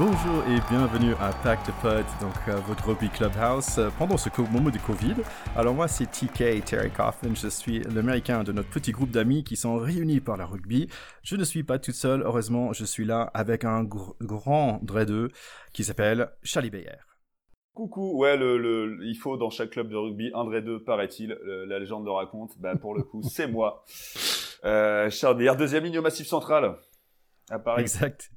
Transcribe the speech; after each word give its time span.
Bonjour 0.00 0.42
et 0.48 0.58
bienvenue 0.70 1.12
à 1.20 1.30
Pact 1.44 1.70
Pod, 1.82 2.06
donc 2.22 2.32
euh, 2.48 2.56
votre 2.66 2.88
rugby 2.88 3.10
clubhouse 3.10 3.76
euh, 3.76 3.90
pendant 3.98 4.16
ce 4.16 4.30
moment 4.50 4.70
du 4.70 4.78
Covid. 4.78 5.16
Alors 5.54 5.74
moi 5.74 5.88
c'est 5.88 6.06
TK 6.06 6.64
Terry 6.64 6.90
Coffin, 6.90 7.34
je 7.34 7.48
suis 7.48 7.80
l'américain 7.80 8.42
de 8.42 8.50
notre 8.50 8.70
petit 8.70 8.92
groupe 8.92 9.10
d'amis 9.10 9.44
qui 9.44 9.56
sont 9.56 9.76
réunis 9.76 10.20
par 10.20 10.38
la 10.38 10.46
rugby. 10.46 10.88
Je 11.22 11.36
ne 11.36 11.44
suis 11.44 11.64
pas 11.64 11.78
tout 11.78 11.92
seul, 11.92 12.22
heureusement 12.22 12.72
je 12.72 12.86
suis 12.86 13.04
là 13.04 13.30
avec 13.34 13.66
un 13.66 13.84
grand 13.84 14.80
dreadeux 14.82 15.28
qui 15.74 15.84
s'appelle 15.84 16.30
Charlie 16.42 16.70
Bayer. 16.70 16.96
Coucou, 17.74 18.16
ouais, 18.16 18.38
il 18.40 19.18
faut 19.20 19.36
dans 19.36 19.50
chaque 19.50 19.68
club 19.68 19.90
de 19.90 19.96
rugby 19.96 20.30
un 20.34 20.44
Dre 20.44 20.60
2, 20.60 20.82
paraît-il. 20.82 21.38
La 21.44 21.78
légende 21.78 22.06
le 22.06 22.10
raconte. 22.10 22.58
Bah, 22.58 22.74
pour 22.74 22.94
le 22.94 23.02
coup, 23.02 23.22
c'est 23.30 23.48
moi. 23.48 23.84
Euh, 24.64 25.10
Charles 25.10 25.56
deuxième 25.58 25.84
ligne 25.84 25.98
au 25.98 26.02
Massif 26.02 26.26
Central. 26.26 26.76
À 27.50 27.58
Paris. 27.58 27.82
Exact. 27.82 28.30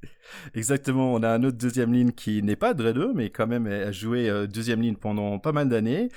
Exactement. 0.54 1.14
On 1.14 1.22
a 1.22 1.30
un 1.30 1.42
autre 1.44 1.56
deuxième 1.56 1.92
ligne 1.92 2.10
qui 2.10 2.42
n'est 2.42 2.56
pas 2.56 2.74
Dre 2.74 2.92
2, 2.92 3.12
mais 3.14 3.30
quand 3.30 3.46
même 3.46 3.66
a 3.66 3.92
joué 3.92 4.28
euh, 4.28 4.46
deuxième 4.46 4.80
ligne 4.80 4.96
pendant 4.96 5.38
pas 5.38 5.52
mal 5.52 5.68
d'années 5.68 6.08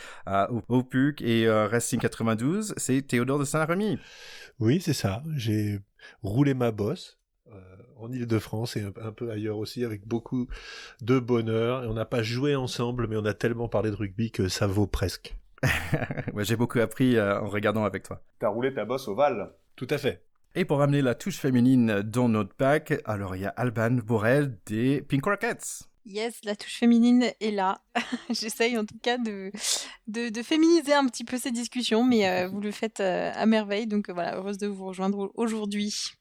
au, 0.68 0.84
PUC 0.84 1.22
et 1.22 1.48
euh, 1.48 1.68
Racing 1.68 2.00
92. 2.00 2.74
C'est 2.78 3.02
Théodore 3.04 3.40
de 3.40 3.46
Saint-Rémy. 3.46 4.00
Oui, 4.60 4.82
c'est 4.82 4.94
ça. 4.94 5.22
J'ai 5.36 5.80
roulé 6.24 6.54
ma 6.54 6.72
bosse 6.72 7.20
euh, 7.54 7.60
en 7.98 8.12
Ile-de-France 8.12 8.76
et 8.76 8.84
un, 8.84 9.12
peu 9.12 9.32
ailleurs 9.32 9.58
aussi, 9.58 9.86
avec 9.86 10.08
beaucoup 10.08 10.48
de 11.02 11.20
bonheur. 11.20 11.84
Et 11.84 11.88
on 11.88 11.94
n'a 11.94 12.06
pas 12.06 12.24
joué 12.24 12.56
ensemble, 12.56 13.08
mais 13.08 13.18
on 13.18 13.26
a 13.26 13.34
tellement 13.34 13.70
parlé 13.70 13.92
de 13.92 13.96
rugby 13.96 14.32
que 14.32 14.48
ça 14.48 14.68
vaut 14.68 14.88
presque. 14.88 15.36
J'ai 16.38 16.56
beaucoup 16.56 16.80
appris 16.80 17.18
euh, 17.18 17.40
en 17.42 17.48
regardant 17.48 17.86
avec 17.86 18.04
toi. 18.04 18.22
T'as 18.40 18.50
roulé 18.50 18.74
ta 18.74 18.86
bosse 18.86 19.08
au 19.08 19.16
Val 19.16 19.52
Tout 19.76 19.88
à 19.90 19.98
fait. 19.98 20.24
Et 20.60 20.66
pour 20.66 20.80
ramener 20.80 21.04
la 21.04 21.14
touche 21.14 21.38
féminine 21.38 22.02
dans 22.02 22.30
notre 22.30 22.56
pack, 22.56 22.92
alors 23.06 23.36
il 23.36 23.44
y 23.44 23.46
a 23.46 23.50
Alban 23.50 23.92
Borel 23.92 24.58
des 24.66 25.04
Pink 25.04 25.24
Rockets. 25.24 25.84
Yes, 26.04 26.40
la 26.46 26.56
touche 26.56 26.80
féminine 26.80 27.26
est 27.40 27.52
là. 27.52 27.80
J'essaye 28.32 28.76
en 28.76 28.84
tout 28.84 28.98
cas 29.00 29.20
de, 29.20 29.52
de, 30.08 30.42
féminiser 30.42 30.96
un 30.96 31.06
petit 31.06 31.26
peu 31.26 31.38
ces 31.38 31.52
discussions, 31.52 32.04
mais 32.04 32.28
euh, 32.28 32.48
vous 32.48 32.60
le 32.60 32.72
faites 32.72 33.02
à 33.02 33.46
merveille. 33.46 33.86
Donc 33.86 34.10
voilà, 34.10 34.36
heureuse 34.38 34.58
de 34.58 34.66
vous 34.66 34.88
rejoindre 34.88 35.32
aujourd'hui. 35.36 36.14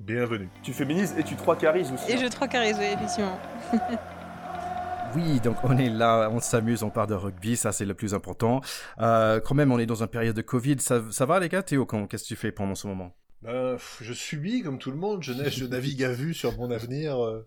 Bienvenue. 0.00 0.48
Tu 0.64 0.72
féminises 0.72 1.14
et 1.16 1.22
tu 1.22 1.36
trois 1.36 1.54
carises 1.54 1.92
aussi. 1.92 2.10
Et 2.10 2.14
hein. 2.14 2.18
je 2.20 2.26
trois 2.26 2.48
carise, 2.48 2.76
oui, 2.80 2.86
effectivement. 2.86 3.38
Oui, 5.16 5.40
donc 5.40 5.56
on 5.64 5.78
est 5.78 5.88
là, 5.88 6.28
on 6.30 6.38
s'amuse, 6.38 6.82
on 6.82 6.90
parle 6.90 7.08
de 7.08 7.14
rugby, 7.14 7.56
ça 7.56 7.72
c'est 7.72 7.86
le 7.86 7.94
plus 7.94 8.12
important. 8.12 8.60
Euh, 9.00 9.40
quand 9.40 9.54
même, 9.54 9.72
on 9.72 9.78
est 9.78 9.86
dans 9.86 10.02
une 10.02 10.08
période 10.08 10.36
de 10.36 10.42
Covid. 10.42 10.80
Ça, 10.80 11.00
ça 11.10 11.24
va 11.24 11.40
les 11.40 11.48
gars, 11.48 11.62
Théo 11.62 11.86
Qu'est-ce 11.86 12.24
que 12.24 12.28
tu 12.28 12.36
fais 12.36 12.52
pendant 12.52 12.74
ce 12.74 12.86
moment? 12.86 13.14
Ben, 13.42 13.76
je 14.00 14.12
subis 14.12 14.62
comme 14.62 14.78
tout 14.78 14.90
le 14.90 14.96
monde, 14.96 15.22
je, 15.22 15.32
je 15.32 15.64
navigue 15.64 16.02
à 16.02 16.10
vue 16.10 16.34
sur 16.34 16.56
mon 16.58 16.72
avenir 16.72 17.24
euh, 17.24 17.46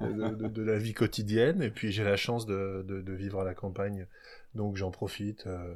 de, 0.00 0.62
la 0.62 0.76
vie 0.76 0.92
quotidienne, 0.92 1.62
et 1.62 1.70
puis 1.70 1.92
j'ai 1.92 2.02
la 2.02 2.16
chance 2.16 2.46
de, 2.46 3.04
vivre 3.06 3.40
à 3.40 3.44
la 3.44 3.54
campagne, 3.54 4.06
donc 4.54 4.76
j'en 4.76 4.90
profite. 4.90 5.46
Euh, 5.46 5.74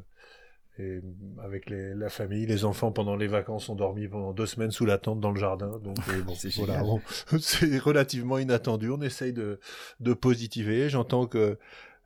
et 0.81 1.01
avec 1.45 1.71
les, 1.71 1.95
la 1.95 2.09
famille, 2.09 2.47
les 2.47 2.65
enfants 2.65 2.91
pendant 2.91 3.15
les 3.15 3.29
vacances 3.29 3.69
ont 3.69 3.77
dormi 3.77 4.09
pendant 4.09 4.33
deux 4.33 4.47
semaines 4.47 4.73
sous 4.73 4.87
la 4.87 4.99
tente 4.99 5.21
dans 5.21 5.31
le 5.31 5.39
jardin. 5.39 5.79
Donc 5.79 5.99
euh, 6.09 6.21
bon, 6.23 6.35
voilà, 6.57 6.83
c'est 7.39 7.79
relativement 7.79 8.39
inattendu. 8.39 8.91
On 8.91 9.01
essaye 9.01 9.33
de, 9.33 9.61
de 10.01 10.15
positiver. 10.15 10.89
J'entends 10.89 11.27
que 11.27 11.59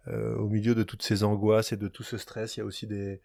au 0.07 0.49
milieu 0.49 0.75
de 0.75 0.83
toutes 0.85 1.03
ces 1.03 1.23
angoisses 1.23 1.73
et 1.73 1.77
de 1.77 1.87
tout 1.87 2.03
ce 2.03 2.17
stress, 2.17 2.57
il 2.57 2.61
y 2.61 2.63
a 2.63 2.67
aussi 2.67 2.87
des, 2.87 3.21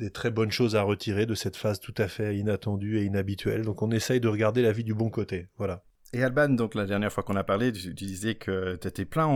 des 0.00 0.10
très 0.10 0.30
bonnes 0.30 0.50
choses 0.50 0.76
à 0.76 0.82
retirer 0.82 1.26
de 1.26 1.34
cette 1.34 1.56
phase 1.56 1.80
tout 1.80 1.94
à 1.96 2.08
fait 2.08 2.36
inattendue 2.36 2.98
et 2.98 3.04
inhabituelle. 3.04 3.62
Donc 3.62 3.82
on 3.82 3.90
essaye 3.90 4.20
de 4.20 4.28
regarder 4.28 4.62
la 4.62 4.72
vie 4.72 4.84
du 4.84 4.94
bon 4.94 5.10
côté. 5.10 5.48
Voilà. 5.56 5.84
Et 6.12 6.24
Alban, 6.24 6.48
donc 6.48 6.74
la 6.74 6.86
dernière 6.86 7.12
fois 7.12 7.22
qu'on 7.22 7.36
a 7.36 7.44
parlé, 7.44 7.72
tu, 7.72 7.94
disais 7.94 8.34
que 8.34 8.76
tu 8.80 8.88
étais 8.88 9.04
plein 9.04 9.28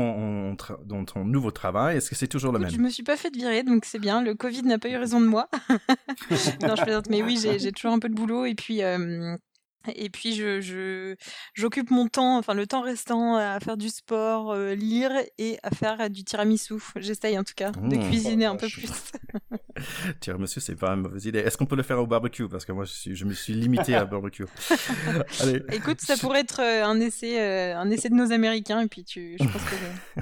dans 0.84 1.04
ton 1.04 1.24
nouveau 1.24 1.52
travail. 1.52 1.98
Est-ce 1.98 2.10
que 2.10 2.16
c'est 2.16 2.26
toujours 2.26 2.52
le 2.52 2.58
même 2.58 2.68
Je 2.68 2.78
me 2.78 2.88
suis 2.88 3.04
pas 3.04 3.16
fait 3.16 3.32
virer, 3.32 3.62
donc 3.62 3.84
c'est 3.84 4.00
bien. 4.00 4.22
Le 4.22 4.34
Covid 4.34 4.62
n'a 4.62 4.78
pas 4.80 4.88
eu 4.88 4.96
raison 4.96 5.20
de 5.20 5.26
moi. 5.26 5.48
non, 5.70 6.74
je 6.74 6.82
plaisante, 6.82 7.08
mais 7.10 7.22
oui, 7.22 7.38
j'ai 7.40 7.70
toujours 7.70 7.92
un 7.92 8.00
peu 8.00 8.08
de 8.08 8.14
boulot. 8.14 8.44
Et 8.44 8.56
puis, 8.56 8.82
euh, 8.82 9.36
et 9.94 10.10
puis 10.10 10.34
je 10.34 11.14
j'occupe 11.54 11.90
mon 11.90 12.08
temps, 12.08 12.38
enfin 12.38 12.54
le 12.54 12.66
temps 12.66 12.82
restant 12.82 13.36
à 13.36 13.58
faire 13.60 13.76
du 13.76 13.88
sport, 13.88 14.52
euh, 14.52 14.74
lire 14.74 15.12
et 15.38 15.58
à 15.62 15.70
faire 15.70 16.10
du 16.10 16.24
tiramisu. 16.24 16.74
J'essaye 16.96 17.38
en 17.38 17.44
tout 17.44 17.54
cas 17.56 17.72
de 17.72 17.96
mmh. 17.96 18.08
cuisiner 18.08 18.46
un 18.46 18.56
peu 18.56 18.68
plus. 18.68 18.90
tiramisu, 20.20 20.60
c'est 20.60 20.76
pas 20.76 20.90
une 20.90 21.02
mauvaise 21.02 21.24
idée. 21.26 21.40
Est-ce 21.40 21.56
qu'on 21.56 21.66
peut 21.66 21.76
le 21.76 21.82
faire 21.82 21.98
au 21.98 22.06
barbecue? 22.06 22.48
Parce 22.48 22.64
que 22.64 22.72
moi, 22.72 22.84
je, 22.84 23.14
je 23.14 23.24
me 23.24 23.32
suis 23.32 23.54
limité 23.54 23.94
à 23.94 24.04
barbecue. 24.04 24.46
Allez. 25.40 25.62
Écoute, 25.72 26.00
ça 26.00 26.16
pourrait 26.16 26.40
être 26.40 26.60
euh, 26.60 26.84
un 26.84 27.00
essai, 27.00 27.40
euh, 27.40 27.76
un 27.76 27.90
essai 27.90 28.08
de 28.08 28.14
nos 28.14 28.32
Américains. 28.32 28.80
Et 28.80 28.88
puis 28.88 29.04
tu, 29.04 29.36
je 29.40 29.44
pense 29.44 29.62
que 29.62 30.20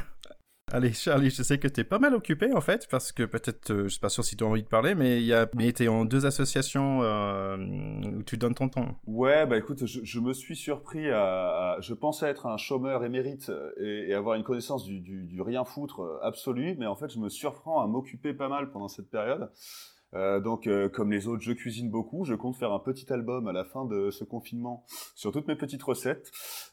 Allez, 0.75 0.95
Charlie, 0.95 1.29
je 1.29 1.43
sais 1.43 1.59
que 1.59 1.69
tu 1.69 1.83
es 1.83 1.85
pas 1.85 1.99
mal 1.99 2.15
occupé 2.15 2.51
en 2.55 2.63
fait, 2.63 2.89
parce 2.91 3.13
que 3.13 3.25
peut-être, 3.25 3.71
euh, 3.71 3.83
je 3.85 3.89
suis 3.89 4.01
pas 4.01 4.09
sûr 4.09 4.25
si 4.25 4.39
tu 4.39 4.45
as 4.45 4.47
envie 4.47 4.63
de 4.63 4.69
parler, 4.69 4.95
mais 4.95 5.19
il 5.19 5.27
y 5.27 5.35
a, 5.35 5.47
mais 5.55 5.69
es 5.69 5.87
en 5.87 6.07
deux 6.07 6.25
associations 6.25 7.03
euh, 7.03 7.59
où 7.59 8.23
tu 8.23 8.39
donnes 8.39 8.55
ton 8.55 8.71
temps. 8.71 8.99
Ouais, 9.07 9.45
bah 9.45 9.59
écoute, 9.59 9.85
je, 9.85 10.21
me 10.21 10.33
suis 10.33 10.57
surpris 10.57 11.11
à, 11.11 11.77
je 11.81 11.93
pensais 11.93 12.27
être 12.27 12.47
un 12.47 12.57
chômeur 12.57 13.05
émérite 13.05 13.53
et, 13.77 14.09
et 14.09 14.15
avoir 14.15 14.35
une 14.35 14.45
connaissance 14.45 14.85
du, 14.85 15.01
du, 15.01 15.27
du 15.27 15.43
rien 15.43 15.67
foutre 15.67 16.19
absolu, 16.23 16.75
mais 16.79 16.87
en 16.87 16.97
fait, 16.97 17.13
je 17.13 17.19
me 17.19 17.29
surprends 17.29 17.83
à 17.83 17.87
m'occuper 17.87 18.33
pas 18.33 18.49
mal 18.49 18.71
pendant 18.71 18.89
cette 18.89 19.11
période. 19.11 19.51
Euh, 20.15 20.41
donc, 20.41 20.67
euh, 20.67 20.89
comme 20.89 21.11
les 21.11 21.27
autres, 21.27 21.43
je 21.43 21.53
cuisine 21.53 21.91
beaucoup. 21.91 22.25
Je 22.25 22.35
compte 22.35 22.57
faire 22.57 22.73
un 22.73 22.79
petit 22.79 23.11
album 23.13 23.49
à 23.49 23.53
la 23.53 23.65
fin 23.65 23.85
de 23.85 24.11
ce 24.11 24.25
confinement 24.25 24.85
sur 25.15 25.33
toutes 25.33 25.49
mes 25.49 25.57
petites 25.57 25.83
recettes. 25.83 26.31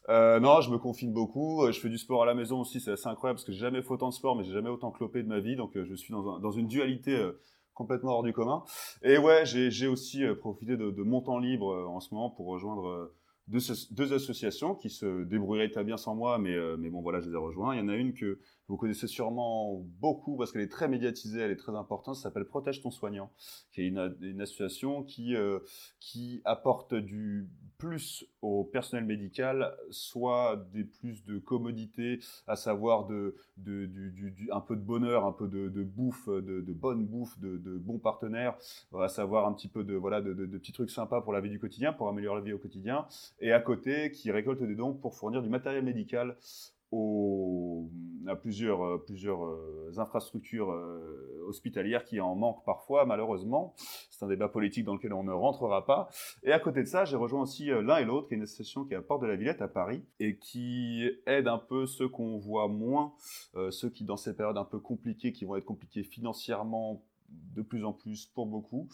Euh, 0.10 0.40
non, 0.40 0.62
je 0.62 0.72
me 0.72 0.78
confine 0.78 1.14
beaucoup. 1.14 1.66
Je 1.72 1.80
fais 1.80 1.90
du 1.90 1.98
sport 1.98 2.24
à 2.24 2.26
la 2.26 2.34
maison 2.34 2.62
aussi. 2.62 2.80
C'est 2.80 2.92
assez 2.92 3.08
incroyable 3.08 3.38
parce 3.38 3.46
que 3.46 3.52
j'ai 3.52 3.60
jamais 3.60 3.82
fait 3.82 3.92
autant 3.92 4.10
de 4.10 4.14
sport, 4.14 4.36
mais 4.36 4.44
j'ai 4.44 4.54
jamais 4.54 4.70
autant 4.70 4.92
clopé 4.92 5.24
de 5.24 5.28
ma 5.28 5.40
vie. 5.40 5.56
Donc, 5.56 5.72
je 5.76 5.96
suis 5.96 6.14
dans, 6.14 6.52
une 6.52 6.68
dualité 6.68 7.18
complètement 7.74 8.12
hors 8.12 8.24
du 8.24 8.34
commun. 8.34 8.64
Et 9.04 9.18
ouais, 9.18 9.46
j'ai 9.46 9.88
aussi 9.88 10.24
profité 10.40 10.76
de, 10.76 11.04
mon 11.04 11.22
temps 11.22 11.40
libre 11.40 11.88
en 11.90 12.00
ce 12.00 12.14
moment 12.14 12.30
pour 12.30 12.48
rejoindre 12.48 13.12
deux, 13.48 14.14
associations 14.14 14.76
qui 14.76 14.90
se 14.90 15.24
débrouilleraient 15.24 15.70
très 15.70 15.84
bien 15.84 15.98
sans 15.98 16.16
moi, 16.16 16.38
mais 16.38 16.90
bon, 16.90 17.02
voilà, 17.02 17.22
je 17.22 17.28
les 17.28 17.34
ai 17.34 17.38
rejoints. 17.38 17.76
Il 17.76 17.80
y 17.80 17.82
en 17.82 17.90
a 17.90 17.96
une 17.96 18.14
que 18.14 18.40
vous 18.70 18.78
connaissez 18.78 19.08
sûrement 19.08 19.84
beaucoup 20.00 20.38
parce 20.38 20.52
qu'elle 20.52 20.62
est 20.62 20.72
très 20.72 20.88
médiatisée, 20.88 21.42
elle 21.42 21.52
est 21.52 21.56
très 21.56 21.76
importante. 21.76 22.16
Ça 22.16 22.24
s'appelle 22.24 22.46
Protège 22.46 22.82
ton 22.82 22.92
soignant, 22.92 23.32
qui 23.72 23.82
est 23.82 23.88
une, 23.88 24.42
association 24.42 25.04
qui, 25.04 25.36
euh, 25.36 25.60
qui 26.00 26.42
apporte 26.46 26.94
du 26.94 27.50
plus 27.80 28.26
au 28.42 28.66
personnel 28.66 29.06
médical, 29.06 29.74
soit 29.90 30.68
des 30.74 30.84
plus 30.84 31.26
de 31.26 31.40
commodité, 31.40 32.20
à 32.46 32.56
savoir 32.56 33.08
de, 33.08 33.36
de 33.58 33.86
du, 33.88 34.50
un 34.52 34.60
peu 34.60 34.76
de 34.76 34.82
bonheur, 34.82 35.26
un 35.26 35.32
peu 35.32 35.48
de, 35.48 35.70
de 35.70 35.84
bouffe, 35.84 36.28
de, 36.28 36.62
de, 36.62 36.74
bonne 36.74 37.06
bouffe, 37.06 37.40
de, 37.40 37.78
bons 37.78 37.98
partenaires, 37.98 38.56
à 38.94 39.08
savoir 39.08 39.48
un 39.48 39.54
petit 39.54 39.70
peu 39.70 39.84
de, 39.84 39.96
voilà, 39.96 40.22
de, 40.22 40.34
petits 40.58 40.74
trucs 40.74 40.92
sympas 40.92 41.22
pour 41.22 41.34
la 41.34 41.42
vie 41.42 41.50
du 41.50 41.60
quotidien, 41.60 41.94
pour 41.94 42.10
améliorer 42.10 42.40
la 42.40 42.46
vie 42.46 42.54
au 42.54 42.60
quotidien, 42.60 43.08
et 43.40 43.52
à 43.52 43.62
côté, 43.62 44.12
qui 44.12 44.30
récolte 44.30 44.62
des 44.62 44.76
dons 44.76 44.94
pour 44.94 45.16
fournir 45.16 45.42
du 45.42 45.50
matériel 45.50 45.84
médical 45.84 46.36
à 48.30 48.36
plusieurs, 48.36 48.84
euh, 48.84 49.06
euh, 49.10 49.92
infrastructures 49.98 50.72
euh, 50.72 51.44
hospitalières 51.48 52.06
qui 52.06 52.20
en 52.20 52.36
manquent 52.36 52.64
parfois, 52.64 53.06
malheureusement. 53.06 53.74
C'est 54.10 54.24
un 54.24 54.28
débat 54.28 54.50
politique 54.50 54.86
dans 54.86 54.94
lequel 54.94 55.14
on 55.14 55.24
ne 55.24 55.32
rentrera 55.32 55.86
pas. 55.86 56.10
Et 56.44 56.52
à 56.52 56.60
côté 56.60 56.82
de 56.82 56.88
ça, 56.88 57.06
j'ai 57.06 57.16
rejoint 57.16 57.42
aussi 57.42 57.68
l'un 57.68 57.98
et 57.98 58.06
l'autre, 58.06 58.28
qui 58.28 58.34
est 58.36 58.38
une 58.38 58.44
association 58.44 58.86
qui 58.86 58.94
est 58.94 58.98
à 58.98 59.02
Porte 59.02 59.22
de 59.22 59.28
la 59.28 59.36
Villette 59.36 59.62
à 59.62 59.68
Paris 59.68 60.04
et 60.20 60.38
qui 60.38 61.10
aide 61.26 61.48
un 61.48 61.58
peu 61.58 61.86
ceux 61.86 62.08
qu'on 62.08 62.38
voit 62.38 62.68
moins, 62.68 63.14
ceux 63.72 63.90
qui, 63.90 64.04
dans 64.04 64.18
ces 64.18 64.36
périodes 64.36 64.58
un 64.58 64.66
peu 64.66 64.80
compliquées, 64.80 65.32
qui 65.32 65.46
vont 65.46 65.56
être 65.56 65.66
compliquées 65.66 66.04
financièrement 66.04 67.04
de 67.56 67.62
plus 67.62 67.86
en 67.86 67.94
plus 67.94 68.26
pour 68.26 68.46
beaucoup. 68.46 68.88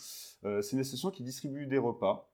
C'est 0.43 0.73
une 0.73 0.79
association 0.79 1.09
qui 1.09 1.23
distribue 1.23 1.65
des 1.65 1.79
repas 1.79 2.29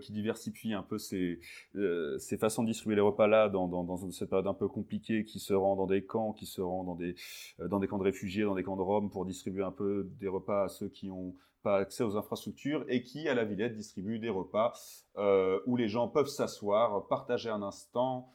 qui 0.00 0.12
diversifie 0.12 0.72
un 0.72 0.82
peu 0.82 0.98
ses, 0.98 1.38
euh, 1.76 2.18
façons 2.38 2.62
de 2.62 2.68
distribuer 2.68 2.96
les 2.96 3.00
repas 3.00 3.28
là 3.28 3.48
dans, 3.48 3.68
dans, 3.68 4.10
cette 4.10 4.28
période 4.28 4.46
un 4.48 4.54
peu 4.54 4.68
compliquée, 4.68 5.24
qui 5.24 5.38
se 5.38 5.54
rend 5.54 5.76
dans 5.76 5.86
des 5.86 6.04
camps, 6.04 6.32
qui 6.32 6.46
se 6.46 6.60
rend 6.60 6.84
dans 6.84 6.96
des, 6.96 7.14
euh, 7.60 7.68
dans 7.68 7.78
des 7.78 7.86
camps 7.86 7.98
de 7.98 8.04
réfugiés, 8.04 8.42
dans 8.42 8.54
des 8.54 8.64
camps 8.64 8.76
de 8.76 8.82
Rome 8.82 9.10
pour 9.10 9.24
distribuer 9.24 9.62
un 9.62 9.70
peu 9.70 10.08
des 10.20 10.28
repas 10.28 10.64
à 10.64 10.68
ceux 10.68 10.88
qui 10.88 11.08
n'ont 11.08 11.34
pas 11.62 11.78
accès 11.78 12.02
aux 12.02 12.16
infrastructures 12.16 12.84
et 12.88 13.02
qui, 13.02 13.28
à 13.28 13.34
la 13.34 13.44
Villette, 13.44 13.74
distribue 13.74 14.18
des 14.18 14.30
repas 14.30 14.72
euh, 15.16 15.60
où 15.66 15.76
les 15.76 15.88
gens 15.88 16.08
peuvent 16.08 16.28
s'asseoir, 16.28 17.06
partager 17.06 17.50
un 17.50 17.62
instant, 17.62 18.32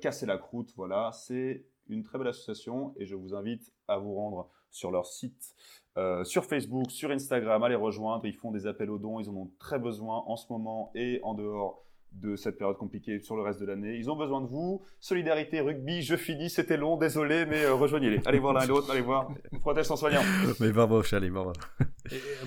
casser 0.00 0.26
la 0.26 0.38
croûte. 0.38 0.72
Voilà, 0.76 1.10
c'est 1.12 1.64
une 1.88 2.04
très 2.04 2.18
belle 2.18 2.28
association 2.28 2.94
et 2.96 3.04
je 3.04 3.16
vous 3.16 3.34
invite 3.34 3.72
à 3.88 3.98
vous 3.98 4.14
rendre 4.14 4.48
sur 4.70 4.90
leur 4.90 5.06
site 5.06 5.54
euh, 5.98 6.22
sur 6.22 6.44
Facebook, 6.44 6.90
sur 6.90 7.10
Instagram, 7.10 7.62
à 7.64 7.68
les 7.68 7.74
rejoindre. 7.74 8.24
Ils 8.24 8.34
font 8.34 8.52
des 8.52 8.66
appels 8.66 8.90
aux 8.90 8.98
dons, 8.98 9.18
ils 9.18 9.28
en 9.28 9.34
ont 9.34 9.50
très 9.58 9.78
besoin 9.78 10.22
en 10.26 10.36
ce 10.36 10.46
moment 10.50 10.92
et 10.94 11.20
en 11.24 11.34
dehors 11.34 11.84
de 12.12 12.36
cette 12.36 12.58
période 12.58 12.76
compliquée 12.76 13.20
sur 13.20 13.36
le 13.36 13.42
reste 13.42 13.60
de 13.60 13.66
l'année. 13.66 13.96
Ils 13.96 14.10
ont 14.10 14.16
besoin 14.16 14.40
de 14.40 14.46
vous. 14.46 14.82
Solidarité, 15.00 15.60
rugby, 15.60 16.02
je 16.02 16.16
finis, 16.16 16.48
c'était 16.48 16.76
long, 16.76 16.96
désolé, 16.96 17.44
mais 17.44 17.64
euh, 17.64 17.74
rejoignez-les. 17.74 18.20
Allez 18.26 18.38
voir 18.38 18.52
l'un 18.52 18.62
et 18.62 18.66
l'autre, 18.68 18.90
allez 18.90 19.00
voir. 19.00 19.30
Protège 19.60 19.86
son 19.86 19.96
soignant. 19.96 20.22
mais 20.60 20.70
bravo, 20.70 21.02
Charlie, 21.02 21.30
bravo. 21.30 21.52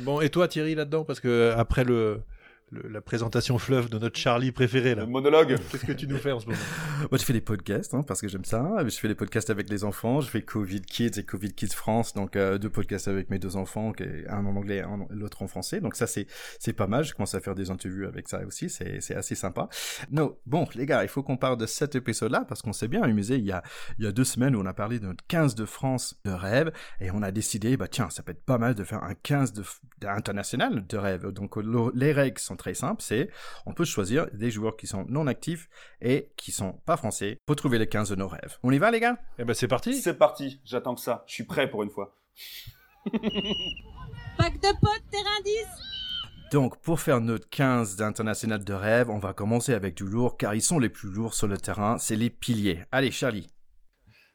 bon, 0.02 0.22
et 0.22 0.30
toi 0.30 0.48
Thierry 0.48 0.76
là-dedans, 0.76 1.04
parce 1.04 1.20
que 1.20 1.54
après 1.58 1.84
le 1.84 2.22
la 2.90 3.02
présentation 3.02 3.58
fleuve 3.58 3.90
de 3.90 3.98
notre 3.98 4.18
Charlie 4.18 4.52
préféré 4.52 4.96
là. 4.96 5.02
Le 5.02 5.08
monologue. 5.08 5.58
Qu'est-ce 5.72 5.86
que 5.86 5.92
tu 5.92 6.08
nous 6.08 6.18
fais 6.18 6.32
en 6.32 6.40
ce 6.40 6.46
moment? 6.46 6.58
Moi, 7.12 7.18
je 7.18 7.24
fais 7.24 7.34
des 7.34 7.42
podcasts 7.42 7.94
hein, 7.94 8.04
parce 8.06 8.22
que 8.22 8.28
j'aime 8.28 8.46
ça. 8.46 8.68
Je 8.84 8.96
fais 8.98 9.08
des 9.08 9.16
podcasts 9.16 9.50
avec 9.50 9.70
les 9.70 9.84
enfants. 9.84 10.22
Je 10.22 10.30
fais 10.30 10.42
Covid 10.42 10.82
Kids 10.82 11.20
et 11.20 11.24
Covid 11.24 11.54
Kids 11.54 11.74
France, 11.74 12.14
donc 12.14 12.36
euh, 12.36 12.58
deux 12.58 12.70
podcasts 12.70 13.08
avec 13.08 13.30
mes 13.30 13.40
deux 13.40 13.56
enfants, 13.56 13.92
un 14.30 14.46
en 14.46 14.56
anglais, 14.56 14.78
et 14.78 15.16
l'autre 15.16 15.42
en 15.42 15.48
français. 15.48 15.82
Donc 15.82 15.96
ça, 15.96 16.08
c'est 16.08 16.28
c'est 16.60 16.74
pas 16.74 16.88
mal. 16.88 17.04
Je 17.04 17.14
commence 17.14 17.36
à 17.36 17.40
faire 17.40 17.56
des 17.56 17.70
interviews 17.70 18.08
avec 18.08 18.28
ça 18.28 18.46
aussi. 18.46 18.70
C'est 18.70 19.02
c'est 19.02 19.16
assez 19.16 19.36
sympa. 19.36 19.70
Non, 20.12 20.38
bon, 20.46 20.68
les 20.76 20.86
gars, 20.86 21.04
il 21.04 21.10
faut 21.10 21.24
qu'on 21.24 21.38
parle 21.38 21.58
de 21.58 21.66
cet 21.66 21.96
épisode-là 21.96 22.46
parce 22.48 22.62
qu'on 22.62 22.74
s'est 22.74 22.88
bien 22.88 23.04
amusé. 23.04 23.38
Il 23.38 23.46
y 23.46 23.52
a 23.52 23.64
il 24.00 24.06
y 24.06 24.08
a 24.08 24.12
deux 24.12 24.24
semaines 24.24 24.56
où 24.56 24.62
on 24.62 24.66
a 24.66 24.74
parlé 24.74 25.00
de 25.00 25.06
notre 25.06 25.26
15 25.28 25.56
de 25.56 25.66
France 25.66 26.20
de 26.26 26.32
rêve 26.32 26.72
et 27.00 27.12
on 27.12 27.22
a 27.22 27.32
décidé, 27.32 27.78
bah 27.78 27.88
tiens, 27.88 28.10
ça 28.10 28.24
peut 28.24 28.32
être 28.32 28.44
pas 28.44 28.58
mal 28.58 28.76
de 28.76 28.84
faire 28.84 29.04
un 29.04 29.14
15 29.14 29.54
de, 29.54 29.64
international 30.08 30.86
de 30.88 30.98
rêve. 30.98 31.28
Donc 31.32 31.58
les 31.94 32.12
règles 32.12 32.40
sont 32.40 32.56
très 32.64 32.74
simples. 32.74 33.02
C'est 33.02 33.30
on 33.66 33.74
peut 33.74 33.84
choisir 33.84 34.28
des 34.32 34.50
joueurs 34.50 34.78
qui 34.78 34.88
sont 34.88 35.06
non 35.10 35.28
actifs 35.28 35.70
et 36.02 36.32
qui 36.38 36.52
sont 36.52 36.74
pas 36.86 36.96
français 36.96 37.38
pour 37.46 37.58
trouver 37.58 37.78
les 37.78 37.88
15 37.88 38.10
de 38.10 38.16
nos 38.16 38.28
rêves. 38.28 38.58
On 38.64 38.72
y 38.72 38.78
va, 38.78 38.90
les 38.90 39.02
gars? 39.02 39.18
Eh 39.38 39.44
ben, 39.44 39.54
c'est 39.54 39.68
parti. 39.68 40.02
C'est 40.02 40.18
parti. 40.18 40.62
J'attends 40.64 40.96
que 40.96 41.02
ça. 41.02 41.24
Je 41.28 41.34
suis 41.34 41.44
prêt 41.44 41.70
pour 41.70 41.84
une 41.84 41.90
fois. 41.90 42.16
Pack 44.38 44.54
de 44.62 44.80
potes, 44.80 45.10
terrain 45.12 45.42
10 45.44 45.52
donc, 46.52 46.80
pour 46.82 47.00
faire 47.00 47.20
notre 47.20 47.50
15 47.50 47.96
d'international 47.96 48.64
de 48.64 48.74
rêve, 48.74 49.10
on 49.10 49.18
va 49.18 49.34
commencer 49.34 49.74
avec 49.74 49.98
du 49.98 50.04
lourd, 50.04 50.38
car 50.38 50.54
ils 50.54 50.62
sont 50.62 50.78
les 50.78 50.90
plus 50.90 51.10
lourds 51.10 51.34
sur 51.34 51.48
le 51.48 51.58
terrain, 51.58 51.98
c'est 51.98 52.16
les 52.16 52.30
piliers. 52.30 52.84
Allez, 52.92 53.10
Charlie. 53.10 53.48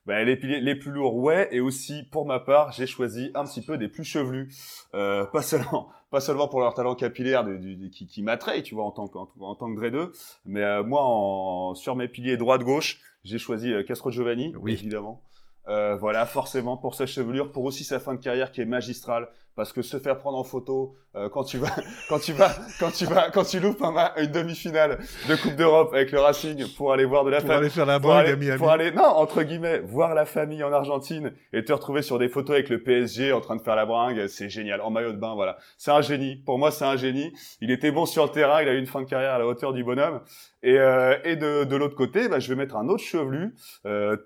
Bah, 0.09 0.25
les 0.25 0.37
piliers 0.37 0.61
les 0.61 0.75
plus 0.75 0.91
lourds, 0.91 1.17
ouais, 1.17 1.51
et 1.53 1.61
aussi 1.61 2.03
pour 2.03 2.25
ma 2.25 2.41
part, 2.41 2.73
j'ai 2.73 2.87
choisi 2.87 3.31
un 3.35 3.45
petit 3.45 3.61
peu 3.61 3.77
des 3.77 3.89
plus 3.89 4.05
chevelus, 4.05 4.49
euh, 4.95 5.27
pas 5.27 5.43
seulement 5.43 5.91
pas 6.11 6.21
seulement 6.21 6.49
pour 6.49 6.61
leur 6.61 6.73
talent 6.73 6.95
capillaire 6.95 7.47
qui, 7.93 8.07
qui 8.07 8.23
m'attraye, 8.23 8.63
tu 8.63 8.75
vois, 8.75 8.85
en 8.85 8.91
tant 8.91 9.07
que 9.07 9.19
en, 9.19 9.55
tant 9.55 9.75
que 9.75 9.87
2, 9.87 10.13
mais 10.47 10.63
euh, 10.63 10.83
moi, 10.83 11.03
en, 11.05 11.75
sur 11.75 11.95
mes 11.95 12.09
piliers 12.09 12.39
droite-gauche, 12.39 13.03
j'ai 13.23 13.37
choisi 13.37 13.71
euh, 13.71 13.83
Castro 13.83 14.11
Giovanni, 14.11 14.55
oui. 14.59 14.73
évidemment. 14.73 15.21
Euh, 15.69 15.97
voilà, 15.97 16.25
forcément, 16.25 16.77
pour 16.77 16.95
sa 16.95 17.07
chevelure, 17.07 17.53
pour 17.53 17.65
aussi 17.65 17.85
sa 17.85 18.01
fin 18.01 18.15
de 18.15 18.21
carrière 18.21 18.53
qui 18.53 18.63
est 18.63 18.67
magistrale, 18.67 19.29
parce 19.55 19.73
que 19.73 19.83
se 19.83 19.99
faire 19.99 20.19
prendre 20.19 20.39
en 20.39 20.45
photo 20.45 20.95
euh, 21.17 21.29
quand 21.29 21.43
tu 21.43 21.59
vas, 21.59 21.75
quand 22.09 22.21
tu 22.21 22.33
vas, 22.33 22.55
quand 22.79 22.91
tu 22.91 23.05
vas, 23.05 23.31
quand 23.31 23.45
tu 23.45 23.59
loupes 23.61 23.83
une 24.17 24.31
demi-finale 24.31 24.99
de 25.29 25.37
Coupe 25.37 25.57
d'Europe 25.57 25.93
avec 25.93 26.13
le 26.13 26.21
Racing 26.21 26.65
pour 26.77 26.93
aller 26.93 27.05
voir 27.05 27.25
de 27.25 27.31
la 27.31 27.41
famille, 27.41 27.51
pour 27.51 27.59
aller 27.59 27.71
faire 27.71 27.87
la 27.87 27.99
brangue 27.99 28.57
pour 28.57 28.71
aller, 28.71 28.93
non, 28.93 29.03
entre 29.03 29.43
guillemets, 29.43 29.81
voir 29.81 30.15
la 30.15 30.25
famille 30.27 30.63
en 30.63 30.73
Argentine 30.73 31.35
et 31.53 31.65
te 31.65 31.73
retrouver 31.73 32.03
sur 32.03 32.19
des 32.19 32.29
photos 32.29 32.55
avec 32.55 32.69
le 32.69 32.83
PSG 32.83 33.33
en 33.33 33.41
train 33.41 33.57
de 33.57 33.61
faire 33.61 33.77
la 33.77 33.85
bringue, 33.85 34.27
c'est 34.29 34.49
génial, 34.49 34.81
en 34.81 34.91
maillot 34.91 35.13
de 35.13 35.19
bain, 35.19 35.35
voilà. 35.35 35.59
C'est 35.77 35.91
un 35.91 36.03
génie. 36.03 36.37
Pour 36.37 36.59
moi, 36.59 36.71
c'est 36.71 36.85
un 36.85 36.97
génie. 36.97 37.33
Il 37.61 37.71
était 37.71 37.91
bon 37.91 38.07
sur 38.07 38.25
le 38.25 38.31
terrain, 38.31 38.63
il 38.63 38.69
a 38.69 38.75
eu 38.75 38.79
une 38.79 38.87
fin 38.87 39.03
de 39.03 39.07
carrière 39.07 39.35
à 39.35 39.39
la 39.39 39.47
hauteur 39.47 39.73
du 39.73 39.83
bonhomme. 39.85 40.21
Et, 40.63 40.79
euh, 40.79 41.17
et 41.25 41.37
de, 41.37 41.65
de 41.65 41.77
l'autre 41.77 41.97
côté, 41.97 42.29
bah, 42.29 42.39
je 42.39 42.49
vais 42.49 42.57
mettre 42.57 42.77
un 42.77 42.89
autre 42.89 43.03
chevelu. 43.03 43.55
Euh, 43.87 44.17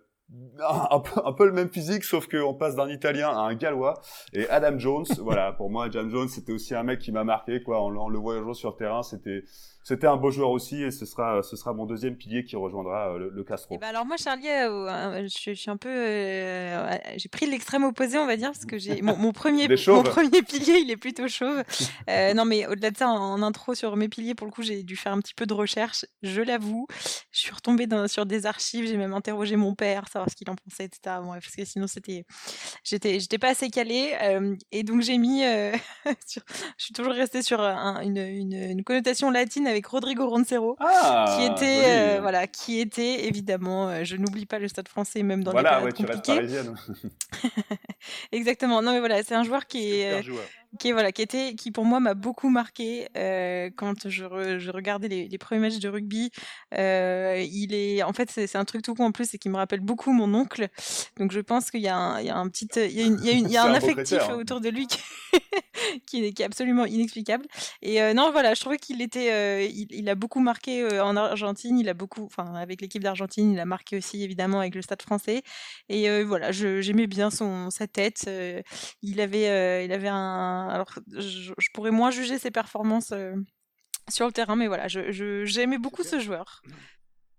un 0.91 1.01
peu, 1.01 1.21
un 1.25 1.33
peu, 1.33 1.47
le 1.47 1.53
même 1.53 1.69
physique, 1.69 2.05
sauf 2.05 2.27
qu'on 2.29 2.55
passe 2.55 2.75
d'un 2.77 2.89
Italien 2.89 3.31
à 3.31 3.41
un 3.41 3.55
Gallois. 3.55 4.01
Et 4.33 4.49
Adam 4.49 4.79
Jones, 4.79 5.05
voilà, 5.19 5.53
pour 5.53 5.71
moi, 5.71 5.87
Adam 5.87 6.09
Jones, 6.09 6.29
c'était 6.29 6.53
aussi 6.53 6.75
un 6.75 6.83
mec 6.83 7.01
qui 7.01 7.13
m'a 7.13 7.25
marqué, 7.25 7.63
quoi, 7.63 7.83
en, 7.83 7.95
en 7.97 8.09
le 8.09 8.19
voyageant 8.19 8.55
sur 8.55 8.71
le 8.71 8.77
terrain, 8.77 9.03
c'était, 9.03 9.45
c'était 9.85 10.07
un 10.07 10.17
beau 10.17 10.31
joueur 10.31 10.51
aussi 10.51 10.83
et 10.83 10.91
ce 10.91 11.05
sera, 11.05 11.43
ce 11.43 11.57
sera 11.57 11.73
mon 11.73 11.87
deuxième 11.87 12.17
pilier 12.17 12.45
qui 12.45 12.55
rejoindra 12.55 13.15
euh, 13.15 13.31
le, 13.33 13.45
Castro. 13.45 13.75
Et 13.75 13.77
eh 13.77 13.81
ben 13.81 13.89
alors 13.89 14.07
moi 14.07 14.17
Charlie, 14.17 14.49
euh, 14.49 14.89
euh, 14.89 15.23
je, 15.29 15.53
suis 15.53 15.71
un 15.71 15.77
peu, 15.77 15.91
j'ai 17.17 17.29
pris 17.29 17.47
l'extrême 17.47 17.83
opposé 17.83 18.19
on 18.19 18.27
va 18.27 18.37
dire 18.37 18.53
parce 18.53 18.65
que 18.65 18.79
j'ai 18.79 19.03
mon, 19.03 19.33
premier, 19.33 19.67
mon 19.89 20.03
premier 20.05 20.43
pilier 20.43 20.79
il 20.79 20.91
est 20.91 20.97
plutôt 20.97 21.27
chauve. 21.27 21.65
non 22.09 22.45
mais 22.45 22.67
au-delà 22.67 22.93
de 22.93 22.97
ça 22.97 23.09
en, 23.09 23.43
intro 23.43 23.75
sur 23.75 23.97
mes 23.97 24.09
piliers 24.09 24.35
pour 24.35 24.47
le 24.47 24.53
coup 24.53 24.63
j'ai 24.63 24.85
dû 24.85 24.97
faire 24.97 25.13
un 25.13 25.19
petit 25.19 25.35
peu 25.35 25.47
de 25.47 25.55
recherche, 25.55 26.07
je 26.23 26.41
l'avoue. 26.41 26.87
Je 27.33 27.41
suis 27.41 27.53
retombée 27.53 27.87
dans, 27.87 28.07
sur 28.07 28.27
des 28.27 28.47
archives, 28.47 28.87
j'ai 28.87 28.97
même 28.97 29.15
interrogé 29.15 29.57
mon 29.57 29.75
père 29.75 30.07
savoir 30.09 30.31
ce 30.31 30.37
qu'il 30.37 30.49
en 30.49 30.55
pensait 30.55 30.85
etc. 30.85 31.17
Bon, 31.23 31.33
parce 31.33 31.57
que 31.57 31.65
sinon 31.65 31.89
c'était, 31.89 32.25
j'étais, 32.85 33.19
j'étais 33.19 33.39
pas 33.39 33.49
assez 33.49 33.69
calée 33.71 34.15
et 34.71 34.85
donc 34.85 35.03
j'ai 35.03 35.19
mis, 35.19 35.43
je 36.05 36.41
suis 36.77 36.95
toujours 36.95 37.15
restée 37.15 37.43
sur 37.43 37.61
une, 37.61 38.19
une, 38.19 38.53
une 38.53 38.85
connotation 38.85 39.31
latine 39.31 39.72
avec 39.73 39.87
Rodrigo 39.87 40.29
Roncero, 40.29 40.77
ah, 40.81 41.37
qui 41.37 41.45
était 41.45 41.83
euh, 41.85 42.19
voilà, 42.21 42.47
qui 42.47 42.81
était 42.81 43.27
évidemment, 43.27 43.89
euh, 43.89 44.05
je 44.05 44.17
n'oublie 44.17 44.47
pas 44.47 44.59
le 44.59 44.69
Stade 44.69 44.89
Français 44.89 45.23
même 45.23 45.43
dans 45.43 45.53
les 45.53 45.63
périodes 45.63 45.95
compliquées. 45.95 46.41
Exactement. 48.33 48.83
Non 48.83 48.93
mais 48.93 49.01
voilà, 49.01 49.23
c'est 49.23 49.35
un 49.35 49.45
joueur 49.45 49.67
qui 49.67 50.01
est, 50.01 50.23
qui 50.79 50.93
voilà, 50.93 51.13
qui 51.13 51.21
était, 51.21 51.55
qui 51.55 51.71
pour 51.71 51.85
moi 51.85 52.01
m'a 52.01 52.15
beaucoup 52.15 52.49
marqué 52.49 53.09
euh, 53.17 53.71
quand 53.77 54.09
je, 54.09 54.59
je 54.59 54.71
regardais 54.71 55.09
les, 55.09 55.29
les, 55.29 55.39
premiers 55.39 55.61
matchs 55.61 55.79
de 55.79 55.89
rugby. 55.89 56.31
Euh, 56.75 57.45
il 57.51 57.75
est, 57.75 58.03
en 58.03 58.13
fait, 58.13 58.31
c'est 58.31 58.57
un 58.57 58.65
truc 58.65 58.83
tout 58.83 58.95
con 58.95 59.07
en 59.07 59.13
plus, 59.13 59.35
et 59.35 59.39
qui 59.39 59.51
me 59.51 59.57
rappelle 59.57 59.81
beaucoup 59.81 60.13
mon 60.13 60.33
oncle. 60.35 60.69
Donc 61.19 61.33
je 61.33 61.41
pense 61.41 61.71
qu'il 61.71 61.81
y 61.81 61.89
a 61.89 61.97
un, 61.97 62.21
il 62.21 62.27
y 62.27 62.31
a 62.31 62.37
un 62.37 62.49
petit, 62.49 62.69
il 62.75 62.93
y 62.93 63.03
a, 63.03 63.05
une, 63.05 63.19
il 63.21 63.27
y 63.27 63.31
a, 63.31 63.33
une, 63.33 63.47
il 63.47 63.53
y 63.53 63.57
a 63.57 63.65
un, 63.65 63.75
affectif 63.75 64.19
hein. 64.23 64.35
autour 64.35 64.61
de 64.61 64.71
lui 64.71 64.87
qui, 64.87 64.99
qui, 66.07 66.25
est, 66.25 66.33
qui, 66.33 66.43
est, 66.43 66.47
absolument 66.47 66.87
inexplicable. 66.87 67.47
Et 67.83 68.01
euh, 68.01 68.15
non, 68.15 68.31
voilà, 68.33 68.55
je 68.55 68.61
trouvais 68.61 68.79
qu'il 68.79 69.03
était, 69.03 69.69
il, 69.71 69.89
il, 69.91 70.09
a 70.09 70.15
beaucoup 70.15 70.41
marqué 70.41 71.01
en 71.01 71.17
Argentine. 71.17 71.79
Il 71.79 71.89
a 71.91 71.95
beaucoup, 71.95 72.25
enfin, 72.25 72.55
avec 72.55 72.81
l'équipe 72.81 73.03
d'Argentine, 73.03 73.53
il 73.53 73.61
a 73.61 73.67
marqué 73.67 73.99
aussi 73.99 74.23
évidemment 74.25 74.61
avec 74.61 74.75
le 74.75 74.81
Stade 74.81 75.03
Français. 75.03 75.43
Et 75.91 76.23
voilà, 76.23 76.51
j'aimais 76.51 77.07
bien 77.07 77.31
son 77.31 77.69
sa 77.69 77.87
tête. 77.87 78.31
il 79.03 79.21
avait, 79.21 79.85
il 79.85 79.93
avait 79.93 80.09
un 80.09 80.62
alors, 80.69 80.95
je, 81.09 81.53
pourrais 81.73 81.91
moins 81.91 82.11
juger 82.11 82.39
ses 82.39 82.51
performances 82.51 83.13
euh, 83.13 83.35
sur 84.09 84.27
le 84.27 84.33
terrain, 84.33 84.57
mais 84.57 84.67
voilà, 84.67 84.89
j'aimais 84.89 85.13
je, 85.13 85.79
beaucoup 85.79 86.03
ce 86.03 86.19
joueur. 86.19 86.63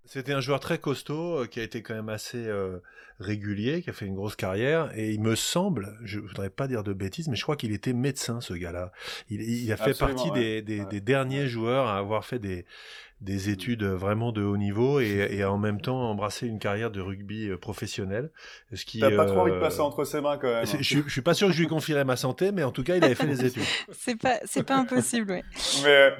C'était 0.05 0.33
un 0.33 0.41
joueur 0.41 0.59
très 0.59 0.79
costaud, 0.79 1.43
euh, 1.43 1.47
qui 1.47 1.59
a 1.59 1.63
été 1.63 1.81
quand 1.81 1.93
même 1.93 2.09
assez 2.09 2.45
euh, 2.45 2.79
régulier, 3.19 3.81
qui 3.81 3.89
a 3.89 3.93
fait 3.93 4.05
une 4.05 4.15
grosse 4.15 4.35
carrière, 4.35 4.91
et 4.97 5.11
il 5.11 5.21
me 5.21 5.35
semble, 5.35 5.97
je 6.03 6.19
voudrais 6.19 6.49
pas 6.49 6.67
dire 6.67 6.83
de 6.83 6.91
bêtises, 6.91 7.29
mais 7.29 7.37
je 7.37 7.43
crois 7.43 7.55
qu'il 7.55 7.71
était 7.71 7.93
médecin, 7.93 8.41
ce 8.41 8.53
gars-là. 8.53 8.91
Il, 9.29 9.71
a 9.71 9.77
fait 9.77 9.97
partie 9.97 10.29
des, 10.31 10.61
derniers 11.01 11.47
joueurs 11.47 11.87
à 11.87 11.97
avoir 11.97 12.25
fait 12.25 12.39
des, 12.39 12.65
des 13.23 13.49
études 13.49 13.83
vraiment 13.83 14.31
de 14.31 14.43
haut 14.43 14.57
niveau 14.57 14.99
et, 14.99 15.43
en 15.45 15.57
même 15.57 15.79
temps 15.79 16.09
embrasser 16.09 16.45
une 16.45 16.59
carrière 16.59 16.91
de 16.91 16.99
rugby 16.99 17.49
euh, 17.49 17.57
professionnel. 17.57 18.31
Ce 18.73 18.85
qui, 18.85 18.99
T'as 18.99 19.15
pas 19.15 19.25
trop 19.25 19.39
envie 19.39 19.51
de 19.51 19.59
passer 19.59 19.79
entre 19.79 20.03
ses 20.03 20.19
mains 20.21 20.37
quand 20.37 20.47
même. 20.47 20.65
Hein. 20.65 20.77
Je, 20.79 20.99
je, 21.05 21.09
suis 21.09 21.21
pas 21.21 21.33
sûr 21.33 21.47
que 21.47 21.53
je 21.53 21.59
lui 21.61 21.67
confierais 21.67 22.03
ma 22.03 22.17
santé, 22.17 22.51
mais 22.51 22.63
en 22.63 22.71
tout 22.71 22.83
cas, 22.83 22.97
il 22.97 23.03
avait 23.03 23.15
fait 23.15 23.27
les 23.27 23.45
études. 23.45 23.63
c'est 23.91 24.17
pas, 24.17 24.39
c'est 24.45 24.63
pas 24.63 24.75
impossible, 24.75 25.31
oui. 25.31 25.41
Mais 25.83 26.13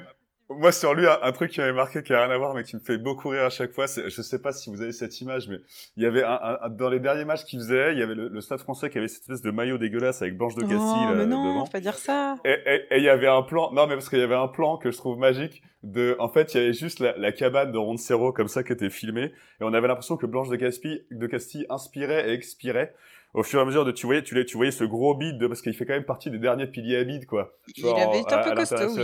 moi, 0.50 0.72
sur 0.72 0.94
lui, 0.94 1.06
un, 1.06 1.32
truc 1.32 1.50
qui 1.50 1.60
m'avait 1.60 1.72
marqué, 1.72 2.02
qui 2.02 2.12
a 2.12 2.24
rien 2.24 2.34
à 2.34 2.36
voir, 2.36 2.54
mais 2.54 2.64
qui 2.64 2.76
me 2.76 2.80
fait 2.80 2.98
beaucoup 2.98 3.30
rire 3.30 3.44
à 3.44 3.50
chaque 3.50 3.72
fois, 3.72 3.86
c'est, 3.86 4.10
je 4.10 4.22
sais 4.22 4.40
pas 4.40 4.52
si 4.52 4.70
vous 4.70 4.82
avez 4.82 4.92
cette 4.92 5.20
image, 5.20 5.48
mais 5.48 5.56
il 5.96 6.02
y 6.02 6.06
avait 6.06 6.22
un, 6.22 6.58
dans 6.70 6.90
les 6.90 7.00
derniers 7.00 7.24
matchs 7.24 7.44
qu'il 7.44 7.58
faisait, 7.60 7.92
il 7.92 7.98
y 7.98 8.02
avait 8.02 8.14
le, 8.14 8.40
Stade 8.42 8.60
Français 8.60 8.90
qui 8.90 8.98
avait 8.98 9.08
cette 9.08 9.22
espèce 9.22 9.40
de 9.40 9.50
maillot 9.50 9.78
dégueulasse 9.78 10.20
avec 10.20 10.36
Blanche 10.36 10.54
de 10.54 10.60
Castille. 10.60 10.78
Oh, 10.78 11.14
mais 11.14 11.24
non, 11.24 11.54
devant. 11.54 11.66
pas 11.66 11.80
dire 11.80 11.96
ça. 11.96 12.36
Et, 12.44 12.82
il 12.90 13.02
y 13.02 13.08
avait 13.08 13.26
un 13.26 13.42
plan, 13.42 13.72
non, 13.72 13.86
mais 13.86 13.94
parce 13.94 14.10
qu'il 14.10 14.18
y 14.18 14.22
avait 14.22 14.34
un 14.34 14.48
plan 14.48 14.76
que 14.76 14.90
je 14.90 14.98
trouve 14.98 15.18
magique 15.18 15.62
de, 15.82 16.14
en 16.18 16.28
fait, 16.28 16.52
il 16.52 16.60
y 16.60 16.64
avait 16.64 16.72
juste 16.74 17.00
la, 17.00 17.32
cabane 17.32 17.72
de 17.72 17.78
Roncero 17.78 18.32
comme 18.32 18.48
ça 18.48 18.62
qui 18.62 18.72
était 18.72 18.90
filmée, 18.90 19.32
et 19.60 19.62
on 19.62 19.72
avait 19.72 19.88
l'impression 19.88 20.18
que 20.18 20.26
Blanche 20.26 20.50
de 20.50 20.56
Castille, 20.56 21.06
de 21.10 21.26
Castille 21.26 21.64
inspirait 21.70 22.28
et 22.28 22.32
expirait 22.32 22.94
au 23.34 23.42
fur 23.42 23.58
et 23.58 23.62
à 23.62 23.64
mesure 23.64 23.84
de 23.84 23.90
tu 23.90 24.06
voyais 24.06 24.22
tu, 24.22 24.42
tu 24.46 24.56
voyais 24.56 24.70
ce 24.70 24.84
gros 24.84 25.14
bide 25.14 25.38
de, 25.38 25.46
parce 25.48 25.60
qu'il 25.60 25.74
fait 25.74 25.84
quand 25.84 25.92
même 25.92 26.04
partie 26.04 26.30
des 26.30 26.38
derniers 26.38 26.68
piliers 26.68 26.98
à 26.98 27.04
bide 27.04 27.26
quoi. 27.26 27.56
Il 27.76 27.84
avait 27.86 28.20
été 28.20 28.32
un 28.32 28.42
peu 28.42 28.54
costaud 28.54 28.96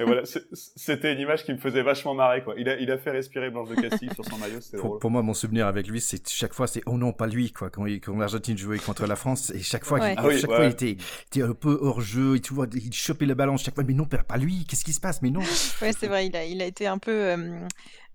et 0.00 0.04
voilà 0.04 0.22
c'était 0.76 1.12
une 1.12 1.20
image 1.20 1.44
qui 1.44 1.52
me 1.52 1.58
faisait 1.58 1.82
vachement 1.82 2.14
marrer 2.14 2.42
quoi. 2.42 2.54
Il 2.56 2.68
a 2.68 2.78
il 2.78 2.90
a 2.90 2.98
fait 2.98 3.10
respirer 3.10 3.50
Blanche 3.50 3.68
de 3.68 3.74
Castille 3.74 4.10
sur 4.14 4.24
son 4.24 4.38
maillot 4.38 4.58
pour, 4.72 4.78
drôle. 4.80 4.98
pour 4.98 5.10
moi 5.10 5.22
mon 5.22 5.34
souvenir 5.34 5.66
avec 5.66 5.86
lui 5.88 6.00
c'est 6.00 6.26
chaque 6.28 6.54
fois 6.54 6.66
c'est 6.66 6.82
oh 6.86 6.96
non 6.96 7.12
pas 7.12 7.26
lui 7.26 7.52
quoi. 7.52 7.70
Quand, 7.70 7.84
quand 7.84 8.16
l'Argentine 8.16 8.56
jouait 8.56 8.78
contre 8.78 9.06
la 9.06 9.16
France 9.16 9.50
et 9.50 9.60
chaque 9.60 9.84
fois, 9.84 9.98
il, 10.00 10.16
chaque 10.38 10.50
fois 10.50 10.64
il 10.64 10.70
était, 10.70 10.96
était 11.26 11.42
un 11.42 11.52
peu 11.52 11.78
hors 11.80 12.00
jeu 12.00 12.40
tu 12.40 12.54
vois 12.54 12.66
il 12.72 12.92
chopait 12.94 13.26
le 13.26 13.34
ballon 13.34 13.56
chaque 13.58 13.74
fois 13.74 13.84
mais 13.86 13.94
non 13.94 14.06
pas 14.06 14.36
lui 14.38 14.64
qu'est-ce 14.66 14.84
qui 14.84 14.92
se 14.92 15.00
passe? 15.00 15.20
Mais 15.20 15.30
non. 15.30 15.40
Ouais 15.82 15.92
c'est 15.92 16.06
vrai 16.06 16.26
il 16.26 16.36
a 16.36 16.44
il 16.44 16.62
a 16.62 16.66
été 16.66 16.86
un 16.86 16.98
peu 16.98 17.12
euh, 17.12 17.60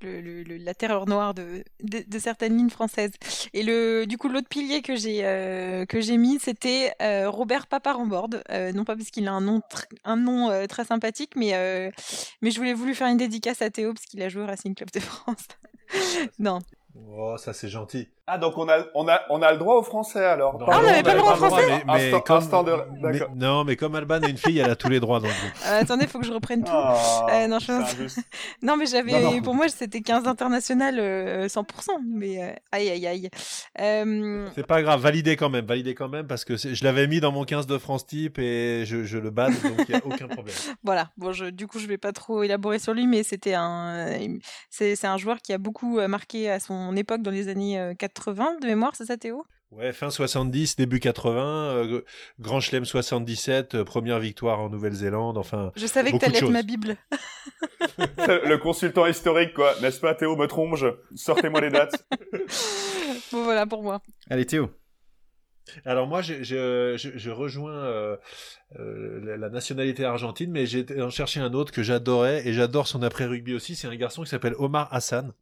le, 0.01 0.43
la 0.43 0.73
terreur 0.73 1.07
noire 1.07 1.33
de, 1.33 1.63
de, 1.81 2.19
certaines 2.19 2.57
lignes 2.57 2.69
françaises. 2.69 3.11
Et 3.53 3.63
le, 3.63 4.05
du 4.05 4.17
coup, 4.17 4.29
l'autre 4.29 4.49
pilier 4.49 4.81
que 4.81 4.95
j'ai 4.95 5.25
euh, 5.25 5.85
que 5.85 6.01
j'ai 6.01 6.17
mis, 6.17 6.39
c'était 6.39 6.93
euh, 7.01 7.29
Robert 7.29 7.67
Paparamborde. 7.67 8.43
Euh, 8.51 8.71
non 8.71 8.85
pas 8.85 8.95
parce 8.95 9.09
qu'il 9.09 9.27
a 9.27 9.31
un 9.31 9.41
nom, 9.41 9.61
un 10.03 10.15
nom 10.15 10.49
euh, 10.49 10.65
très 10.67 10.85
sympathique, 10.85 11.33
mais, 11.35 11.51
mais 12.41 12.51
je 12.51 12.57
voulais 12.57 12.73
voulu 12.73 12.95
faire 12.95 13.07
une 13.07 13.17
dédicace 13.17 13.61
à 13.61 13.69
Théo 13.69 13.93
parce 13.93 14.05
qu'il 14.05 14.21
a 14.21 14.29
joué 14.29 14.43
au 14.43 14.45
Racing 14.45 14.75
Club 14.75 14.91
de 14.91 14.99
France. 14.99 15.47
non. 16.39 16.59
Oh, 16.95 17.35
ça 17.37 17.53
c'est 17.53 17.69
gentil. 17.69 18.09
Ah, 18.27 18.37
donc 18.37 18.57
on 18.57 18.69
a, 18.69 18.85
on 18.95 19.07
a, 19.09 19.21
on 19.29 19.41
a 19.41 19.51
le 19.51 19.57
droit 19.57 19.75
au 19.75 19.83
français 19.83 20.23
alors. 20.23 20.57
Ah, 20.67 20.77
on 20.79 20.83
n'avait 20.83 21.03
pas 21.03 21.13
le 21.13 21.19
droit 21.19 21.33
au 21.33 21.35
français 21.35 21.65
mais, 21.67 21.83
mais 21.85 22.05
Instant- 22.05 22.21
comme, 22.21 22.37
instant 22.37 22.63
de- 22.63 22.75
mais- 23.01 23.11
d'accord. 23.19 23.35
Non, 23.35 23.63
mais 23.65 23.75
comme 23.75 23.95
Alban 23.95 24.21
est 24.21 24.29
une 24.29 24.37
fille, 24.37 24.59
elle 24.59 24.69
a 24.69 24.75
tous 24.75 24.89
les 24.89 24.99
droits 24.99 25.19
dans 25.19 25.27
le 25.27 25.33
groupe. 25.33 25.51
Euh, 25.67 25.81
attendez, 25.81 26.07
faut 26.07 26.19
que 26.19 26.25
je 26.25 26.31
reprenne 26.33 26.63
tout. 26.63 26.71
Ah, 26.73 27.25
Euh, 27.31 27.47
non, 27.47 27.59
je 27.59 27.67
pense-. 27.67 28.19
Non, 28.61 28.77
mais 28.77 28.85
j'avais. 28.85 29.11
Non, 29.11 29.31
non. 29.31 29.41
Pour 29.41 29.53
moi, 29.55 29.67
c'était 29.69 30.01
15 30.01 30.27
international 30.27 30.95
euh, 30.99 31.47
100%. 31.47 31.63
Mais 32.07 32.41
euh, 32.43 32.53
aïe, 32.71 32.89
aïe, 32.89 33.07
aïe. 33.07 33.29
Euh, 33.79 34.47
C'est 34.55 34.65
pas 34.67 34.81
grave, 34.81 35.01
validé 35.01 35.35
quand 35.35 35.49
même, 35.49 35.65
validé 35.65 35.93
quand 35.95 36.09
même, 36.09 36.27
parce 36.27 36.45
que 36.45 36.57
c'est- 36.57 36.75
je 36.75 36.83
l'avais 36.83 37.07
mis 37.07 37.19
dans 37.19 37.31
mon 37.31 37.43
15 37.43 37.67
de 37.67 37.77
France 37.77 38.05
type 38.05 38.37
et 38.39 38.83
je, 38.85 39.03
je 39.03 39.17
le 39.17 39.29
bade, 39.29 39.53
donc 39.61 39.85
il 39.89 39.95
n'y 39.95 39.95
a 39.95 40.01
aucun 40.05 40.27
problème. 40.27 40.55
voilà. 40.83 41.09
Bon, 41.17 41.31
je, 41.31 41.45
du 41.45 41.67
coup, 41.67 41.79
je 41.79 41.87
vais 41.87 41.97
pas 41.97 42.11
trop 42.11 42.43
élaborer 42.43 42.79
sur 42.79 42.93
lui, 42.93 43.07
mais 43.07 43.23
c'était 43.23 43.55
un. 43.55 44.07
C'est 44.69 44.95
c'est 44.95 45.07
un 45.07 45.17
joueur 45.17 45.37
qui 45.41 45.53
a 45.53 45.57
beaucoup 45.57 45.99
marqué 46.07 46.49
à 46.49 46.59
son 46.59 46.95
époque 46.95 47.21
dans 47.21 47.31
les 47.31 47.47
années 47.47 47.79
euh, 47.79 47.93
80 48.13 48.59
de 48.61 48.67
mémoire, 48.67 48.95
c'est 48.95 49.05
ça, 49.05 49.17
Théo? 49.17 49.45
Ouais, 49.71 49.93
fin 49.93 50.09
70, 50.09 50.75
début 50.75 50.99
80, 50.99 51.41
euh, 51.41 52.01
Grand 52.39 52.59
Chelem 52.59 52.83
77, 52.83 53.75
euh, 53.75 53.83
première 53.85 54.19
victoire 54.19 54.59
en 54.59 54.69
Nouvelle-Zélande, 54.69 55.37
enfin. 55.37 55.71
Je 55.77 55.87
savais 55.87 56.11
que 56.11 56.17
t'allais 56.17 56.39
être 56.39 56.49
ma 56.49 56.61
Bible. 56.61 56.97
le 57.97 58.57
consultant 58.57 59.07
historique, 59.07 59.53
quoi. 59.53 59.73
N'est-ce 59.81 60.01
pas, 60.01 60.13
Théo, 60.13 60.35
me 60.35 60.47
tronge 60.47 60.85
Sortez-moi 61.15 61.61
les 61.61 61.69
dates. 61.69 62.05
bon, 63.31 63.43
voilà 63.43 63.65
pour 63.65 63.81
moi. 63.81 64.01
Allez 64.29 64.45
Théo. 64.45 64.69
Alors 65.85 66.07
moi, 66.07 66.21
je, 66.21 66.43
je, 66.43 66.95
je, 66.97 67.17
je 67.17 67.29
rejoins 67.29 67.73
euh, 67.73 68.17
euh, 68.79 69.37
la- 69.37 69.49
nationalité 69.49 70.03
argentine, 70.05 70.51
mais 70.51 70.65
j'ai 70.65 70.85
en 71.01 71.09
chercher 71.09 71.39
un 71.39 71.53
autre 71.53 71.71
que 71.71 71.83
j'adorais, 71.83 72.47
et 72.47 72.53
j'adore 72.53 72.87
son 72.87 73.03
après-rugby 73.03 73.53
aussi, 73.53 73.75
c'est 73.75 73.87
un 73.87 73.95
garçon 73.95 74.23
qui 74.23 74.29
s'appelle 74.29 74.55
Omar 74.57 74.91
Hassan, 74.93 75.33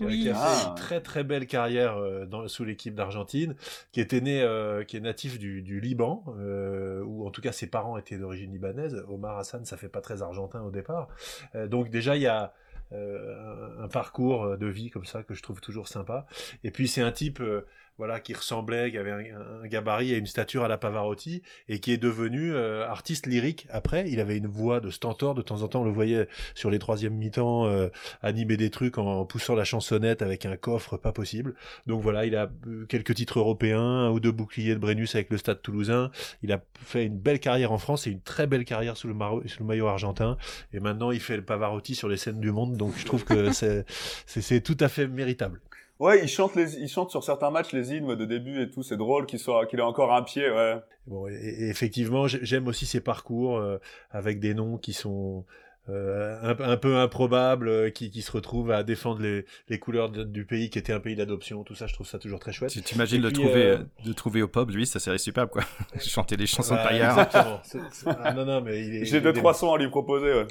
euh, 0.00 0.08
qui 0.08 0.28
a 0.30 0.34
fait 0.34 0.40
Ah. 0.42 0.68
une 0.70 0.74
très 0.76 1.00
très 1.00 1.24
belle 1.24 1.46
carrière 1.46 1.98
euh, 1.98 2.24
dans, 2.26 2.48
sous 2.48 2.64
l'équipe 2.64 2.94
d'Argentine, 2.94 3.54
qui 3.92 4.00
était 4.00 4.20
né, 4.20 4.42
euh, 4.42 4.82
qui 4.82 4.96
est 4.96 5.00
natif 5.00 5.38
du, 5.38 5.62
du 5.62 5.80
Liban, 5.80 6.24
euh, 6.38 7.02
ou 7.04 7.26
en 7.26 7.30
tout 7.30 7.42
cas 7.42 7.52
ses 7.52 7.66
parents 7.68 7.96
étaient 7.98 8.16
d'origine 8.18 8.52
libanaise. 8.52 9.04
Omar 9.08 9.38
Hassan, 9.38 9.64
ça 9.66 9.76
fait 9.76 9.88
pas 9.90 10.00
très 10.00 10.22
argentin 10.22 10.62
au 10.62 10.70
départ. 10.70 11.08
Euh, 11.54 11.66
donc 11.68 11.90
déjà 11.90 12.16
il 12.16 12.22
y 12.22 12.26
a 12.26 12.54
euh, 12.92 13.78
un, 13.80 13.84
un 13.84 13.88
parcours 13.88 14.56
de 14.56 14.66
vie 14.66 14.90
comme 14.90 15.04
ça 15.04 15.22
que 15.22 15.34
je 15.34 15.42
trouve 15.42 15.60
toujours 15.60 15.88
sympa. 15.88 16.26
Et 16.64 16.70
puis 16.70 16.88
c'est 16.88 17.02
un 17.02 17.12
type 17.12 17.40
euh, 17.40 17.66
voilà 17.98 18.20
qui 18.20 18.34
ressemblait, 18.34 18.90
qui 18.90 18.98
avait 18.98 19.10
un, 19.10 19.62
un 19.62 19.66
gabarit 19.66 20.12
et 20.12 20.16
une 20.18 20.26
stature 20.26 20.64
à 20.64 20.68
la 20.68 20.78
Pavarotti 20.78 21.42
et 21.68 21.80
qui 21.80 21.92
est 21.92 21.96
devenu 21.96 22.52
euh, 22.52 22.86
artiste 22.86 23.26
lyrique 23.26 23.66
après. 23.70 24.08
Il 24.10 24.20
avait 24.20 24.36
une 24.36 24.46
voix 24.46 24.80
de 24.80 24.90
stentor, 24.90 25.34
de 25.34 25.42
temps 25.42 25.62
en 25.62 25.68
temps 25.68 25.80
on 25.80 25.84
le 25.84 25.90
voyait 25.90 26.28
sur 26.54 26.70
les 26.70 26.78
troisièmes 26.78 27.14
mi-temps 27.14 27.66
euh, 27.66 27.88
animer 28.22 28.56
des 28.56 28.70
trucs 28.70 28.98
en, 28.98 29.24
poussant 29.24 29.54
la 29.54 29.64
chansonnette 29.64 30.22
avec 30.22 30.46
un 30.46 30.56
coffre 30.56 30.96
pas 30.96 31.12
possible. 31.12 31.54
Donc 31.86 32.02
voilà, 32.02 32.26
il 32.26 32.36
a 32.36 32.50
euh, 32.66 32.84
quelques 32.86 33.14
titres 33.14 33.38
européens, 33.38 33.80
un 33.80 34.10
ou 34.10 34.20
deux 34.20 34.32
boucliers 34.32 34.74
de 34.74 34.78
Brennus 34.78 35.14
avec 35.14 35.30
le 35.30 35.38
Stade 35.38 35.62
Toulousain. 35.62 36.10
Il 36.42 36.52
a 36.52 36.62
fait 36.74 37.04
une 37.04 37.18
belle 37.18 37.40
carrière 37.40 37.72
en 37.72 37.78
France 37.78 38.06
et 38.06 38.10
une 38.10 38.20
très 38.20 38.46
belle 38.46 38.64
carrière 38.64 38.96
sous 38.96 39.08
le, 39.08 39.14
sous 39.46 39.60
le 39.60 39.66
maillot 39.66 39.86
argentin. 39.86 40.36
Et 40.72 40.80
maintenant 40.80 41.10
il 41.10 41.20
fait 41.20 41.36
le 41.36 41.44
Pavarotti 41.44 41.94
sur 41.94 42.08
les 42.08 42.16
scènes 42.16 42.40
du 42.40 42.52
monde. 42.52 42.76
Donc 42.76 42.94
je 42.96 43.04
trouve 43.04 43.24
que 43.24 43.50
c'est 44.26 44.60
tout 44.60 44.76
à 44.80 44.88
fait 44.88 45.06
méritable. 45.06 45.60
Ouais, 45.98 46.20
il 46.22 46.28
chante, 46.28 46.54
les, 46.56 46.76
il 46.76 46.88
chante 46.88 47.10
sur 47.10 47.24
certains 47.24 47.50
matchs 47.50 47.72
les 47.72 47.94
hymnes 47.94 48.14
de 48.14 48.24
début 48.26 48.60
et 48.62 48.70
tout. 48.70 48.82
C'est 48.82 48.98
drôle 48.98 49.24
qu'il 49.26 49.38
soit, 49.38 49.64
qu'il 49.66 49.78
ait 49.78 49.82
encore 49.82 50.12
un 50.14 50.22
pied, 50.22 50.48
ouais. 50.50 50.76
Bon, 51.06 51.26
et, 51.28 51.68
effectivement, 51.70 52.26
j'ai- 52.26 52.44
j'aime 52.44 52.66
aussi 52.68 52.84
ces 52.84 53.00
parcours 53.00 53.56
euh, 53.58 53.78
avec 54.10 54.38
des 54.38 54.52
noms 54.52 54.76
qui 54.76 54.92
sont 54.92 55.44
euh, 55.88 56.38
un, 56.42 56.58
un 56.72 56.76
peu 56.76 56.96
improbables, 56.96 57.68
euh, 57.68 57.90
qui, 57.90 58.10
qui 58.10 58.22
se 58.22 58.32
retrouvent 58.32 58.70
à 58.70 58.82
défendre 58.82 59.20
les, 59.22 59.44
les 59.68 59.78
couleurs 59.78 60.10
de- 60.10 60.24
du 60.24 60.44
pays 60.44 60.68
qui 60.70 60.78
était 60.78 60.92
un 60.92 61.00
pays 61.00 61.14
d'adoption. 61.16 61.62
Tout 61.64 61.74
ça, 61.74 61.86
je 61.86 61.94
trouve 61.94 62.06
ça 62.06 62.18
toujours 62.18 62.38
très 62.40 62.52
chouette. 62.52 62.70
Tu 62.72 62.82
t'imagines 62.82 63.22
le 63.22 63.28
puis, 63.28 63.42
trouver, 63.42 63.64
euh, 63.66 63.78
de 64.04 64.12
trouver 64.12 64.42
au 64.42 64.48
pub, 64.48 64.70
lui, 64.70 64.86
ça 64.86 64.98
serait 64.98 65.18
superbe 65.18 65.50
quoi. 65.50 65.62
Chanter 66.00 66.36
des 66.36 66.46
chansons 66.46 66.74
carrière. 66.76 67.10
exactement. 67.10 67.60
Ah, 68.22 68.32
non, 68.32 68.44
non, 68.44 68.60
mais 68.60 68.84
il 68.84 68.94
est. 68.96 69.04
J'ai 69.04 69.18
il 69.18 69.22
deux, 69.22 69.32
trois 69.32 69.54
sons 69.54 69.72
à 69.74 69.78
lui 69.78 69.88
proposer, 69.88 70.32
ouais. 70.32 70.46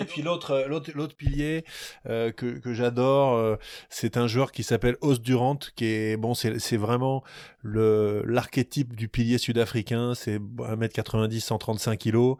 Et 0.00 0.04
puis 0.04 0.22
l'autre, 0.22 0.52
euh, 0.52 0.68
l'autre, 0.68 0.90
l'autre 0.94 1.14
pilier 1.16 1.64
euh, 2.08 2.30
que, 2.32 2.58
que 2.58 2.72
j'adore, 2.72 3.34
euh, 3.36 3.56
c'est 3.88 4.16
un 4.16 4.26
joueur 4.26 4.52
qui 4.52 4.62
s'appelle 4.62 4.96
Os 5.00 5.20
Durant, 5.20 5.58
qui 5.76 5.86
est 5.86 6.16
bon, 6.16 6.34
c'est, 6.34 6.58
c'est 6.58 6.76
vraiment 6.76 7.22
le 7.62 8.22
l'archétype 8.26 8.94
du 8.96 9.08
pilier 9.08 9.38
sud-africain. 9.38 10.14
C'est 10.14 10.38
1m90, 10.38 11.40
135 11.40 11.98
kg, 11.98 12.34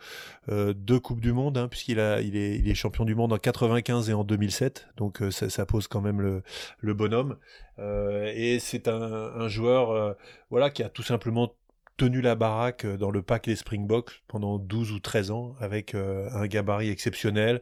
euh, 0.48 0.72
deux 0.74 0.98
coupes 1.00 1.20
du 1.20 1.32
monde, 1.32 1.58
hein, 1.58 1.68
puisqu'il 1.68 2.00
a, 2.00 2.11
il 2.20 2.36
est, 2.36 2.74
champion 2.74 3.04
du 3.04 3.14
monde 3.14 3.32
en 3.32 3.38
95 3.38 4.10
et 4.10 4.12
en 4.12 4.24
2007. 4.24 4.88
Donc 4.96 5.22
euh, 5.22 5.30
ça, 5.30 5.66
pose 5.66 5.88
quand 5.88 6.00
même 6.00 6.20
le, 6.20 6.94
bonhomme. 6.94 7.36
Euh, 7.78 8.30
et 8.34 8.58
c'est 8.58 8.88
un, 8.88 9.48
joueur, 9.48 9.90
euh, 9.90 10.12
voilà, 10.50 10.70
qui 10.70 10.82
a 10.82 10.88
tout 10.88 11.02
simplement 11.02 11.54
tenu 11.96 12.20
la 12.20 12.34
baraque 12.34 12.86
dans 12.86 13.10
le 13.10 13.22
pack 13.22 13.46
les 13.46 13.56
Springboks 13.56 14.22
pendant 14.26 14.58
12 14.58 14.92
ou 14.92 15.00
13 15.00 15.30
ans 15.30 15.54
avec 15.60 15.94
un 15.94 16.46
gabarit 16.46 16.88
exceptionnel, 16.88 17.60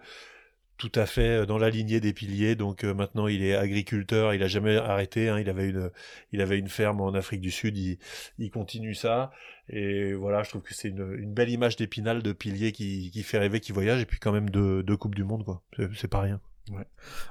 tout 0.80 0.90
à 0.94 1.04
fait 1.04 1.42
euh, 1.42 1.46
dans 1.46 1.58
la 1.58 1.70
lignée 1.70 2.00
des 2.00 2.12
piliers. 2.12 2.56
Donc 2.56 2.84
euh, 2.84 2.94
maintenant 2.94 3.28
il 3.28 3.44
est 3.44 3.54
agriculteur, 3.54 4.34
il 4.34 4.42
a 4.42 4.48
jamais 4.48 4.76
arrêté. 4.76 5.28
hein, 5.28 5.38
il 5.38 5.48
avait 5.48 5.68
une, 5.68 5.90
il 6.32 6.40
avait 6.40 6.58
une 6.58 6.68
ferme 6.68 7.00
en 7.02 7.12
Afrique 7.14 7.42
du 7.42 7.50
Sud, 7.50 7.76
il, 7.76 8.50
continue 8.50 8.94
ça. 8.94 9.30
Et 9.68 10.14
voilà, 10.14 10.42
je 10.42 10.50
trouve 10.50 10.62
que 10.62 10.74
c'est 10.74 10.88
une, 10.88 11.32
belle 11.32 11.50
image 11.50 11.76
d'épinal 11.76 12.22
de 12.22 12.32
pilier 12.32 12.72
qui, 12.72 13.22
fait 13.22 13.38
rêver, 13.38 13.60
qui 13.60 13.72
voyage 13.72 14.00
et 14.00 14.06
puis 14.06 14.18
quand 14.18 14.32
même 14.32 14.50
deux, 14.50 14.82
deux 14.82 14.96
coupes 14.96 15.14
du 15.14 15.24
monde 15.24 15.44
quoi. 15.44 15.62
C'est 15.94 16.08
pas 16.08 16.20
rien. 16.20 16.40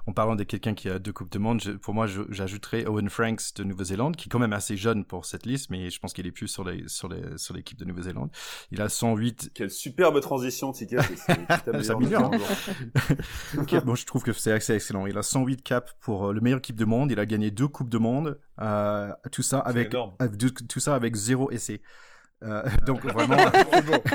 En 0.05 0.11
parlant 0.11 0.35
de 0.35 0.43
quelqu'un 0.43 0.73
qui 0.73 0.89
a 0.89 0.99
deux 0.99 1.13
Coupes 1.13 1.31
du 1.31 1.39
Monde, 1.39 1.61
je- 1.61 1.71
pour 1.71 1.93
moi, 1.93 2.07
j'ajouterais 2.29 2.85
Owen 2.85 3.09
Franks 3.09 3.53
de 3.55 3.63
Nouvelle-Zélande, 3.63 4.15
qui 4.17 4.27
est 4.27 4.29
quand 4.29 4.39
même 4.39 4.51
assez 4.53 4.75
jeune 4.75 5.05
pour 5.05 5.25
cette 5.25 5.45
liste, 5.45 5.69
mais 5.69 5.89
je 5.89 5.99
pense 5.99 6.11
qu'il 6.13 6.27
est 6.27 6.31
plus 6.31 6.47
sur 6.49 6.63
les- 6.65 6.83
sur 6.87 7.07
les- 7.07 7.37
sur 7.37 7.53
l'équipe 7.53 7.77
de 7.77 7.85
Nouvelle-Zélande. 7.85 8.31
Il 8.71 8.81
a 8.81 8.89
108 8.89 9.51
Quelle 9.53 9.71
superbe 9.71 10.19
transition, 10.19 10.71
Ticket. 10.73 10.97
C'est- 11.15 11.71
de. 11.71 11.81
Ok, 13.57 13.83
bon, 13.85 13.95
je 13.95 14.05
trouve 14.05 14.23
que 14.23 14.33
c'est 14.33 14.51
assez 14.51 14.73
excellent. 14.73 15.05
Il 15.07 15.17
a 15.17 15.23
108 15.23 15.61
caps 15.63 15.93
pour 16.01 16.27
euh, 16.29 16.33
le 16.33 16.41
meilleur 16.41 16.59
équipe 16.59 16.75
de 16.75 16.85
monde. 16.85 17.11
Il 17.11 17.19
a 17.19 17.25
gagné 17.25 17.51
deux 17.51 17.67
coupes 17.67 17.89
de 17.89 17.97
monde. 17.97 18.39
euh, 18.61 19.11
tout 19.31 19.41
ça 19.41 19.61
C'est 19.63 19.69
avec 19.69 19.93
énorme. 19.93 20.15
avec 20.19 20.35
deux- 20.35 20.51
tout 20.51 20.79
ça 20.81 20.93
avec 20.95 21.15
zéro 21.15 21.49
essai. 21.51 21.81
Euh, 22.43 22.63
donc 22.85 23.03
vraiment 23.05 23.35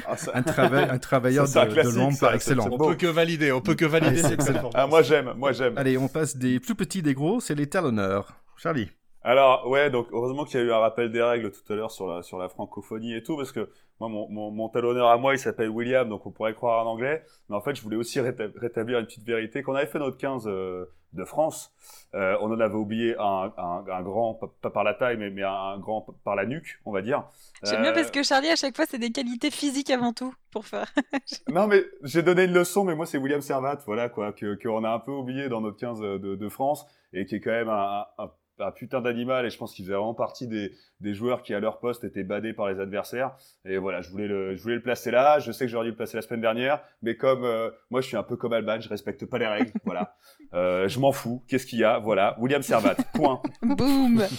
Ah, 0.06 0.16
un, 0.32 0.42
travail, 0.42 0.88
un 0.90 0.98
travailleur 0.98 1.46
Ça, 1.46 1.66
de, 1.66 1.74
l'ombre 1.94 2.18
par 2.18 2.40
c'est 2.40 2.58
On 2.58 2.78
peut 2.78 2.94
que 2.94 3.06
valider, 3.06 3.52
on 3.52 3.60
peut 3.60 3.74
que 3.74 3.84
valider 3.84 4.22
Ah, 4.24 4.28
cette. 4.28 4.56
Ah, 4.74 4.86
moi 4.86 5.02
j'aime, 5.02 5.34
moi 5.36 5.52
j'aime. 5.52 5.76
Allez, 5.76 5.98
on 5.98 6.08
passe 6.08 6.36
des 6.36 6.58
plus 6.60 6.74
petits 6.74 7.02
des 7.02 7.14
gros, 7.14 7.40
c'est 7.40 7.54
les 7.54 7.68
talonneurs. 7.68 8.32
Charlie. 8.56 8.90
Alors 9.26 9.66
ouais, 9.68 9.88
donc 9.90 10.08
heureusement 10.12 10.44
qu'il 10.44 10.60
y 10.60 10.62
a 10.62 10.66
eu 10.66 10.72
un 10.72 10.78
rappel 10.78 11.10
des 11.10 11.22
règles 11.22 11.50
tout 11.50 11.72
à 11.72 11.76
l'heure 11.76 11.90
sur 11.90 12.06
la 12.06 12.22
sur 12.22 12.38
la 12.38 12.48
francophonie 12.50 13.14
et 13.14 13.22
tout, 13.22 13.36
parce 13.38 13.52
que 13.52 13.70
moi 13.98 14.08
mon, 14.10 14.28
mon, 14.28 14.50
mon 14.50 14.68
talonneur 14.68 15.08
à 15.08 15.16
moi 15.16 15.32
il 15.34 15.38
s'appelle 15.38 15.70
William, 15.70 16.08
donc 16.08 16.26
on 16.26 16.30
pourrait 16.30 16.52
croire 16.54 16.86
en 16.86 16.90
anglais, 16.90 17.24
mais 17.48 17.56
en 17.56 17.60
fait 17.62 17.74
je 17.74 17.82
voulais 17.82 17.96
aussi 17.96 18.20
réta- 18.20 18.52
rétablir 18.58 18.98
une 18.98 19.06
petite 19.06 19.24
vérité. 19.24 19.62
Quand 19.62 19.72
on 19.72 19.76
avait 19.76 19.86
fait 19.86 19.98
notre 19.98 20.18
15 20.18 20.44
euh, 20.46 20.84
de 21.14 21.24
France, 21.24 21.72
euh, 22.14 22.36
on 22.42 22.52
en 22.52 22.60
avait 22.60 22.74
oublié 22.74 23.16
un, 23.18 23.50
un, 23.56 23.84
un 23.88 24.02
grand, 24.02 24.34
pas, 24.60 24.68
par 24.70 24.84
la 24.84 24.92
taille, 24.94 25.16
mais, 25.16 25.30
mais 25.30 25.42
un 25.42 25.78
grand 25.78 26.04
par 26.24 26.34
la 26.34 26.44
nuque, 26.44 26.80
on 26.84 26.92
va 26.92 27.00
dire. 27.02 27.24
J'aime 27.62 27.82
bien 27.82 27.92
Euh, 27.92 27.94
parce 27.94 28.10
que 28.10 28.22
Charlie, 28.24 28.48
à 28.48 28.56
chaque 28.56 28.74
fois, 28.76 28.84
c'est 28.84 28.98
des 28.98 29.12
qualités 29.12 29.52
physiques 29.52 29.90
avant 29.90 30.12
tout 30.12 30.34
pour 30.50 30.66
faire. 30.66 30.92
Non, 31.48 31.66
mais 31.68 31.84
j'ai 32.02 32.22
donné 32.24 32.44
une 32.44 32.52
leçon, 32.52 32.82
mais 32.84 32.96
moi, 32.96 33.06
c'est 33.06 33.18
William 33.18 33.40
Servat, 33.40 33.78
voilà, 33.86 34.08
quoi, 34.08 34.32
que, 34.32 34.56
qu'on 34.60 34.82
a 34.84 34.90
un 34.90 34.98
peu 34.98 35.12
oublié 35.12 35.48
dans 35.48 35.60
notre 35.60 35.76
15 35.78 36.00
de, 36.00 36.18
de 36.34 36.48
France, 36.48 36.84
et 37.12 37.26
qui 37.26 37.36
est 37.36 37.40
quand 37.40 37.52
même 37.52 37.68
un, 37.68 38.04
un, 38.18 38.30
un 38.58 38.70
putain 38.70 39.00
d'animal, 39.00 39.46
et 39.46 39.50
je 39.50 39.58
pense 39.58 39.74
qu'il 39.74 39.84
faisait 39.84 39.94
vraiment 39.94 40.14
partie 40.14 40.46
des, 40.46 40.72
joueurs 41.14 41.42
qui, 41.42 41.54
à 41.54 41.60
leur 41.60 41.80
poste, 41.80 42.04
étaient 42.04 42.24
badés 42.24 42.52
par 42.52 42.68
les 42.68 42.80
adversaires. 42.80 43.36
Et 43.64 43.78
voilà, 43.78 44.00
je 44.00 44.10
voulais 44.10 44.26
le, 44.26 44.56
je 44.56 44.62
voulais 44.62 44.76
le 44.76 44.82
placer 44.82 45.10
là. 45.10 45.38
Je 45.38 45.52
sais 45.52 45.66
que 45.66 45.70
j'aurais 45.70 45.84
dû 45.84 45.90
le 45.90 45.96
placer 45.96 46.16
la 46.16 46.22
semaine 46.22 46.40
dernière, 46.40 46.82
mais 47.02 47.16
comme, 47.16 47.44
euh, 47.44 47.70
moi, 47.90 48.00
je 48.00 48.06
suis 48.06 48.16
un 48.16 48.22
peu 48.22 48.36
comme 48.36 48.52
Alban, 48.52 48.80
je 48.80 48.88
respecte 48.88 49.26
pas 49.26 49.38
les 49.38 49.46
règles, 49.46 49.72
voilà. 49.84 50.16
Euh, 50.54 50.88
je 50.88 50.98
m'en 51.00 51.12
fous. 51.12 51.42
Qu'est-ce 51.48 51.66
qu'il 51.66 51.78
y 51.78 51.84
a? 51.84 51.98
Voilà. 51.98 52.36
William 52.40 52.62
Servat. 52.62 52.96
Point. 53.14 53.42
Boum 53.62 54.24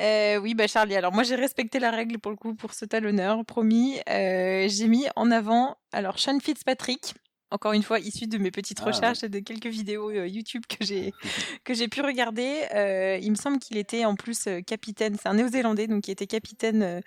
Euh, 0.00 0.38
oui, 0.38 0.54
bah 0.54 0.66
Charlie. 0.66 0.96
Alors 0.96 1.12
moi 1.12 1.22
j'ai 1.22 1.34
respecté 1.34 1.78
la 1.78 1.90
règle 1.90 2.18
pour 2.18 2.30
le 2.30 2.38
coup 2.38 2.54
pour 2.54 2.72
ce 2.72 2.86
talonneur, 2.86 3.44
promis. 3.44 4.00
J'ai 4.06 4.88
mis 4.88 5.04
en 5.16 5.30
avant 5.30 5.76
alors 5.92 6.18
Sean 6.18 6.40
Fitzpatrick. 6.40 7.14
Encore 7.52 7.74
une 7.74 7.82
fois, 7.82 7.98
issu 7.98 8.26
de 8.26 8.38
mes 8.38 8.50
petites 8.50 8.80
Ah, 8.80 8.86
recherches 8.86 9.22
et 9.22 9.28
de 9.28 9.38
quelques 9.38 9.66
vidéos 9.66 10.10
euh, 10.10 10.26
YouTube 10.26 10.62
que 10.66 10.84
j'ai 10.84 11.12
que 11.64 11.74
j'ai 11.74 11.88
pu 11.88 12.00
regarder. 12.00 12.62
Euh, 12.74 13.18
il 13.20 13.30
me 13.30 13.36
semble 13.36 13.58
qu'il 13.58 13.76
était 13.76 14.04
en 14.04 14.16
plus 14.16 14.46
euh, 14.46 14.60
capitaine. 14.62 15.16
C'est 15.20 15.28
un 15.28 15.34
Néo-Zélandais 15.34 15.86
donc 15.86 16.04
qui 16.04 16.10
était 16.10 16.26
capitaine 16.26 16.82
euh, 16.82 17.00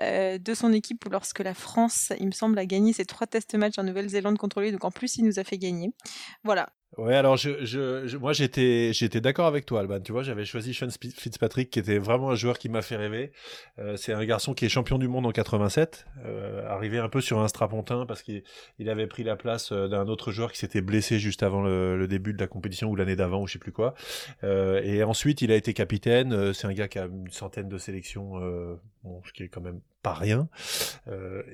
euh, 0.00 0.38
de 0.38 0.54
son 0.54 0.72
équipe 0.72 1.04
lorsque 1.10 1.40
la 1.40 1.54
France, 1.54 2.12
il 2.18 2.26
me 2.26 2.32
semble, 2.32 2.58
a 2.58 2.66
gagné 2.66 2.92
ses 2.92 3.04
trois 3.04 3.26
test 3.26 3.54
matchs 3.54 3.78
en 3.78 3.84
Nouvelle-Zélande 3.84 4.36
contre 4.36 4.60
lui. 4.60 4.72
Donc 4.72 4.84
en 4.84 4.90
plus, 4.90 5.16
il 5.16 5.24
nous 5.24 5.38
a 5.38 5.44
fait 5.44 5.58
gagner. 5.58 5.92
Voilà. 6.42 6.70
Ouais, 6.96 7.14
alors 7.14 7.36
je, 7.36 7.64
je, 7.64 8.16
moi 8.16 8.32
j'étais 8.32 8.92
j'étais 8.92 9.20
d'accord 9.20 9.46
avec 9.46 9.66
toi, 9.66 9.80
Alban. 9.80 10.00
Tu 10.00 10.12
vois, 10.12 10.22
j'avais 10.22 10.44
choisi 10.44 10.74
Sean 10.74 10.88
Fitzpatrick, 10.90 11.70
qui 11.70 11.78
était 11.80 11.98
vraiment 11.98 12.30
un 12.30 12.34
joueur 12.36 12.58
qui 12.58 12.68
m'a 12.68 12.82
fait 12.82 12.96
rêver. 12.96 13.32
Euh, 13.78 13.96
c'est 13.96 14.12
un 14.12 14.24
garçon 14.24 14.54
qui 14.54 14.64
est 14.64 14.68
champion 14.68 14.98
du 14.98 15.08
monde 15.08 15.26
en 15.26 15.32
87, 15.32 16.06
euh, 16.24 16.68
arrivé 16.68 16.98
un 16.98 17.08
peu 17.08 17.20
sur 17.20 17.40
un 17.40 17.48
strapontin 17.48 18.06
parce 18.06 18.22
qu'il 18.22 18.44
il 18.78 18.88
avait 18.88 19.06
pris 19.06 19.24
la 19.24 19.34
place 19.34 19.72
euh, 19.72 19.88
d'un 19.88 20.06
autre 20.06 20.30
joueur 20.30 20.52
qui 20.52 20.58
s'était 20.58 20.82
blessé 20.82 21.18
juste 21.18 21.42
avant 21.42 21.62
le, 21.62 22.06
début 22.06 22.32
de 22.32 22.40
la 22.40 22.46
compétition 22.46 22.90
ou 22.90 22.96
l'année 22.96 23.16
d'avant 23.16 23.42
ou 23.42 23.46
je 23.46 23.54
sais 23.54 23.58
plus 23.58 23.72
quoi. 23.72 23.94
Euh, 24.44 24.80
et 24.82 25.02
ensuite, 25.02 25.42
il 25.42 25.50
a 25.50 25.56
été 25.56 25.74
capitaine. 25.74 26.32
Euh, 26.32 26.52
c'est 26.52 26.66
un 26.66 26.72
gars 26.72 26.88
qui 26.88 26.98
a 26.98 27.06
une 27.06 27.30
centaine 27.30 27.68
de 27.68 27.78
sélections, 27.78 28.34
bon, 29.02 29.22
ce 29.24 29.32
qui 29.32 29.42
est 29.42 29.48
quand 29.48 29.60
même 29.60 29.80
pas 30.02 30.14
rien. 30.14 30.48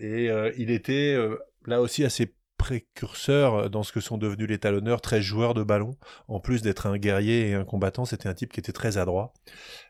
et 0.00 0.28
il 0.56 0.70
était 0.70 1.16
là 1.66 1.80
aussi 1.80 2.04
assez 2.04 2.32
précurseur 2.61 3.71
dans 3.71 3.83
ce 3.83 3.90
que 3.90 4.00
sont 4.00 4.19
devenus 4.19 4.47
les 4.47 4.59
talonneurs, 4.59 5.00
très 5.00 5.23
joueurs 5.23 5.55
de 5.55 5.62
ballon. 5.62 5.97
En 6.29 6.40
plus 6.40 6.61
d'être 6.61 6.87
un 6.87 6.99
guerrier 6.99 7.49
et 7.49 7.55
un 7.55 7.64
combattant, 7.64 8.05
c'était 8.05 8.29
un 8.29 8.35
type 8.35 8.52
qui 8.52 8.61
était 8.61 8.73
très 8.73 8.99
adroit. 8.99 9.33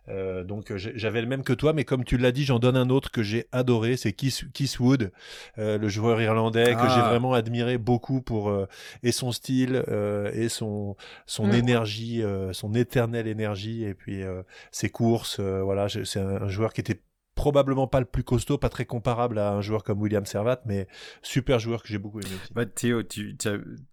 Euh, 0.08 0.44
donc 0.44 0.72
j'avais 0.76 1.20
le 1.20 1.26
même 1.26 1.42
que 1.42 1.52
toi, 1.52 1.72
mais 1.72 1.84
comme 1.84 2.04
tu 2.04 2.16
l'as 2.16 2.30
dit, 2.30 2.44
j'en 2.44 2.60
donne 2.60 2.76
un 2.76 2.88
autre 2.88 3.10
que 3.10 3.24
j'ai 3.24 3.46
adoré, 3.50 3.96
c'est 3.96 4.12
Keith, 4.12 4.78
Wood, 4.78 5.10
euh, 5.58 5.78
le 5.78 5.88
joueur 5.88 6.22
irlandais 6.22 6.74
que 6.74 6.88
j'ai 6.88 7.00
ah. 7.02 7.08
vraiment 7.08 7.34
admiré 7.34 7.76
beaucoup 7.76 8.20
pour 8.20 8.50
euh, 8.50 8.66
et 9.02 9.10
son 9.10 9.32
style 9.32 9.84
et 10.32 10.48
son 10.48 10.96
son 11.26 11.48
mm. 11.48 11.54
énergie, 11.54 12.22
son 12.52 12.74
éternelle 12.74 13.26
énergie 13.26 13.84
et 13.84 13.94
puis 13.94 14.22
ses 14.70 14.90
courses. 14.90 15.40
voilà, 15.40 15.88
c'est 15.88 16.20
un 16.20 16.48
joueur 16.48 16.72
qui 16.72 16.80
était 16.80 17.00
probablement 17.40 17.86
pas 17.86 18.00
le 18.00 18.04
plus 18.04 18.22
costaud, 18.22 18.58
pas 18.58 18.68
très 18.68 18.84
comparable 18.84 19.38
à 19.38 19.52
un 19.52 19.62
joueur 19.62 19.82
comme 19.82 19.98
William 20.02 20.26
Servat, 20.26 20.60
mais 20.66 20.86
super 21.22 21.58
joueur 21.58 21.82
que 21.82 21.88
j'ai 21.88 21.96
beaucoup 21.96 22.20
aimé 22.20 22.28
aussi. 22.34 22.52
Bah, 22.52 22.66
Théo, 22.66 23.02
tu, 23.02 23.34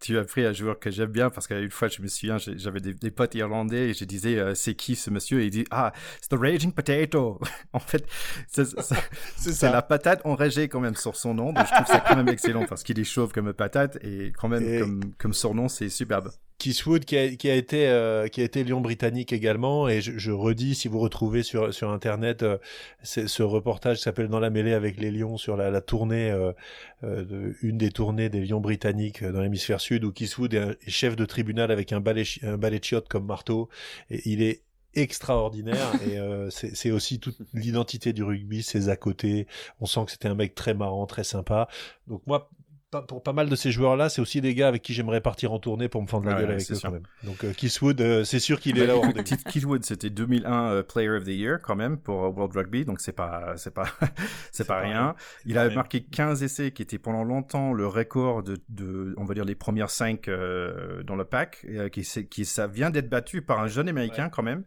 tu, 0.01 0.17
as, 0.17 0.25
pris 0.25 0.45
un 0.45 0.51
joueur 0.51 0.77
que 0.79 0.91
j'aime 0.91 1.11
bien 1.13 1.29
parce 1.29 1.47
qu'une 1.47 1.71
fois, 1.71 1.87
je 1.87 2.01
me 2.01 2.07
souviens, 2.07 2.35
j'avais 2.37 2.81
des, 2.81 3.09
potes 3.09 3.35
irlandais 3.35 3.91
et 3.91 3.93
je 3.93 4.03
disais, 4.03 4.37
euh, 4.37 4.53
c'est 4.53 4.75
qui 4.75 4.97
ce 4.97 5.09
monsieur? 5.09 5.39
Et 5.39 5.45
il 5.45 5.51
dit, 5.51 5.63
ah, 5.71 5.93
c'est 6.19 6.35
The 6.35 6.37
Raging 6.37 6.73
Potato. 6.73 7.39
en 7.71 7.79
fait, 7.79 8.05
c'est 8.49 9.71
la 9.71 9.81
patate 9.81 10.25
enragée 10.25 10.67
quand 10.67 10.81
même 10.81 10.95
sur 10.95 11.15
son 11.15 11.33
nom. 11.33 11.53
Donc 11.53 11.65
je 11.67 11.73
trouve 11.73 11.87
ça 11.87 12.01
quand 12.01 12.17
même 12.17 12.27
excellent 12.27 12.65
parce 12.65 12.83
qu'il 12.83 12.99
est 12.99 13.05
chauve 13.05 13.31
comme 13.31 13.53
patate 13.53 13.97
et 14.01 14.33
quand 14.37 14.49
même 14.49 14.81
comme, 14.81 14.99
comme 15.17 15.33
surnom, 15.33 15.69
c'est 15.69 15.87
superbe. 15.87 16.31
Keithwood 16.57 17.05
qui 17.05 17.17
a, 17.17 17.35
qui 17.35 17.49
a 17.49 17.55
été 17.55 17.87
euh, 17.87 18.27
qui 18.27 18.41
a 18.41 18.43
été 18.43 18.63
lion 18.63 18.81
britannique 18.81 19.31
également. 19.31 19.87
Et 19.87 20.01
je, 20.01 20.17
je, 20.17 20.31
redis 20.31 20.75
si 20.75 20.87
vous 20.87 20.99
retrouvez 20.99 21.43
sur 21.43 21.73
sur 21.73 21.91
internet 21.91 22.41
euh, 22.43 22.57
ce 23.03 23.43
reportage 23.43 23.99
s'appelle 23.99 24.27
dans 24.27 24.39
la 24.39 24.49
mêlée 24.49 24.73
avec 24.73 24.99
les 24.99 25.11
lions 25.11 25.37
sur 25.37 25.55
la, 25.55 25.69
la 25.69 25.81
tournée 25.81 26.31
euh, 26.31 26.51
euh, 27.03 27.53
une 27.61 27.77
des 27.77 27.91
tournées 27.91 28.29
des 28.29 28.43
lions 28.43 28.59
britanniques 28.59 29.23
dans 29.23 29.41
l'hémisphère 29.41 29.81
sud 29.81 30.03
où 30.03 30.11
Keithwood 30.11 30.53
est, 30.55 30.77
chef 30.89 31.15
de 31.15 31.25
tribunal 31.25 31.71
avec 31.71 31.93
un 31.93 31.99
balai 31.99 32.23
un 32.41 32.57
balai 32.57 32.81
comme 33.07 33.25
marteau. 33.25 33.69
Et 34.09 34.21
il 34.25 34.41
est 34.41 34.63
extraordinaire. 34.95 35.91
Et 36.07 36.17
c'est 36.49 36.89
aussi 36.89 37.19
toute 37.19 37.37
l'identité 37.53 38.13
du 38.13 38.23
rugby 38.23 38.63
ses 38.63 38.89
à 38.89 38.95
côté 38.95 39.45
on 39.79 39.85
sent 39.85 40.05
que 40.05 40.11
c'était 40.11 40.27
un 40.27 40.35
mec 40.35 40.55
très 40.55 40.73
marrant 40.73 41.05
très 41.05 41.23
sympa. 41.23 41.67
Donc 42.07 42.25
moi 42.25 42.49
pour 43.07 43.21
pas 43.21 43.33
mal 43.33 43.49
de 43.49 43.55
ces 43.55 43.71
joueurs-là, 43.71 44.07
c'est 44.07 44.21
aussi 44.21 44.39
des 44.39 44.55
gars 44.55 44.69
avec 44.69 44.81
qui 44.81 44.93
j'aimerais 44.93 45.19
partir 45.19 45.51
en 45.51 45.59
tournée 45.59 45.89
pour 45.89 46.01
me 46.01 46.07
fendre 46.07 46.25
la 46.25 46.35
gueule 46.35 46.51
avec 46.51 46.71
eux 46.71 46.77
quand 46.81 46.91
même. 46.91 47.03
Donc 47.23 47.43
euh, 47.43 47.51
Keithwood, 47.51 47.99
euh, 47.99 48.23
c'est 48.23 48.39
sûr 48.39 48.61
qu'il 48.61 48.79
est 48.79 48.87
là. 48.87 48.95
Keithwood, 49.51 49.83
c'était 49.83 50.09
2001 50.09 50.71
euh, 50.71 50.83
Player 50.83 51.09
of 51.09 51.25
the 51.25 51.29
Year 51.29 51.59
quand 51.61 51.75
même 51.75 51.97
pour 51.97 52.15
World 52.35 52.55
Rugby, 52.55 52.85
donc 52.85 53.01
c'est 53.01 53.11
pas 53.11 53.53
c'est 53.57 53.73
pas 53.73 53.87
c'est 54.53 54.65
pas, 54.65 54.79
rien. 54.79 55.15
Il 55.45 55.57
a 55.57 55.69
marqué 55.69 56.01
15 56.01 56.43
essais, 56.43 56.71
qui 56.71 56.81
était 56.81 56.97
pendant 56.97 57.23
longtemps 57.23 57.73
le 57.73 57.87
record 57.87 58.41
de, 58.43 58.57
de 58.69 59.13
on 59.17 59.25
va 59.25 59.33
dire 59.33 59.45
les 59.45 59.55
premières 59.55 59.89
5 59.89 60.29
dans 61.05 61.15
le 61.15 61.25
pack, 61.25 61.65
qui, 61.91 62.03
qui 62.29 62.45
ça 62.45 62.67
vient 62.67 62.89
d'être 62.89 63.09
battu 63.09 63.41
par 63.41 63.59
un 63.59 63.67
jeune 63.67 63.89
américain 63.89 64.29
quand 64.29 64.43
même, 64.43 64.63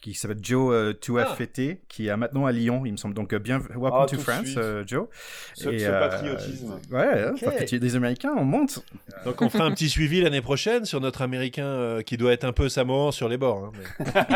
qui 0.00 0.14
s'appelle 0.14 0.38
Joe 0.40 0.94
Tuafete, 1.00 1.60
ah. 1.72 1.84
qui 1.88 2.06
est 2.06 2.16
maintenant 2.16 2.46
à 2.46 2.52
Lyon, 2.52 2.86
il 2.86 2.92
me 2.92 2.96
semble. 2.96 3.14
Donc 3.14 3.34
bien 3.34 3.58
welcome 3.58 4.02
ah, 4.02 4.06
to 4.06 4.18
France, 4.18 4.58
Joe. 4.86 5.08
Ce, 5.54 5.68
et, 5.68 5.80
ce 5.80 5.90
patriotisme. 5.90 6.78
Ouais 6.92 7.15
parce 7.42 7.56
que 7.56 7.64
tu 7.64 7.76
es 7.76 7.78
des 7.78 7.96
Américains, 7.96 8.34
on 8.36 8.44
monte. 8.44 8.84
Donc 9.24 9.42
on 9.42 9.48
fera 9.48 9.64
un 9.64 9.70
petit 9.72 9.88
suivi 9.88 10.20
l'année 10.20 10.40
prochaine 10.40 10.84
sur 10.84 11.00
notre 11.00 11.22
Américain 11.22 11.66
euh, 11.66 12.02
qui 12.02 12.16
doit 12.16 12.32
être 12.32 12.44
un 12.44 12.52
peu 12.52 12.68
samoan 12.68 13.10
sur 13.10 13.28
les 13.28 13.36
bords. 13.36 13.72
Hein, 13.98 14.26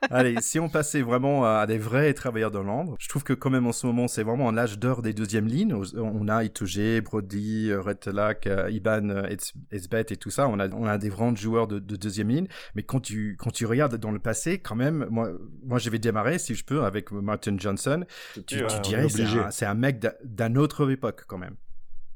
Allez, 0.10 0.36
si 0.40 0.58
on 0.58 0.68
passait 0.68 1.02
vraiment 1.02 1.44
à 1.44 1.66
des 1.66 1.78
vrais 1.78 2.12
travailleurs 2.14 2.50
de 2.50 2.58
l'ombre, 2.58 2.96
je 2.98 3.08
trouve 3.08 3.24
que 3.24 3.32
quand 3.32 3.50
même 3.50 3.66
en 3.66 3.72
ce 3.72 3.86
moment 3.86 4.08
c'est 4.08 4.22
vraiment 4.22 4.48
un 4.48 4.58
âge 4.58 4.78
d'or 4.78 5.02
des 5.02 5.12
deuxièmes 5.12 5.46
lignes. 5.46 5.74
On 5.96 6.28
a 6.28 6.44
Itoge, 6.44 7.00
Brody, 7.02 7.72
Retelak, 7.72 8.46
euh, 8.46 8.70
Iban, 8.70 9.24
Esbet 9.70 10.06
et 10.10 10.16
tout 10.16 10.30
ça. 10.30 10.48
On 10.48 10.58
a, 10.58 10.68
on 10.68 10.86
a 10.86 10.98
des 10.98 11.08
grands 11.08 11.34
joueurs 11.34 11.66
de, 11.66 11.78
deuxième 11.78 12.28
ligne. 12.28 12.46
Mais 12.74 12.82
quand 12.82 13.00
tu, 13.00 13.36
quand 13.38 13.50
tu 13.50 13.66
regardes 13.66 13.96
dans 13.96 14.10
le 14.10 14.18
passé, 14.18 14.58
quand 14.58 14.76
même, 14.76 15.06
moi, 15.10 15.30
moi 15.64 15.78
je 15.78 15.90
vais 15.90 15.98
démarrer 15.98 16.38
si 16.38 16.54
je 16.54 16.64
peux 16.64 16.84
avec 16.84 17.10
Martin 17.12 17.56
Johnson. 17.58 18.04
Tu, 18.34 18.42
tu 18.46 18.80
dirais 18.82 19.06
c'est 19.50 19.66
un, 19.66 19.70
un 19.70 19.74
mec 19.74 20.06
d'une 20.24 20.58
autre 20.58 20.90
époque 20.90 21.24
quand 21.26 21.38
même. 21.38 21.56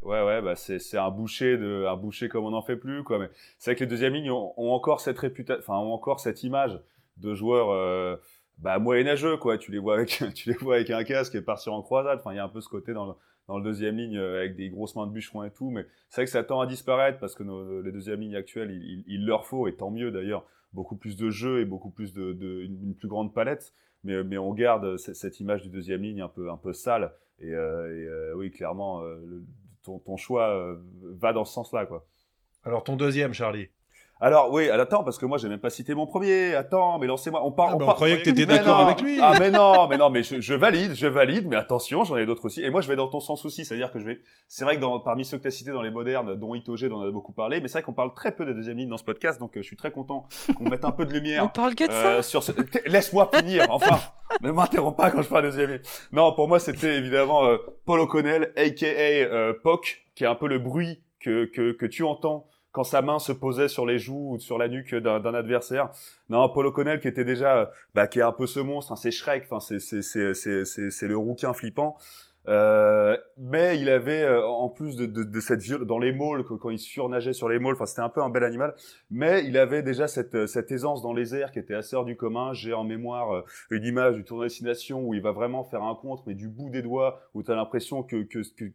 Ouais, 0.06 0.22
ouais, 0.22 0.40
bah 0.40 0.54
c'est 0.54 0.98
un 0.98 1.10
boucher 1.10 1.58
de 1.58 1.84
un 1.84 1.96
boucher 1.96 2.28
comme 2.28 2.44
on 2.44 2.50
n'en 2.52 2.62
fait 2.62 2.76
plus, 2.76 3.02
quoi. 3.02 3.18
Mais 3.18 3.28
c'est 3.58 3.72
vrai 3.72 3.74
que 3.76 3.80
les 3.80 3.90
deuxièmes 3.90 4.14
lignes 4.14 4.30
ont, 4.30 4.52
encore 4.56 5.00
cette 5.00 5.18
réputation, 5.18 5.60
enfin 5.60 5.76
ont 5.84 5.92
encore 5.92 6.20
cette 6.20 6.44
image 6.44 6.80
de 7.16 7.34
joueurs 7.34 7.70
euh, 7.70 8.14
bah, 8.58 8.78
moyenâgeux, 8.78 9.36
quoi. 9.36 9.58
Tu 9.58 9.72
les 9.72 9.80
vois 9.80 9.94
avec 9.94 10.22
tu 10.34 10.50
les 10.50 10.54
vois 10.54 10.76
avec 10.76 10.90
un 10.90 11.02
casque 11.02 11.34
et 11.34 11.42
partir 11.42 11.72
en 11.72 11.82
croisade. 11.82 12.20
Enfin, 12.20 12.32
il 12.32 12.36
y 12.36 12.38
a 12.38 12.44
un 12.44 12.48
peu 12.48 12.60
ce 12.60 12.68
côté 12.68 12.92
dans 12.92 13.06
le, 13.06 13.14
dans 13.48 13.58
le 13.58 13.64
deuxième 13.64 13.96
ligne 13.96 14.16
euh, 14.16 14.38
avec 14.38 14.54
des 14.54 14.68
grosses 14.68 14.94
mains 14.94 15.08
de 15.08 15.12
bûcheron 15.12 15.42
et 15.42 15.50
tout. 15.50 15.70
Mais 15.70 15.84
c'est 16.08 16.20
vrai 16.20 16.26
que 16.26 16.30
ça 16.30 16.44
tend 16.44 16.60
à 16.60 16.68
disparaître 16.68 17.18
parce 17.18 17.34
que 17.34 17.42
les 17.82 17.90
deuxièmes 17.90 18.20
lignes 18.20 18.36
actuelles, 18.36 18.80
il, 19.08 19.26
leur 19.26 19.44
faut 19.44 19.66
et 19.66 19.74
tant 19.74 19.90
mieux 19.90 20.12
d'ailleurs 20.12 20.46
beaucoup 20.72 20.94
plus 20.94 21.16
de 21.16 21.30
jeux 21.30 21.62
et 21.62 21.64
beaucoup 21.64 21.90
plus 21.90 22.12
de, 22.12 22.62
une, 22.62 22.94
plus 22.94 23.08
grande 23.08 23.34
palette. 23.34 23.72
Mais, 24.04 24.22
mais 24.22 24.38
on 24.38 24.54
garde 24.54 24.98
cette, 24.98 25.40
image 25.40 25.62
du 25.62 25.68
deuxième 25.68 26.02
ligne 26.02 26.22
un 26.22 26.28
peu 26.28 26.48
un 26.48 26.56
peu 26.56 26.72
sale. 26.72 27.12
Et, 27.40 27.52
euh, 27.52 28.34
oui, 28.36 28.52
clairement, 28.52 29.02
ton, 30.04 30.16
choix 30.16 30.48
euh, 30.48 30.76
va 31.02 31.32
dans 31.32 31.44
ce 31.44 31.52
sens-là, 31.52 31.86
quoi. 31.86 32.06
Alors 32.64 32.84
ton 32.84 32.96
deuxième, 32.96 33.32
Charlie. 33.32 33.68
Alors 34.18 34.50
oui, 34.50 34.70
attends, 34.70 35.04
parce 35.04 35.18
que 35.18 35.26
moi 35.26 35.36
j'ai 35.36 35.48
même 35.48 35.60
pas 35.60 35.68
cité 35.68 35.94
mon 35.94 36.06
premier. 36.06 36.54
Attends, 36.54 36.98
mais 36.98 37.06
lancez-moi. 37.06 37.44
On 37.44 37.52
parle. 37.52 37.72
Ah, 37.72 37.76
on, 37.82 37.86
bah, 37.86 37.92
croyait 37.92 38.16
que 38.16 38.22
tu 38.22 38.30
étais 38.30 38.46
d'accord 38.46 38.80
avec 38.80 39.02
lui. 39.02 39.18
Ah 39.20 39.34
mais 39.38 39.50
non, 39.50 39.88
mais 39.88 39.98
non, 39.98 40.08
mais 40.08 40.22
je, 40.22 40.54
valide, 40.54 40.94
je 40.94 41.06
valide. 41.06 41.46
Mais 41.48 41.56
attention, 41.56 42.02
j'en 42.04 42.16
ai 42.16 42.24
d'autres 42.24 42.46
aussi. 42.46 42.62
Et 42.62 42.70
moi 42.70 42.80
je 42.80 42.88
vais 42.88 42.96
dans 42.96 43.08
ton 43.08 43.20
sens 43.20 43.44
aussi, 43.44 43.66
c'est-à-dire 43.66 43.92
que 43.92 43.98
je 43.98 44.06
vais. 44.06 44.20
C'est 44.48 44.64
vrai 44.64 44.76
que 44.76 44.80
dans, 44.80 45.00
parmi 45.00 45.26
ceux 45.26 45.36
que 45.36 45.42
tu 45.42 45.48
as 45.48 45.50
cités 45.50 45.70
dans 45.70 45.82
les 45.82 45.90
modernes, 45.90 46.34
dont 46.34 46.54
Itoge, 46.54 46.88
dont 46.88 46.96
on 46.96 47.06
a 47.06 47.10
beaucoup 47.10 47.32
parlé, 47.32 47.60
mais 47.60 47.68
c'est 47.68 47.74
vrai 47.74 47.82
qu'on 47.82 47.92
parle 47.92 48.14
très 48.14 48.34
peu 48.34 48.46
des 48.46 48.54
deuxième 48.54 48.78
lignes 48.78 48.88
dans 48.88 48.96
ce 48.96 49.04
podcast, 49.04 49.38
donc 49.38 49.54
euh, 49.54 49.60
je 49.60 49.66
suis 49.66 49.76
très 49.76 49.90
content 49.90 50.26
qu'on 50.56 50.64
mette 50.64 50.86
un 50.86 50.92
peu 50.92 51.04
de 51.04 51.12
lumière. 51.12 51.44
on 51.44 51.48
parle 51.48 51.74
que 51.74 51.84
de 51.84 51.92
ça. 51.92 52.06
Euh, 52.06 52.22
sur 52.22 52.42
ce... 52.42 52.52
Laisse-moi 52.86 53.30
finir, 53.34 53.66
enfin. 53.68 53.98
ne 54.40 54.50
m'interromps 54.50 54.96
pas 54.96 55.10
quand 55.10 55.20
je 55.20 55.28
parle 55.28 55.44
de 55.44 55.50
deuxième 55.50 55.70
ligne. 55.72 55.82
Non, 56.12 56.32
pour 56.32 56.48
moi 56.48 56.58
c'était 56.58 56.96
évidemment 56.96 57.42
Paul 57.84 58.00
O'Connell, 58.00 58.52
aka 58.56 59.52
Poc, 59.62 60.06
qui 60.14 60.24
est 60.24 60.26
un 60.26 60.34
peu 60.34 60.48
le 60.48 60.58
bruit 60.58 61.02
que 61.20 61.44
que, 61.44 61.72
que 61.72 61.86
tu 61.86 62.02
entends 62.02 62.48
quand 62.76 62.84
sa 62.84 63.00
main 63.00 63.18
se 63.18 63.32
posait 63.32 63.68
sur 63.68 63.86
les 63.86 63.98
joues 63.98 64.34
ou 64.34 64.38
sur 64.38 64.58
la 64.58 64.68
nuque 64.68 64.94
d'un 64.94 65.32
adversaire. 65.32 65.88
Non, 66.28 66.46
Paul 66.50 66.66
O'Connell 66.66 67.00
qui 67.00 67.08
était 67.08 67.24
déjà, 67.24 67.70
bah, 67.94 68.06
qui 68.06 68.18
est 68.18 68.22
un 68.22 68.32
peu 68.32 68.46
ce 68.46 68.60
monstre, 68.60 68.92
hein, 68.92 68.96
c'est 68.96 69.10
Shrek, 69.10 69.44
enfin 69.48 69.60
c'est 69.60 69.78
c'est 69.78 70.02
c'est 70.02 70.34
c'est 70.34 70.90
c'est 70.90 71.08
le 71.08 71.16
rouquin 71.16 71.54
flippant. 71.54 71.96
Euh, 72.48 73.16
mais 73.38 73.80
il 73.80 73.88
avait 73.88 74.22
euh, 74.22 74.46
en 74.46 74.68
plus 74.68 74.94
de, 74.94 75.06
de, 75.06 75.24
de 75.24 75.40
cette 75.40 75.62
viol 75.62 75.84
dans 75.84 75.98
les 75.98 76.12
môles 76.12 76.44
quand 76.44 76.70
il 76.70 76.78
surnageait 76.78 77.32
sur 77.32 77.48
les 77.48 77.58
môles, 77.58 77.74
enfin 77.74 77.86
c'était 77.86 78.02
un 78.02 78.08
peu 78.10 78.22
un 78.22 78.28
bel 78.28 78.44
animal, 78.44 78.74
mais 79.10 79.44
il 79.46 79.56
avait 79.58 79.82
déjà 79.82 80.06
cette, 80.06 80.46
cette 80.46 80.70
aisance 80.70 81.02
dans 81.02 81.14
les 81.14 81.34
airs 81.34 81.50
qui 81.50 81.58
était 81.58 81.74
assez 81.74 81.96
hors 81.96 82.04
du 82.04 82.14
commun. 82.14 82.52
J'ai 82.52 82.74
en 82.74 82.84
mémoire 82.84 83.34
euh, 83.34 83.42
une 83.70 83.84
image 83.84 84.16
du 84.16 84.22
tournoi 84.22 84.46
destination 84.46 85.02
où 85.02 85.14
il 85.14 85.22
va 85.22 85.32
vraiment 85.32 85.64
faire 85.64 85.82
un 85.82 85.94
contre 85.94 86.24
mais 86.26 86.34
du 86.34 86.48
bout 86.48 86.68
des 86.68 86.82
doigts 86.82 87.20
où 87.32 87.42
tu 87.42 87.50
as 87.50 87.56
l'impression 87.56 88.02
que, 88.02 88.22
que, 88.22 88.40
que 88.54 88.66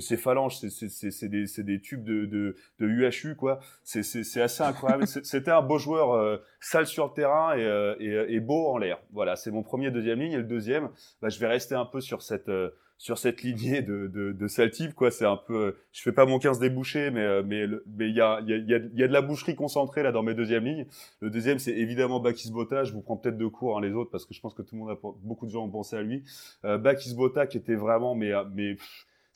que 0.00 0.06
ces 0.06 0.16
phalanges, 0.16 0.58
c'est 0.58 1.28
des, 1.28 1.44
des 1.58 1.80
tubes 1.80 2.04
de, 2.04 2.26
de, 2.26 2.56
de 2.78 2.86
UHU, 2.86 3.36
quoi. 3.36 3.60
C'est 3.84 4.40
assez 4.40 4.62
incroyable. 4.62 5.06
C'était 5.06 5.50
un 5.50 5.62
beau 5.62 5.78
joueur 5.78 6.12
euh, 6.12 6.38
sale 6.60 6.86
sur 6.86 7.06
le 7.06 7.12
terrain 7.12 7.54
et, 7.54 7.64
euh, 7.64 7.94
et, 8.00 8.34
et 8.34 8.40
beau 8.40 8.66
en 8.68 8.78
l'air. 8.78 8.98
Voilà, 9.12 9.36
c'est 9.36 9.50
mon 9.50 9.62
premier 9.62 9.90
deuxième 9.90 10.18
ligne. 10.20 10.32
Et 10.32 10.38
le 10.38 10.44
deuxième, 10.44 10.88
bah, 11.22 11.28
je 11.28 11.38
vais 11.38 11.46
rester 11.46 11.74
un 11.74 11.86
peu 11.86 12.00
sur 12.00 12.22
cette... 12.22 12.48
Euh, 12.48 12.70
sur 13.00 13.16
cette 13.16 13.40
lignée 13.40 13.80
de, 13.80 14.08
de, 14.08 14.32
de 14.32 14.46
sale 14.46 14.70
type, 14.70 14.92
quoi. 14.92 15.10
C'est 15.10 15.24
un 15.24 15.38
peu, 15.38 15.74
je 15.90 16.02
fais 16.02 16.12
pas 16.12 16.26
mon 16.26 16.38
15 16.38 16.58
débouché, 16.58 17.10
mais 17.10 17.42
mais 17.42 17.64
mais 17.96 18.10
il 18.10 18.14
y 18.14 18.20
a 18.20 18.42
y 18.42 18.52
a, 18.52 18.56
y, 18.58 18.90
y 18.92 19.02
a 19.02 19.08
de 19.08 19.12
la 19.14 19.22
boucherie 19.22 19.54
concentrée 19.54 20.02
là 20.02 20.12
dans 20.12 20.22
mes 20.22 20.34
deuxièmes 20.34 20.66
lignes. 20.66 20.86
Le 21.20 21.30
deuxième, 21.30 21.58
c'est 21.58 21.72
évidemment 21.72 22.20
Bakis 22.20 22.52
Bota. 22.52 22.84
Je 22.84 22.92
vous 22.92 23.00
prends 23.00 23.16
peut-être 23.16 23.38
de 23.38 23.46
cours 23.46 23.78
hein, 23.78 23.80
les 23.80 23.92
autres 23.92 24.10
parce 24.10 24.26
que 24.26 24.34
je 24.34 24.40
pense 24.42 24.52
que 24.52 24.60
tout 24.60 24.74
le 24.74 24.80
monde 24.80 24.90
a 24.90 24.98
beaucoup 25.22 25.46
de 25.46 25.50
gens 25.50 25.64
ont 25.64 25.70
pensé 25.70 25.96
à 25.96 26.02
lui. 26.02 26.24
Euh, 26.66 26.76
Bakis 26.76 27.14
Bota 27.14 27.46
qui 27.46 27.56
était 27.56 27.74
vraiment 27.74 28.14
mais 28.14 28.32
mais 28.54 28.76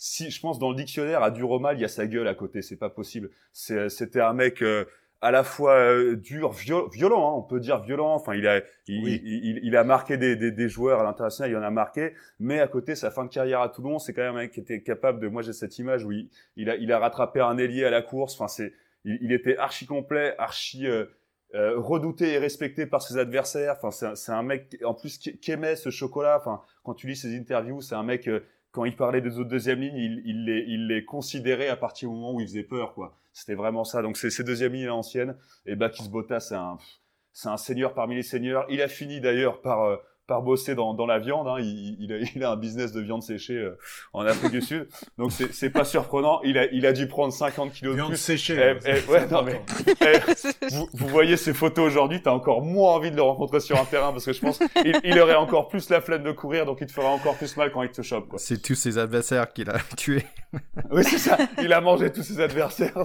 si 0.04 0.30
je 0.30 0.38
pense 0.38 0.58
dans 0.58 0.68
le 0.68 0.76
dictionnaire 0.76 1.22
à 1.22 1.30
Duromal, 1.30 1.78
il 1.78 1.80
y 1.80 1.84
a 1.86 1.88
sa 1.88 2.06
gueule 2.06 2.28
à 2.28 2.34
côté, 2.34 2.60
c'est 2.60 2.76
pas 2.76 2.90
possible. 2.90 3.30
C'était 3.54 4.20
un 4.20 4.34
mec 4.34 4.60
euh, 4.60 4.84
à 5.22 5.30
la 5.30 5.42
fois 5.44 5.76
euh, 5.76 6.14
dur, 6.14 6.52
violent, 6.52 7.30
hein, 7.30 7.38
on 7.38 7.42
peut 7.42 7.58
dire 7.58 7.80
violent. 7.80 8.12
Enfin, 8.14 8.34
il 8.34 8.46
a, 8.46 8.60
il, 8.86 9.60
il, 9.62 9.74
a 9.74 9.82
marqué 9.82 10.18
des, 10.18 10.36
des, 10.36 10.50
des 10.52 10.68
joueurs 10.68 11.00
à 11.00 11.04
l'international, 11.04 11.52
il 11.52 11.56
en 11.56 11.62
a 11.62 11.70
marqué. 11.70 12.12
Mais 12.38 12.60
à 12.60 12.68
côté, 12.68 12.96
sa 12.96 13.10
fin 13.10 13.24
de 13.24 13.30
carrière 13.30 13.62
à 13.62 13.70
Toulon, 13.70 13.98
c'est 13.98 14.12
quand 14.12 14.20
même 14.20 14.36
un 14.36 14.40
mec 14.40 14.52
qui 14.52 14.60
était 14.60 14.82
capable 14.82 15.20
de. 15.20 15.28
Moi, 15.28 15.40
j'ai 15.40 15.54
cette 15.54 15.78
image 15.78 16.04
où 16.04 16.12
il, 16.12 16.28
il, 16.56 16.68
a, 16.68 16.76
il 16.76 16.92
a 16.92 16.98
rattrapé 16.98 17.40
un 17.40 17.56
ailier 17.56 17.86
à 17.86 17.90
la 17.90 18.02
course. 18.02 18.34
Enfin, 18.34 18.48
c'est 18.48 18.74
il, 19.06 19.32
était 19.32 19.56
archi 19.56 19.86
complet, 19.86 20.34
archi 20.36 20.86
redouté 21.54 22.34
et 22.34 22.38
respecté 22.38 22.84
par 22.84 23.00
ses 23.00 23.16
adversaires. 23.16 23.78
Enfin, 23.82 24.14
c'est 24.14 24.32
un, 24.32 24.42
mec 24.42 24.76
en 24.84 24.92
plus 24.92 25.16
qui, 25.16 25.50
aimait 25.50 25.76
ce 25.76 25.88
chocolat. 25.88 26.36
Enfin, 26.38 26.60
quand 26.82 26.92
tu 26.92 27.06
lis 27.06 27.16
ses 27.16 27.34
interviews, 27.34 27.80
c'est 27.80 27.94
un 27.94 28.02
mec 28.02 28.28
quand 28.74 28.84
il 28.84 28.96
parlait 28.96 29.20
des 29.20 29.38
autres 29.38 29.50
deuxième 29.50 29.80
lignes, 29.80 29.96
il, 29.96 30.22
il, 30.24 30.44
les, 30.46 30.64
il 30.66 30.88
les 30.88 31.04
considérait 31.04 31.68
à 31.68 31.76
partir 31.76 32.08
du 32.08 32.16
moment 32.16 32.32
où 32.34 32.40
il 32.40 32.46
faisait 32.48 32.64
peur, 32.64 32.92
quoi. 32.92 33.16
C'était 33.32 33.54
vraiment 33.54 33.84
ça. 33.84 34.02
Donc, 34.02 34.16
c'est 34.16 34.30
ces 34.30 34.42
deuxième 34.42 34.72
lignes 34.72 34.90
anciennes. 34.90 35.37
Et 35.64 35.76
Bakis 35.76 36.08
Bota, 36.08 36.40
c'est 36.40 36.56
un, 36.56 36.76
c'est 37.32 37.48
un 37.48 37.56
seigneur 37.56 37.94
parmi 37.94 38.16
les 38.16 38.24
seigneurs. 38.24 38.66
Il 38.68 38.82
a 38.82 38.88
fini 38.88 39.20
d'ailleurs 39.20 39.60
par, 39.60 40.00
par 40.26 40.42
bosser 40.42 40.74
dans, 40.74 40.94
dans 40.94 41.06
la 41.06 41.18
viande. 41.18 41.46
Hein. 41.48 41.56
Il, 41.60 41.96
il, 42.00 42.12
a, 42.12 42.18
il, 42.34 42.44
a, 42.44 42.50
un 42.50 42.56
business 42.56 42.92
de 42.92 43.00
viande 43.00 43.22
séchée 43.22 43.56
euh, 43.56 43.78
en 44.12 44.24
Afrique 44.24 44.52
du 44.52 44.62
Sud. 44.62 44.88
Donc 45.18 45.32
c'est 45.32 45.70
pas 45.70 45.84
surprenant. 45.84 46.40
Il 46.42 46.58
a, 46.58 46.66
il 46.72 46.87
a 46.87 46.92
dû 46.92 47.06
prendre 47.08 47.32
50 47.32 47.72
kilos 47.72 47.94
de 47.94 48.00
viande 48.00 48.16
séchée. 48.16 48.76
Eh, 48.84 48.88
eh, 48.88 49.10
ouais, 49.10 49.26
non, 49.28 49.42
mais, 49.42 49.60
eh, 50.00 50.66
vous, 50.70 50.88
vous, 50.92 51.08
voyez 51.08 51.37
ces 51.37 51.54
photos 51.54 51.87
aujourd'hui, 51.87 52.22
tu 52.22 52.28
as 52.28 52.32
encore 52.32 52.62
moins 52.62 52.92
envie 52.92 53.10
de 53.10 53.16
le 53.16 53.22
rencontrer 53.22 53.60
sur 53.60 53.80
un 53.80 53.84
terrain 53.84 54.12
parce 54.12 54.24
que 54.24 54.32
je 54.32 54.40
pense 54.40 54.58
qu'il 54.58 55.00
il 55.04 55.18
aurait 55.18 55.34
encore 55.34 55.68
plus 55.68 55.90
la 55.90 56.00
flemme 56.00 56.22
de 56.22 56.32
courir, 56.32 56.66
donc 56.66 56.78
il 56.80 56.87
te 56.87 56.92
fera 56.92 57.08
encore 57.08 57.37
plus 57.37 57.56
mal 57.56 57.70
quand 57.72 57.82
il 57.82 57.90
te 57.90 58.02
chope. 58.02 58.32
C'est 58.37 58.62
tous 58.62 58.74
ses 58.74 58.98
adversaires 58.98 59.52
qu'il 59.52 59.70
a 59.70 59.78
tués. 59.96 60.24
oui, 60.90 61.04
c'est 61.04 61.18
ça. 61.18 61.38
Il 61.62 61.72
a 61.72 61.80
mangé 61.80 62.10
tous 62.10 62.22
ses 62.22 62.40
adversaires. 62.40 63.02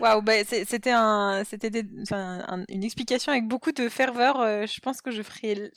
Waouh, 0.00 0.22
bah, 0.22 0.44
c'était 0.44 0.90
un, 0.90 1.42
c'était 1.44 1.84
une 2.68 2.84
explication 2.84 3.32
avec 3.32 3.46
beaucoup 3.46 3.72
de 3.72 3.88
ferveur. 3.88 4.40
Euh, 4.40 4.66
je 4.66 4.80
pense 4.80 5.00
que 5.00 5.10
je 5.10 5.22
ferai 5.22 5.70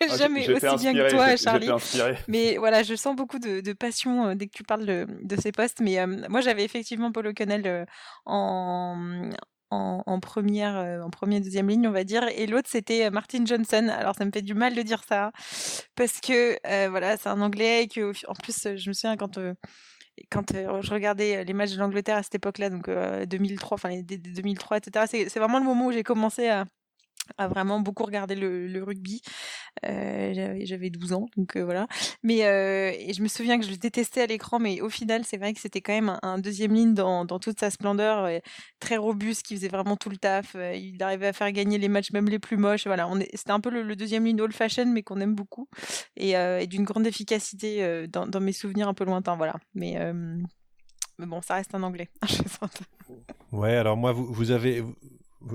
ah, 0.00 0.16
jamais 0.16 0.48
aussi 0.48 0.76
bien 0.76 0.94
que 0.94 1.10
toi, 1.10 1.36
Charlie. 1.36 1.68
Mais 2.28 2.56
voilà, 2.58 2.82
je 2.82 2.94
sens 2.94 3.16
beaucoup 3.16 3.38
de, 3.38 3.72
passion 3.72 4.28
euh, 4.28 4.34
dès 4.34 4.46
que 4.46 4.56
tu 4.56 4.62
parles 4.62 4.86
de, 4.86 5.36
ces 5.40 5.52
postes. 5.52 5.80
Mais 5.80 5.98
euh, 5.98 6.06
moi, 6.28 6.40
j'avais 6.40 6.64
effectivement 6.64 7.12
Paul 7.12 7.26
O'Connell 7.28 7.86
en, 8.24 9.30
en, 9.70 10.20
première, 10.20 11.02
en 11.04 11.10
première, 11.10 11.40
deuxième 11.40 11.68
ligne, 11.68 11.88
on 11.88 11.92
va 11.92 12.04
dire. 12.04 12.26
Et 12.36 12.46
l'autre, 12.46 12.68
c'était 12.70 13.10
Martin 13.10 13.44
Johnson. 13.44 13.88
Alors, 13.88 14.14
ça 14.14 14.24
me 14.24 14.30
fait 14.32 14.42
du 14.42 14.54
mal 14.54 14.74
de 14.74 14.82
dire 14.82 15.02
ça. 15.08 15.32
Parce 15.96 16.20
que, 16.20 16.56
voilà, 16.88 17.16
c'est 17.16 17.28
un 17.28 17.40
anglais 17.40 17.84
et 17.84 17.88
que, 17.88 18.12
en 18.28 18.34
plus, 18.34 18.76
je 18.76 18.88
me 18.88 18.94
souviens 18.94 19.16
quand 19.16 19.38
quand 20.30 20.52
je 20.52 20.90
regardais 20.90 21.44
les 21.44 21.52
matchs 21.52 21.72
de 21.72 21.78
l'Angleterre 21.78 22.16
à 22.16 22.22
cette 22.22 22.36
époque-là, 22.36 22.70
donc 22.70 22.90
2003, 23.26 23.74
enfin 23.74 24.00
2003, 24.02 24.78
etc., 24.78 25.06
c'est 25.28 25.38
vraiment 25.38 25.58
le 25.58 25.64
moment 25.64 25.86
où 25.86 25.92
j'ai 25.92 26.02
commencé 26.02 26.48
à, 26.48 26.64
à 27.38 27.48
vraiment 27.48 27.80
beaucoup 27.80 28.04
regarder 28.04 28.34
le, 28.34 28.82
rugby. 28.82 29.20
Euh, 29.84 30.60
J'avais 30.64 30.90
12 30.90 31.12
ans, 31.12 31.26
donc 31.36 31.56
euh, 31.56 31.64
voilà. 31.64 31.86
Mais 32.22 32.44
euh, 32.44 32.92
je 33.12 33.22
me 33.22 33.28
souviens 33.28 33.58
que 33.58 33.64
je 33.64 33.70
le 33.70 33.76
détestais 33.76 34.22
à 34.22 34.26
l'écran, 34.26 34.58
mais 34.58 34.80
au 34.80 34.88
final, 34.88 35.24
c'est 35.24 35.36
vrai 35.36 35.52
que 35.52 35.60
c'était 35.60 35.80
quand 35.80 35.92
même 35.92 36.18
un, 36.22 36.38
deuxième 36.38 36.74
ligne 36.74 36.94
dans, 36.94 37.26
toute 37.38 37.60
sa 37.60 37.70
splendeur, 37.70 38.28
très 38.80 38.96
robuste, 38.96 39.42
qui 39.42 39.54
faisait 39.56 39.68
vraiment 39.68 39.96
tout 39.96 40.10
le 40.10 40.16
taf. 40.16 40.56
Il 40.74 41.02
arrivait 41.02 41.28
à 41.28 41.32
faire 41.32 41.50
gagner 41.52 41.78
les 41.78 41.88
matchs, 41.88 42.12
même 42.12 42.28
les 42.28 42.38
plus 42.38 42.56
moches. 42.56 42.86
Voilà, 42.86 43.08
c'était 43.34 43.52
un 43.52 43.60
peu 43.60 43.70
le, 43.70 43.96
deuxième 43.96 44.24
ligne 44.24 44.40
old 44.40 44.52
fashion, 44.52 44.86
mais 44.86 45.02
qu'on 45.02 45.20
aime 45.20 45.34
beaucoup 45.34 45.68
et, 46.16 46.34
d'une 46.66 46.84
grande 46.84 47.06
efficacité 47.06 48.06
dans, 48.08 48.40
mes 48.40 48.52
souvenirs 48.52 48.88
un 48.88 48.94
peu 48.94 49.04
lointains. 49.04 49.36
Voilà, 49.36 49.56
mais 49.74 49.96
bon, 51.18 51.40
ça 51.42 51.54
reste 51.54 51.74
un 51.74 51.82
anglais. 51.82 52.08
ouais, 53.52 53.76
alors 53.76 53.96
moi, 53.96 54.12
vous 54.12 54.50
avez 54.50 54.82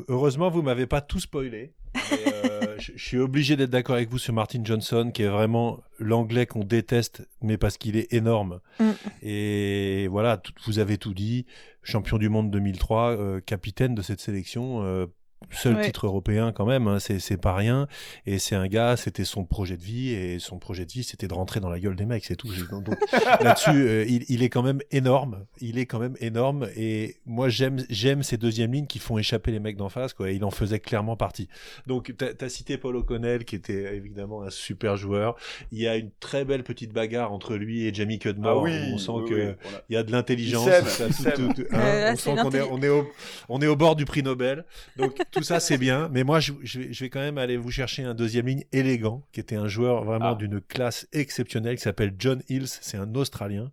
Heureusement, 0.08 0.49
vous 0.49 0.62
m'avez 0.62 0.88
pas 0.88 1.01
tout 1.01 1.19
spoilé. 1.19 1.73
Euh, 1.95 2.75
je, 2.80 2.97
suis 2.97 3.17
obligé 3.17 3.56
d'être 3.56 3.69
d'accord 3.69 3.95
avec 3.95 4.10
vous 4.10 4.17
sur 4.17 4.34
Martin 4.34 4.62
Johnson, 4.63 5.12
qui 5.13 5.23
est 5.23 5.27
vraiment 5.27 5.82
l'anglais 5.99 6.45
qu'on 6.45 6.63
déteste, 6.63 7.27
mais 7.41 7.58
parce 7.58 7.77
qu'il 7.77 7.97
est 7.97 8.12
énorme. 8.13 8.60
Mm. 8.80 8.91
Et 9.23 10.08
voilà, 10.10 10.41
vous 10.65 10.80
avez 10.80 10.97
tout 10.97 11.13
dit. 11.13 11.45
Champion 11.84 12.17
du 12.17 12.30
monde 12.30 12.51
2003, 12.51 13.12
euh, 13.12 13.39
capitaine 13.41 13.95
de 13.95 14.01
cette 14.01 14.19
sélection, 14.19 14.84
euh, 14.84 15.08
seul 15.49 15.82
titre 15.82 16.06
européen 16.06 16.51
quand 16.51 16.65
même, 16.65 16.88
hein, 16.88 16.99
c'est 16.99 17.38
pas 17.38 17.56
rien. 17.56 17.88
Et 18.25 18.39
c'est 18.39 18.56
un 18.56 18.67
gars, 18.67 18.95
c'était 18.97 19.25
son 19.25 19.43
projet 19.43 19.77
de 19.77 19.82
vie, 19.82 20.10
et 20.10 20.39
son 20.39 20.60
projet 20.60 20.86
de 20.86 20.91
vie, 20.91 21.04
c'était 21.04 21.27
de 21.27 21.34
rentrer 21.34 21.60
dans 21.60 21.69
la 21.69 21.80
gueule 21.80 21.95
des 21.95 22.06
mecs, 22.06 22.25
c'est 22.25 22.36
tout. 22.36 22.49
Donc 22.69 22.88
là-dessus, 23.41 23.69
euh, 23.71 24.06
il, 24.08 24.25
il, 24.30 24.43
est 24.43 24.49
quand 24.49 24.63
même 24.63 24.82
énorme. 24.91 25.45
Il 25.60 25.77
est 25.77 25.86
quand 25.86 25.99
même 25.99 26.15
énorme. 26.19 26.69
Et 26.75 27.17
moi, 27.25 27.49
j'aime 27.49 27.84
j'aime 27.89 28.23
ces 28.23 28.38
deuxièmes 28.38 28.73
lignes 28.73 28.88
qui 28.88 28.99
font 28.99 29.17
échapper 29.17 29.51
les 29.51 29.60
mecs 29.60 29.77
d'en 29.77 29.89
face. 29.89 30.13
Quoi. 30.13 30.32
il 30.32 30.43
en 30.43 30.51
faisait 30.51 30.80
clairement 30.80 31.15
partie. 31.15 31.47
Donc, 31.88 32.13
tu 32.17 32.25
as, 32.25 32.49
cité 32.49 32.77
Paul 32.77 32.95
O'Connell, 32.95 33.45
qui 33.45 33.56
était 33.56 33.95
évidemment 33.95 34.43
un 34.43 34.49
super 34.49 34.97
joueur. 34.97 35.36
Il 35.71 35.80
y 35.80 35.88
a 35.88 35.95
une 35.95 36.12
très 36.19 36.45
belle 36.45 36.63
petite 36.63 36.93
bagarre 36.93 37.32
entre 37.32 37.56
lui 37.56 37.86
et 37.86 37.93
Jamie 37.93 38.19
Cudmore. 38.19 38.67
Ah 38.67 38.91
on 38.93 38.97
sent 38.97 39.12
qu'il 39.27 39.56
il 39.89 39.93
y 39.93 39.97
a 39.97 40.04
de 40.04 40.12
l'intelligence. 40.12 40.67
on 40.99 42.15
sent 42.15 42.36
qu'on 42.36 42.51
est, 42.51 42.62
on 42.62 42.82
est, 42.82 42.89
au, 42.89 43.08
on 43.49 43.62
est 43.62 43.67
au 43.67 43.75
bord 43.75 43.95
du 43.95 44.06
prix 44.06 44.23
Nobel. 44.23 44.65
Donc, 44.97 45.17
tout 45.32 45.44
ça, 45.44 45.60
c'est 45.60 45.78
bien. 45.78 46.10
Mais 46.10 46.24
moi, 46.24 46.39
je, 46.39 46.54
vais, 46.54 47.10
quand 47.10 47.20
même 47.20 47.38
aller 47.38 47.58
vous 47.58 47.72
chercher 47.72 48.04
un 48.04 48.13
deuxième 48.13 48.48
ligne 48.48 48.63
élégant, 48.72 49.24
qui 49.32 49.39
était 49.39 49.56
un 49.56 49.67
joueur 49.67 50.04
vraiment 50.04 50.32
ah. 50.32 50.36
d'une 50.36 50.62
classe 50.62 51.08
exceptionnelle, 51.13 51.78
qui 51.78 51.82
s'appelle 51.82 52.13
John 52.20 52.41
Hills. 52.50 52.67
C'est 52.67 52.98
un 52.98 53.15
Australien 53.15 53.72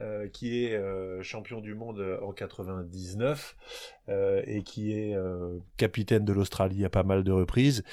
euh, 0.00 0.28
qui 0.28 0.64
est 0.64 0.74
euh, 0.74 1.22
champion 1.22 1.60
du 1.60 1.74
monde 1.74 2.04
en 2.22 2.32
99 2.32 3.56
euh, 4.08 4.42
et 4.46 4.62
qui 4.62 4.92
est 4.92 5.16
capitaine 5.76 6.24
de 6.24 6.32
l'Australie 6.32 6.84
à 6.84 6.90
pas 6.90 7.02
mal 7.04 7.24
de 7.24 7.32
reprises. 7.32 7.84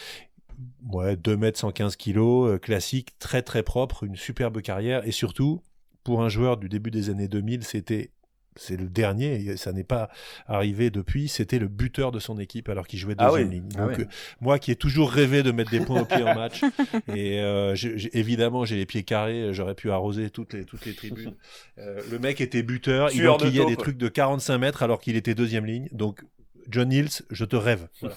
Ouais, 0.90 1.18
2 1.18 1.36
mètres 1.36 1.60
115 1.60 1.98
kilos, 1.98 2.60
classique, 2.62 3.20
très 3.20 3.42
très 3.42 3.62
propre, 3.62 4.04
une 4.04 4.16
superbe 4.16 4.62
carrière 4.62 5.06
et 5.06 5.12
surtout, 5.12 5.62
pour 6.04 6.24
un 6.24 6.30
joueur 6.30 6.58
du 6.58 6.70
début 6.70 6.92
des 6.92 7.10
années 7.10 7.28
2000, 7.28 7.64
c'était 7.64 8.12
c'est 8.56 8.78
le 8.78 8.88
dernier, 8.88 9.58
ça 9.58 9.72
n'est 9.74 9.84
pas 9.84 10.10
arrivé 10.48 10.90
depuis, 10.90 11.28
c'était 11.28 11.60
le 11.60 11.68
buteur 11.68 12.12
de 12.12 12.20
son 12.20 12.40
équipe 12.40 12.70
alors 12.70 12.88
qu'il 12.88 13.00
jouait 13.00 13.16
ah 13.18 13.30
deuxième 13.30 13.52
ligne. 13.52 13.70
Ah 13.78 13.88
euh, 13.88 14.06
moi 14.42 14.60
qui 14.60 14.72
ai 14.72 14.76
toujours 14.76 15.12
rêvé 15.12 15.44
de 15.44 15.52
mettre 15.52 15.72
des 15.72 15.80
points 15.80 16.02
au 16.02 16.06
pied 16.06 16.24
en 16.24 16.36
match, 16.36 16.62
et 17.14 17.42
euh, 17.42 17.76
évidemment 18.14 18.66
j'ai 18.66 18.78
les 18.78 18.86
pieds 18.86 19.04
carrés, 19.04 19.54
j'aurais 19.54 19.76
pu 19.76 19.92
arroser 19.92 20.30
toutes 20.30 20.54
les, 20.54 20.66
toutes 20.66 20.86
les 20.86 20.94
tribunes. 20.94 21.36
Euh, 21.78 22.02
le 22.10 22.20
mec 22.20 22.42
était 22.42 22.64
buteur, 22.64 23.10
il 23.14 23.28
enquillait 23.28 23.66
des 23.66 23.78
trucs 23.78 23.98
de 23.98 24.08
45 24.08 24.58
mètres 24.58 24.84
alors 24.84 25.00
qu'il 25.00 25.16
était 25.16 25.36
deuxième 25.36 25.66
ligne. 25.66 25.88
Donc, 25.92 26.24
John 26.70 26.92
Hills, 26.92 27.22
je 27.30 27.46
te 27.46 27.56
rêve. 27.56 27.88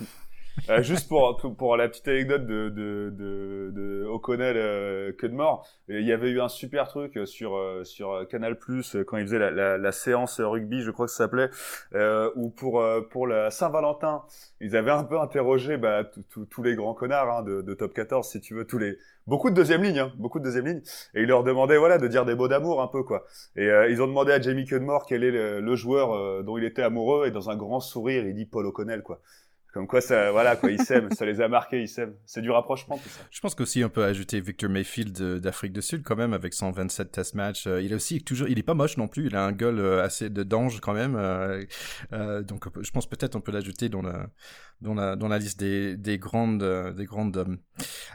Euh, 0.70 0.82
juste 0.82 1.08
pour, 1.08 1.36
pour 1.56 1.76
la 1.76 1.88
petite 1.88 2.08
anecdote 2.08 2.46
de, 2.46 2.68
de, 2.68 3.10
de, 3.16 3.70
de 3.74 4.04
O'Connell 4.06 4.56
euh, 4.56 5.12
que 5.12 5.26
mort, 5.26 5.66
il 5.88 6.04
y 6.04 6.12
avait 6.12 6.30
eu 6.30 6.40
un 6.40 6.48
super 6.48 6.88
truc 6.88 7.18
sur, 7.26 7.56
euh, 7.56 7.84
sur 7.84 8.26
Canal 8.28 8.58
Plus 8.58 8.96
quand 9.06 9.16
il 9.16 9.24
faisait 9.24 9.38
la, 9.38 9.50
la, 9.50 9.78
la, 9.78 9.92
séance 9.92 10.40
rugby, 10.40 10.82
je 10.82 10.90
crois 10.90 11.06
que 11.06 11.12
ça 11.12 11.24
s'appelait, 11.24 11.50
euh, 11.94 12.30
où 12.36 12.50
pour, 12.50 12.84
pour 13.10 13.26
la 13.26 13.50
Saint-Valentin, 13.50 14.22
ils 14.60 14.76
avaient 14.76 14.90
un 14.90 15.04
peu 15.04 15.18
interrogé 15.18 15.76
bah, 15.76 16.04
tous 16.50 16.62
les 16.62 16.74
grands 16.74 16.94
connards 16.94 17.30
hein, 17.30 17.42
de, 17.42 17.62
de, 17.62 17.74
Top 17.74 17.94
14, 17.94 18.28
si 18.28 18.40
tu 18.40 18.54
veux, 18.54 18.64
tous 18.66 18.78
les 18.78 18.98
beaucoup 19.26 19.50
de 19.50 19.54
deuxième 19.54 19.82
ligne, 19.82 19.98
hein, 19.98 20.12
beaucoup 20.16 20.38
de 20.38 20.44
deuxième 20.44 20.66
ligne, 20.66 20.82
et 21.14 21.22
ils 21.22 21.28
leur 21.28 21.44
demandaient 21.44 21.76
voilà 21.76 21.98
de 21.98 22.08
dire 22.08 22.24
des 22.24 22.34
mots 22.34 22.48
d'amour 22.48 22.82
un 22.82 22.88
peu 22.88 23.02
quoi. 23.02 23.24
Et 23.56 23.68
ils 23.90 24.02
ont 24.02 24.06
demandé 24.06 24.32
à 24.32 24.40
Jamie 24.40 24.64
Cudmore 24.64 25.06
quel 25.06 25.22
est 25.22 25.30
le, 25.30 25.60
le 25.60 25.76
joueur 25.76 26.42
dont 26.44 26.58
il 26.58 26.64
était 26.64 26.82
amoureux, 26.82 27.26
et 27.26 27.30
dans 27.30 27.50
un 27.50 27.56
grand 27.56 27.80
sourire, 27.80 28.26
il 28.26 28.34
dit 28.34 28.46
Paul 28.46 28.66
O'Connell 28.66 29.02
quoi. 29.02 29.20
Comme 29.72 29.86
quoi, 29.86 30.00
ça, 30.00 30.32
voilà, 30.32 30.56
quoi, 30.56 30.70
ils 30.70 30.80
s'aiment, 30.80 31.10
ça 31.12 31.26
les 31.26 31.42
a 31.42 31.48
marqués, 31.48 31.82
ils 31.82 31.88
s'aiment. 31.88 32.14
C'est 32.24 32.40
du 32.40 32.50
rapprochement, 32.50 32.96
tout 32.96 33.08
ça. 33.08 33.20
Je 33.30 33.40
pense 33.40 33.54
qu'aussi 33.54 33.84
on 33.84 33.90
peut 33.90 34.02
ajouter 34.02 34.40
Victor 34.40 34.70
Mayfield 34.70 35.40
d'Afrique 35.40 35.74
du 35.74 35.82
Sud 35.82 36.02
quand 36.02 36.16
même 36.16 36.32
avec 36.32 36.54
son 36.54 36.70
27 36.70 37.12
test 37.12 37.34
match. 37.34 37.66
Euh, 37.66 37.82
il 37.82 37.92
est 37.92 37.94
aussi 37.94 38.22
toujours, 38.22 38.48
il 38.48 38.58
est 38.58 38.62
pas 38.62 38.72
moche 38.72 38.96
non 38.96 39.08
plus. 39.08 39.26
Il 39.26 39.36
a 39.36 39.44
un 39.44 39.52
gueule 39.52 39.78
euh, 39.78 40.02
assez 40.02 40.30
de 40.30 40.42
danger 40.42 40.78
quand 40.80 40.94
même. 40.94 41.16
Euh, 41.16 42.42
donc, 42.42 42.64
je 42.80 42.90
pense 42.90 43.06
peut-être 43.06 43.36
on 43.36 43.42
peut 43.42 43.52
l'ajouter 43.52 43.90
dans 43.90 44.02
la, 44.02 44.30
dans 44.80 44.94
la, 44.94 45.16
dans 45.16 45.28
la 45.28 45.38
liste 45.38 45.60
des, 45.60 45.96
des 45.96 46.18
grandes, 46.18 46.94
des 46.96 47.04
grandes. 47.04 47.58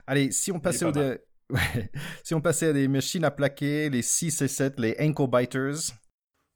Allez, 0.07 0.31
si 0.31 0.51
on 0.51 0.59
passait 0.59 0.85
au, 0.85 0.91
ouais. 1.49 1.91
si 2.23 2.33
on 2.33 2.41
passait 2.41 2.67
à 2.67 2.73
des 2.73 2.87
machines 2.87 3.23
à 3.23 3.31
plaquer, 3.31 3.91
les 3.91 4.01
6 4.01 4.41
et 4.41 4.47
7, 4.47 4.79
les 4.79 4.95
ankle 4.99 5.27
biters 5.27 5.93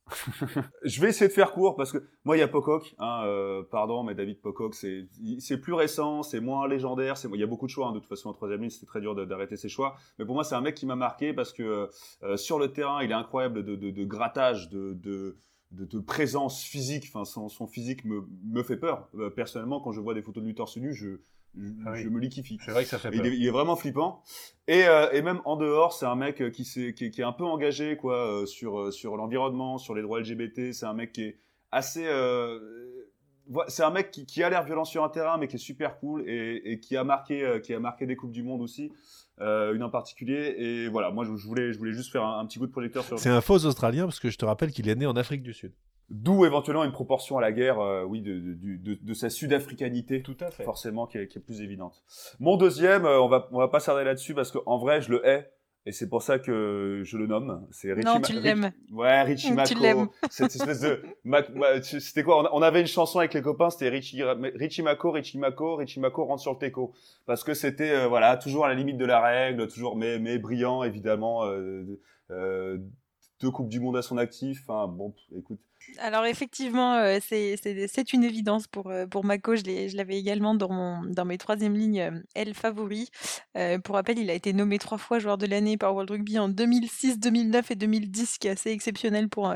je 0.84 1.02
vais 1.02 1.10
essayer 1.10 1.28
de 1.28 1.34
faire 1.34 1.52
court 1.52 1.76
parce 1.76 1.91
que 1.91 1.98
moi 2.24 2.38
il 2.38 2.39
y 2.39 2.43
a 2.43 2.48
Pocock, 2.48 2.96
hein, 3.00 3.24
euh, 3.26 3.63
pardon 3.70 4.04
mais 4.04 4.15
David 4.15 4.41
Pocock 4.41 4.74
c'est 4.74 5.58
plus 5.62 5.74
récent, 5.74 6.24
c'est 6.24 6.39
moins 6.39 6.67
légendaire, 6.67 7.15
il 7.34 7.39
y 7.39 7.43
a 7.43 7.48
beaucoup 7.48 7.65
de 7.65 7.72
choix 7.72 7.88
hein, 7.88 7.91
de 7.91 8.00
toute 8.00 8.08
façon 8.08 8.30
en 8.30 8.34
troisième 8.34 8.62
ligne 8.62 8.70
c'était 8.70 8.86
très 8.86 9.02
dur 9.02 9.15
d'arrêter 9.15 9.58
ses 9.58 9.70
choix, 9.70 9.96
mais 10.17 10.26
pour 10.26 10.36
moi 10.36 10.43
c'est 10.43 10.56
un 10.56 10.62
mec 10.62 10.76
qui 10.76 10.86
m'a 10.86 10.96
marqué 10.96 11.34
parce 11.34 11.54
que 11.54 11.89
euh, 12.24 12.38
sur 12.38 12.60
le 12.60 12.72
terrain 12.72 13.04
il 13.04 13.12
est 13.12 13.15
incroyable 13.15 13.63
de, 13.63 13.76
de, 13.76 14.06
grattage, 14.06 14.70
de, 14.70 14.93
de 15.72 16.00
présence 16.00 16.63
physique, 16.63 17.06
enfin 17.08 17.26
son, 17.26 17.50
son, 17.50 17.67
physique 17.67 18.06
me, 18.06 18.28
me 18.46 18.63
fait 18.63 18.78
peur. 18.78 19.10
Euh, 19.15 19.30
personnellement, 19.30 19.82
quand 19.82 19.91
je 19.91 20.00
vois 20.00 20.13
des 20.13 20.22
photos 20.22 20.41
de 20.41 20.48
lui 20.48 20.56
torse 20.56 20.78
nu, 20.78 20.93
je, 20.93 21.20
ah 21.86 21.96
je, 21.96 22.08
me 22.08 22.20
liquifie. 22.20 22.60
C'est 22.64 22.72
vrai 22.72 22.84
que 22.84 22.90
ça 22.90 23.00
fait 23.00 23.10
peur. 23.10 23.26
Il 23.26 23.46
est, 23.46 23.50
vraiment 23.50 23.76
flippant. 23.76 24.24
Et, 24.68 24.86
euh, 24.86 25.10
et 25.12 25.22
même 25.22 25.42
en 25.46 25.56
dehors, 25.56 25.94
c'est 25.94 26.06
un 26.06 26.16
mec 26.16 26.36
qui, 26.52 26.62
est, 26.62 26.94
qui, 26.94 27.12
qui, 27.12 27.22
est 27.22 27.24
un 27.24 27.32
peu 27.32 27.46
engagé 27.46 27.98
quoi, 27.98 28.16
euh, 28.16 28.46
sur, 28.46 28.80
euh, 28.80 28.92
sur 28.92 29.18
l'environnement, 29.18 29.78
sur 29.78 29.96
les 29.96 30.02
droits 30.02 30.20
LGBT. 30.20 30.72
C'est 30.74 30.86
un 30.86 30.94
mec 30.94 31.14
qui 31.14 31.24
est 31.24 31.40
assez. 31.72 32.06
Euh, 32.06 32.60
c'est 33.70 33.84
un 33.84 33.92
mec 33.92 34.12
qui, 34.12 34.26
qui 34.26 34.44
a 34.44 34.50
l'air 34.50 34.64
violent 34.64 34.84
sur 34.84 35.04
un 35.04 35.10
terrain, 35.10 35.38
mais 35.38 35.48
qui 35.48 35.56
est 35.56 35.60
super 35.60 36.00
cool 36.00 36.28
et, 36.28 36.62
et 36.66 36.80
qui, 36.80 36.98
a 36.98 37.04
marqué, 37.04 37.60
qui 37.64 37.74
a 37.74 37.80
marqué 37.80 38.06
des 38.06 38.18
Coupes 38.18 38.34
du 38.34 38.44
Monde 38.44 38.62
aussi. 38.62 38.92
une 39.40 39.84
en 39.84 39.90
particulier. 39.90 40.56
Et 40.58 40.90
voilà, 40.90 41.12
moi 41.12 41.24
je 41.24 41.32
voulais, 41.32 41.72
je 41.72 41.78
voulais 41.78 41.94
juste 41.94 42.12
faire 42.12 42.24
un, 42.24 42.40
un 42.40 42.46
petit 42.46 42.60
coup 42.60 42.68
de 42.68 42.72
projecteur 42.72 43.04
sur. 43.06 43.18
C'est 43.18 43.30
un 43.30 43.42
faux 43.42 43.66
Australien 43.66 44.04
parce 44.04 44.20
que 44.20 44.30
je 44.30 44.38
te 44.38 44.46
rappelle 44.46 44.72
qu'il 44.72 44.90
est 44.90 44.96
né 44.96 45.06
en 45.06 45.16
Afrique 45.16 45.44
du 45.44 45.54
Sud. 45.54 45.72
D'où 46.10 46.46
éventuellement 46.46 46.86
une 46.86 46.93
proportion 46.93 47.38
à 47.38 47.41
la 47.41 47.52
guerre, 47.52 47.80
euh, 47.80 48.04
oui, 48.04 48.22
de, 48.22 48.39
de, 48.39 48.98
de, 49.02 49.13
sa 49.13 49.30
sud-africanité, 49.30 50.22
tout 50.22 50.38
à 50.39 50.52
fait, 50.52 50.63
forcément, 50.63 51.06
qui 51.06 51.17
est, 51.17 51.28
qui 51.28 51.38
est, 51.38 51.41
plus 51.41 51.62
évidente. 51.62 52.02
Mon 52.39 52.56
deuxième, 52.56 53.06
euh, 53.06 53.22
on 53.22 53.28
va 53.28 53.50
on 53.52 53.58
va 53.58 53.67
pas 53.67 53.82
s'arrêter 53.82 54.06
là-dessus 54.06 54.34
parce 54.34 54.52
qu'en 54.52 54.78
vrai, 54.78 55.02
je 55.02 55.12
le 55.12 55.28
hais 55.28 55.52
et 55.88 55.93
c'est 55.93 56.10
pour 56.10 56.22
ça 56.22 56.38
que 56.38 57.02
je 57.06 57.17
le 57.17 57.28
nomme. 57.28 57.65
C'est 57.72 57.93
Richie. 57.93 58.06
Non, 58.06 58.20
tu 58.20 58.38
l'aimes. 58.38 58.74
Ouais, 58.91 59.22
Richie 59.22 59.54
Mako. 59.54 59.70
Tu 59.74 59.80
l'aimes. 59.80 60.10
Cette 60.30 60.54
espèce 60.54 60.82
de. 60.82 61.02
C'était 61.82 62.24
quoi? 62.24 62.54
On 62.54 62.62
avait 62.62 62.82
une 62.82 62.88
chanson 62.88 63.20
avec 63.20 63.34
les 63.34 63.41
copains, 63.41 63.70
c'était 63.70 63.88
Richie, 63.88 64.22
Richie 64.22 64.82
Mako, 64.82 65.12
Richie 65.12 65.38
Mako, 65.38 65.78
Richie 65.78 66.02
Mako 66.02 66.26
rentre 66.26 66.41
sur 66.41 66.52
le 66.52 66.58
teco. 66.58 66.91
Parce 67.26 67.46
que 67.46 67.54
c'était, 67.54 67.91
euh, 67.91 68.08
voilà, 68.10 68.36
toujours 68.36 68.65
à 68.65 68.67
la 68.67 68.74
limite 68.74 68.98
de 68.98 69.06
la 69.06 69.22
règle, 69.22 69.65
toujours, 69.70 69.96
mais, 69.96 70.20
mais 70.20 70.38
brillant, 70.38 70.84
évidemment. 70.84 71.46
Euh, 71.46 71.86
euh, 72.32 72.80
deux 73.39 73.52
Coupes 73.52 73.70
du 73.70 73.80
Monde 73.80 73.96
à 73.96 74.02
son 74.02 74.17
actif. 74.17 74.63
Enfin, 74.67 74.91
bon, 74.91 75.15
écoute. 75.38 75.62
Alors 76.00 76.26
effectivement, 76.26 76.95
euh, 76.95 77.17
c'est 77.21 78.13
une 78.13 78.23
évidence 78.23 78.67
pour, 78.67 78.89
euh, 78.89 79.08
pour 79.08 79.23
Mako. 79.26 79.56
Je 79.56 79.95
l'avais 79.95 80.17
également 80.17 80.56
dans, 80.56 80.71
mon, 80.71 81.04
dans 81.04 81.26
mes 81.26 81.38
troisième 81.38 81.76
lignes 81.76 82.02
euh, 82.02 82.19
L 82.36 82.54
favoris. 82.54 83.10
pour 83.84 83.95
rappel, 83.95 84.19
il 84.19 84.30
a 84.30 84.34
été 84.34 84.54
nommé 84.54 84.78
trois 84.80 84.97
fois 84.97 85.19
joueur 85.19 85.38
de 85.38 85.45
l'année 85.45 85.78
par 85.78 85.93
World 85.93 86.12
Rugby 86.12 86.39
en 86.39 86.50
2006, 86.50 87.19
2009 87.19 87.71
et 87.71 87.76
2010, 87.76 88.34
ce 88.34 88.39
qui 88.39 88.47
est 88.47 88.52
assez 88.52 88.71
exceptionnel 88.71 89.30
pour, 89.30 89.54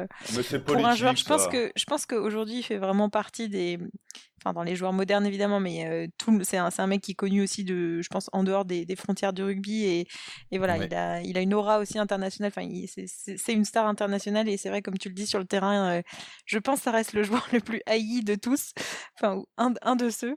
pour 0.65 0.85
un 0.85 0.95
joueur. 0.95 1.15
Je 1.15 1.25
pense, 1.25 1.47
que, 1.47 1.71
je 1.75 1.85
pense 1.85 2.05
qu'aujourd'hui, 2.05 2.59
il 2.59 2.63
fait 2.63 2.77
vraiment 2.77 3.09
partie 3.09 3.49
des, 3.49 3.77
enfin 4.43 4.53
dans 4.53 4.63
les 4.63 4.75
joueurs 4.75 4.93
modernes 4.93 5.25
évidemment, 5.25 5.59
mais 5.59 6.09
tout, 6.17 6.39
c'est 6.43 6.57
un, 6.57 6.69
un, 6.75 6.87
mec 6.87 7.01
qui 7.01 7.11
est 7.11 7.15
connu 7.15 7.43
aussi 7.43 7.63
de, 7.63 8.01
je 8.01 8.07
pense, 8.09 8.29
en 8.33 8.43
dehors 8.43 8.65
des, 8.65 8.85
des 8.85 8.95
frontières 8.95 9.33
du 9.33 9.43
rugby 9.43 9.83
et, 9.83 10.07
et 10.51 10.57
voilà, 10.57 10.77
il, 10.77 10.93
a, 10.95 11.21
il 11.21 11.37
a 11.37 11.41
une 11.41 11.53
aura 11.53 11.79
aussi 11.79 11.99
internationale. 11.99 12.51
Enfin, 12.55 12.67
c'est 12.97 13.53
une 13.53 13.65
star 13.65 13.85
internationale 13.85 14.49
et 14.49 14.57
c'est 14.57 14.69
vrai, 14.69 14.81
comme 14.81 14.97
tu 14.97 15.09
le 15.09 15.15
dis 15.15 15.27
sur 15.27 15.39
le 15.39 15.45
terrain, 15.45 16.01
je 16.45 16.59
pense 16.59 16.79
que 16.79 16.83
ça 16.85 16.91
reste 16.91 17.13
le 17.13 17.23
joueur 17.23 17.47
le 17.53 17.59
plus 17.59 17.81
haï 17.85 18.21
de 18.23 18.35
tous, 18.35 18.73
enfin 19.19 19.41
un, 19.57 19.73
un 19.81 19.95
de 19.95 20.09
ceux. 20.09 20.35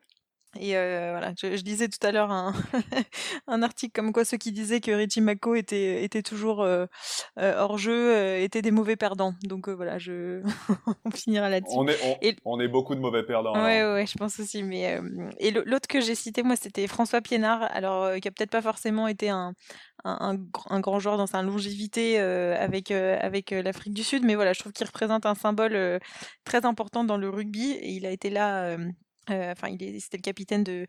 Et 0.60 0.76
euh, 0.76 1.10
voilà, 1.12 1.32
je, 1.40 1.56
je, 1.56 1.62
disais 1.62 1.88
tout 1.88 2.04
à 2.06 2.12
l'heure 2.12 2.30
un, 2.30 2.54
un, 3.46 3.62
article 3.62 3.92
comme 3.92 4.12
quoi 4.12 4.24
ceux 4.24 4.36
qui 4.36 4.52
disaient 4.52 4.80
que 4.80 4.90
Richie 4.90 5.20
Mako 5.20 5.54
était, 5.54 6.04
était 6.04 6.22
toujours 6.22 6.62
euh, 6.62 6.86
euh, 7.38 7.54
hors 7.58 7.78
jeu 7.78 8.38
étaient 8.38 8.62
des 8.62 8.70
mauvais 8.70 8.96
perdants. 8.96 9.34
Donc 9.42 9.68
voilà, 9.68 9.98
je 9.98 10.42
on 11.04 11.10
finira 11.10 11.48
là-dessus. 11.48 11.76
On 11.76 11.88
est, 11.88 12.36
on, 12.44 12.60
est 12.60 12.68
beaucoup 12.68 12.94
de 12.94 13.00
mauvais 13.00 13.24
perdants. 13.24 13.54
Ouais, 13.54 13.80
hein. 13.80 13.94
ouais, 13.94 14.06
je 14.06 14.16
pense 14.16 14.38
aussi. 14.40 14.62
Mais 14.62 15.00
et 15.38 15.50
l'autre 15.50 15.88
que 15.88 16.00
j'ai 16.00 16.14
cité 16.14 16.42
moi, 16.42 16.56
c'était 16.56 16.86
François 16.86 17.20
Piénard, 17.20 17.62
alors 17.72 18.14
qui 18.20 18.28
a 18.28 18.30
peut-être 18.30 18.50
pas 18.50 18.62
forcément 18.62 19.08
été 19.08 19.28
un, 19.28 19.54
un, 20.04 20.36
un, 20.68 20.80
grand 20.80 20.98
joueur 20.98 21.16
dans 21.16 21.26
sa 21.26 21.42
longévité 21.42 22.18
avec 22.18 22.90
avec 22.90 23.50
l'Afrique 23.50 23.94
du 23.94 24.04
Sud, 24.04 24.24
mais 24.24 24.34
voilà, 24.34 24.52
je 24.52 24.60
trouve 24.60 24.72
qu'il 24.72 24.86
représente 24.86 25.26
un 25.26 25.34
symbole 25.34 26.00
très 26.44 26.64
important 26.64 27.04
dans 27.04 27.16
le 27.16 27.28
rugby 27.28 27.72
et 27.72 27.90
il 27.90 28.06
a 28.06 28.10
été 28.10 28.30
là 28.30 28.64
euh, 28.64 28.90
enfin, 29.28 29.68
il 29.68 30.00
c'était 30.00 30.16
le 30.16 30.22
capitaine 30.22 30.64
de, 30.64 30.86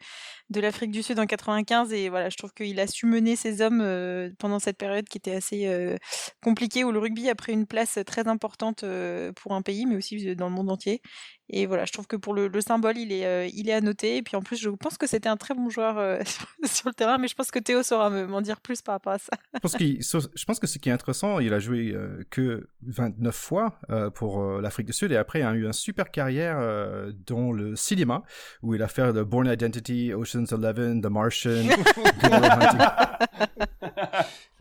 de 0.50 0.60
l'Afrique 0.60 0.92
du 0.92 1.04
Sud 1.04 1.20
en 1.20 1.26
95 1.26 1.94
et 1.94 2.10
voilà, 2.10 2.30
je 2.30 2.38
trouve 2.38 2.54
qu'il 2.54 2.80
a 2.80 2.88
su 2.88 3.06
mener 3.06 3.36
ses 3.36 3.62
hommes 3.62 3.82
euh, 3.82 4.30
pendant 4.40 4.60
cette 4.60 4.78
période 4.78 5.08
qui 5.08 5.18
était 5.18 5.36
assez 5.36 5.68
euh, 5.68 5.98
compliquée 6.42 6.84
où 6.84 6.92
le 6.92 7.00
rugby 7.00 7.30
a 7.30 7.36
pris 7.36 7.54
une 7.54 7.68
place 7.68 8.00
très 8.06 8.28
importante 8.28 8.84
pour 9.36 9.54
un 9.54 9.62
pays, 9.62 9.86
mais 9.86 9.96
aussi 9.96 10.36
dans 10.36 10.50
le 10.50 10.56
monde 10.56 10.72
entier. 10.72 11.02
Et 11.50 11.68
voilà, 11.68 11.86
je 11.86 11.94
trouve 11.94 12.08
que 12.08 12.16
pour 12.16 12.34
le, 12.34 12.48
le 12.48 12.62
symbole, 12.62 12.98
il 12.98 13.12
est, 13.12 13.26
euh, 13.26 13.48
il 13.54 13.70
est 13.70 13.74
à 13.74 13.82
noter. 13.82 14.18
Et 14.18 14.24
puis 14.24 14.36
en 14.36 14.42
plus, 14.42 14.58
je 14.58 14.70
pense 14.70 14.98
que 14.98 15.06
c'était 15.06 15.30
un 15.30 15.38
très 15.38 15.54
bon 15.54 15.70
joueur 15.70 15.98
euh, 15.98 16.20
sur, 16.66 16.90
le 16.90 16.94
terrain, 16.94 17.18
mais 17.20 17.28
je 17.28 17.36
pense 17.36 17.52
que 17.52 17.60
Théo 17.60 17.84
saura 17.84 18.10
m'en 18.10 18.42
dire 18.42 18.60
plus 18.62 18.82
par 18.82 18.96
rapport 18.96 19.14
à 19.14 19.20
ça. 19.20 19.32
je, 19.54 19.60
pense 19.60 19.78
je 20.36 20.46
pense 20.46 20.60
que 20.60 20.68
ce 20.68 20.80
qui 20.80 20.90
est 20.90 20.92
intéressant, 20.92 21.40
il 21.40 21.54
a 21.54 21.60
joué 21.60 21.92
euh, 21.94 22.24
que 22.32 22.68
29 22.84 23.36
fois 23.36 23.80
pour 24.16 24.44
l'Afrique 24.62 24.88
du 24.88 24.94
Sud 24.94 25.12
et 25.12 25.18
après 25.18 25.40
il 25.40 25.44
a 25.44 25.54
eu 25.54 25.66
une 25.66 25.74
super 25.74 26.12
carrière 26.12 26.58
dans 27.26 27.52
le 27.52 27.76
cinéma 27.76 28.24
où 28.62 28.74
il 28.76 28.82
a 28.82 28.88
fait 28.88 29.12
The 29.12 29.20
Born 29.20 29.48
Identity, 29.48 30.14
Ocean's 30.14 30.52
Eleven, 30.52 31.02
The 31.02 31.08
Martian. 31.08 31.66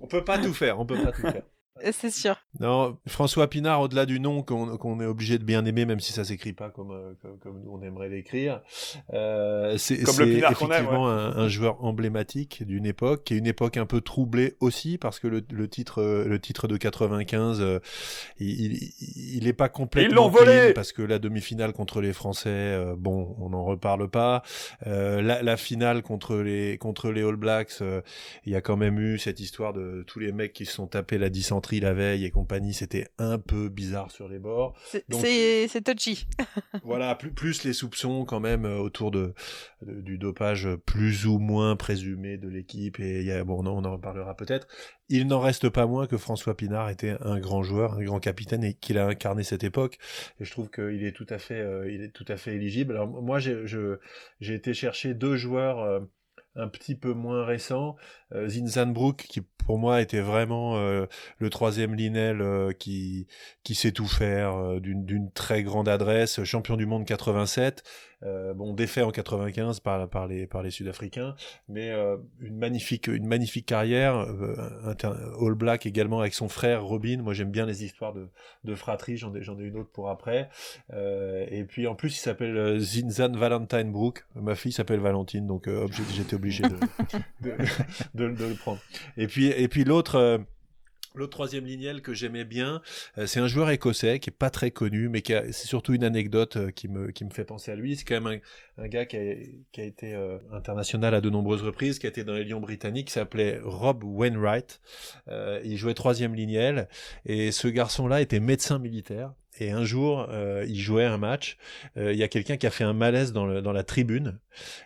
on 0.01 0.07
peut 0.07 0.25
pas 0.25 0.39
tout 0.39 0.55
faire, 0.55 0.79
on 0.79 0.87
peut 0.87 1.03
pas 1.03 1.13
tout 1.13 1.23
faire. 1.23 1.43
Euh, 1.83 1.91
c'est 1.93 2.11
sûr. 2.11 2.37
Non, 2.61 2.97
François 3.09 3.51
Pinard, 3.51 3.81
au-delà 3.81 4.07
du 4.07 4.21
nom 4.21 4.43
qu'on 4.43 5.01
est 5.01 5.07
obligé 5.07 5.39
de 5.39 5.45
bien 5.45 5.65
aimer, 5.65 5.87
même 5.87 5.99
si 5.99 6.13
ça 6.13 6.25
s'écrit 6.25 6.53
pas 6.53 6.71
comme, 6.71 6.93
euh, 6.93 7.15
comme, 7.21 7.39
comme, 7.39 7.61
nous 7.65 7.73
on 7.73 7.83
aimerait 7.83 8.09
l'écrire, 8.09 8.63
euh, 9.13 9.77
c'est 9.77 9.95
effectivement 9.95 11.09
un, 11.09 11.49
joueur 11.49 11.85
emblématique 11.85 12.63
d'une 12.65 12.87
époque, 12.87 13.25
qui 13.25 13.35
est 13.35 13.39
une 13.39 13.47
époque 13.47 13.77
un 13.77 13.87
peu 13.87 14.01
troublée 14.01 14.57
aussi, 14.61 14.99
parce 14.99 15.19
que 15.19 15.27
le, 15.27 15.43
le 15.51 15.69
titre, 15.69 16.01
euh, 16.01 16.25
le 16.27 16.39
titre 16.39 16.69
de 16.69 16.77
95, 16.77 17.81
il, 18.39 18.79
il, 19.37 19.49
est 19.49 19.53
pas 19.53 19.69
complètement 19.69 20.29
volé 20.29 20.73
parce 20.75 20.93
que 20.93 21.03
la 21.03 21.19
demi-finale 21.19 21.73
contre 21.73 22.01
les 22.01 22.13
Français, 22.13 22.79
bon, 22.97 23.35
on 23.41 23.51
n'en 23.51 23.65
reparle 23.65 24.09
pas. 24.09 24.43
La, 24.87 25.43
la, 25.43 25.57
finale 25.57 26.03
contre 26.03 26.37
les 26.37 26.79
contre 26.79 27.11
les 27.11 27.23
All 27.23 27.37
Blacks, 27.37 27.83
il 28.47 28.53
y 28.53 28.57
a 28.57 28.61
quand 28.61 28.77
même 28.77 28.99
eu 28.99 29.19
cette 29.19 29.41
histoire 29.41 29.73
de 29.73 30.05
tous 30.07 30.21
les 30.21 30.33
mecs 30.33 30.53
qui 30.53 30.67
se 30.67 30.73
sont 30.73 30.87
tapés 30.87 31.19
la 31.19 31.31
la 31.73 31.95
veille 31.95 32.25
et 32.25 32.31
compagnie, 32.31 32.75
c'était 32.75 33.09
un 33.19 33.39
peu 33.39 33.69
bizarre 33.69 34.11
sur 34.11 34.29
les 34.29 34.39
bords. 34.39 34.77
C'est 34.87 35.85
touchy. 35.85 36.27
voilà, 36.85 37.15
plus, 37.15 37.33
plus 37.33 37.65
les 37.65 37.73
soupçons 37.73 38.25
quand 38.25 38.41
même 38.41 38.65
euh, 38.65 38.79
autour 38.79 39.11
de, 39.11 39.35
du 39.83 40.19
dopage 40.19 40.69
plus 40.87 41.27
ou 41.27 41.39
moins 41.39 41.77
présumé 41.77 42.37
de 42.37 42.49
l'équipe. 42.49 43.01
Et 43.01 43.23
y 43.25 43.33
a, 43.33 43.45
bon, 43.45 43.65
on 43.65 43.85
en 43.85 43.93
reparlera 43.93 44.37
peut-être. 44.37 44.67
Il 45.09 45.27
n'en 45.27 45.41
reste 45.41 45.69
pas 45.69 45.87
moins 45.87 46.07
que 46.07 46.17
François 46.17 46.57
Pinard 46.57 46.89
était 46.91 47.17
un 47.21 47.39
grand 47.39 47.63
joueur, 47.63 47.95
un 47.95 48.05
grand 48.05 48.21
capitaine 48.21 48.65
et 48.65 48.75
qu'il 48.75 48.99
a 48.99 49.07
incarné 49.07 49.43
cette 49.43 49.65
époque. 49.65 49.99
Et 50.41 50.45
je 50.45 50.51
trouve 50.51 50.71
qu'il 50.71 51.05
est 51.05 51.13
tout 51.13 51.27
à 51.29 51.39
fait, 51.39 51.61
euh, 51.61 51.91
il 51.91 52.03
est 52.03 52.13
tout 52.13 52.25
à 52.29 52.37
fait 52.37 52.55
éligible. 52.55 52.93
Alors 52.93 53.09
moi, 53.09 53.39
j'ai 53.39 54.55
été 54.55 54.75
chercher 54.75 55.15
deux 55.15 55.37
joueurs. 55.37 55.81
Euh, 55.81 56.01
un 56.57 56.69
petit 56.69 56.95
peu 56.95 57.13
moins 57.13 57.45
récent, 57.45 57.97
Zinzanbrook 58.47 59.17
qui 59.17 59.41
pour 59.65 59.79
moi 59.79 60.01
était 60.01 60.21
vraiment 60.21 60.77
euh, 60.77 61.07
le 61.39 61.51
troisième 61.51 61.95
Linel 61.95 62.41
euh, 62.41 62.73
qui 62.73 63.27
qui 63.63 63.75
sait 63.75 63.93
tout 63.93 64.07
faire 64.07 64.55
euh, 64.55 64.81
d'une 64.81 65.31
très 65.33 65.63
grande 65.63 65.89
adresse, 65.89 66.45
champion 66.45 66.77
du 66.77 66.87
monde 66.87 67.05
87, 67.07 67.83
bon 68.55 68.73
défait 68.73 69.03
en 69.03 69.11
95 69.11 69.81
par 69.81 70.09
par 70.09 70.27
les 70.27 70.47
par 70.47 70.63
les 70.63 70.71
Sud-Africains, 70.71 71.35
mais 71.69 71.93
une 72.41 72.57
magnifique 72.57 73.07
une 73.07 73.27
magnifique 73.27 73.67
carrière, 73.67 74.27
All 75.41 75.55
Black 75.55 75.85
également 75.85 76.21
avec 76.21 76.33
son 76.33 76.49
frère 76.49 76.85
Robin. 76.85 77.21
Moi 77.23 77.35
j'aime 77.35 77.51
bien 77.51 77.67
les 77.67 77.85
histoires 77.85 78.15
de 78.15 78.29
de 78.65 78.75
fratrie, 78.75 79.19
j'en 79.19 79.35
ai 79.35 79.43
j'en 79.43 79.59
ai 79.59 79.65
une 79.65 79.77
autre 79.77 79.91
pour 79.91 80.09
après. 80.09 80.49
et 80.91 81.65
puis 81.69 81.87
en 81.87 81.95
plus 81.95 82.17
il 82.17 82.21
s'appelle 82.21 82.79
Zinzan 82.79 83.33
Valentine 83.33 83.93
Brook. 83.93 84.25
Ma 84.37 84.55
fille 84.55 84.73
s'appelle 84.73 85.01
Valentine, 85.01 85.47
donc 85.47 85.69
j'étais 86.15 86.35
obligé 86.35 86.63
de, 87.43 88.24
Et 89.17 89.27
puis, 89.27 89.47
et 89.47 89.69
puis 89.69 89.85
l'autre, 89.85 90.17
euh, 90.17 90.39
L'autre 91.17 91.31
troisième 91.31 91.65
lignel 91.65 92.03
que 92.03 92.13
j'aimais 92.13 92.43
bien, 92.43 92.83
euh, 93.19 93.27
c'est 93.29 93.39
un 93.39 93.47
joueur 93.47 93.71
écossais 93.71 94.19
qui 94.19 94.31
est 94.31 94.37
pas 94.37 94.51
très 94.51 94.73
connu, 94.73 95.09
mais 95.09 95.23
c'est 95.25 95.69
surtout 95.69 95.95
une 95.95 96.03
anecdote 96.03 96.57
euh, 96.57 96.71
qui 96.73 96.89
me 96.89 97.13
fait 97.31 97.45
penser 97.45 97.71
à 97.71 97.77
lui. 97.77 97.95
C'est 97.95 98.05
quand 98.05 98.21
même 98.21 98.41
un, 98.79 98.89
gars 98.89 99.07
qui 99.07 99.17
a, 99.17 99.35
qui 99.71 99.81
a 99.81 99.85
été 99.85 100.13
international 100.51 101.15
à 101.15 101.21
de 101.21 101.31
nombreuses 101.31 101.63
reprises, 101.63 102.01
qui 102.01 102.07
a 102.07 102.09
été 102.09 102.25
dans 102.25 102.35
les 102.35 102.43
Lions 102.43 102.59
britanniques, 102.59 103.07
qui 103.07 103.13
s'appelait 103.13 103.61
Rob 103.63 104.03
Wainwright. 104.03 104.81
il 105.63 105.77
jouait 105.77 105.95
troisième 105.95 106.35
lignel 106.35 106.89
et 107.27 107.53
ce 107.53 107.69
garçon-là 107.69 108.21
était 108.21 108.41
médecin 108.41 108.81
militaire. 108.81 109.35
Et 109.61 109.71
un 109.71 109.85
jour, 109.85 110.27
euh, 110.31 110.65
il 110.69 110.79
jouait 110.79 111.05
un 111.05 111.19
match. 111.19 111.57
Euh, 111.97 112.13
il 112.13 112.19
y 112.19 112.23
a 112.23 112.29
quelqu'un 112.29 112.57
qui 112.57 112.67
a 112.67 112.71
fait 112.71 112.85
un 112.85 112.93
malaise 112.93 113.33
dans, 113.33 113.47
le, 113.47 113.63
dans 113.63 113.73
la 113.73 113.85
tribune. 113.85 114.39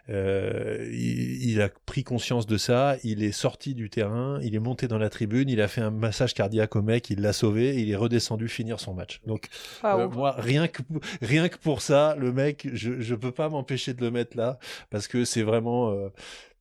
Euh, 0.08 0.88
il, 0.92 1.50
il, 1.50 1.60
a 1.62 1.68
pris 1.68 2.04
conscience 2.04 2.46
de 2.46 2.56
ça. 2.56 2.96
Il 3.02 3.22
est 3.22 3.32
sorti 3.32 3.74
du 3.74 3.88
terrain. 3.90 4.38
Il 4.42 4.54
est 4.54 4.60
monté 4.60 4.88
dans 4.88 4.98
la 4.98 5.08
tribune. 5.08 5.48
Il 5.48 5.60
a 5.60 5.68
fait 5.68 5.80
un 5.80 5.90
massage 5.90 6.34
cardiaque 6.34 6.76
au 6.76 6.82
mec. 6.82 7.10
Il 7.10 7.20
l'a 7.20 7.32
sauvé. 7.32 7.80
il 7.80 7.90
est 7.90 7.96
redescendu 7.96 8.48
finir 8.48 8.80
son 8.80 8.94
match. 8.94 9.20
Donc 9.26 9.48
euh, 9.84 10.08
moi, 10.08 10.34
rien 10.38 10.68
que 10.68 10.82
rien 11.22 11.48
que 11.48 11.58
pour 11.58 11.82
ça, 11.82 12.16
le 12.18 12.32
mec, 12.32 12.68
je 12.72 13.00
je 13.00 13.14
peux 13.14 13.32
pas 13.32 13.48
m'empêcher 13.48 13.94
de 13.94 14.00
le 14.00 14.10
mettre 14.10 14.36
là 14.36 14.58
parce 14.90 15.08
que 15.08 15.24
c'est 15.24 15.42
vraiment. 15.42 15.90
Euh, 15.90 16.08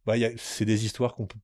bah, 0.06 0.14
c'est 0.38 0.64
des 0.64 0.86
histoires 0.86 1.16
qu'on 1.16 1.26
peut 1.26 1.40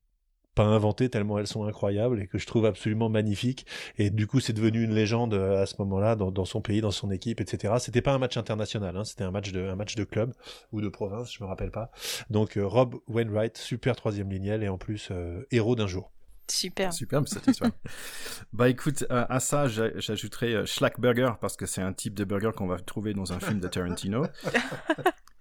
pas 0.54 0.64
inventées 0.64 1.08
tellement 1.08 1.38
elles 1.38 1.46
sont 1.46 1.64
incroyables 1.64 2.20
et 2.20 2.26
que 2.26 2.38
je 2.38 2.46
trouve 2.46 2.66
absolument 2.66 3.08
magnifiques. 3.08 3.66
Et 3.98 4.10
du 4.10 4.26
coup, 4.26 4.40
c'est 4.40 4.52
devenu 4.52 4.82
une 4.82 4.94
légende 4.94 5.34
euh, 5.34 5.62
à 5.62 5.66
ce 5.66 5.74
moment-là 5.80 6.16
dans, 6.16 6.30
dans, 6.30 6.44
son 6.44 6.60
pays, 6.60 6.80
dans 6.80 6.90
son 6.90 7.10
équipe, 7.10 7.40
etc. 7.40 7.74
C'était 7.78 8.02
pas 8.02 8.12
un 8.12 8.18
match 8.18 8.36
international, 8.36 8.96
hein, 8.96 9.04
c'était 9.04 9.24
un 9.24 9.30
match 9.30 9.52
de 9.52 9.64
un 9.64 9.76
match 9.76 9.94
de 9.94 10.04
club 10.04 10.32
ou 10.72 10.80
de 10.80 10.88
province, 10.88 11.32
je 11.32 11.42
me 11.42 11.48
rappelle 11.48 11.70
pas. 11.70 11.90
Donc 12.30 12.56
euh, 12.56 12.66
Rob 12.66 12.96
Wainwright, 13.08 13.58
super 13.58 13.96
troisième 13.96 14.30
lignel 14.30 14.62
et 14.62 14.68
en 14.68 14.78
plus 14.78 15.08
euh, 15.10 15.46
héros 15.50 15.74
d'un 15.74 15.86
jour. 15.86 16.10
Super. 16.50 16.92
Superbe 16.92 17.26
cette 17.26 17.46
histoire. 17.46 17.70
bah 18.52 18.68
écoute, 18.68 19.06
à 19.08 19.40
ça, 19.40 19.66
j'ajouterai 19.66 20.66
Schlackburger 20.66 21.38
parce 21.40 21.56
que 21.56 21.64
c'est 21.64 21.80
un 21.80 21.94
type 21.94 22.12
de 22.12 22.24
burger 22.24 22.50
qu'on 22.54 22.66
va 22.66 22.78
trouver 22.78 23.14
dans 23.14 23.32
un 23.32 23.40
film 23.40 23.60
de 23.60 23.68
Tarantino. 23.68 24.26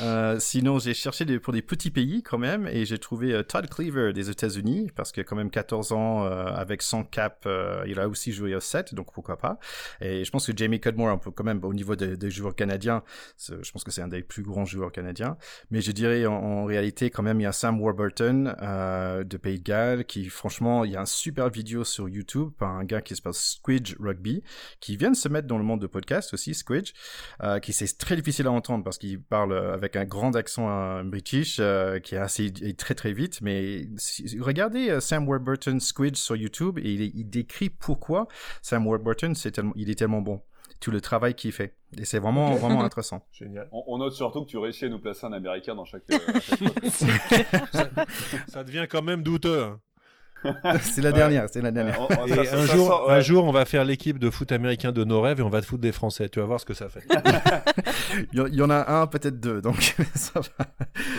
Euh, 0.00 0.38
sinon, 0.38 0.78
j'ai 0.78 0.94
cherché 0.94 1.24
des, 1.24 1.38
pour 1.38 1.52
des 1.52 1.62
petits 1.62 1.90
pays 1.90 2.22
quand 2.22 2.38
même 2.38 2.66
et 2.66 2.84
j'ai 2.84 2.98
trouvé 2.98 3.32
euh, 3.32 3.42
Todd 3.42 3.68
Cleaver 3.68 4.12
des 4.12 4.30
États-Unis 4.30 4.90
parce 4.94 5.12
que 5.12 5.20
quand 5.20 5.36
même 5.36 5.50
14 5.50 5.92
ans 5.92 6.24
euh, 6.24 6.46
avec 6.46 6.82
100 6.82 7.04
cap, 7.04 7.44
euh, 7.46 7.84
il 7.86 7.98
a 7.98 8.08
aussi 8.08 8.32
joué 8.32 8.54
au 8.54 8.60
7, 8.60 8.94
donc 8.94 9.12
pourquoi 9.12 9.38
pas. 9.38 9.58
Et 10.00 10.24
je 10.24 10.30
pense 10.30 10.46
que 10.46 10.52
Jamie 10.56 10.80
Cudmore, 10.80 11.08
un 11.08 11.18
peu 11.18 11.30
quand 11.30 11.44
même 11.44 11.62
au 11.64 11.74
niveau 11.74 11.96
des, 11.96 12.16
des 12.16 12.30
joueurs 12.30 12.54
canadiens, 12.54 13.02
je 13.38 13.70
pense 13.70 13.84
que 13.84 13.90
c'est 13.90 14.02
un 14.02 14.08
des 14.08 14.22
plus 14.22 14.42
grands 14.42 14.64
joueurs 14.64 14.92
canadiens. 14.92 15.36
Mais 15.70 15.80
je 15.80 15.92
dirais 15.92 16.26
en, 16.26 16.34
en 16.34 16.64
réalité 16.64 17.10
quand 17.10 17.22
même 17.22 17.40
il 17.40 17.44
y 17.44 17.46
a 17.46 17.52
Sam 17.52 17.80
Warburton 17.80 18.54
de 19.24 19.36
Pays 19.36 19.58
de 19.58 19.64
Galles 19.64 20.04
qui 20.04 20.28
franchement 20.28 20.84
il 20.84 20.92
y 20.92 20.96
a 20.96 21.00
un 21.00 21.06
super 21.06 21.50
vidéo 21.50 21.84
sur 21.84 22.08
YouTube 22.08 22.50
par 22.58 22.70
un 22.70 22.84
gars 22.84 23.00
qui 23.00 23.14
s'appelle 23.14 23.34
Squidge 23.34 23.96
Rugby 23.98 24.42
qui 24.80 24.96
vient 24.96 25.10
de 25.10 25.16
se 25.16 25.28
mettre 25.28 25.46
dans 25.46 25.58
le 25.58 25.64
monde 25.64 25.80
de 25.80 25.86
podcast 25.86 26.34
aussi 26.34 26.54
Squidge, 26.54 26.92
qui 27.62 27.72
c'est 27.72 27.98
très 27.98 28.16
difficile 28.16 28.46
à 28.46 28.52
entendre 28.52 28.84
parce 28.84 28.98
qu'il 28.98 29.20
parle 29.20 29.52
euh, 29.62 29.74
avec 29.74 29.96
un 29.96 30.04
grand 30.04 30.34
accent 30.36 30.68
euh, 30.68 31.02
british 31.02 31.58
euh, 31.60 31.98
qui 31.98 32.14
est 32.14 32.18
assez 32.18 32.52
très 32.76 32.94
très 32.94 33.12
vite. 33.12 33.40
Mais 33.40 33.88
si, 33.96 34.38
regardez 34.40 35.00
Sam 35.00 35.28
Warburton 35.28 35.78
Squid 35.80 36.16
sur 36.16 36.36
YouTube 36.36 36.78
et 36.78 36.92
il, 36.92 37.02
il 37.02 37.30
décrit 37.30 37.70
pourquoi 37.70 38.28
Sam 38.60 38.86
Warburton 38.86 39.34
c'est 39.34 39.52
tellement, 39.52 39.72
il 39.76 39.90
est 39.90 39.94
tellement 39.94 40.20
bon 40.20 40.40
tout 40.82 40.90
le 40.90 41.00
travail 41.00 41.34
qu'il 41.34 41.52
fait. 41.52 41.76
Et 41.96 42.04
c'est 42.04 42.18
vraiment, 42.18 42.54
vraiment 42.56 42.82
intéressant. 42.84 43.24
Génial. 43.32 43.68
On, 43.72 43.84
on, 43.86 43.98
note 43.98 44.12
surtout 44.12 44.44
que 44.44 44.50
tu 44.50 44.58
réussis 44.58 44.86
à 44.86 44.88
nous 44.88 44.98
placer 44.98 45.24
un 45.24 45.32
Américain 45.32 45.74
dans 45.74 45.84
chaque. 45.84 46.02
Euh, 46.10 46.18
chaque 46.40 47.56
ça, 47.72 47.88
ça, 48.48 48.64
devient 48.64 48.86
quand 48.90 49.02
même 49.02 49.22
douteux. 49.22 49.62
Hein. 49.62 49.80
c'est 50.80 51.00
la 51.00 51.10
ouais. 51.10 51.16
dernière, 51.16 51.46
c'est 51.50 51.62
la 51.62 51.70
dernière. 51.70 51.98
Et 52.26 52.34
ça, 52.34 52.40
un, 52.40 52.44
ça, 52.44 52.74
jour, 52.74 52.86
sort, 52.88 53.08
ouais. 53.08 53.14
un 53.14 53.20
jour, 53.20 53.44
on 53.44 53.52
va 53.52 53.64
faire 53.64 53.84
l'équipe 53.84 54.18
de 54.18 54.30
foot 54.30 54.52
américain 54.52 54.92
de 54.92 55.04
nos 55.04 55.20
rêves 55.20 55.40
et 55.40 55.42
on 55.42 55.48
va 55.48 55.60
te 55.60 55.66
foutre 55.66 55.82
des 55.82 55.92
Français. 55.92 56.28
Tu 56.28 56.40
vas 56.40 56.46
voir 56.46 56.60
ce 56.60 56.66
que 56.66 56.74
ça 56.74 56.88
fait. 56.88 57.04
il 58.32 58.54
y 58.54 58.62
en 58.62 58.70
a 58.70 58.92
un, 58.92 59.06
peut-être 59.06 59.40
deux, 59.40 59.60
donc 59.60 59.94
ça 60.14 60.40
va. 60.40 60.66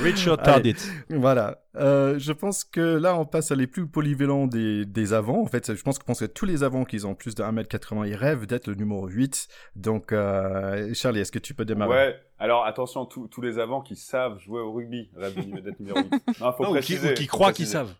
Richard 0.04 0.38
Tardit. 0.42 0.76
Voilà. 1.10 1.60
Euh, 1.76 2.20
je 2.20 2.32
pense 2.32 2.64
que 2.64 2.98
là, 2.98 3.18
on 3.18 3.26
passe 3.26 3.52
à 3.52 3.56
les 3.56 3.68
plus 3.68 3.88
polyvalents 3.88 4.48
des, 4.48 4.86
des 4.86 5.14
avants. 5.14 5.42
En 5.42 5.48
fait, 5.48 5.74
je 5.74 5.82
pense 5.82 5.98
que, 5.98 6.06
pense 6.06 6.20
que 6.20 6.26
tous 6.26 6.46
les 6.46 6.64
avants 6.64 6.86
qui 6.86 7.04
ont 7.06 7.16
plus 7.16 7.34
de 7.34 7.44
1m80, 7.44 8.08
ils 8.08 8.16
rêvent 8.16 8.46
d'être 8.46 8.68
le 8.68 8.76
numéro 8.76 9.08
8. 9.08 9.48
Donc, 9.76 10.12
euh, 10.12 10.94
Charlie, 10.94 11.22
est-ce 11.22 11.32
que 11.32 11.40
tu 11.40 11.54
peux 11.54 11.66
démarrer? 11.66 11.92
Ouais. 11.92 12.16
Alors 12.40 12.66
attention, 12.66 13.06
tous 13.06 13.42
les 13.42 13.58
avants 13.58 13.82
qui 13.82 13.96
savent 13.96 14.38
jouer 14.40 14.60
au 14.60 14.74
rugby 14.74 15.10
rêvent 15.16 15.36
d'être 15.62 15.80
numéro 15.80 16.00
8. 16.00 16.42
Non, 16.42 16.52
faut 16.52 16.64
non, 16.64 16.72
préciser, 16.72 17.12
ou 17.12 17.14
qui, 17.14 17.24
qui 17.24 17.28
croient 17.28 17.54
qu'ils 17.54 17.68
savent. 17.68 17.94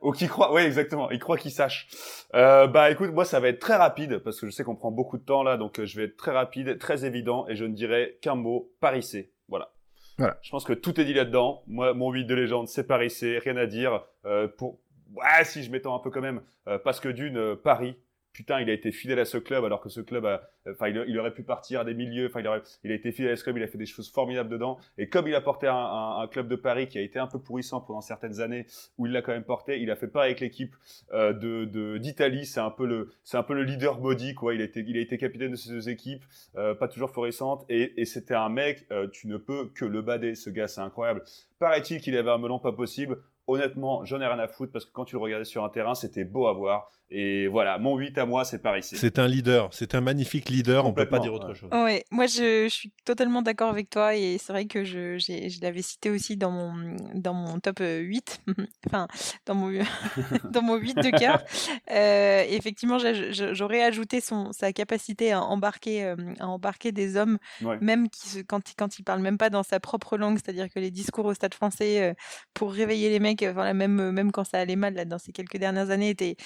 Ou 0.00 0.12
qui 0.12 0.26
croient, 0.28 0.52
oui 0.52 0.62
exactement, 0.62 1.10
ils 1.10 1.18
croient 1.18 1.38
qu'ils 1.38 1.50
sachent. 1.50 1.88
Euh, 2.34 2.66
bah 2.66 2.90
écoute, 2.90 3.10
moi 3.12 3.24
ça 3.24 3.40
va 3.40 3.48
être 3.48 3.60
très 3.60 3.76
rapide 3.76 4.18
parce 4.18 4.40
que 4.40 4.46
je 4.46 4.50
sais 4.50 4.64
qu'on 4.64 4.76
prend 4.76 4.90
beaucoup 4.90 5.16
de 5.16 5.24
temps 5.24 5.42
là, 5.42 5.56
donc 5.56 5.80
euh, 5.80 5.86
je 5.86 5.96
vais 5.96 6.04
être 6.04 6.16
très 6.16 6.32
rapide, 6.32 6.78
très 6.78 7.04
évident 7.06 7.46
et 7.48 7.56
je 7.56 7.64
ne 7.64 7.72
dirai 7.72 8.18
qu'un 8.20 8.34
mot, 8.34 8.70
Paris 8.80 9.02
C. 9.02 9.32
Voilà. 9.48 9.70
Voilà. 10.18 10.38
Je 10.42 10.50
pense 10.50 10.64
que 10.64 10.72
tout 10.72 11.00
est 11.00 11.04
dit 11.04 11.14
là-dedans. 11.14 11.62
Moi, 11.66 11.94
mon 11.94 12.12
8 12.12 12.24
de 12.24 12.34
légende, 12.34 12.68
c'est 12.68 12.86
Paris 12.86 13.10
C, 13.10 13.38
rien 13.38 13.56
à 13.56 13.66
dire. 13.66 14.04
Euh, 14.24 14.48
pour, 14.48 14.78
ouais, 15.14 15.44
si 15.44 15.62
je 15.62 15.70
m'étends 15.70 15.94
un 15.94 15.98
peu 15.98 16.10
quand 16.10 16.20
même, 16.20 16.42
euh, 16.68 16.78
parce 16.78 17.00
que 17.00 17.08
d'une, 17.08 17.36
euh, 17.36 17.56
Paris, 17.56 17.96
putain, 18.34 18.60
il 18.60 18.68
a 18.68 18.74
été 18.74 18.92
fidèle 18.92 19.20
à 19.20 19.24
ce 19.24 19.38
club 19.38 19.64
alors 19.64 19.80
que 19.80 19.88
ce 19.88 20.02
club 20.02 20.26
enfin, 20.68 20.88
il, 20.88 21.18
aurait 21.18 21.32
pu 21.32 21.42
partir 21.42 21.80
à 21.80 21.84
des 21.84 21.94
milieux, 21.94 22.26
enfin, 22.26 22.40
il, 22.40 22.62
il 22.84 22.90
a 22.90 22.94
été 22.94 23.12
fidèle 23.12 23.32
à 23.32 23.36
ce 23.36 23.44
club, 23.44 23.56
il 23.56 23.62
a 23.62 23.66
fait 23.66 23.78
des 23.78 23.86
choses 23.86 24.10
formidables 24.10 24.50
dedans. 24.50 24.78
Et 24.98 25.08
comme 25.08 25.26
il 25.28 25.34
a 25.34 25.40
porté 25.40 25.66
un, 25.68 26.26
club 26.30 26.48
de 26.48 26.56
Paris 26.56 26.88
qui 26.88 26.98
a 26.98 27.00
été 27.00 27.18
un 27.18 27.26
peu 27.26 27.38
pourrissant 27.38 27.80
pendant 27.80 28.00
certaines 28.00 28.40
années, 28.40 28.66
où 28.98 29.06
il 29.06 29.12
l'a 29.12 29.22
quand 29.22 29.32
même 29.32 29.44
porté, 29.44 29.80
il 29.80 29.90
a 29.90 29.96
fait 29.96 30.08
pareil 30.08 30.30
avec 30.30 30.40
l'équipe 30.40 30.74
euh, 31.12 31.32
de 31.32 31.98
d'Italie. 31.98 32.46
C'est 32.46 32.60
un 32.60 32.70
peu 32.70 32.86
le, 32.86 33.10
c'est 33.22 33.36
un 33.36 33.42
peu 33.42 33.54
le 33.54 33.62
leader 33.62 33.98
body, 33.98 34.34
quoi. 34.34 34.54
Il 34.54 34.60
a 34.60 34.64
été, 34.64 34.84
il 34.86 34.96
a 34.96 35.00
été 35.00 35.16
capitaine 35.18 35.52
de 35.52 35.56
ces 35.56 35.70
deux 35.70 35.88
équipes, 35.88 36.24
euh, 36.56 36.74
pas 36.74 36.88
toujours 36.88 37.10
florissantes. 37.10 37.64
Et, 37.68 38.00
et 38.00 38.04
c'était 38.04 38.34
un 38.34 38.48
mec, 38.48 38.86
euh, 38.90 39.08
tu 39.08 39.28
ne 39.28 39.36
peux 39.36 39.68
que 39.74 39.84
le 39.84 40.02
bader. 40.02 40.34
Ce 40.34 40.50
gars, 40.50 40.66
c'est 40.66 40.80
incroyable. 40.80 41.22
Paraît-il 41.58 42.00
qu'il 42.00 42.16
avait 42.16 42.30
un 42.30 42.38
melon 42.38 42.58
pas 42.58 42.72
possible. 42.72 43.18
Honnêtement, 43.46 44.04
j'en 44.06 44.20
ai 44.22 44.26
rien 44.26 44.38
à 44.38 44.48
foutre 44.48 44.72
parce 44.72 44.86
que 44.86 44.92
quand 44.92 45.04
tu 45.04 45.16
le 45.16 45.20
regardais 45.20 45.44
sur 45.44 45.64
un 45.64 45.68
terrain, 45.68 45.94
c'était 45.94 46.24
beau 46.24 46.46
à 46.46 46.54
voir. 46.54 46.90
Et 47.10 47.48
voilà, 47.48 47.78
mon 47.78 47.96
8 47.96 48.16
à 48.16 48.26
moi, 48.26 48.44
c'est 48.44 48.58
Paris. 48.58 48.82
C'est 48.82 49.18
un 49.18 49.28
leader, 49.28 49.68
c'est 49.72 49.94
un 49.94 50.00
magnifique 50.00 50.48
leader, 50.48 50.86
on 50.86 50.92
peut 50.92 51.06
pas 51.06 51.18
dire 51.18 51.34
autre 51.34 51.48
ouais. 51.48 51.54
chose. 51.54 51.68
Ouais, 51.72 52.04
moi 52.10 52.26
je, 52.26 52.64
je, 52.64 52.74
suis 52.74 52.92
totalement 53.04 53.42
d'accord 53.42 53.70
avec 53.70 53.90
toi 53.90 54.16
et 54.16 54.38
c'est 54.38 54.52
vrai 54.52 54.64
que 54.64 54.84
je, 54.84 55.18
je 55.18 55.60
l'avais 55.60 55.82
cité 55.82 56.08
aussi 56.08 56.36
dans 56.36 56.50
mon, 56.50 56.96
dans 57.14 57.34
mon 57.34 57.60
top 57.60 57.80
8, 57.80 58.42
enfin 58.86 59.06
dans 59.44 59.54
mon, 59.54 59.70
dans 60.50 60.62
mon 60.62 60.76
8 60.76 60.96
de 60.96 61.10
cœur. 61.10 61.42
Euh, 61.90 62.44
effectivement, 62.48 62.98
j'aurais 62.98 63.82
ajouté 63.82 64.20
son, 64.20 64.52
sa 64.52 64.72
capacité 64.72 65.32
à 65.32 65.42
embarquer, 65.42 66.04
euh, 66.04 66.16
à 66.40 66.48
embarquer 66.48 66.90
des 66.90 67.16
hommes, 67.16 67.38
ouais. 67.62 67.78
même 67.80 68.08
qui, 68.08 68.44
quand, 68.46 68.62
quand 68.76 68.98
il 68.98 69.04
parle 69.04 69.20
même 69.20 69.38
pas 69.38 69.50
dans 69.50 69.62
sa 69.62 69.78
propre 69.78 70.16
langue, 70.16 70.38
c'est-à-dire 70.38 70.68
que 70.70 70.80
les 70.80 70.90
discours 70.90 71.26
au 71.26 71.34
stade 71.34 71.54
français 71.54 72.02
euh, 72.02 72.14
pour 72.54 72.72
réveiller 72.72 73.10
les 73.10 73.20
mecs, 73.20 73.42
même, 73.42 74.10
même 74.10 74.32
quand 74.32 74.44
ça 74.44 74.58
allait 74.58 74.74
mal 74.74 74.94
là, 74.94 75.04
dans 75.04 75.18
ces 75.18 75.32
quelques 75.32 75.58
dernières 75.58 75.90
années, 75.90 76.08
étaient 76.08 76.36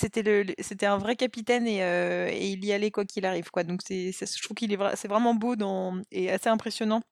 c'était 0.00 0.22
le, 0.22 0.46
c'était 0.60 0.86
un 0.86 0.98
vrai 0.98 1.16
capitaine 1.16 1.66
et, 1.66 1.82
euh, 1.82 2.28
et, 2.30 2.50
il 2.50 2.64
y 2.64 2.72
allait 2.72 2.90
quoi 2.90 3.04
qu'il 3.04 3.26
arrive 3.26 3.50
quoi 3.50 3.64
donc 3.64 3.80
c'est 3.84 4.12
je 4.12 4.42
trouve 4.42 4.54
qu'il 4.54 4.72
est 4.72 4.78
c'est 4.96 5.08
vraiment 5.08 5.34
beau 5.34 5.56
dans, 5.56 6.00
et 6.10 6.30
assez 6.30 6.48
impressionnant 6.48 7.02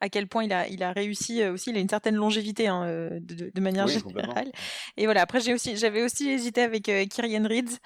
à 0.00 0.08
quel 0.08 0.26
point 0.26 0.42
il 0.42 0.52
a, 0.52 0.66
il 0.66 0.82
a 0.82 0.90
réussi 0.90 1.44
aussi, 1.44 1.70
il 1.70 1.76
a 1.76 1.80
une 1.80 1.88
certaine 1.88 2.16
longévité 2.16 2.66
hein, 2.66 2.84
de, 3.20 3.52
de, 3.54 3.60
manière 3.60 3.86
oui, 3.86 4.02
générale. 4.04 4.50
Et 4.96 5.04
voilà, 5.04 5.22
après 5.22 5.40
j'ai 5.40 5.54
aussi, 5.54 5.76
j'avais 5.76 6.02
aussi 6.02 6.28
hésité 6.28 6.62
avec 6.62 6.88
euh, 6.88 7.06
Kyrian 7.06 7.46
Reeds, 7.46 7.78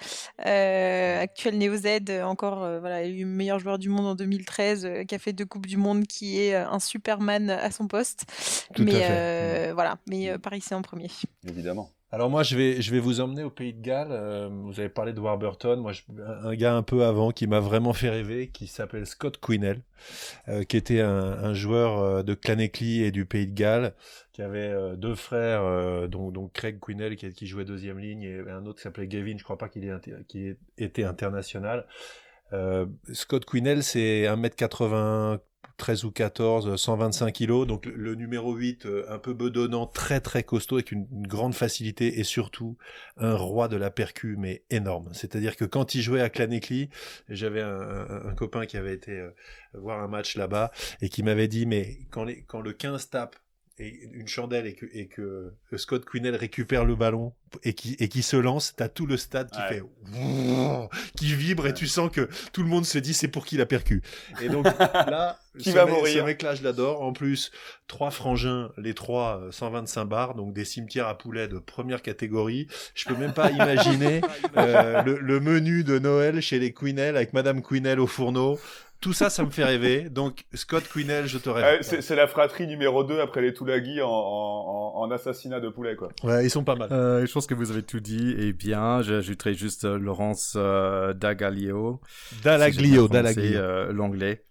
euh, 0.46 1.20
actuel 1.20 1.58
Néo 1.58 1.76
Z, 1.76 2.10
encore 2.24 2.62
euh, 2.62 2.80
voilà, 2.80 3.06
meilleur 3.26 3.58
joueur 3.58 3.78
du 3.78 3.90
monde 3.90 4.06
en 4.06 4.14
2013, 4.14 4.88
qui 5.06 5.14
a 5.14 5.18
fait 5.18 5.34
deux 5.34 5.44
coupes 5.44 5.66
du 5.66 5.76
monde, 5.76 6.06
qui 6.06 6.40
est 6.40 6.54
un 6.54 6.78
Superman 6.78 7.50
à 7.50 7.70
son 7.70 7.86
poste. 7.86 8.24
Tout 8.74 8.82
mais 8.82 9.72
voilà, 9.72 9.98
mais 10.06 10.38
Paris 10.38 10.62
c'est 10.62 10.74
en 10.74 10.80
premier. 10.82 11.10
Évidemment. 11.46 11.90
Alors 12.12 12.30
moi, 12.30 12.44
je 12.44 12.56
vais, 12.56 12.80
je 12.80 12.92
vais 12.92 13.00
vous 13.00 13.20
emmener 13.20 13.42
au 13.42 13.50
Pays 13.50 13.74
de 13.74 13.82
Galles. 13.82 14.12
Euh, 14.12 14.48
vous 14.48 14.78
avez 14.78 14.88
parlé 14.88 15.12
de 15.12 15.18
Warburton. 15.18 15.76
Moi, 15.78 15.90
je, 15.90 16.02
un 16.16 16.54
gars 16.54 16.74
un 16.76 16.84
peu 16.84 17.04
avant 17.04 17.32
qui 17.32 17.48
m'a 17.48 17.58
vraiment 17.58 17.92
fait 17.92 18.08
rêver, 18.08 18.48
qui 18.48 18.68
s'appelle 18.68 19.06
Scott 19.06 19.38
Quinnell, 19.38 19.82
euh, 20.46 20.62
qui 20.62 20.76
était 20.76 21.00
un, 21.00 21.10
un 21.10 21.52
joueur 21.52 21.98
euh, 21.98 22.22
de 22.22 22.34
Claneckley 22.34 22.98
et 22.98 23.10
du 23.10 23.26
Pays 23.26 23.48
de 23.48 23.54
Galles, 23.54 23.92
qui 24.32 24.42
avait 24.42 24.96
deux 24.96 25.16
frères, 25.16 26.08
dont, 26.08 26.30
dont, 26.30 26.48
Craig 26.48 26.78
Quinnell 26.78 27.16
qui, 27.16 27.32
qui, 27.32 27.46
jouait 27.46 27.64
deuxième 27.64 27.98
ligne, 27.98 28.22
et 28.22 28.38
un 28.50 28.66
autre 28.66 28.76
qui 28.76 28.82
s'appelait 28.82 29.08
Gavin. 29.08 29.36
Je 29.36 29.42
crois 29.42 29.58
pas 29.58 29.68
qu'il 29.68 29.98
qu 30.28 30.58
était 30.78 31.04
international. 31.04 31.86
Scott 33.12 33.46
Quinnell, 33.46 33.82
c'est 33.82 34.24
1m80 34.24 35.40
13 35.76 36.04
ou 36.04 36.10
14, 36.10 36.76
125 36.76 37.32
kilos. 37.32 37.66
Donc 37.66 37.86
le, 37.86 38.14
numéro 38.14 38.54
8, 38.54 38.86
euh, 38.86 39.04
un 39.08 39.18
peu 39.18 39.34
bedonnant, 39.34 39.86
très 39.86 40.20
très 40.20 40.42
costaud, 40.42 40.76
avec 40.76 40.92
une, 40.92 41.06
grande 41.26 41.54
facilité 41.54 42.20
et 42.20 42.24
surtout 42.24 42.76
un 43.16 43.34
roi 43.34 43.68
de 43.68 43.76
la 43.76 43.90
percu, 43.90 44.36
mais 44.38 44.64
énorme. 44.70 45.08
C'est-à-dire 45.12 45.56
que 45.56 45.64
quand 45.64 45.94
il 45.94 46.02
jouait 46.02 46.20
à 46.20 46.30
Claneckley, 46.30 46.88
j'avais 47.28 47.62
un, 47.62 48.34
copain 48.36 48.66
qui 48.66 48.76
avait 48.76 48.94
été 48.94 49.12
euh, 49.12 49.30
voir 49.74 50.00
un 50.00 50.08
match 50.08 50.36
là-bas 50.36 50.70
et 51.00 51.08
qui 51.08 51.22
m'avait 51.22 51.48
dit, 51.48 51.66
mais 51.66 51.98
quand 52.10 52.24
le 52.24 52.72
15 52.72 53.10
tape 53.10 53.36
et 53.78 54.08
une 54.12 54.28
chandelle 54.28 54.66
et 54.66 54.74
que, 54.74 54.86
et 54.92 55.06
que 55.06 55.52
Scott 55.76 56.04
Quinnell 56.04 56.34
récupère 56.34 56.84
le 56.84 56.96
ballon 56.96 57.32
et 57.62 57.74
qui, 57.74 57.94
et 57.98 58.08
qui 58.08 58.22
se 58.22 58.36
lance, 58.36 58.74
t'as 58.76 58.88
tout 58.88 59.06
le 59.06 59.16
stade 59.16 59.50
qui 59.50 59.58
ouais. 59.58 59.68
fait 59.68 59.82
qui 61.16 61.34
vibre 61.34 61.64
ouais. 61.64 61.70
et 61.70 61.74
tu 61.74 61.86
sens 61.86 62.10
que 62.10 62.28
tout 62.52 62.62
le 62.62 62.68
monde 62.68 62.84
se 62.84 62.98
dit 62.98 63.14
c'est 63.14 63.28
pour 63.28 63.44
qui 63.44 63.56
la 63.56 63.66
percu. 63.66 64.02
Et 64.40 64.48
donc 64.48 64.64
là, 64.80 65.38
qui 65.58 65.72
va 65.72 65.84
mec, 65.84 65.94
mourir 65.94 66.20
ce 66.20 66.26
mec-là, 66.26 66.54
je 66.54 66.62
l'adore. 66.62 67.02
En 67.02 67.12
plus, 67.12 67.50
trois 67.86 68.10
frangins, 68.10 68.70
les 68.78 68.94
trois 68.94 69.42
125 69.50 70.04
bars, 70.04 70.34
donc 70.34 70.52
des 70.52 70.64
cimetières 70.64 71.08
à 71.08 71.16
poulets 71.16 71.48
de 71.48 71.58
première 71.58 72.02
catégorie. 72.02 72.68
Je 72.94 73.04
peux 73.04 73.16
même 73.16 73.34
pas 73.34 73.50
imaginer 73.50 74.20
euh, 74.56 75.02
le, 75.02 75.18
le, 75.18 75.40
menu 75.40 75.84
de 75.84 75.98
Noël 75.98 76.40
chez 76.40 76.58
les 76.58 76.72
Quinnell 76.72 77.16
avec 77.16 77.32
Madame 77.32 77.62
Quinnell 77.62 78.00
au 78.00 78.06
fourneau. 78.06 78.58
Tout 79.00 79.12
ça, 79.12 79.30
ça 79.30 79.44
me 79.44 79.50
fait 79.50 79.64
rêver. 79.64 80.08
Donc, 80.08 80.44
Scott 80.54 80.84
Quinnell, 80.88 81.26
je 81.26 81.38
te 81.38 81.48
rêve. 81.48 81.80
Euh, 81.80 82.00
c'est 82.00 82.16
la 82.16 82.26
fratrie 82.26 82.66
numéro 82.66 83.04
2 83.04 83.20
après 83.20 83.42
les 83.42 83.52
Toulagui 83.52 84.00
en, 84.00 84.08
en, 84.08 84.92
en, 84.96 85.10
assassinat 85.10 85.60
de 85.60 85.68
poulet, 85.68 85.96
quoi. 85.96 86.08
Ouais, 86.22 86.44
ils 86.44 86.50
sont 86.50 86.64
pas 86.64 86.74
mal. 86.76 86.92
Euh, 86.92 87.26
je 87.26 87.32
pense 87.32 87.46
que 87.46 87.54
vous 87.54 87.70
avez 87.70 87.82
tout 87.82 88.00
dit. 88.00 88.34
Et 88.38 88.52
bien, 88.52 89.02
j'ajouterai 89.02 89.54
juste 89.54 89.84
euh, 89.84 89.98
Laurence 89.98 90.54
euh, 90.56 91.12
Dagaglio. 91.12 92.00
Dalaglio, 92.42 93.06
si 93.06 93.12
Dalaglio. 93.12 93.58
Euh, 93.58 93.92
L'anglais. 93.92 94.44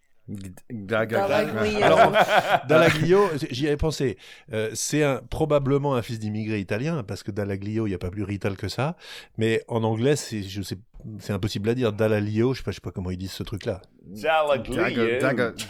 Dallaglio, 2.67 3.29
j'y 3.51 3.67
avais 3.67 3.77
pensé. 3.77 4.17
Euh, 4.53 4.71
c'est 4.73 5.03
un, 5.03 5.21
probablement 5.29 5.95
un 5.95 6.01
fils 6.01 6.19
d'immigré 6.19 6.59
italien, 6.59 7.03
parce 7.03 7.23
que 7.23 7.31
Dallaglio, 7.31 7.85
il 7.85 7.91
n'y 7.91 7.95
a 7.95 7.99
pas 7.99 8.09
plus 8.09 8.23
rital 8.23 8.57
que 8.57 8.67
ça. 8.67 8.95
Mais 9.37 9.63
en 9.67 9.83
anglais, 9.83 10.15
c'est, 10.15 10.41
je 10.41 10.61
sais, 10.61 10.77
c'est 11.19 11.33
impossible 11.33 11.69
à 11.69 11.75
dire. 11.75 11.93
Dallaglio, 11.93 12.53
je 12.53 12.59
sais 12.59 12.63
pas, 12.63 12.71
je 12.71 12.75
sais 12.75 12.81
pas 12.81 12.91
comment 12.91 13.11
ils 13.11 13.17
disent 13.17 13.33
ce 13.33 13.43
truc-là. 13.43 13.81
Dallaglio. 14.07 15.19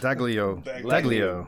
Daglio. 0.00 0.62
Daglio. 0.88 1.46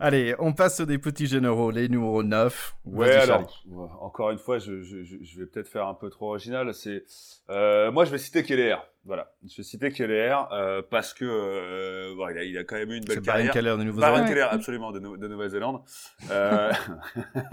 Allez, 0.00 0.34
on 0.38 0.52
passe 0.52 0.76
sur 0.76 0.86
des 0.86 0.98
petits 0.98 1.26
généraux, 1.26 1.70
les 1.70 1.88
numéros 1.88 2.22
9. 2.22 2.76
Ouais, 2.84 3.12
alors, 3.12 3.64
encore 4.00 4.30
une 4.30 4.38
fois, 4.38 4.58
je, 4.58 4.82
je, 4.82 5.02
je 5.02 5.38
vais 5.40 5.46
peut-être 5.46 5.68
faire 5.68 5.86
un 5.86 5.94
peu 5.94 6.10
trop 6.10 6.30
original. 6.30 6.72
C'est, 6.74 7.04
euh, 7.50 7.90
moi, 7.90 8.04
je 8.04 8.10
vais 8.10 8.18
citer 8.18 8.42
Keller. 8.42 8.76
Voilà, 9.04 9.32
je 9.44 9.56
vais 9.56 9.62
citer 9.64 9.90
Keller 9.90 10.36
euh, 10.52 10.80
parce 10.88 11.12
que 11.12 11.24
euh, 11.24 12.14
bon, 12.14 12.28
il, 12.28 12.38
a, 12.38 12.44
il 12.44 12.56
a 12.56 12.62
quand 12.62 12.76
même 12.76 12.92
eu 12.92 12.98
une 12.98 13.04
belle 13.04 13.20
carrière. 13.20 13.52
Keller 13.52 13.76
de 13.76 13.82
Nouvelle-Zélande. 13.82 14.28
Keller, 14.28 14.46
absolument, 14.48 14.92
de, 14.92 15.00
de 15.00 15.28
Nouvelle-Zélande. 15.28 15.82
Euh, 16.30 16.72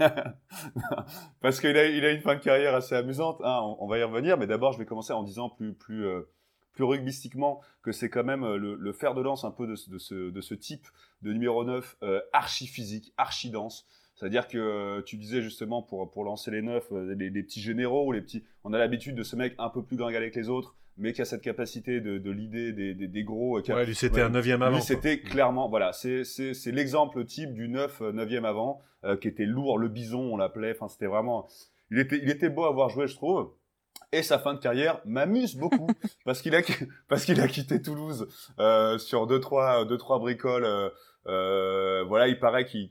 parce 1.42 1.60
qu'il 1.60 1.76
a, 1.76 1.86
il 1.86 2.04
a 2.04 2.12
une 2.12 2.20
fin 2.20 2.36
de 2.36 2.40
carrière 2.40 2.76
assez 2.76 2.94
amusante. 2.94 3.40
Hein, 3.42 3.58
on, 3.62 3.78
on, 3.80 3.88
va 3.88 3.98
y 3.98 4.02
revenir, 4.04 4.38
mais 4.38 4.46
d'abord, 4.46 4.72
je 4.74 4.78
vais 4.78 4.86
commencer 4.86 5.12
en 5.12 5.24
disant 5.24 5.48
plus, 5.48 5.74
plus, 5.74 6.06
euh, 6.06 6.30
plus 6.72 6.84
rugbystiquement 6.84 7.60
que 7.82 7.92
c'est 7.92 8.10
quand 8.10 8.24
même 8.24 8.44
le, 8.44 8.74
le, 8.74 8.92
fer 8.92 9.14
de 9.14 9.20
lance 9.20 9.44
un 9.44 9.50
peu 9.50 9.66
de, 9.66 9.74
de, 9.88 9.98
ce, 9.98 10.30
de 10.30 10.40
ce 10.40 10.54
type 10.54 10.86
de 11.22 11.32
numéro 11.32 11.64
9, 11.64 11.96
euh, 12.02 12.20
archi 12.32 12.66
physique, 12.66 13.12
archi 13.16 13.50
dense. 13.50 13.86
C'est-à-dire 14.20 14.48
que 14.48 14.58
euh, 14.58 15.02
tu 15.02 15.16
disais 15.16 15.40
justement 15.40 15.82
pour, 15.82 16.10
pour 16.10 16.24
lancer 16.24 16.50
les 16.50 16.60
neufs, 16.60 16.92
euh, 16.92 17.14
les, 17.14 17.30
les, 17.30 17.42
petits 17.42 17.62
généraux, 17.62 18.12
les 18.12 18.20
petits, 18.20 18.44
on 18.64 18.74
a 18.74 18.78
l'habitude 18.78 19.14
de 19.14 19.22
ce 19.22 19.34
mec 19.34 19.54
un 19.58 19.70
peu 19.70 19.82
plus 19.82 19.96
gringalé 19.96 20.30
que 20.30 20.38
les 20.38 20.50
autres, 20.50 20.76
mais 20.98 21.14
qui 21.14 21.22
a 21.22 21.24
cette 21.24 21.40
capacité 21.40 22.02
de, 22.02 22.18
de 22.18 22.30
l'idée 22.30 22.72
des, 22.74 22.92
des, 22.92 23.08
des, 23.08 23.24
gros. 23.24 23.58
Ouais, 23.58 23.86
lui 23.86 23.94
c'était 23.94 24.16
ouais, 24.16 24.22
un 24.22 24.28
neuvième 24.28 24.60
avant. 24.60 24.76
Lui 24.76 24.82
c'était 24.82 25.20
clairement, 25.20 25.70
voilà, 25.70 25.92
c'est 25.94 26.22
l'exemple 26.66 27.24
type 27.24 27.54
du 27.54 27.68
neuf 27.68 28.02
neuvième 28.02 28.44
avant, 28.44 28.82
euh, 29.04 29.16
qui 29.16 29.26
était 29.26 29.46
lourd, 29.46 29.78
le 29.78 29.88
bison 29.88 30.20
on 30.20 30.36
l'appelait, 30.36 30.72
enfin 30.72 30.88
c'était 30.88 31.06
vraiment, 31.06 31.48
il 31.90 31.98
était, 31.98 32.20
il 32.22 32.28
était 32.28 32.50
beau 32.50 32.64
à 32.64 32.72
voir 32.72 32.90
jouer 32.90 33.06
je 33.06 33.14
trouve. 33.14 33.50
Et 34.12 34.22
sa 34.22 34.40
fin 34.40 34.54
de 34.54 34.58
carrière 34.58 35.00
m'amuse 35.04 35.54
beaucoup 35.54 35.88
parce 36.24 36.42
qu'il 36.42 36.54
a 36.56 36.62
parce 37.08 37.24
qu'il 37.24 37.40
a 37.40 37.46
quitté 37.46 37.80
Toulouse 37.80 38.26
euh, 38.58 38.98
sur 38.98 39.26
deux 39.26 39.38
trois 39.38 39.84
deux 39.84 39.98
trois 39.98 40.18
bricoles. 40.18 40.64
Euh, 40.64 40.90
euh, 41.26 42.04
voilà, 42.08 42.26
il 42.26 42.38
paraît 42.40 42.64
qu'il 42.64 42.90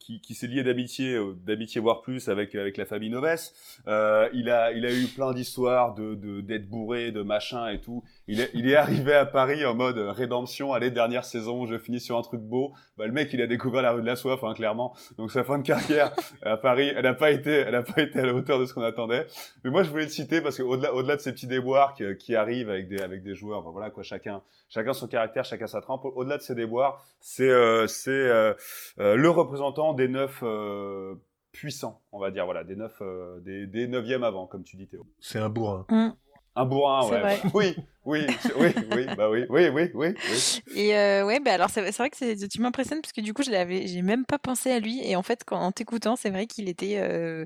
qui, 0.00 0.20
qui 0.20 0.34
s'est 0.34 0.46
lié 0.46 0.62
d'amitié, 0.62 1.18
d'amitié 1.46 1.80
voire 1.80 2.02
plus 2.02 2.28
avec 2.28 2.54
avec 2.54 2.76
la 2.76 2.84
famille 2.84 3.08
Noves. 3.08 3.52
Euh, 3.86 4.28
il 4.34 4.50
a 4.50 4.72
il 4.72 4.84
a 4.84 4.92
eu 4.92 5.06
plein 5.06 5.32
d'histoires 5.32 5.94
de 5.94 6.14
d'être 6.42 6.68
bourré, 6.68 7.10
de 7.10 7.22
machin 7.22 7.68
et 7.68 7.80
tout. 7.80 8.04
Il 8.26 8.40
est 8.40 8.50
il 8.54 8.68
est 8.68 8.76
arrivé 8.76 9.14
à 9.14 9.26
Paris 9.26 9.64
en 9.66 9.74
mode 9.74 9.98
rédemption. 9.98 10.72
Allez 10.72 10.90
dernière 10.90 11.24
saison, 11.24 11.66
je 11.66 11.78
finis 11.78 12.00
sur 12.00 12.16
un 12.16 12.22
truc 12.22 12.40
beau. 12.40 12.72
Bah, 12.96 13.06
le 13.06 13.12
mec 13.12 13.32
il 13.32 13.42
a 13.42 13.46
découvert 13.46 13.82
la 13.82 13.92
rue 13.92 14.00
de 14.00 14.06
la 14.06 14.16
soif, 14.16 14.42
hein, 14.44 14.54
clairement. 14.54 14.94
Donc 15.18 15.30
sa 15.30 15.44
fin 15.44 15.58
de 15.58 15.66
carrière 15.66 16.12
à 16.42 16.56
Paris, 16.56 16.92
elle 16.96 17.02
n'a 17.02 17.14
pas 17.14 17.30
été 17.30 17.50
elle 17.50 17.72
n'a 17.72 17.82
pas 17.82 18.02
été 18.02 18.20
à 18.20 18.26
la 18.26 18.34
hauteur 18.34 18.58
de 18.58 18.66
ce 18.66 18.74
qu'on 18.74 18.82
attendait. 18.82 19.26
Mais 19.62 19.70
moi 19.70 19.82
je 19.82 19.90
voulais 19.90 20.04
le 20.04 20.10
citer 20.10 20.40
parce 20.40 20.56
que 20.56 20.62
au-delà 20.62 21.16
de 21.16 21.20
ces 21.20 21.32
petits 21.32 21.46
déboires 21.46 21.94
qui, 21.94 22.04
qui 22.16 22.34
arrivent 22.34 22.70
avec 22.70 22.88
des 22.88 23.00
avec 23.00 23.22
des 23.22 23.34
joueurs, 23.34 23.62
ben, 23.62 23.70
voilà 23.70 23.90
quoi, 23.90 24.02
chacun 24.02 24.42
chacun 24.68 24.92
son 24.92 25.06
caractère, 25.06 25.44
chacun 25.44 25.66
sa 25.66 25.80
trempe. 25.80 26.04
Au-delà 26.04 26.38
de 26.38 26.42
ces 26.42 26.54
déboires, 26.54 27.04
c'est 27.20 27.50
euh, 27.50 27.86
c'est 27.86 28.10
euh, 28.10 28.54
euh, 29.00 29.16
le 29.16 29.28
représentant 29.28 29.92
des 29.92 30.08
neufs 30.08 30.40
euh, 30.42 31.14
puissants, 31.54 32.02
on 32.12 32.18
va 32.18 32.30
dire, 32.30 32.44
voilà, 32.44 32.64
des 32.64 32.76
neufs, 32.76 33.00
euh, 33.00 33.40
des, 33.40 33.66
des 33.66 33.86
neuvièmes 33.86 34.24
avant, 34.24 34.46
comme 34.46 34.64
tu 34.64 34.76
dis 34.76 34.86
Théo. 34.86 35.06
C'est 35.20 35.38
un 35.38 35.48
bourrin. 35.48 35.86
Mm. 35.88 36.10
Un 36.56 36.64
bourrin, 36.66 37.08
ouais. 37.08 37.20
Vrai. 37.20 37.42
Oui, 37.54 37.76
oui, 38.04 38.26
oui, 38.56 38.68
oui, 38.92 39.06
bah 39.16 39.30
oui, 39.30 39.44
oui, 39.48 39.68
oui, 39.68 39.90
oui. 39.94 40.14
oui. 40.14 40.62
Et 40.76 40.96
euh, 40.96 41.24
ouais, 41.24 41.40
bah 41.40 41.54
alors 41.54 41.70
c'est 41.70 41.80
vrai 41.90 42.10
que 42.10 42.46
tu 42.46 42.60
m'impressionnes 42.60 43.00
parce 43.00 43.12
que 43.12 43.20
du 43.20 43.32
coup, 43.32 43.42
je 43.42 43.50
l'avais, 43.50 43.86
j'ai 43.86 44.02
même 44.02 44.24
pas 44.24 44.38
pensé 44.38 44.70
à 44.70 44.78
lui. 44.78 45.00
Et 45.02 45.16
en 45.16 45.22
fait, 45.22 45.42
quand, 45.44 45.58
en 45.58 45.72
t'écoutant, 45.72 46.14
c'est 46.14 46.30
vrai 46.30 46.46
qu'il 46.46 46.68
était, 46.68 46.98
euh, 46.98 47.44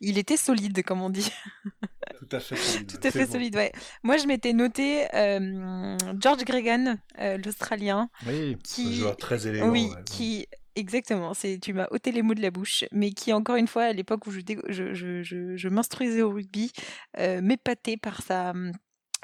il 0.00 0.18
était 0.18 0.36
solide, 0.36 0.82
comme 0.82 1.00
on 1.00 1.10
dit. 1.10 1.30
Tout 2.18 2.36
à 2.36 2.40
fait 2.40 2.56
solide. 2.56 2.86
Tout 3.00 3.06
à 3.06 3.10
fait 3.10 3.26
bon. 3.26 3.32
solide, 3.32 3.56
ouais. 3.56 3.72
Moi, 4.02 4.16
je 4.18 4.26
m'étais 4.26 4.52
noté 4.52 5.06
euh, 5.14 5.96
George 6.18 6.44
Gregan, 6.44 6.98
l'Australien, 7.44 8.10
oui, 8.26 8.58
qui, 8.62 8.88
un 8.88 8.92
joueur 8.92 9.16
très 9.16 9.46
élégant. 9.46 9.70
Oui, 9.70 9.90
ouais. 9.94 10.02
qui 10.04 10.48
Exactement, 10.76 11.34
c'est 11.34 11.58
tu 11.58 11.72
m'as 11.72 11.88
ôté 11.90 12.12
les 12.12 12.22
mots 12.22 12.34
de 12.34 12.42
la 12.42 12.52
bouche, 12.52 12.84
mais 12.92 13.10
qui 13.10 13.32
encore 13.32 13.56
une 13.56 13.66
fois 13.66 13.84
à 13.84 13.92
l'époque 13.92 14.26
où 14.26 14.30
je, 14.30 14.40
je, 14.68 15.68
m'instruisais 15.68 16.22
au 16.22 16.30
rugby, 16.30 16.72
euh, 17.18 17.40
m'épatait 17.42 17.96
par 17.96 18.22
sa, 18.22 18.52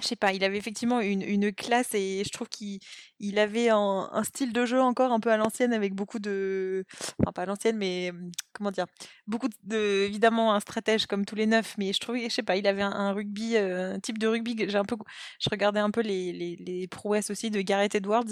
je 0.00 0.06
sais 0.06 0.16
pas, 0.16 0.32
il 0.32 0.42
avait 0.44 0.58
effectivement 0.58 1.00
une, 1.00 1.52
classe 1.52 1.94
et 1.94 2.22
je 2.24 2.30
trouve 2.32 2.48
qu'il 2.48 2.80
il 3.20 3.38
avait 3.38 3.68
un, 3.70 4.08
un, 4.12 4.24
style 4.24 4.52
de 4.52 4.66
jeu 4.66 4.80
encore 4.80 5.12
un 5.12 5.20
peu 5.20 5.30
à 5.30 5.36
l'ancienne 5.36 5.72
avec 5.72 5.94
beaucoup 5.94 6.18
de, 6.18 6.84
enfin 7.20 7.32
pas 7.32 7.42
à 7.42 7.46
l'ancienne 7.46 7.76
mais 7.76 8.12
comment 8.56 8.70
dire, 8.70 8.86
beaucoup 9.26 9.48
de, 9.64 10.04
évidemment 10.06 10.54
un 10.54 10.60
stratège 10.60 11.06
comme 11.06 11.24
tous 11.24 11.34
les 11.34 11.46
neufs, 11.46 11.76
mais 11.78 11.92
je 11.92 12.00
trouvais, 12.00 12.24
je 12.28 12.34
sais 12.34 12.42
pas, 12.42 12.56
il 12.56 12.66
avait 12.66 12.82
un, 12.82 13.12
rugby, 13.12 13.56
euh, 13.56 13.94
un 13.94 14.00
type 14.00 14.18
de 14.18 14.26
rugby, 14.26 14.56
j'ai 14.68 14.76
un 14.76 14.84
peu, 14.84 14.96
je 15.38 15.48
regardais 15.50 15.80
un 15.80 15.90
peu 15.90 16.00
les, 16.00 16.32
les, 16.32 16.56
les 16.56 16.88
prouesses 16.88 17.30
aussi 17.30 17.50
de 17.50 17.60
Gareth 17.60 17.94
Edwards 17.94 18.24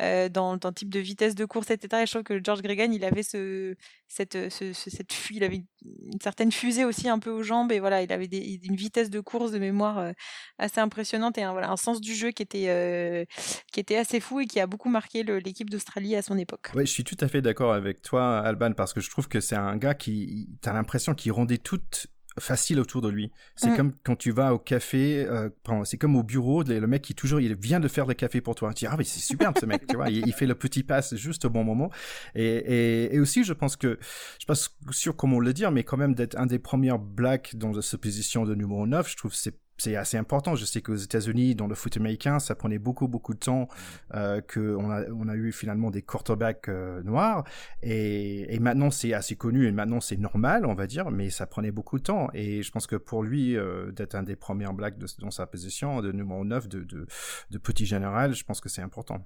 euh, 0.00 0.28
dans, 0.28 0.54
le 0.54 0.72
type 0.74 0.90
de 0.90 1.00
vitesse 1.00 1.34
de 1.34 1.44
course, 1.44 1.70
etc. 1.70 2.02
Et 2.02 2.06
je 2.06 2.12
trouve 2.12 2.22
que 2.22 2.40
George 2.42 2.62
Gregan, 2.62 2.92
il 2.92 3.04
avait 3.04 3.22
ce, 3.22 3.74
cette, 4.08 4.50
ce, 4.50 4.72
ce, 4.72 4.90
cette, 4.90 5.12
il 5.30 5.42
avait 5.42 5.64
une 5.84 6.20
certaine 6.22 6.52
fusée 6.52 6.84
aussi 6.84 7.08
un 7.08 7.18
peu 7.18 7.30
aux 7.30 7.42
jambes 7.42 7.72
et 7.72 7.80
voilà, 7.80 8.02
il 8.02 8.12
avait 8.12 8.26
une 8.26 8.76
vitesse 8.76 9.10
de 9.10 9.20
course 9.20 9.52
de 9.52 9.58
mémoire 9.58 9.98
euh, 9.98 10.12
assez 10.58 10.80
impressionnante 10.80 11.38
et 11.38 11.42
un, 11.42 11.52
voilà, 11.52 11.70
un 11.70 11.76
sens 11.76 12.00
du 12.00 12.14
jeu 12.14 12.30
qui 12.30 12.42
était, 12.42 12.66
euh, 12.68 13.24
qui 13.72 13.80
était 13.80 13.96
assez 13.96 14.20
fou 14.20 14.40
et 14.40 14.46
qui 14.46 14.60
a 14.60 14.66
beaucoup 14.66 14.88
marqué 14.88 15.22
l'équipe 15.22 15.70
d'Australie 15.70 16.14
à 16.14 16.22
son 16.22 16.36
époque. 16.36 16.70
Oui, 16.74 16.86
je 16.86 16.92
suis 16.92 17.04
tout 17.04 17.16
à 17.20 17.28
fait 17.28 17.40
d'accord 17.40 17.72
avec 17.72 18.02
toi, 18.02 18.38
Alban, 18.40 18.72
parce 18.72 18.92
que 18.92 19.00
je 19.00 19.10
trouve 19.10 19.28
que 19.28 19.40
c'est 19.40 19.55
un 19.62 19.76
gars 19.76 19.94
qui, 19.94 20.48
t'as 20.60 20.72
l'impression 20.72 21.14
qu'il 21.14 21.32
rendait 21.32 21.58
toute 21.58 22.08
facile 22.38 22.80
autour 22.80 23.00
de 23.00 23.08
lui. 23.08 23.32
C'est 23.54 23.70
mmh. 23.70 23.76
comme 23.76 23.92
quand 24.04 24.16
tu 24.16 24.30
vas 24.30 24.54
au 24.54 24.58
café, 24.58 25.26
euh, 25.26 25.48
c'est 25.84 25.96
comme 25.96 26.16
au 26.16 26.22
bureau, 26.22 26.62
le 26.62 26.86
mec 26.86 27.02
qui 27.02 27.14
toujours, 27.14 27.40
il 27.40 27.54
vient 27.54 27.80
de 27.80 27.88
faire 27.88 28.06
le 28.06 28.14
café 28.14 28.40
pour 28.40 28.54
toi. 28.54 28.72
Tu 28.74 28.84
dis, 28.84 28.86
ah 28.86 28.96
mais 28.96 29.04
c'est 29.04 29.20
superbe 29.20 29.56
ce 29.58 29.66
mec, 29.66 29.86
tu 29.86 29.96
vois, 29.96 30.10
il, 30.10 30.26
il, 30.26 30.32
fait 30.32 30.46
le 30.46 30.54
petit 30.54 30.82
passe 30.82 31.14
juste 31.16 31.44
au 31.46 31.50
bon 31.50 31.64
moment. 31.64 31.90
Et, 32.34 32.44
et, 32.44 33.14
et 33.14 33.20
aussi, 33.20 33.44
je 33.44 33.52
pense 33.52 33.76
que, 33.76 33.98
je 34.00 34.38
suis 34.38 34.46
pas 34.46 34.92
sûr 34.92 35.16
comment 35.16 35.40
le 35.40 35.52
dire, 35.52 35.70
mais 35.70 35.84
quand 35.84 35.96
même 35.96 36.14
d'être 36.14 36.38
un 36.38 36.46
des 36.46 36.58
premiers 36.58 36.98
blacks 36.98 37.56
dans 37.56 37.80
cette 37.80 38.00
position 38.00 38.44
de 38.44 38.54
numéro 38.54 38.86
9, 38.86 39.10
je 39.10 39.16
trouve 39.16 39.34
c'est 39.34 39.54
c'est 39.78 39.96
assez 39.96 40.16
important. 40.16 40.54
Je 40.56 40.64
sais 40.64 40.80
qu'aux 40.80 40.96
États-Unis, 40.96 41.54
dans 41.54 41.66
le 41.66 41.74
foot 41.74 41.96
américain, 41.96 42.38
ça 42.38 42.54
prenait 42.54 42.78
beaucoup, 42.78 43.08
beaucoup 43.08 43.34
de 43.34 43.38
temps 43.38 43.68
euh, 44.14 44.40
qu'on 44.40 44.90
a, 44.90 45.02
on 45.10 45.28
a 45.28 45.34
eu 45.34 45.52
finalement 45.52 45.90
des 45.90 46.02
quarterbacks 46.02 46.68
euh, 46.68 47.02
noirs. 47.02 47.44
Et, 47.82 48.54
et 48.54 48.58
maintenant, 48.58 48.90
c'est 48.90 49.12
assez 49.12 49.36
connu 49.36 49.66
et 49.66 49.72
maintenant, 49.72 50.00
c'est 50.00 50.16
normal, 50.16 50.66
on 50.66 50.74
va 50.74 50.86
dire, 50.86 51.10
mais 51.10 51.30
ça 51.30 51.46
prenait 51.46 51.70
beaucoup 51.70 51.98
de 51.98 52.04
temps. 52.04 52.28
Et 52.34 52.62
je 52.62 52.70
pense 52.70 52.86
que 52.86 52.96
pour 52.96 53.22
lui, 53.22 53.56
euh, 53.56 53.92
d'être 53.92 54.14
un 54.14 54.22
des 54.22 54.36
premiers 54.36 54.72
blacks 54.72 54.98
de, 54.98 55.06
dans 55.20 55.30
sa 55.30 55.46
position, 55.46 56.00
de 56.00 56.12
numéro 56.12 56.44
9, 56.44 56.68
de, 56.68 56.80
de, 56.80 57.06
de 57.50 57.58
petit 57.58 57.86
général, 57.86 58.34
je 58.34 58.44
pense 58.44 58.60
que 58.60 58.68
c'est 58.68 58.82
important. 58.82 59.24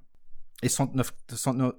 Et 0.62 0.68
109, 0.68 1.12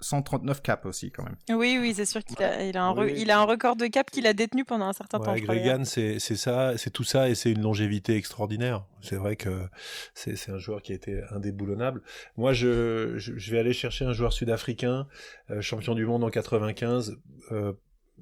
139 0.02 0.62
caps 0.62 0.86
aussi, 0.86 1.12
quand 1.12 1.24
même. 1.24 1.36
Oui, 1.50 1.78
oui, 1.80 1.94
c'est 1.94 2.06
sûr 2.06 2.24
qu'il 2.24 2.42
a, 2.42 2.64
il 2.64 2.76
a, 2.78 2.86
un 2.86 2.98
oui. 2.98 3.14
il 3.16 3.30
a 3.30 3.40
un 3.40 3.44
record 3.44 3.76
de 3.76 3.86
cap 3.86 4.10
qu'il 4.10 4.26
a 4.26 4.34
détenu 4.34 4.66
pendant 4.66 4.86
un 4.86 4.94
certain 4.94 5.20
ouais, 5.20 5.26
temps. 5.26 5.36
Gregan, 5.36 5.86
c'est 5.86 6.20
ça, 6.20 6.78
c'est 6.78 6.90
tout 6.90 7.04
ça, 7.04 7.30
et 7.30 7.36
c'est 7.36 7.52
une 7.52 7.62
longévité 7.62 8.16
extraordinaire. 8.16 8.86
C'est 9.02 9.18
vrai 9.18 9.36
que 9.36 9.68
c'est 10.16 10.50
un 10.50 10.58
joueur 10.58 10.82
qui 10.82 10.94
a 10.94 10.96
été 10.96 11.22
indéboulonnable. 11.32 12.02
Moi, 12.38 12.54
je, 12.54 13.18
je, 13.18 13.38
je 13.38 13.52
vais 13.52 13.60
aller 13.60 13.74
chercher 13.74 14.06
un 14.06 14.14
joueur 14.14 14.34
sud-africain, 14.34 15.08
euh, 15.52 15.62
champion 15.62 15.96
du 15.96 16.06
monde 16.06 16.24
en 16.24 16.30
95, 16.30 17.18
euh, 17.52 17.74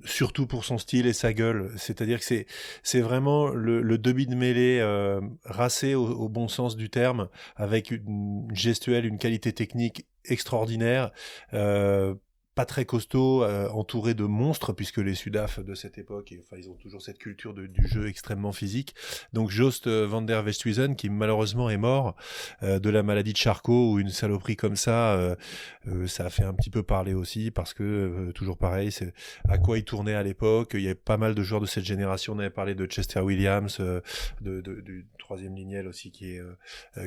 surtout 0.06 0.48
pour 0.48 0.66
son 0.66 0.78
style 0.78 1.06
et 1.08 1.14
sa 1.14 1.34
gueule. 1.34 1.72
C'est-à-dire 1.78 2.20
que 2.20 2.26
c'est 2.26 2.46
c'est 2.84 3.02
vraiment 3.02 3.50
le, 3.50 3.82
le 3.82 3.98
de 3.98 4.36
mêlée 4.36 4.80
euh, 4.80 5.22
racé 5.46 5.96
au, 5.96 6.08
au, 6.08 6.30
bon 6.30 6.48
sens 6.48 6.76
du 6.76 6.90
terme, 6.90 7.30
avec 7.56 7.92
une 7.92 8.48
gestuelle, 8.54 9.06
une 9.06 9.18
qualité 9.18 9.54
technique 9.54 10.06
extraordinaire. 10.26 11.12
Euh, 11.54 12.16
pas 12.60 12.66
très 12.66 12.84
costaud, 12.84 13.46
euh, 13.46 13.70
entouré 13.70 14.14
de 14.16 14.26
monstres, 14.26 14.74
puisque 14.74 14.98
les 14.98 15.16
Sudaf 15.16 15.62
de 15.62 15.76
cette 15.76 15.98
époque, 15.98 16.34
et, 16.34 16.42
enfin, 16.44 16.58
ils 16.62 16.70
ont 16.70 16.74
toujours 16.74 17.02
cette 17.02 17.18
culture 17.18 17.54
de, 17.54 17.68
du 17.68 17.88
jeu 17.88 18.10
extrêmement 18.10 18.52
physique. 18.52 18.96
Donc 19.32 19.50
Joost 19.50 19.88
van 19.88 20.22
der 20.22 20.44
Westhuizen, 20.44 20.98
qui 20.98 21.10
malheureusement 21.10 21.70
est 21.70 21.78
mort 21.78 22.18
euh, 22.62 22.80
de 22.80 22.90
la 22.90 23.02
maladie 23.02 23.32
de 23.32 23.38
Charcot, 23.38 23.94
ou 23.94 24.00
une 24.02 24.10
saloperie 24.10 24.58
comme 24.58 24.76
ça, 24.76 25.14
euh, 25.14 25.36
ça 26.08 26.26
a 26.26 26.30
fait 26.30 26.44
un 26.44 26.54
petit 26.54 26.70
peu 26.70 26.84
parler 26.84 27.14
aussi, 27.14 27.50
parce 27.50 27.74
que, 27.74 28.30
toujours 28.36 28.58
pareil, 28.58 28.92
c'est 28.92 29.14
à 29.48 29.58
quoi 29.58 29.78
il 29.78 29.86
tournait 29.86 30.16
à 30.16 30.24
l'époque. 30.24 30.72
Il 30.74 30.82
y 30.82 30.88
avait 30.88 30.96
pas 30.96 31.16
mal 31.16 31.36
de 31.36 31.44
joueurs 31.44 31.62
de 31.62 31.66
cette 31.66 31.86
génération, 31.86 32.34
on 32.34 32.40
avait 32.40 32.50
parlé 32.50 32.76
de 32.76 32.86
Chester 32.88 33.22
Williams, 33.22 33.80
de, 33.80 34.60
de, 34.60 34.82
du 34.82 35.08
troisième 35.18 35.56
lignel 35.56 35.88
aussi, 35.88 36.12
qui 36.12 36.32
est, 36.32 36.42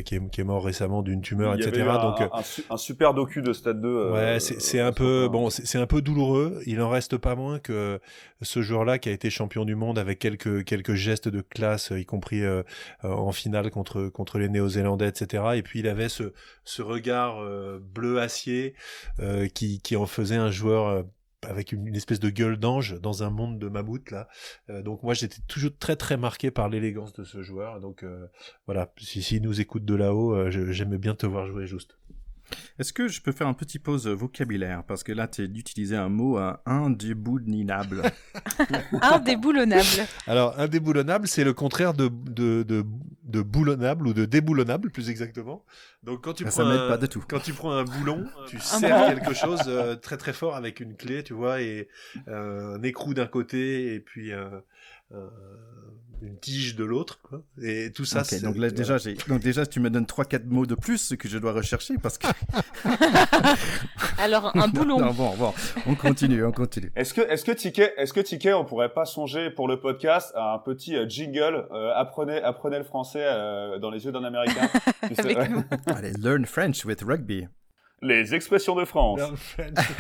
qui 0.06 0.14
est, 0.14 0.30
qui 0.30 0.40
est 0.40 0.44
mort 0.44 0.64
récemment 0.64 1.02
d'une 1.02 1.20
tumeur, 1.20 1.56
il 1.56 1.62
y 1.62 1.68
etc. 1.68 1.86
Un, 1.90 1.98
Donc, 2.00 2.20
un, 2.22 2.30
un, 2.70 2.76
super 2.78 3.12
docu 3.12 3.42
de 3.42 3.52
Stade 3.52 3.82
2. 3.82 4.12
Ouais, 4.12 4.40
c'est 4.40 4.80
un 4.80 4.92
peu... 4.92 5.28
Bon, 5.28 5.41
c'est 5.50 5.78
un 5.78 5.86
peu 5.86 6.02
douloureux. 6.02 6.62
Il 6.66 6.80
en 6.80 6.88
reste 6.88 7.16
pas 7.16 7.34
moins 7.34 7.58
que 7.58 8.00
ce 8.42 8.62
joueur-là 8.62 8.98
qui 8.98 9.08
a 9.08 9.12
été 9.12 9.30
champion 9.30 9.64
du 9.64 9.74
monde 9.74 9.98
avec 9.98 10.18
quelques 10.18 10.64
quelques 10.64 10.94
gestes 10.94 11.28
de 11.28 11.40
classe, 11.40 11.92
y 11.96 12.04
compris 12.04 12.42
euh, 12.42 12.62
en 13.02 13.32
finale 13.32 13.70
contre 13.70 14.08
contre 14.08 14.38
les 14.38 14.48
Néo-Zélandais, 14.48 15.08
etc. 15.08 15.44
Et 15.56 15.62
puis 15.62 15.80
il 15.80 15.88
avait 15.88 16.08
ce 16.08 16.32
ce 16.64 16.82
regard 16.82 17.42
euh, 17.42 17.78
bleu 17.80 18.20
acier 18.20 18.74
euh, 19.20 19.48
qui 19.48 19.80
qui 19.80 19.96
en 19.96 20.06
faisait 20.06 20.36
un 20.36 20.50
joueur 20.50 21.04
avec 21.48 21.72
une, 21.72 21.94
espèce 21.94 22.20
de 22.20 22.30
gueule 22.30 22.56
d'ange 22.56 23.00
dans 23.00 23.22
un 23.22 23.30
monde 23.30 23.58
de 23.58 23.68
mammouth 23.68 24.10
là. 24.10 24.28
Euh, 24.70 24.82
donc 24.82 25.02
moi 25.02 25.14
j'étais 25.14 25.42
toujours 25.48 25.76
très 25.78 25.96
très 25.96 26.16
marqué 26.16 26.50
par 26.50 26.68
l'élégance 26.68 27.12
de 27.12 27.24
ce 27.24 27.42
joueur. 27.42 27.80
Donc 27.80 28.02
euh, 28.02 28.26
voilà, 28.66 28.92
si, 28.98 29.22
si 29.22 29.40
nous 29.40 29.60
écoute 29.60 29.84
de 29.84 29.94
là-haut, 29.94 30.34
euh, 30.34 30.50
j'aimais 30.50 30.98
bien 30.98 31.14
te 31.14 31.26
voir 31.26 31.46
jouer 31.46 31.66
juste. 31.66 31.96
Est-ce 32.78 32.92
que 32.92 33.08
je 33.08 33.20
peux 33.20 33.32
faire 33.32 33.46
un 33.46 33.54
petit 33.54 33.78
pause 33.78 34.06
vocabulaire? 34.08 34.84
Parce 34.84 35.02
que 35.02 35.12
là, 35.12 35.28
tu 35.28 35.48
d'utiliser 35.48 35.96
un 35.96 36.08
mot 36.08 36.38
euh, 36.38 36.52
indéboulonnable. 36.66 38.02
indéboulonnable. 39.02 40.06
Alors, 40.26 40.58
indéboulonnable, 40.58 41.28
c'est 41.28 41.44
le 41.44 41.52
contraire 41.52 41.94
de, 41.94 42.08
de, 42.08 42.64
de, 42.64 43.42
boulonnable 43.42 44.06
ou 44.06 44.12
de 44.12 44.24
déboulonnable, 44.24 44.90
plus 44.90 45.10
exactement. 45.10 45.64
Donc, 46.02 46.22
quand 46.24 46.34
tu, 46.34 46.44
prends, 46.44 46.66
un, 46.66 46.88
pas 46.88 46.98
du 46.98 47.08
tout. 47.08 47.24
quand 47.28 47.40
tu 47.40 47.52
prends 47.52 47.72
un 47.72 47.84
boulon, 47.84 48.24
tu 48.48 48.58
serres 48.58 49.14
quelque 49.14 49.34
chose 49.34 49.60
euh, 49.66 49.96
très 49.96 50.16
très 50.16 50.32
fort 50.32 50.56
avec 50.56 50.80
une 50.80 50.96
clé, 50.96 51.22
tu 51.22 51.34
vois, 51.34 51.60
et 51.60 51.88
euh, 52.28 52.76
un 52.76 52.82
écrou 52.82 53.14
d'un 53.14 53.26
côté, 53.26 53.94
et 53.94 54.00
puis 54.00 54.32
une 56.22 56.38
tige 56.38 56.76
de 56.76 56.84
l'autre, 56.84 57.20
quoi. 57.22 57.42
Et 57.60 57.90
tout 57.92 58.04
ça, 58.04 58.24
c'est... 58.24 58.40
Donc 58.40 58.56
là, 58.56 58.70
déjà, 58.70 58.98
j'ai... 58.98 59.14
donc 59.28 59.40
déjà, 59.40 59.66
tu 59.66 59.80
me 59.80 59.90
donnes 59.90 60.04
3-4 60.04 60.46
mots 60.46 60.66
de 60.66 60.74
plus 60.74 60.98
ce 60.98 61.14
que 61.14 61.28
je 61.28 61.38
dois 61.38 61.52
rechercher 61.52 61.94
parce 61.98 62.18
que... 62.18 62.28
Alors, 64.18 64.56
un 64.56 64.68
boulon. 64.68 65.00
Non, 65.00 65.12
bon, 65.12 65.34
bon, 65.36 65.52
on 65.86 65.94
continue, 65.94 66.44
on 66.44 66.52
continue. 66.52 66.92
Est-ce 66.94 67.12
que, 67.12 67.20
est-ce 67.22 67.44
que 67.44 67.52
Ticket, 67.52 67.94
est-ce 67.96 68.12
que 68.12 68.20
Ticket, 68.20 68.52
on 68.52 68.64
pourrait 68.64 68.92
pas 68.92 69.04
songer 69.04 69.50
pour 69.50 69.66
le 69.66 69.80
podcast 69.80 70.32
à 70.36 70.54
un 70.54 70.58
petit 70.58 70.96
euh, 70.96 71.08
jingle, 71.08 71.66
euh, 71.72 71.92
apprenez, 71.94 72.40
apprenez 72.40 72.78
le 72.78 72.84
français 72.84 73.24
euh, 73.24 73.78
dans 73.78 73.90
les 73.90 74.04
yeux 74.04 74.12
d'un 74.12 74.24
Américain? 74.24 74.68
Allez, 75.86 76.12
learn 76.20 76.46
French 76.46 76.84
with 76.84 77.02
rugby. 77.02 77.48
Les 78.02 78.34
expressions 78.34 78.74
de 78.74 78.84
France. 78.84 79.20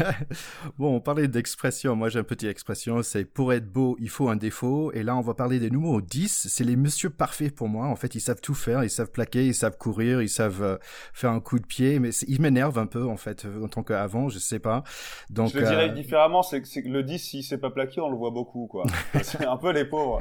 bon, 0.78 0.96
on 0.96 1.00
parlait 1.00 1.28
d'expressions. 1.28 1.94
Moi, 1.94 2.08
j'ai 2.08 2.18
une 2.18 2.24
petite 2.24 2.48
expression. 2.48 3.00
C'est 3.02 3.24
pour 3.24 3.52
être 3.52 3.70
beau, 3.70 3.96
il 4.00 4.08
faut 4.08 4.28
un 4.28 4.34
défaut. 4.34 4.90
Et 4.92 5.04
là, 5.04 5.16
on 5.16 5.20
va 5.20 5.34
parler 5.34 5.60
des 5.60 5.70
numéros 5.70 6.00
10. 6.00 6.48
C'est 6.48 6.64
les 6.64 6.74
messieurs 6.74 7.10
parfaits 7.10 7.54
pour 7.54 7.68
moi. 7.68 7.86
En 7.86 7.94
fait, 7.94 8.16
ils 8.16 8.20
savent 8.20 8.40
tout 8.40 8.54
faire. 8.54 8.82
Ils 8.82 8.90
savent 8.90 9.12
plaquer, 9.12 9.46
ils 9.46 9.54
savent 9.54 9.78
courir, 9.78 10.20
ils 10.20 10.28
savent 10.28 10.62
euh, 10.64 10.78
faire 11.12 11.30
un 11.30 11.38
coup 11.38 11.60
de 11.60 11.66
pied. 11.66 12.00
Mais 12.00 12.10
ils 12.26 12.40
m'énervent 12.40 12.80
un 12.80 12.86
peu, 12.86 13.06
en 13.06 13.16
fait, 13.16 13.46
en 13.62 13.68
tant 13.68 13.84
qu'avant. 13.84 14.28
Je 14.28 14.40
sais 14.40 14.58
pas. 14.58 14.82
Donc, 15.30 15.50
je 15.50 15.60
le 15.60 15.66
dirais 15.66 15.90
euh, 15.90 15.92
différemment. 15.92 16.42
C'est 16.42 16.60
que 16.60 16.88
le 16.88 17.04
10, 17.04 17.20
s'il 17.20 17.44
s'est 17.44 17.58
pas 17.58 17.70
plaqué, 17.70 18.00
on 18.00 18.10
le 18.10 18.16
voit 18.16 18.32
beaucoup, 18.32 18.66
quoi. 18.66 18.82
c'est 19.22 19.46
un 19.46 19.56
peu 19.56 19.70
les 19.70 19.84
pauvres. 19.84 20.20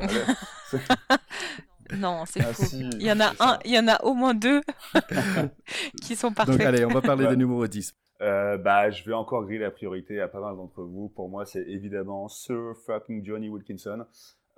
Non, 1.97 2.23
c'est 2.25 2.41
ah, 2.41 2.53
faux. 2.53 2.63
il 2.71 3.01
y 3.01 3.11
en 3.11 3.19
a 3.19 3.33
un, 3.39 3.59
il 3.65 3.71
y 3.71 3.79
en 3.79 3.87
a 3.87 4.03
au 4.03 4.13
moins 4.13 4.33
deux 4.33 4.61
qui 6.01 6.15
sont 6.15 6.31
parfaits. 6.31 6.57
Donc 6.57 6.65
allez, 6.65 6.85
on 6.85 6.89
va 6.89 7.01
parler 7.01 7.27
des 7.27 7.35
numéros 7.35 7.67
10. 7.67 7.93
Euh, 8.21 8.57
bah, 8.57 8.91
je 8.91 9.03
vais 9.03 9.13
encore 9.13 9.43
griller 9.45 9.61
la 9.61 9.71
priorité 9.71 10.21
à 10.21 10.27
pas 10.27 10.39
mal 10.39 10.55
d'entre 10.55 10.83
vous. 10.83 11.09
Pour 11.09 11.29
moi, 11.29 11.45
c'est 11.45 11.63
évidemment 11.63 12.27
Sir 12.27 12.73
fucking 12.85 13.25
Johnny 13.25 13.49
Wilkinson. 13.49 14.05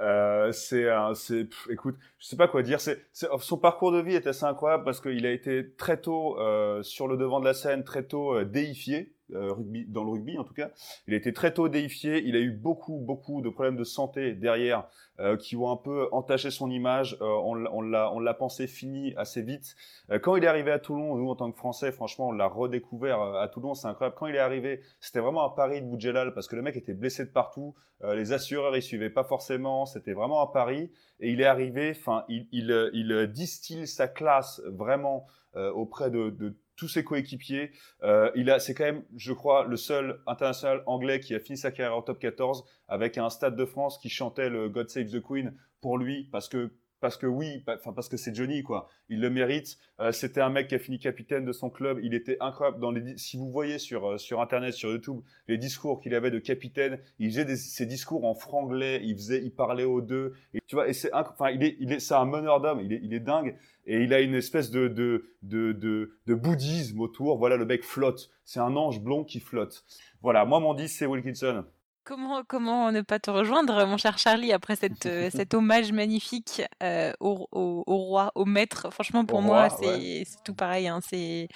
Euh, 0.01 0.51
c'est, 0.51 0.88
c'est, 1.15 1.47
écoute, 1.69 1.95
je 2.19 2.27
sais 2.27 2.36
pas 2.36 2.47
quoi 2.47 2.61
dire. 2.63 2.81
C'est, 2.81 3.05
son 3.13 3.57
parcours 3.57 3.91
de 3.91 4.01
vie 4.01 4.15
est 4.15 4.27
assez 4.27 4.45
incroyable 4.45 4.84
parce 4.84 4.99
qu'il 4.99 5.25
a 5.25 5.31
été 5.31 5.73
très 5.75 5.97
tôt 5.97 6.39
euh, 6.39 6.84
sur 6.84 7.07
le 7.07 7.15
devant 7.15 7.39
de 7.39 7.45
la 7.45 7.53
scène, 7.53 7.84
très 7.84 8.03
tôt 8.03 8.36
euh, 8.36 8.45
déifié. 8.45 9.13
Euh, 9.32 9.53
rugby, 9.53 9.86
dans 9.88 10.03
le 10.03 10.11
rugby 10.11 10.38
en 10.38 10.43
tout 10.43 10.53
cas. 10.53 10.69
Il 11.07 11.13
a 11.13 11.17
été 11.17 11.32
très 11.32 11.53
tôt 11.53 11.69
déifié, 11.69 12.21
il 12.26 12.36
a 12.36 12.39
eu 12.39 12.51
beaucoup, 12.51 12.97
beaucoup 12.97 13.41
de 13.41 13.49
problèmes 13.49 13.78
de 13.78 13.86
santé 13.86 14.34
derrière 14.34 14.86
euh, 15.19 15.38
qui 15.38 15.55
ont 15.55 15.71
un 15.71 15.78
peu 15.78 16.09
entaché 16.11 16.51
son 16.51 16.69
image. 16.69 17.17
Euh, 17.21 17.26
on, 17.26 17.82
l'a, 17.82 18.34
pensé 18.34 18.67
fini 18.67 19.13
assez 19.15 19.41
vite. 19.41 19.76
quand 20.21 20.36
il 20.36 20.43
est 20.43 20.47
arrivé 20.47 20.71
à 20.71 20.80
Toulon, 20.80 21.15
nous 21.15 21.30
en 21.30 21.36
tant 21.36 21.49
que 21.51 21.57
Français, 21.57 21.93
franchement, 21.93 22.28
on 22.28 22.32
l'a 22.34 22.47
redécouvert 22.47 23.21
à 23.21 23.47
Toulon, 23.47 23.76
c'est 23.76 23.88
incroyable. 23.88 24.17
Quand 24.19 24.28
il 24.28 24.36
est 24.36 24.39
arrivé, 24.39 24.82
c'était 24.99 25.19
vraiment 25.19 25.45
un 25.45 25.55
pari 25.55 25.82
de 25.82 25.88
Boudjelal 25.88 26.34
parce 26.34 26.47
que 26.47 26.57
le 26.57 26.61
mec 26.61 26.76
était 26.76 26.93
blessé 26.93 27.24
de 27.24 27.32
partout, 27.32 27.76
les 28.03 28.34
assureurs 28.34 28.76
ils 28.76 28.82
suivaient 28.82 29.09
pas 29.09 29.24
forcément, 29.24 29.86
c'était 29.86 30.13
vraiment 30.13 30.41
un 30.41 30.47
pari. 30.47 30.91
Et 31.21 31.30
il 31.30 31.39
est 31.39 31.45
arrivé, 31.45 31.95
enfin, 31.95 32.26
il, 32.28 32.47
il, 32.51 32.89
il, 32.93 33.28
distille 33.28 33.88
sa 33.88 34.07
classe 34.07 34.61
vraiment 34.65 35.28
auprès 35.55 36.09
de, 36.11 36.30
de 36.30 36.57
tous 36.76 36.88
ses 36.88 37.03
coéquipiers. 37.03 37.71
Euh, 38.03 38.32
il 38.36 38.49
a, 38.49 38.59
c'est 38.59 38.74
quand 38.74 38.86
même, 38.86 39.03
je 39.15 39.34
crois, 39.34 39.65
le 39.65 39.78
seul 39.78 40.21
international 40.28 40.84
anglais 40.86 41.19
qui 41.19 41.36
a 41.36 41.39
fini 41.39 41.57
sa 41.57 41.71
carrière 41.71 41.95
en 41.95 42.01
top 42.01 42.19
14 42.19 42.63
avec 42.88 43.17
un 43.17 43.30
Stade 43.30 43.55
de 43.55 43.65
France 43.65 43.97
qui 43.97 44.09
chantait 44.09 44.49
le 44.49 44.69
God 44.69 44.89
Save 44.89 45.09
the 45.09 45.21
Queen 45.21 45.55
pour 45.82 45.97
lui 45.97 46.30
parce 46.32 46.47
que 46.49 46.71
parce 47.03 47.17
que 47.17 47.27
oui, 47.27 47.61
enfin 47.67 47.91
parce 47.91 48.07
que 48.07 48.15
c'est 48.15 48.33
Johnny 48.33 48.63
quoi. 48.63 48.87
Il 49.09 49.19
le 49.19 49.29
mérite. 49.29 49.77
Euh, 49.99 50.13
c'était 50.13 50.39
un 50.39 50.49
mec 50.49 50.69
qui 50.69 50.75
a 50.75 50.79
fini 50.79 50.99
capitaine 50.99 51.43
de 51.43 51.51
son 51.51 51.69
club. 51.69 51.99
Il 52.01 52.13
était 52.13 52.37
incroyable 52.39 52.79
dans 52.79 52.91
les. 52.91 53.17
Si 53.17 53.35
vous 53.35 53.51
voyez 53.51 53.77
sur 53.77 54.11
euh, 54.11 54.17
sur 54.17 54.39
internet, 54.39 54.73
sur 54.73 54.89
YouTube, 54.89 55.19
les 55.49 55.57
discours 55.57 55.99
qu'il 55.99 56.15
avait 56.15 56.31
de 56.31 56.39
capitaine, 56.39 56.99
il 57.19 57.29
faisait 57.29 57.57
ses 57.57 57.85
discours 57.85 58.23
en 58.23 58.35
franglais. 58.35 59.01
Il 59.03 59.15
faisait, 59.15 59.43
il 59.43 59.53
parlait 59.53 59.83
aux 59.83 59.99
deux. 59.99 60.31
Tu 60.65 60.75
vois, 60.75 60.87
et 60.87 60.93
c'est 60.93 61.13
enfin 61.13 61.49
il 61.49 61.61
est 61.61 61.75
il 61.81 61.91
est 61.91 61.99
c'est 61.99 62.13
un 62.13 62.23
meneur 62.23 62.61
d'homme. 62.61 62.79
Il 62.79 62.93
est 62.93 63.01
il 63.03 63.13
est 63.13 63.19
dingue 63.19 63.57
et 63.85 64.01
il 64.01 64.13
a 64.13 64.21
une 64.21 64.35
espèce 64.35 64.71
de 64.71 64.87
de 64.87 65.25
de 65.41 65.73
de, 65.73 66.17
de 66.25 66.33
bouddhisme 66.35 67.01
autour. 67.01 67.37
Voilà, 67.37 67.57
le 67.57 67.65
mec 67.65 67.83
flotte. 67.83 68.29
C'est 68.45 68.61
un 68.61 68.77
ange 68.77 69.01
blond 69.01 69.25
qui 69.25 69.41
flotte. 69.41 69.83
Voilà, 70.21 70.45
moi 70.45 70.61
mon 70.61 70.73
10 70.73 70.87
c'est 70.87 71.05
Wilkinson. 71.05 71.65
Comment, 72.05 72.43
comment 72.43 72.91
ne 72.91 72.99
pas 72.99 73.19
te 73.19 73.31
rejoindre, 73.31 73.85
mon 73.85 73.97
cher 73.97 74.17
Charlie, 74.17 74.51
après 74.51 74.75
cette, 74.75 75.05
euh, 75.05 75.29
cet 75.29 75.53
hommage 75.53 75.91
magnifique 75.93 76.61
euh, 76.81 77.13
au, 77.21 77.47
au, 77.51 77.83
au, 77.87 77.97
roi, 77.97 78.31
au 78.35 78.43
maître? 78.45 78.91
Franchement, 78.91 79.23
pour 79.25 79.41
moi, 79.41 79.69
c'est 79.69 80.25
tout 80.43 80.53
pareil. 80.53 80.87
Hein, 80.87 80.99
c'est 81.01 81.47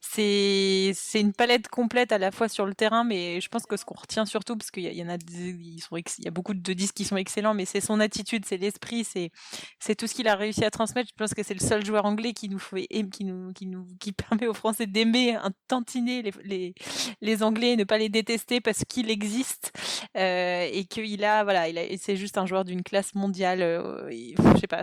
c'est 0.00 0.92
c'est 0.94 1.20
une 1.20 1.32
palette 1.32 1.68
complète 1.68 2.12
à 2.12 2.18
la 2.18 2.30
fois 2.30 2.48
sur 2.48 2.66
le 2.66 2.74
terrain, 2.74 3.04
mais 3.04 3.40
je 3.40 3.48
pense 3.48 3.66
que 3.66 3.76
ce 3.76 3.84
qu'on 3.84 3.94
retient 3.94 4.26
surtout, 4.26 4.56
parce 4.56 4.70
qu'il 4.70 4.84
y, 4.84 5.02
en 5.02 5.08
a, 5.08 5.16
ils 5.30 5.80
sont, 5.80 5.96
il 5.96 6.24
y 6.24 6.28
a 6.28 6.30
beaucoup 6.30 6.54
de 6.54 6.72
disques 6.72 6.94
qui 6.94 7.04
sont 7.04 7.16
excellents, 7.16 7.54
mais 7.54 7.64
c'est 7.64 7.80
son 7.80 8.00
attitude, 8.00 8.44
c'est 8.46 8.56
l'esprit, 8.56 9.04
c'est 9.04 9.30
c'est 9.78 9.94
tout 9.94 10.06
ce 10.06 10.14
qu'il 10.14 10.28
a 10.28 10.36
réussi 10.36 10.64
à 10.64 10.70
transmettre. 10.70 11.08
Je 11.10 11.16
pense 11.16 11.34
que 11.34 11.42
c'est 11.42 11.54
le 11.54 11.60
seul 11.60 11.84
joueur 11.84 12.04
anglais 12.06 12.32
qui 12.32 12.48
nous 12.48 12.58
fait, 12.58 12.86
qui 13.12 13.24
nous, 13.24 13.52
qui 13.52 13.66
nous, 13.66 13.86
qui 14.00 14.12
permet 14.30 14.46
aux 14.46 14.54
Français 14.54 14.86
d'aimer 14.86 15.34
un 15.34 15.50
tantinet 15.68 16.22
les, 16.22 16.32
les, 16.44 16.74
les 17.20 17.42
Anglais, 17.42 17.76
ne 17.76 17.84
pas 17.84 17.98
les 17.98 18.08
détester 18.08 18.60
parce 18.60 18.84
qu'il 18.84 19.10
existe 19.10 19.72
euh, 20.16 20.68
et 20.72 20.84
qu'il 20.84 21.24
a, 21.24 21.44
voilà, 21.44 21.68
il 21.68 21.78
a, 21.78 21.82
c'est 21.98 22.16
juste 22.16 22.38
un 22.38 22.46
joueur 22.46 22.64
d'une 22.64 22.82
classe 22.82 23.14
mondiale. 23.14 23.62
Euh, 23.62 24.10
je 24.10 24.60
sais 24.60 24.66
pas, 24.66 24.82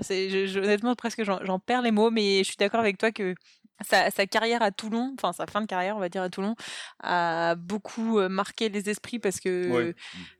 honnêtement 0.59 0.95
presque 0.95 1.23
j'en 1.23 1.59
perds 1.59 1.81
les 1.81 1.91
mots, 1.91 2.11
mais 2.11 2.39
je 2.39 2.43
suis 2.43 2.57
d'accord 2.57 2.79
avec 2.79 2.97
toi 2.97 3.11
que 3.11 3.35
sa, 3.81 4.11
sa, 4.11 4.25
carrière 4.25 4.61
à 4.61 4.71
Toulon, 4.71 5.13
enfin 5.17 5.33
sa 5.33 5.45
fin 5.45 5.61
de 5.61 5.65
carrière, 5.65 5.97
on 5.97 5.99
va 5.99 6.09
dire 6.09 6.21
à 6.21 6.29
Toulon, 6.29 6.55
a 7.01 7.55
beaucoup 7.55 8.19
marqué 8.29 8.69
les 8.69 8.89
esprits 8.89 9.19
parce 9.19 9.39
que 9.39 9.93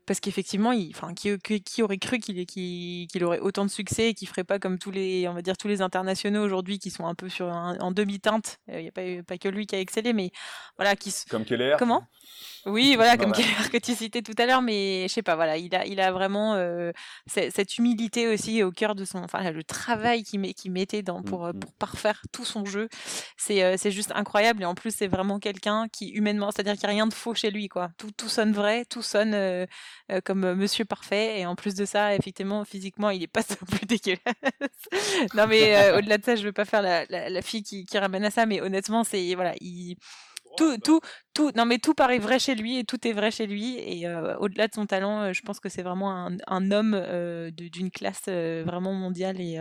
parce 0.07 0.21
qu'effectivement, 0.21 0.73
enfin, 0.89 1.13
qui, 1.13 1.37
qui, 1.37 1.83
aurait 1.83 1.97
cru 1.97 2.19
qu'il 2.19 3.23
aurait 3.23 3.39
autant 3.39 3.65
de 3.65 3.69
succès 3.69 4.09
et 4.09 4.13
qu'il 4.13 4.27
ferait 4.27 4.45
pas 4.45 4.57
comme 4.57 4.79
tous 4.79 4.89
les, 4.89 5.27
on 5.27 5.33
va 5.33 5.41
dire 5.41 5.57
tous 5.57 5.67
les 5.67 5.81
internationaux 5.81 6.43
aujourd'hui 6.43 6.79
qui 6.79 6.89
sont 6.89 7.05
un 7.05 7.13
peu 7.13 7.27
sur 7.27 7.47
en 7.47 7.91
demi-teinte. 7.91 8.59
Il 8.69 8.79
n'y 8.79 8.87
a 8.87 8.91
pas, 8.91 9.01
pas 9.27 9.37
que 9.37 9.49
lui 9.49 9.67
qui 9.67 9.75
a 9.75 9.79
excellé, 9.79 10.13
mais 10.13 10.31
voilà, 10.77 10.95
qui 10.95 11.13
comme 11.29 11.43
Keller. 11.43 11.75
Comment? 11.77 12.07
Oui, 12.65 12.95
voilà, 12.95 13.17
comme 13.17 13.31
Keller 13.31 13.69
que 13.71 13.77
tu 13.77 13.95
citais 13.95 14.21
tout 14.21 14.33
à 14.37 14.45
l'heure, 14.45 14.61
mais 14.61 15.05
je 15.07 15.13
sais 15.13 15.21
pas, 15.21 15.35
voilà, 15.35 15.57
il 15.57 15.73
a, 15.75 15.85
il 15.85 16.01
a 16.01 16.11
vraiment 16.11 16.55
euh, 16.55 16.91
cette 17.27 17.77
humilité 17.77 18.27
aussi 18.27 18.61
au 18.61 18.71
cœur 18.71 18.93
de 18.95 19.05
son, 19.05 19.19
enfin, 19.19 19.51
le 19.51 19.63
travail 19.63 20.23
qu'il 20.23 20.39
met, 20.39 20.53
qu'il 20.53 20.71
mettait 20.71 21.01
dans 21.01 21.21
pour, 21.21 21.45
mmh, 21.45 21.51
mmh. 21.51 21.59
pour 21.59 21.73
parfaire 21.73 22.21
tout 22.31 22.43
son 22.43 22.65
jeu, 22.65 22.89
c'est, 23.37 23.63
euh, 23.63 23.75
c'est 23.77 23.91
juste 23.91 24.11
incroyable. 24.15 24.63
Et 24.63 24.65
en 24.65 24.75
plus, 24.75 24.93
c'est 24.93 25.07
vraiment 25.07 25.39
quelqu'un 25.39 25.87
qui 25.91 26.09
humainement, 26.09 26.51
c'est-à-dire 26.51 26.73
qu'il 26.73 26.81
n'y 26.87 26.91
a 26.91 26.95
rien 26.95 27.07
de 27.07 27.13
faux 27.13 27.33
chez 27.33 27.51
lui, 27.51 27.69
quoi. 27.69 27.89
Tout, 27.97 28.11
tout 28.11 28.29
sonne 28.29 28.51
vrai, 28.51 28.83
tout 28.85 29.01
sonne 29.01 29.33
euh, 30.11 30.21
comme 30.23 30.43
euh, 30.43 30.55
Monsieur 30.55 30.85
Parfait. 30.85 31.39
Et 31.39 31.45
en 31.45 31.55
plus 31.55 31.75
de 31.75 31.85
ça, 31.85 32.15
effectivement, 32.15 32.63
physiquement, 32.65 33.09
il 33.09 33.23
est 33.23 33.27
pas 33.27 33.43
plus 33.71 33.85
dégueulasse. 33.85 34.19
non, 35.35 35.47
mais 35.47 35.75
euh, 35.75 35.97
au-delà 35.97 36.17
de 36.17 36.23
ça, 36.23 36.35
je 36.35 36.43
veux 36.43 36.53
pas 36.53 36.65
faire 36.65 36.81
la, 36.81 37.05
la, 37.09 37.29
la 37.29 37.41
fille 37.41 37.63
qui, 37.63 37.85
qui, 37.85 37.97
ramène 37.97 38.23
à 38.23 38.31
ça, 38.31 38.45
mais 38.45 38.61
honnêtement, 38.61 39.03
c'est 39.03 39.35
voilà, 39.35 39.53
il 39.59 39.97
tout, 40.57 40.77
tout, 40.79 40.99
tout, 41.33 41.51
non 41.55 41.65
mais 41.65 41.77
tout 41.77 41.93
paraît 41.93 42.19
vrai 42.19 42.39
chez 42.39 42.55
lui 42.55 42.77
et 42.77 42.83
tout 42.83 43.07
est 43.07 43.13
vrai 43.13 43.31
chez 43.31 43.47
lui 43.47 43.77
et 43.77 44.07
euh, 44.07 44.35
au-delà 44.37 44.67
de 44.67 44.73
son 44.73 44.85
talent, 44.85 45.21
euh, 45.21 45.33
je 45.33 45.41
pense 45.41 45.59
que 45.59 45.69
c'est 45.69 45.83
vraiment 45.83 46.11
un, 46.11 46.35
un 46.47 46.71
homme 46.71 46.93
euh, 46.95 47.51
d'une 47.51 47.91
classe 47.91 48.27
vraiment 48.27 48.93
mondiale 48.93 49.39
et, 49.39 49.59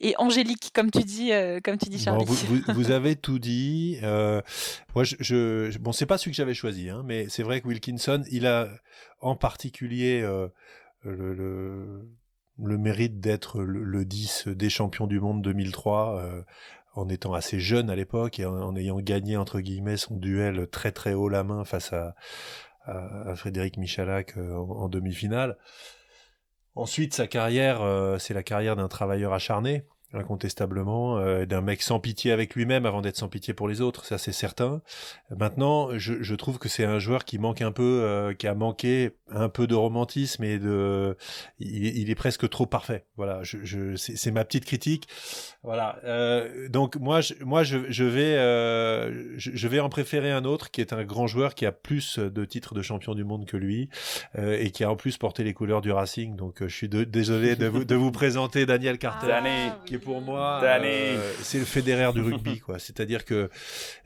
et 0.00 0.14
angélique 0.16 0.70
comme 0.74 0.90
tu 0.90 1.04
dis, 1.04 1.30
comme 1.62 1.78
tu 1.78 1.88
dis 1.88 1.98
Charlie. 1.98 2.24
Bon, 2.24 2.32
vous, 2.32 2.56
vous, 2.56 2.62
vous, 2.74 2.90
avez 2.90 3.16
tout 3.16 3.38
dit. 3.38 3.98
moi, 4.02 5.04
je, 5.04 5.16
je, 5.20 5.78
bon, 5.78 5.92
c'est 5.92 6.06
pas 6.06 6.18
celui 6.18 6.32
que 6.32 6.36
j'avais 6.36 6.54
choisi, 6.54 6.88
hein, 6.88 7.02
mais 7.04 7.28
c'est 7.28 7.42
vrai 7.42 7.60
que 7.60 7.68
Wilkinson, 7.68 8.22
il 8.30 8.46
a 8.46 8.68
en 9.20 9.36
particulier 9.36 10.22
le, 10.22 11.34
le, 11.34 12.08
le, 12.58 12.78
mérite 12.78 13.20
d'être 13.20 13.60
le, 13.62 13.84
le, 13.84 14.04
10 14.04 14.48
des 14.48 14.70
champions 14.70 15.06
du 15.06 15.20
monde 15.20 15.42
2003 15.42 16.44
en 16.94 17.08
étant 17.08 17.34
assez 17.34 17.58
jeune 17.58 17.90
à 17.90 17.96
l'époque 17.96 18.38
et 18.38 18.46
en, 18.46 18.76
ayant 18.76 19.00
gagné 19.00 19.36
entre 19.36 19.60
guillemets 19.60 19.96
son 19.96 20.16
duel 20.16 20.68
très 20.68 20.92
très 20.92 21.14
haut 21.14 21.28
la 21.28 21.44
main 21.44 21.64
face 21.64 21.92
à, 21.92 22.14
Frédéric 23.36 23.76
Michalak 23.76 24.36
euh, 24.36 24.56
en, 24.56 24.88
demi-finale. 24.88 25.56
Ensuite, 26.74 27.14
sa 27.14 27.28
carrière, 27.28 27.80
euh, 27.80 28.18
c'est 28.18 28.34
la 28.34 28.42
carrière 28.42 28.74
d'un 28.74 28.88
travailleur 28.88 29.32
acharné. 29.32 29.86
Incontestablement, 30.12 31.18
euh, 31.18 31.46
d'un 31.46 31.60
mec 31.60 31.82
sans 31.82 32.00
pitié 32.00 32.32
avec 32.32 32.54
lui-même 32.54 32.86
avant 32.86 33.02
d'être 33.02 33.16
sans 33.16 33.28
pitié 33.28 33.54
pour 33.54 33.68
les 33.68 33.80
autres, 33.80 34.04
ça 34.04 34.18
c'est 34.18 34.32
certain. 34.32 34.82
Maintenant, 35.36 35.98
je, 35.98 36.22
je 36.22 36.34
trouve 36.34 36.58
que 36.58 36.68
c'est 36.68 36.84
un 36.84 36.98
joueur 36.98 37.24
qui 37.24 37.38
manque 37.38 37.62
un 37.62 37.72
peu, 37.72 38.02
euh, 38.02 38.34
qui 38.34 38.46
a 38.46 38.54
manqué 38.54 39.12
un 39.30 39.48
peu 39.48 39.66
de 39.66 39.74
romantisme 39.74 40.44
et 40.44 40.58
de, 40.58 41.16
il, 41.58 41.98
il 41.98 42.10
est 42.10 42.14
presque 42.14 42.48
trop 42.48 42.66
parfait. 42.66 43.04
Voilà, 43.16 43.42
je, 43.42 43.58
je 43.62 43.96
c'est 43.96 44.30
ma 44.30 44.44
petite 44.44 44.64
critique. 44.64 45.08
Voilà. 45.62 45.98
Euh, 46.04 46.68
donc 46.68 46.96
moi, 46.96 47.20
je, 47.20 47.34
moi, 47.44 47.62
je, 47.62 47.78
je 47.88 48.04
vais, 48.04 48.36
euh, 48.36 49.38
je, 49.38 49.50
je, 49.54 49.68
vais 49.68 49.80
en 49.80 49.88
préférer 49.88 50.30
un 50.32 50.44
autre 50.44 50.70
qui 50.70 50.80
est 50.80 50.92
un 50.92 51.04
grand 51.04 51.26
joueur 51.26 51.54
qui 51.54 51.66
a 51.66 51.72
plus 51.72 52.18
de 52.18 52.44
titres 52.44 52.74
de 52.74 52.82
champion 52.82 53.14
du 53.14 53.24
monde 53.24 53.46
que 53.46 53.56
lui 53.56 53.88
euh, 54.38 54.58
et 54.58 54.70
qui 54.70 54.84
a 54.84 54.90
en 54.90 54.96
plus 54.96 55.18
porté 55.18 55.44
les 55.44 55.54
couleurs 55.54 55.80
du 55.80 55.92
Racing. 55.92 56.36
Donc 56.36 56.56
je 56.60 56.74
suis 56.74 56.88
de, 56.88 57.04
désolé 57.04 57.56
de 57.56 57.66
vous, 57.66 57.84
de 57.84 57.94
vous 57.94 58.10
présenter 58.10 58.66
Daniel 58.66 58.98
Carter, 58.98 59.32
ah, 59.32 59.80
qui 59.86 59.94
est 59.94 59.98
pour 60.02 60.20
moi, 60.20 60.60
euh, 60.62 61.32
c'est 61.42 61.58
le 61.58 61.64
fédéraire 61.64 62.12
du 62.12 62.20
rugby, 62.20 62.60
quoi. 62.60 62.78
C'est-à-dire 62.78 63.24
que 63.24 63.50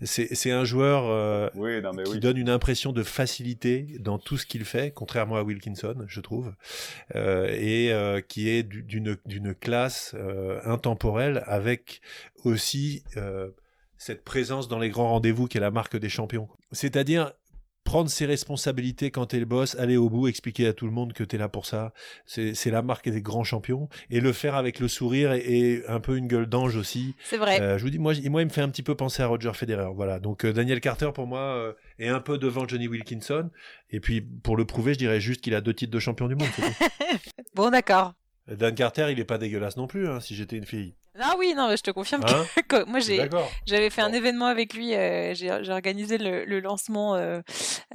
c'est 0.03 0.51
un 0.51 0.65
joueur 0.65 1.05
euh, 1.07 1.49
oui, 1.55 1.81
non, 1.83 1.93
mais 1.93 2.05
qui 2.05 2.13
oui. 2.13 2.21
donne 2.21 2.37
une 2.37 2.51
impression 2.51 2.93
de 2.93 3.03
facilité 3.03 3.87
dans 4.01 4.19
tout 4.19 4.37
ce 4.37 4.47
qu'il 4.47 4.65
fait, 4.65 4.93
contrairement 4.93 5.37
à 5.37 5.43
Wilkinson, 5.43 6.05
je 6.07 6.21
trouve, 6.21 6.55
euh, 7.15 7.49
et 7.59 7.93
euh, 7.93 8.21
qui 8.21 8.49
est 8.49 8.63
d'une 8.63 9.17
d'une 9.27 9.55
classe 9.55 10.15
euh, 10.15 10.61
intemporelle 10.65 11.43
avec 11.47 12.01
aussi 12.45 13.03
euh, 13.17 13.51
cette 13.99 14.25
présence 14.25 14.69
dans 14.69 14.79
les 14.79 14.91
grands 14.91 15.09
rendez-vous 15.09 15.47
qui 15.47 15.59
est 15.59 15.61
la 15.61 15.71
marque 15.71 15.97
des 15.97 16.09
champions. 16.09 16.49
C'est-à-dire 16.73 17.33
prendre 17.87 18.11
ses 18.11 18.27
responsabilités 18.27 19.11
quand 19.11 19.27
t'es 19.27 19.39
le 19.39 19.47
boss, 19.47 19.77
aller 19.77 19.97
au 19.97 20.11
bout, 20.11 20.27
expliquer 20.27 20.67
à 20.67 20.73
tout 20.75 20.85
le 20.85 20.93
monde 20.93 21.15
que 21.15 21.25
t'es 21.25 21.39
là 21.39 21.49
pour 21.49 21.65
ça. 21.65 21.95
C'est 22.27 22.71
la 22.71 22.83
marque 22.83 23.09
des 23.09 23.23
grands 23.23 23.45
champions. 23.45 23.89
Et 24.11 24.21
le 24.21 24.33
faire 24.33 24.57
avec 24.57 24.81
le 24.81 24.89
sourire 24.89 25.33
et, 25.33 25.39
et 25.39 25.89
un 25.89 26.01
peu 26.01 26.17
une 26.17 26.27
gueule 26.27 26.47
d'ange 26.47 26.77
aussi. 26.77 27.15
C'est 27.25 27.39
vrai. 27.39 27.61
Euh, 27.61 27.79
je 27.79 27.85
vous 27.85 27.91
dis, 27.91 27.99
moi, 27.99 28.13
moi, 28.29 28.43
il 28.43 28.47
me 28.47 28.51
fait 28.51 28.61
un 28.61 28.69
petit 28.69 28.83
peu 28.83 28.95
penser 28.95 29.23
à 29.23 29.29
Roger 29.29 29.53
Federer. 29.55 29.89
Voilà. 29.95 30.19
Donc, 30.19 30.45
euh, 30.45 30.53
Daniel 30.53 30.81
Carter, 30.81 31.11
pour 31.15 31.27
moi, 31.27 31.41
euh, 31.41 31.73
est 31.99 32.09
un 32.09 32.21
peu 32.21 32.37
devant 32.39 32.67
Johnny 32.67 32.89
Wilkinson. 32.89 33.51
Et 33.91 34.01
puis, 34.01 34.21
pour 34.21 34.57
le 34.57 34.67
prouver, 34.67 34.95
je 34.95 34.99
dirais 34.99 35.21
juste 35.21 35.41
qu'il 35.41 35.55
a 35.55 35.61
deux 35.61 35.73
titres 35.73 35.93
de 35.93 36.01
champion 36.01 36.27
du 36.27 36.35
monde. 36.35 36.49
bon, 37.55 37.71
d'accord. 37.71 38.15
Dan 38.49 38.75
Carter, 38.75 39.09
il 39.11 39.21
est 39.21 39.25
pas 39.25 39.39
dégueulasse 39.39 39.77
non 39.77 39.87
plus, 39.87 40.09
hein, 40.09 40.21
si 40.21 40.35
j'étais 40.35 40.57
une 40.57 40.67
fille. 40.67 40.95
Ah 41.21 41.35
oui, 41.39 41.55
non, 41.57 41.71
je 41.77 41.83
te 41.83 41.91
confirme 41.91 42.23
Hein 42.27 42.45
que 42.69 42.85
moi 42.85 43.01
j'ai 43.01 43.17
j'avais 43.67 43.91
fait 43.91 44.03
un 44.03 44.13
événement 44.13 44.47
avec 44.47 44.75
lui, 44.75 44.95
euh, 44.95 45.35
j'ai 45.35 45.49
j'ai 45.63 45.73
organisé 45.73 46.19
le, 46.19 46.45
le 46.45 46.61
lancement, 46.61 47.15
euh, 47.17 47.41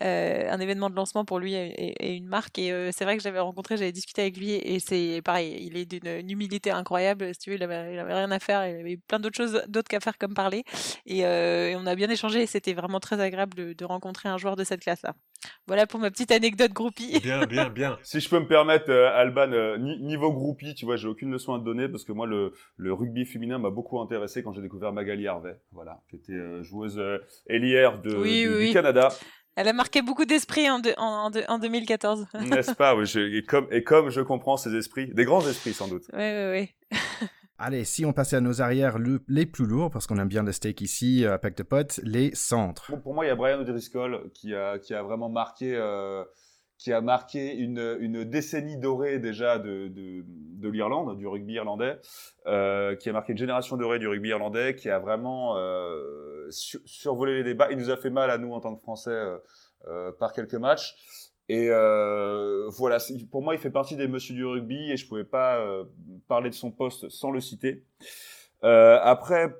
euh, 0.02 0.50
un 0.52 0.60
événement 0.60 0.90
de 0.90 0.96
lancement 0.96 1.26
pour 1.26 1.40
lui 1.40 1.54
et, 1.54 1.94
et 2.00 2.16
une 2.16 2.28
marque 2.28 2.58
et 2.60 2.72
euh, 2.72 2.90
c'est 2.94 3.04
vrai 3.04 3.18
que 3.18 3.24
j'avais 3.24 3.40
rencontré, 3.40 3.78
j'avais 3.78 3.92
discuté 3.92 4.22
avec 4.22 4.38
lui 4.38 4.52
et 4.52 4.80
c'est 4.80 5.22
pareil, 5.24 5.58
il 5.62 5.78
est 5.78 5.86
d'une 5.86 6.08
une 6.22 6.30
humilité 6.30 6.72
incroyable, 6.72 7.34
si 7.34 7.40
tu 7.40 7.50
veux, 7.52 7.56
il 7.58 7.64
avait, 7.64 7.94
il 7.94 8.00
avait 8.00 8.14
rien 8.14 8.32
à 8.32 8.40
faire, 8.40 8.68
il 8.68 8.80
avait 8.80 8.98
plein 8.98 9.20
d'autres 9.20 9.38
choses 9.38 9.64
d'autres 9.68 9.88
qu'à 9.90 10.00
faire 10.00 10.18
comme 10.18 10.34
parler 10.34 10.64
et, 11.06 11.20
et 11.20 11.76
on 11.76 11.86
a 11.86 11.96
bien 11.96 12.10
échangé 12.10 12.42
et 12.42 12.48
c'était 12.48 12.74
vraiment 12.74 13.00
très 13.00 13.20
agréable 13.20 13.56
de, 13.56 13.74
de 13.74 13.86
rencontrer 13.86 14.30
un 14.30 14.38
joueur 14.38 14.56
de 14.56 14.64
cette 14.64 14.82
classe-là. 14.82 15.14
Voilà 15.68 15.88
pour 15.88 16.00
ma 16.00 16.12
petite 16.12 16.32
anecdote 16.32 16.72
groupie. 16.72 17.20
Bien, 17.24 17.46
bien, 17.46 17.70
bien. 17.82 17.98
Si 18.04 18.20
je 18.20 18.30
peux 18.30 18.40
me 18.40 18.48
permettre, 18.48 18.92
Alban, 18.92 19.48
ni- 19.80 20.00
niveau 20.02 20.32
groupie, 20.32 20.76
tu 20.76 20.86
vois, 20.86 20.98
j'ai 20.98 21.08
aucune 21.08 21.32
leçon 21.32 21.54
à 21.56 21.60
te 21.60 21.64
donner 21.66 21.90
parce 21.90 22.04
que 22.04 22.12
moi, 22.12 22.28
le, 22.28 22.54
le 22.78 22.94
rugby 22.94 23.11
féminin 23.26 23.58
m'a 23.60 23.70
beaucoup 23.70 24.00
intéressé 24.00 24.44
quand 24.44 24.52
j'ai 24.54 24.62
découvert 24.62 24.92
Magali 24.94 25.28
Harvey, 25.28 25.56
voilà, 25.72 26.02
qui 26.10 26.16
était 26.18 26.34
euh, 26.34 26.64
joueuse 26.64 26.98
euh, 27.00 27.18
ailière 27.48 28.02
de, 28.02 28.16
Oui, 28.16 28.42
du, 28.42 28.48
oui, 28.50 28.54
du 28.56 28.58
oui. 28.68 28.74
Canada, 28.74 29.10
Elle 29.56 29.68
a 29.68 29.74
marqué 29.74 30.02
beaucoup 30.02 30.26
d'esprit 30.26 30.70
en, 30.70 30.80
de- 30.80 30.94
en, 30.98 31.30
en, 31.30 31.54
en 31.54 31.60
2014. 31.60 32.28
ouais, 32.34 32.46
n'est-ce 32.46 32.74
pas? 32.76 32.96
Oui, 32.96 33.06
je- 33.06 33.20
et, 33.20 33.44
comme, 33.44 33.68
et 33.72 33.84
comme 33.84 34.10
je 34.10 34.22
comprends 34.22 34.58
ces 34.58 34.74
esprits, 34.76 35.14
des 35.14 35.26
grands 35.26 35.46
esprits 35.48 35.74
sans 35.74 35.88
doute. 35.88 36.06
ouais, 36.14 36.20
ouais. 36.20 36.70
Allez, 37.64 37.84
si 37.84 38.06
on 38.06 38.12
passait 38.14 38.38
à 38.38 38.42
nos 38.42 38.60
arrières 38.64 38.98
le- 38.98 39.22
les 39.28 39.46
plus 39.46 39.66
lourds, 39.68 39.92
parce 39.92 40.08
qu'on 40.08 40.18
aime 40.18 40.28
bien 40.28 40.42
le 40.42 40.52
steak 40.52 40.82
ici 40.82 41.24
euh, 41.26 41.34
à 41.34 41.38
Pack 41.38 41.56
de 41.58 41.62
Pot, 41.64 42.00
les 42.04 42.34
centres. 42.34 42.92
Bon, 42.92 43.00
pour 43.00 43.14
moi, 43.14 43.24
il 43.26 43.28
y 43.28 43.32
a 43.32 43.36
Brian 43.36 43.60
O'Driscoll 43.60 44.32
qui 44.34 44.56
a, 44.56 44.80
qui 44.80 44.96
a 44.96 45.04
vraiment 45.04 45.30
marqué, 45.30 45.76
euh, 45.76 46.24
qui 46.82 46.92
a 46.92 47.00
marqué 47.00 47.54
une, 47.54 47.96
une 48.00 48.24
décennie 48.24 48.76
dorée 48.76 49.20
déjà 49.20 49.60
de, 49.60 49.88
de, 49.88 50.24
de 50.26 50.70
l'Irlande, 50.70 51.16
du 51.16 51.28
rugby 51.28 51.54
irlandais, 51.54 52.00
euh, 52.48 52.96
qui 52.96 53.08
a 53.08 53.14
marqué 53.14 53.34
une 53.34 53.38
génération 53.38 53.78
dorée 53.78 54.00
du 54.00 54.08
rugby 54.08 54.30
irlandais, 54.30 54.74
qui 54.76 54.90
a 54.90 54.98
vraiment 54.98 55.58
euh, 55.58 56.50
sur- 56.50 56.80
survolé 56.86 57.36
les 57.36 57.44
débats. 57.44 57.68
Il 57.70 57.78
nous 57.78 57.92
a 57.92 57.98
fait 57.98 58.10
mal 58.10 58.32
à 58.32 58.40
nous 58.40 58.52
en 58.54 58.60
tant 58.62 58.76
que 58.76 58.82
Français 58.82 59.12
euh, 59.12 59.38
euh, 59.90 60.12
par 60.12 60.34
quelques 60.34 60.56
matchs. 60.56 60.96
Et 61.50 61.68
euh, 61.70 62.68
voilà, 62.70 62.98
pour 63.30 63.44
moi, 63.44 63.54
il 63.54 63.60
fait 63.60 63.70
partie 63.70 63.96
des 63.96 64.08
messieurs 64.08 64.34
du 64.34 64.46
rugby 64.46 64.92
et 64.92 64.98
je 64.98 65.08
pouvais 65.08 65.24
pas 65.24 65.60
euh, 65.60 65.84
parler 66.28 66.50
de 66.50 66.56
son 66.56 66.72
poste 66.72 67.10
sans 67.10 67.30
le 67.30 67.42
citer. 67.42 67.84
Après, 68.64 69.54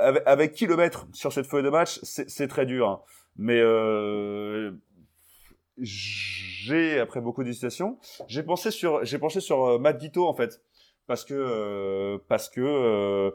avec, 0.00 0.22
avec 0.26 0.52
qui 0.52 0.66
le 0.66 0.76
mettre 0.76 1.08
sur 1.12 1.32
cette 1.32 1.46
feuille 1.46 1.64
de 1.64 1.70
match, 1.70 1.98
c'est 2.02 2.48
très 2.48 2.66
dur. 2.66 2.88
hein. 2.88 3.00
Mais 3.36 3.60
j'ai, 5.78 6.98
après 6.98 7.20
beaucoup 7.20 7.44
d'hésitations, 7.44 7.98
j'ai 8.28 8.42
pensé 8.42 8.70
sur, 8.70 9.04
j'ai 9.04 9.18
penché 9.18 9.40
sur 9.40 9.64
euh, 9.64 9.78
Matt 9.78 9.98
Guito 9.98 10.26
en 10.26 10.34
fait, 10.34 10.62
parce 11.12 11.26
que 11.26 11.34
euh, 11.34 12.16
parce 12.26 12.48
que 12.48 12.62
euh, 12.62 13.32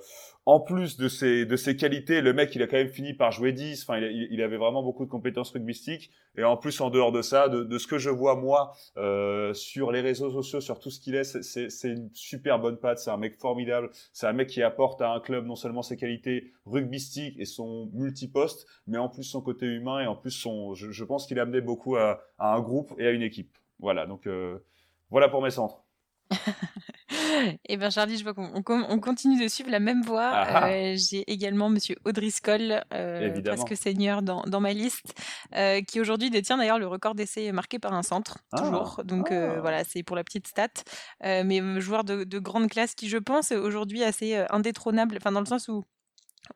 en 0.47 0.59
plus 0.59 0.97
de 0.97 1.07
ses 1.07 1.45
de 1.45 1.55
ses 1.55 1.75
qualités, 1.75 2.21
le 2.21 2.34
mec 2.34 2.55
il 2.55 2.63
a 2.63 2.65
quand 2.65 2.78
même 2.78 2.89
fini 2.89 3.13
par 3.13 3.32
jouer 3.32 3.51
10. 3.51 3.84
Enfin, 3.84 3.99
il, 3.99 4.41
avait 4.41 4.57
vraiment 4.57 4.82
beaucoup 4.82 5.05
de 5.05 5.11
compétences 5.11 5.51
rugbystiques. 5.51 6.09
Et 6.36 6.43
en 6.43 6.57
plus, 6.57 6.82
en 6.82 6.89
dehors 6.89 7.11
de 7.11 7.21
ça, 7.21 7.49
de, 7.49 7.78
ce 7.78 7.86
que 7.86 7.99
je 7.99 8.09
vois 8.09 8.36
moi 8.36 8.73
euh, 8.97 9.53
sur 9.53 9.91
les 9.91 10.01
réseaux 10.01 10.32
sociaux, 10.32 10.59
sur 10.59 10.80
tout 10.80 10.89
ce 10.89 10.99
qu'il 10.99 11.13
est, 11.13 11.23
c'est- 11.23 11.88
une 11.88 12.09
super 12.15 12.57
bonne 12.57 12.78
patte. 12.78 12.97
C'est 12.97 13.11
un 13.11 13.17
mec 13.17 13.39
formidable. 13.39 13.91
C'est 14.11 14.25
un 14.25 14.34
mec 14.34 14.49
qui 14.49 14.63
apporte 14.63 14.99
à 15.03 15.11
un 15.11 15.19
club 15.19 15.45
non 15.45 15.55
seulement 15.55 15.84
ses 15.84 15.97
qualités 15.97 16.53
rugbystiques 16.65 17.38
et 17.38 17.45
son 17.45 17.91
multiposte, 17.93 18.65
mais 18.88 18.97
en 18.97 19.07
plus 19.07 19.23
son 19.23 19.41
côté 19.41 19.67
humain 19.67 19.99
et 19.99 20.07
en 20.07 20.15
plus 20.15 20.32
son. 20.32 20.73
Je, 20.73 21.03
pense 21.03 21.28
qu'il 21.28 21.38
a 21.38 21.43
amené 21.43 21.61
beaucoup 21.61 21.95
à, 21.95 22.23
à 22.39 22.55
un 22.55 22.59
groupe 22.59 22.95
et 22.97 23.05
à 23.05 23.11
une 23.11 23.21
équipe. 23.21 23.55
Voilà. 23.78 24.07
Donc 24.07 24.28
voilà 25.11 25.30
pour 25.30 25.43
mes 25.43 25.51
centres. 25.51 25.86
Eh 27.69 27.78
ben 27.78 27.89
Charlie, 27.89 28.17
je 28.17 28.23
vois 28.23 28.34
qu'on 28.34 28.51
on 28.53 28.61
com- 28.63 28.86
on 28.89 28.99
continue 28.99 29.41
de 29.41 29.47
suivre 29.47 29.69
la 29.69 29.80
même 29.80 30.01
voie. 30.03 30.30
Ah 30.32 30.47
ah. 30.63 30.69
Euh, 30.69 30.95
J'ai 30.97 31.23
également 31.32 31.69
Monsieur 31.69 31.95
Audriscoll, 32.05 32.84
euh, 32.93 33.21
Évidemment. 33.21 33.63
presque 33.63 33.82
seigneur 33.82 34.21
dans, 34.21 34.41
dans 34.43 34.59
ma 34.59 34.73
liste, 34.73 35.13
euh, 35.55 35.82
qui 35.82 35.99
aujourd'hui 36.01 36.30
détient 36.30 36.57
d'ailleurs 36.57 36.80
le 36.80 36.88
record 36.88 37.15
d'essais 37.15 37.51
marqué 37.51 37.80
par 37.80 37.93
un 37.93 38.03
centre, 38.03 38.39
Ah. 38.51 38.57
toujours. 38.61 39.01
Donc 39.05 39.32
euh, 39.32 39.55
Ah. 39.57 39.61
voilà, 39.61 39.84
c'est 39.84 40.03
pour 40.03 40.15
la 40.15 40.23
petite 40.23 40.47
stat. 40.47 40.67
Euh, 41.23 41.43
mais 41.45 41.61
euh, 41.61 41.80
joueur 41.80 42.03
de, 42.03 42.23
de 42.23 42.39
grande 42.39 42.69
classe 42.69 42.93
qui, 42.93 43.07
je 43.09 43.17
pense, 43.17 43.51
est 43.51 43.57
aujourd'hui 43.57 44.03
assez 44.03 44.36
euh, 44.36 44.45
indétrônable, 44.49 45.15
enfin 45.17 45.32
dans 45.32 45.39
le 45.41 45.45
sens 45.45 45.67
où, 45.69 45.84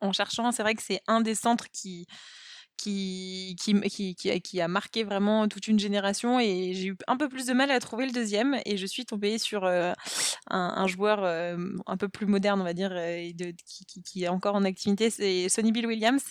en 0.02 0.12
cherchant, 0.12 0.52
c'est 0.52 0.64
vrai 0.64 0.76
que 0.76 0.84
c'est 0.84 1.02
un 1.08 1.22
des 1.22 1.36
centres 1.36 1.68
qui 1.72 2.08
qui, 2.82 3.56
qui, 3.60 3.80
qui, 3.82 4.16
qui, 4.16 4.32
a, 4.32 4.40
qui 4.40 4.60
a 4.60 4.68
marqué 4.68 5.04
vraiment 5.04 5.48
toute 5.48 5.68
une 5.68 5.78
génération 5.78 6.40
et 6.40 6.74
j'ai 6.74 6.88
eu 6.88 6.98
un 7.08 7.16
peu 7.16 7.30
plus 7.30 7.46
de 7.46 7.54
mal 7.54 7.70
à 7.70 7.80
trouver 7.80 8.08
le 8.08 8.12
deuxième 8.12 8.60
et 8.66 8.76
je 8.78 8.86
suis 8.88 9.06
tombée 9.06 9.38
sur 9.38 9.66
euh, 9.66 9.94
un, 10.50 10.88
joueur 10.88 11.24
euh, 11.24 11.58
un 11.86 11.98
peu 11.98 12.10
plus 12.10 12.26
moderne 12.26 12.60
on 12.60 12.64
va 12.64 12.74
dire 12.74 12.92
euh, 12.92 13.32
de, 13.34 13.54
qui, 14.04 14.24
est 14.24 14.28
encore 14.28 14.56
en 14.56 14.64
activité 14.64 15.12
c'est 15.12 15.48
Sonny 15.48 15.72
Bill 15.72 15.86
Williams 15.86 16.24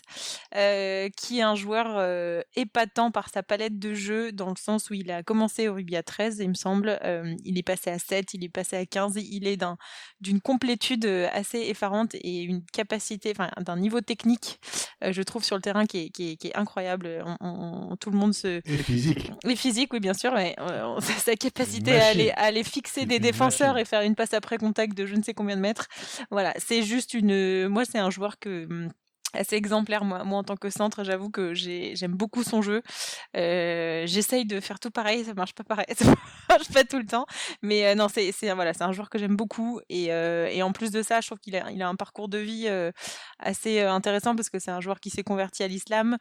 qui 1.17 1.39
est 1.39 1.43
un 1.43 1.55
joueur 1.55 2.43
épatant 2.57 3.13
par 3.13 3.29
sa 3.29 3.43
palette 3.43 3.79
de 3.79 3.95
jeux 3.95 4.33
dans 4.33 4.51
le 4.51 4.57
sens 4.57 4.91
où 4.91 4.95
il 4.95 5.11
a 5.13 5.23
commencé 5.23 5.69
au 5.69 5.75
rugby 5.75 5.97
à 5.97 6.03
13 6.03 6.39
il 6.41 6.49
me 6.49 6.55
semble 6.55 6.99
il 7.45 7.59
est 7.59 7.63
passé 7.63 7.91
à 7.91 7.99
7 7.99 8.35
il 8.35 8.45
est 8.45 8.49
passé 8.49 8.77
à 8.77 8.87
15 8.87 9.17
il 9.17 9.47
est 9.47 9.57
d'un 9.57 9.77
d'une 10.21 10.41
complétude 10.41 11.07
assez 11.33 11.59
effarante 11.59 12.15
et 12.15 12.43
une 12.43 12.65
capacité 12.73 13.31
enfin 13.31 13.51
d'un 13.61 13.77
niveau 13.77 14.01
technique 14.01 14.59
je 15.03 15.23
trouve 15.23 15.45
sur 15.45 15.57
le 15.57 15.63
terrain 15.63 15.87
qui 15.87 15.99
est, 15.99 16.40
qui 16.41 16.49
est 16.49 16.57
incroyable 16.57 17.09
on, 17.41 17.91
on- 17.93 17.97
tout 17.97 18.11
le 18.11 18.17
monde 18.19 18.35
se 18.35 18.61
Et 18.65 18.83
physique. 18.83 19.31
les 19.45 19.55
physiques, 19.57 19.93
oui, 19.93 20.01
bien 20.01 20.15
sûr, 20.15 20.33
mais 20.35 20.57
euh, 20.59 20.99
sa, 21.01 21.13
sa 21.31 21.37
capacité 21.37 21.97
à 22.01 22.07
aller, 22.07 22.31
à 22.33 22.45
aller 22.45 22.65
fixer 22.65 23.07
des 23.07 23.19
défenseurs 23.21 23.75
machine. 23.75 23.83
et 23.83 23.85
faire 23.85 24.01
une 24.03 24.15
passe 24.17 24.35
après 24.35 24.57
contact 24.59 24.97
de 24.97 25.07
je 25.07 25.15
ne 25.15 25.23
sais 25.23 25.35
combien 25.35 25.55
de 25.57 25.61
mètres. 25.61 25.87
Voilà, 26.31 26.53
c'est 26.59 26.83
juste 26.83 27.15
une. 27.15 27.69
Moi, 27.69 27.85
c'est 27.85 27.99
un 27.99 28.11
joueur 28.11 28.39
que. 28.41 28.67
Assez 29.35 29.57
exemplaire 29.57 30.05
moi, 30.05 30.25
moi 30.25 30.39
en 30.39 30.45
tant 30.45 30.57
que 30.57 30.71
centre 30.71 31.05
j'avoue 31.05 31.31
que 31.31 31.55
j'ai- 31.55 31.95
j'aime 31.97 32.15
beaucoup 32.15 32.43
son 32.43 32.63
jeu. 32.63 32.83
Euh, 33.37 34.05
j'essaye 34.07 34.45
de 34.47 34.61
faire 34.61 34.81
tout 34.81 34.91
pareil 34.91 35.25
ça 35.25 35.35
marche 35.35 35.55
pas 35.55 35.65
pareil 35.65 35.87
ça 35.97 36.15
marche 36.49 36.69
pas 36.73 36.85
tout 36.85 36.99
le 36.99 37.07
temps. 37.07 37.27
Mais 37.63 37.87
euh, 37.87 37.95
non 37.95 38.09
c'est 38.09 38.33
voilà 38.55 38.73
un 38.81 38.93
joueur 38.93 39.11
que 39.11 39.19
j'aime 39.19 39.37
beaucoup. 39.37 39.81
Et, 39.89 40.13
euh, 40.13 40.49
et 40.51 40.63
en 40.63 40.73
plus 40.73 40.91
de 40.91 41.03
ça 41.03 41.21
je 41.21 41.27
trouve 41.29 41.39
qu'il 41.39 41.57
a 41.57 41.71
il 41.71 41.83
a 41.83 41.89
un 41.89 41.95
parcours 41.97 42.29
de 42.29 42.39
vie 42.39 42.69
assez 43.39 43.81
intéressant 43.83 44.35
parce 44.37 44.51
que 44.51 44.59
c'est 44.59 44.71
un 44.71 44.81
joueur 44.81 45.01
qui 45.01 45.11
s'est 45.11 45.23
converti 45.23 45.63
à 45.63 45.69
l'islam 45.69 46.17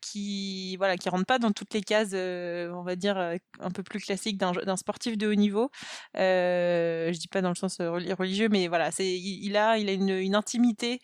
qui 0.00 0.76
voilà 0.76 0.96
qui 0.96 1.08
rentre 1.08 1.26
pas 1.26 1.38
dans 1.38 1.52
toutes 1.52 1.74
les 1.74 1.82
cases 1.82 2.12
on 2.14 2.82
va 2.82 2.96
dire 2.96 3.16
un 3.16 3.70
peu 3.70 3.82
plus 3.82 4.00
classiques 4.00 4.38
d'un 4.38 4.76
sportif 4.76 5.16
de 5.16 5.28
haut 5.28 5.34
niveau. 5.34 5.70
Je 6.14 7.10
dis 7.18 7.28
pas 7.28 7.42
dans 7.42 7.50
le 7.50 7.54
sens 7.54 7.78
reli- 7.80 8.12
religieux 8.14 8.48
mais 8.50 8.68
voilà 8.68 8.90
il, 8.98 9.56
a 9.56 9.78
il 9.78 9.88
a 9.88 9.92
une, 9.92 10.34
intimité 10.34 11.00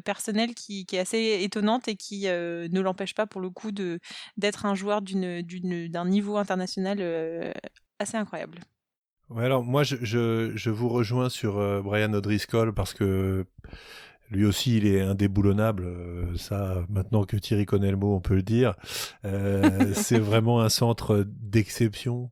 personnelle 0.00 0.54
qui, 0.54 0.86
qui 0.86 0.96
est 0.96 1.00
assez 1.00 1.38
étonnante 1.42 1.88
et 1.88 1.96
qui 1.96 2.28
euh, 2.28 2.68
ne 2.70 2.80
l'empêche 2.80 3.14
pas 3.14 3.26
pour 3.26 3.40
le 3.40 3.50
coup 3.50 3.70
d'être 3.72 4.66
un 4.66 4.74
joueur 4.74 5.02
d'un 5.02 6.04
niveau 6.06 6.36
international 6.36 6.98
euh, 7.00 7.52
assez 7.98 8.16
incroyable 8.16 8.60
Ouais, 9.28 9.44
alors 9.44 9.62
moi, 9.62 9.84
je, 9.84 9.96
je, 10.02 10.52
je 10.56 10.70
vous 10.70 10.88
rejoins 10.88 11.28
sur 11.28 11.58
euh, 11.58 11.80
Brian 11.80 12.12
O'Driscoll 12.12 12.74
parce 12.74 12.94
que 12.94 13.46
lui 14.30 14.44
aussi, 14.44 14.76
il 14.76 14.86
est 14.86 15.00
indéboulonnable. 15.00 15.86
ça, 16.36 16.84
maintenant 16.88 17.24
que 17.24 17.36
Thierry 17.36 17.66
connaît 17.66 17.90
le 17.90 17.96
mot, 17.96 18.14
on 18.14 18.20
peut 18.20 18.34
le 18.34 18.42
dire. 18.42 18.74
Euh, 19.24 19.92
c'est 19.94 20.18
vraiment 20.18 20.60
un 20.60 20.68
centre 20.68 21.24
d'exception. 21.26 22.30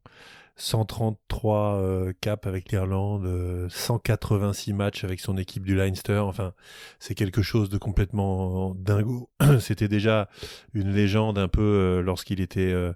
133 0.58 1.74
euh, 1.76 2.12
caps 2.20 2.46
avec 2.46 2.70
l'Irlande, 2.70 3.24
euh, 3.24 3.68
186 3.70 4.72
matchs 4.72 5.04
avec 5.04 5.20
son 5.20 5.36
équipe 5.36 5.64
du 5.64 5.74
Leinster. 5.74 6.18
Enfin, 6.18 6.52
c'est 6.98 7.14
quelque 7.14 7.42
chose 7.42 7.70
de 7.70 7.78
complètement 7.78 8.74
dingo. 8.74 9.30
C'était 9.60 9.88
déjà 9.88 10.28
une 10.74 10.92
légende 10.92 11.38
un 11.38 11.48
peu 11.48 11.62
euh, 11.62 12.02
lorsqu'il 12.02 12.40
était 12.40 12.72
euh, 12.72 12.92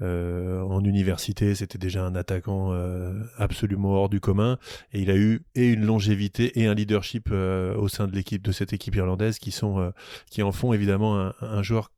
euh, 0.00 0.62
en 0.62 0.82
université. 0.84 1.54
C'était 1.54 1.78
déjà 1.78 2.04
un 2.04 2.14
attaquant 2.14 2.72
euh, 2.72 3.12
absolument 3.36 3.90
hors 3.90 4.08
du 4.08 4.20
commun. 4.20 4.58
Et 4.92 5.00
il 5.00 5.10
a 5.10 5.16
eu 5.16 5.44
et 5.54 5.68
une 5.68 5.84
longévité 5.84 6.60
et 6.60 6.66
un 6.66 6.74
leadership 6.74 7.28
euh, 7.30 7.76
au 7.76 7.88
sein 7.88 8.06
de 8.06 8.14
l'équipe 8.14 8.42
de 8.42 8.52
cette 8.52 8.72
équipe 8.72 8.94
irlandaise 8.94 9.38
qui 9.38 9.50
sont 9.50 9.78
euh, 9.78 9.90
qui 10.30 10.42
en 10.42 10.52
font 10.52 10.72
évidemment 10.72 11.32
un 11.40 11.62
joueur 11.62 11.90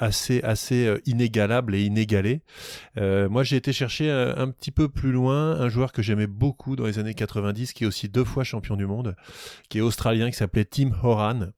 assez 0.00 0.42
assez 0.42 0.86
euh, 0.86 0.98
inégalable 1.06 1.74
et 1.74 1.82
inégalé. 1.82 2.40
Euh, 2.96 3.28
moi, 3.28 3.44
j'ai 3.44 3.56
été 3.56 3.72
chercher 3.72 4.10
un, 4.10 4.36
un, 4.36 4.50
petit 4.50 4.72
peu 4.72 4.88
plus 4.88 5.12
loin 5.12 5.52
un 5.52 5.68
joueur 5.68 5.92
que 5.92 6.02
j'aimais 6.02 6.26
beaucoup 6.26 6.74
dans 6.74 6.86
les 6.86 6.98
années 6.98 7.14
90, 7.14 7.72
qui 7.72 7.84
est 7.84 7.86
aussi 7.86 8.08
deux 8.08 8.24
fois 8.24 8.42
champion 8.42 8.76
du 8.76 8.86
monde, 8.86 9.14
qui 9.68 9.78
est 9.78 9.82
australien, 9.82 10.30
qui 10.30 10.36
s'appelait 10.36 10.64
Tim 10.64 10.90
Horan. 11.02 11.50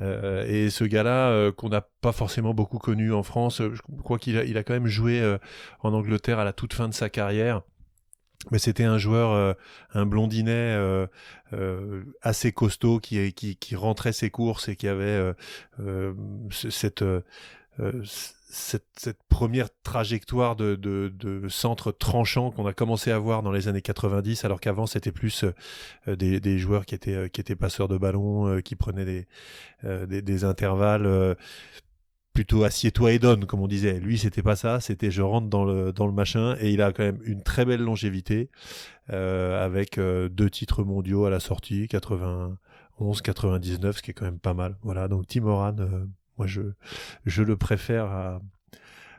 Euh, 0.00 0.46
et 0.46 0.70
ce 0.70 0.84
gars-là, 0.84 1.28
euh, 1.30 1.52
qu'on 1.52 1.68
n'a 1.68 1.82
pas 2.00 2.12
forcément 2.12 2.54
beaucoup 2.54 2.78
connu 2.78 3.12
en 3.12 3.22
France, 3.22 3.60
je 3.60 3.80
crois 4.02 4.18
qu'il 4.18 4.38
a, 4.38 4.44
il 4.44 4.56
a 4.56 4.64
quand 4.64 4.72
même 4.72 4.86
joué 4.86 5.20
euh, 5.20 5.38
en 5.80 5.92
Angleterre 5.92 6.38
à 6.38 6.44
la 6.44 6.52
toute 6.52 6.72
fin 6.72 6.88
de 6.88 6.94
sa 6.94 7.10
carrière. 7.10 7.62
Mais 8.50 8.58
c'était 8.58 8.84
un 8.84 8.98
joueur, 8.98 9.30
euh, 9.30 9.54
un 9.94 10.04
blondinet 10.04 10.50
euh, 10.52 11.06
euh, 11.52 12.02
assez 12.22 12.52
costaud 12.52 12.98
qui, 12.98 13.32
qui, 13.34 13.56
qui, 13.56 13.76
rentrait 13.76 14.12
ses 14.12 14.30
courses 14.30 14.68
et 14.68 14.74
qui 14.74 14.88
avait 14.88 15.32
cette, 16.50 17.04
cette, 18.50 18.86
cette, 18.96 19.22
première 19.28 19.68
trajectoire 19.82 20.56
de, 20.56 20.76
de, 20.76 21.12
de 21.18 21.48
centre 21.48 21.90
tranchant 21.90 22.50
qu'on 22.50 22.66
a 22.66 22.74
commencé 22.74 23.10
à 23.10 23.18
voir 23.18 23.42
dans 23.42 23.50
les 23.50 23.66
années 23.66 23.80
90, 23.80 24.44
alors 24.44 24.60
qu'avant 24.60 24.86
c'était 24.86 25.10
plus 25.10 25.44
euh, 26.06 26.16
des, 26.16 26.38
des, 26.38 26.58
joueurs 26.58 26.84
qui 26.84 26.94
étaient, 26.94 27.30
qui 27.30 27.40
étaient 27.40 27.56
passeurs 27.56 27.88
de 27.88 27.96
ballon, 27.96 28.46
euh, 28.48 28.60
qui 28.60 28.76
prenaient 28.76 29.06
des, 29.06 29.26
euh, 29.84 30.06
des, 30.06 30.44
intervalles 30.44 31.36
plutôt 32.32 32.64
assieds-toi 32.64 33.12
et 33.12 33.18
donne, 33.18 33.46
comme 33.46 33.60
on 33.60 33.68
disait. 33.68 34.00
Lui, 34.00 34.18
c'était 34.18 34.42
pas 34.42 34.56
ça, 34.56 34.80
c'était 34.80 35.10
je 35.10 35.22
rentre 35.22 35.48
dans 35.48 35.64
le, 35.64 35.92
dans 35.92 36.06
le 36.06 36.12
machin, 36.12 36.56
et 36.60 36.70
il 36.72 36.82
a 36.82 36.92
quand 36.92 37.02
même 37.02 37.20
une 37.24 37.42
très 37.42 37.64
belle 37.64 37.80
longévité, 37.80 38.50
euh, 39.10 39.64
avec 39.64 39.98
euh, 39.98 40.28
deux 40.28 40.50
titres 40.50 40.84
mondiaux 40.84 41.24
à 41.24 41.30
la 41.30 41.40
sortie, 41.40 41.88
91, 41.88 43.22
99, 43.22 43.96
ce 43.96 44.02
qui 44.02 44.10
est 44.12 44.14
quand 44.14 44.24
même 44.24 44.38
pas 44.38 44.54
mal. 44.54 44.76
Voilà, 44.82 45.08
donc 45.08 45.26
Tim 45.26 45.42
Moran, 45.42 45.76
euh, 45.78 46.06
moi 46.38 46.46
je, 46.46 46.62
je 47.26 47.42
le 47.42 47.56
préfère 47.56 48.06
à, 48.06 48.40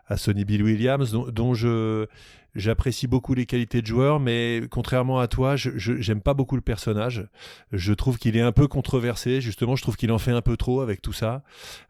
à 0.08 0.18
Sonny 0.18 0.46
Bill 0.46 0.64
Williams, 0.64 1.12
dont, 1.12 1.28
dont 1.30 1.54
je 1.54 2.08
j'apprécie 2.56 3.08
beaucoup 3.08 3.34
les 3.34 3.48
qualités 3.48 3.82
de 3.82 3.88
joueur, 3.88 4.20
mais 4.20 4.62
contrairement 4.70 5.20
à 5.20 5.28
toi, 5.28 5.56
je 5.56 5.72
j'aime 5.76 6.22
pas 6.22 6.36
beaucoup 6.36 6.56
le 6.56 6.62
personnage. 6.62 7.28
Je 7.72 7.94
trouve 7.94 8.20
qu'il 8.20 8.38
est 8.38 8.42
un 8.42 8.52
peu 8.52 8.68
controversé. 8.68 9.42
Justement, 9.42 9.76
je 9.76 9.82
trouve 9.82 9.96
qu'il 9.96 10.12
en 10.12 10.20
fait 10.20 10.30
un 10.32 10.44
peu 10.44 10.56
trop 10.56 10.82
avec 10.82 11.02
tout 11.02 11.14
ça. 11.14 11.44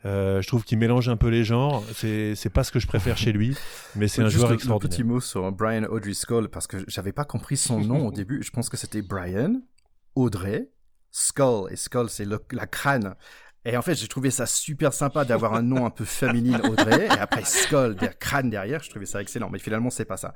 Euh, 0.05 0.41
je 0.41 0.47
trouve 0.47 0.63
qu'il 0.63 0.77
mélange 0.77 1.09
un 1.09 1.17
peu 1.17 1.27
les 1.27 1.43
genres. 1.43 1.83
C'est 1.93 2.35
c'est 2.35 2.49
pas 2.49 2.63
ce 2.63 2.71
que 2.71 2.79
je 2.79 2.87
préfère 2.87 3.17
chez 3.17 3.33
lui, 3.33 3.57
mais 3.95 4.07
c'est 4.07 4.21
un 4.21 4.29
Juste 4.29 4.37
joueur 4.37 4.51
un 4.51 4.53
extraordinaire. 4.53 4.89
petit 4.97 5.03
mot 5.03 5.19
sur 5.19 5.51
Brian 5.51 5.83
O'Driscoll 5.83 6.49
parce 6.49 6.67
que 6.67 6.77
j'avais 6.87 7.11
pas 7.11 7.25
compris 7.25 7.57
son 7.57 7.81
nom 7.81 8.07
au 8.07 8.11
début. 8.13 8.41
Je 8.41 8.51
pense 8.51 8.69
que 8.69 8.77
c'était 8.77 9.01
Brian 9.01 9.61
Audrey 10.15 10.69
Skull 11.11 11.71
et 11.71 11.75
Skull 11.75 12.09
c'est 12.09 12.25
la 12.25 12.67
crâne. 12.67 13.15
Et 13.65 13.77
en 13.77 13.81
fait, 13.81 13.95
j'ai 13.95 14.07
trouvé 14.07 14.29
ça 14.29 14.45
super 14.45 14.93
sympa 14.93 15.25
d'avoir 15.25 15.53
un 15.53 15.61
nom 15.61 15.85
un 15.85 15.89
peu 15.89 16.05
féminin, 16.05 16.59
Audrey, 16.63 17.05
et 17.05 17.09
après 17.19 17.45
Skull, 17.45 17.95
der 17.95 18.17
crâne 18.17 18.49
derrière. 18.49 18.83
Je 18.83 18.89
trouvais 18.89 19.05
ça 19.05 19.21
excellent, 19.21 19.49
mais 19.49 19.59
finalement, 19.59 19.89
c'est 19.89 20.05
pas 20.05 20.17
ça. 20.17 20.33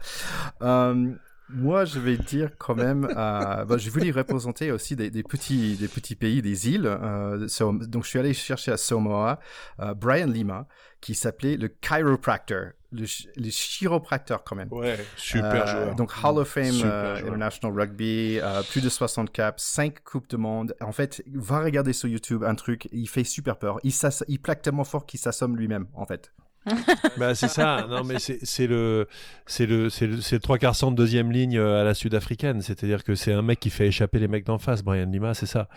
Euh, 0.61 1.13
moi, 1.49 1.85
je 1.85 1.99
vais 1.99 2.17
dire 2.17 2.51
quand 2.57 2.75
même, 2.75 3.05
euh, 3.05 3.65
bah, 3.65 3.77
je 3.77 3.89
voulais 3.89 4.11
représenter 4.11 4.71
aussi 4.71 4.97
des, 4.97 5.09
des, 5.09 5.23
petits, 5.23 5.77
des 5.77 5.87
petits 5.87 6.15
pays, 6.15 6.41
des 6.41 6.69
îles. 6.69 6.87
Euh, 6.87 7.47
donc, 7.87 8.03
je 8.03 8.09
suis 8.09 8.19
allé 8.19 8.33
chercher 8.33 8.71
à 8.73 8.77
Samoa 8.77 9.39
euh, 9.79 9.93
Brian 9.93 10.27
Lima, 10.27 10.67
qui 10.99 11.15
s'appelait 11.15 11.55
le 11.55 11.69
chiropractor, 11.69 12.71
le, 12.91 13.05
le 13.35 13.49
chiropracteur 13.49 14.43
quand 14.43 14.55
même. 14.55 14.71
Ouais, 14.71 14.97
super 15.15 15.67
joueur. 15.67 15.95
Donc 15.95 16.11
Hall 16.23 16.37
of 16.37 16.47
Fame 16.47 16.81
euh, 16.83 17.17
International 17.17 17.79
Rugby, 17.79 18.39
euh, 18.41 18.61
plus 18.63 18.81
de 18.81 18.89
60 18.89 19.31
caps, 19.31 19.61
5 19.61 20.03
coupes 20.03 20.29
de 20.29 20.37
monde. 20.37 20.75
En 20.81 20.91
fait, 20.91 21.23
va 21.33 21.61
regarder 21.61 21.93
sur 21.93 22.07
YouTube 22.07 22.43
un 22.43 22.55
truc, 22.55 22.87
il 22.91 23.07
fait 23.07 23.23
super 23.23 23.57
peur. 23.57 23.79
Il, 23.83 23.93
il 24.27 24.39
plaque 24.39 24.61
tellement 24.61 24.83
fort 24.83 25.05
qu'il 25.05 25.19
s'assomme 25.19 25.57
lui-même, 25.57 25.87
en 25.93 26.05
fait. 26.05 26.31
bah 27.17 27.33
c'est 27.33 27.47
ça 27.47 27.87
non 27.89 28.03
mais 28.03 28.17
c'est 28.19 28.67
le 28.67 29.07
c'est 29.45 29.65
le 29.65 29.89
c'est 29.89 30.05
le, 30.05 30.17
le 30.17 30.39
trois 30.39 30.57
quarts 30.57 30.75
centre 30.75 30.95
deuxième 30.95 31.31
ligne 31.31 31.57
à 31.57 31.85
la 31.85 31.93
sud-africaine 31.93 32.61
c'est-à-dire 32.61 33.05
que 33.05 33.15
c'est 33.15 33.31
un 33.31 33.41
mec 33.41 33.61
qui 33.61 33.69
fait 33.69 33.87
échapper 33.87 34.19
les 34.19 34.27
mecs 34.27 34.45
d'en 34.45 34.57
face 34.57 34.83
Brian 34.83 35.05
Lima 35.05 35.33
c'est 35.33 35.45
ça 35.45 35.69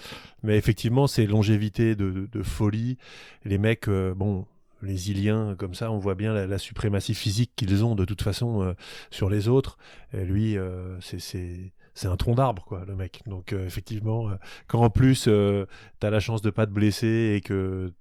mais 0.42 0.56
effectivement 0.56 1.06
c'est 1.06 1.26
longévité 1.26 1.94
de, 1.94 2.10
de, 2.10 2.26
de, 2.26 2.42
folie 2.42 2.98
les 3.44 3.58
mecs 3.58 3.86
euh, 3.86 4.14
bon 4.14 4.46
les 4.82 5.10
Iliens 5.10 5.54
comme 5.58 5.74
ça, 5.74 5.90
on 5.90 5.98
voit 5.98 6.14
bien 6.14 6.32
la, 6.32 6.46
la 6.46 6.58
suprématie 6.58 7.14
physique 7.14 7.52
qu'ils 7.56 7.84
ont 7.84 7.94
de 7.94 8.04
toute 8.04 8.22
façon 8.22 8.62
euh, 8.62 8.72
sur 9.10 9.30
les 9.30 9.48
autres. 9.48 9.78
Et 10.12 10.24
lui, 10.24 10.56
euh, 10.56 11.00
c'est 11.00 11.20
c'est 11.92 12.06
un 12.06 12.16
tronc 12.16 12.36
d'arbre 12.36 12.64
quoi, 12.64 12.84
le 12.86 12.94
mec. 12.94 13.22
Donc 13.26 13.52
euh, 13.52 13.66
effectivement, 13.66 14.30
quand 14.68 14.80
en 14.80 14.90
plus 14.90 15.28
t'as 15.98 16.10
la 16.10 16.20
chance 16.20 16.42
de 16.42 16.50
pas 16.50 16.66
te 16.66 16.72
blesser 16.72 17.34
et 17.36 17.40
que 17.40 17.92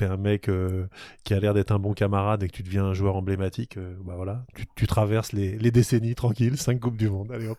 t'es 0.00 0.06
un 0.06 0.16
mec 0.16 0.48
euh, 0.48 0.86
qui 1.24 1.34
a 1.34 1.40
l'air 1.40 1.52
d'être 1.52 1.72
un 1.72 1.78
bon 1.78 1.92
camarade 1.92 2.42
et 2.42 2.48
que 2.48 2.52
tu 2.52 2.62
deviens 2.62 2.86
un 2.86 2.94
joueur 2.94 3.16
emblématique, 3.16 3.76
euh, 3.76 3.94
bah 4.02 4.14
voilà, 4.16 4.46
tu, 4.54 4.64
tu 4.74 4.86
traverses 4.86 5.32
les, 5.32 5.58
les, 5.58 5.70
décennies 5.70 6.14
tranquilles, 6.14 6.56
cinq 6.56 6.80
coupes 6.80 6.96
du 6.96 7.10
monde, 7.10 7.30
allez 7.30 7.48
hop. 7.48 7.58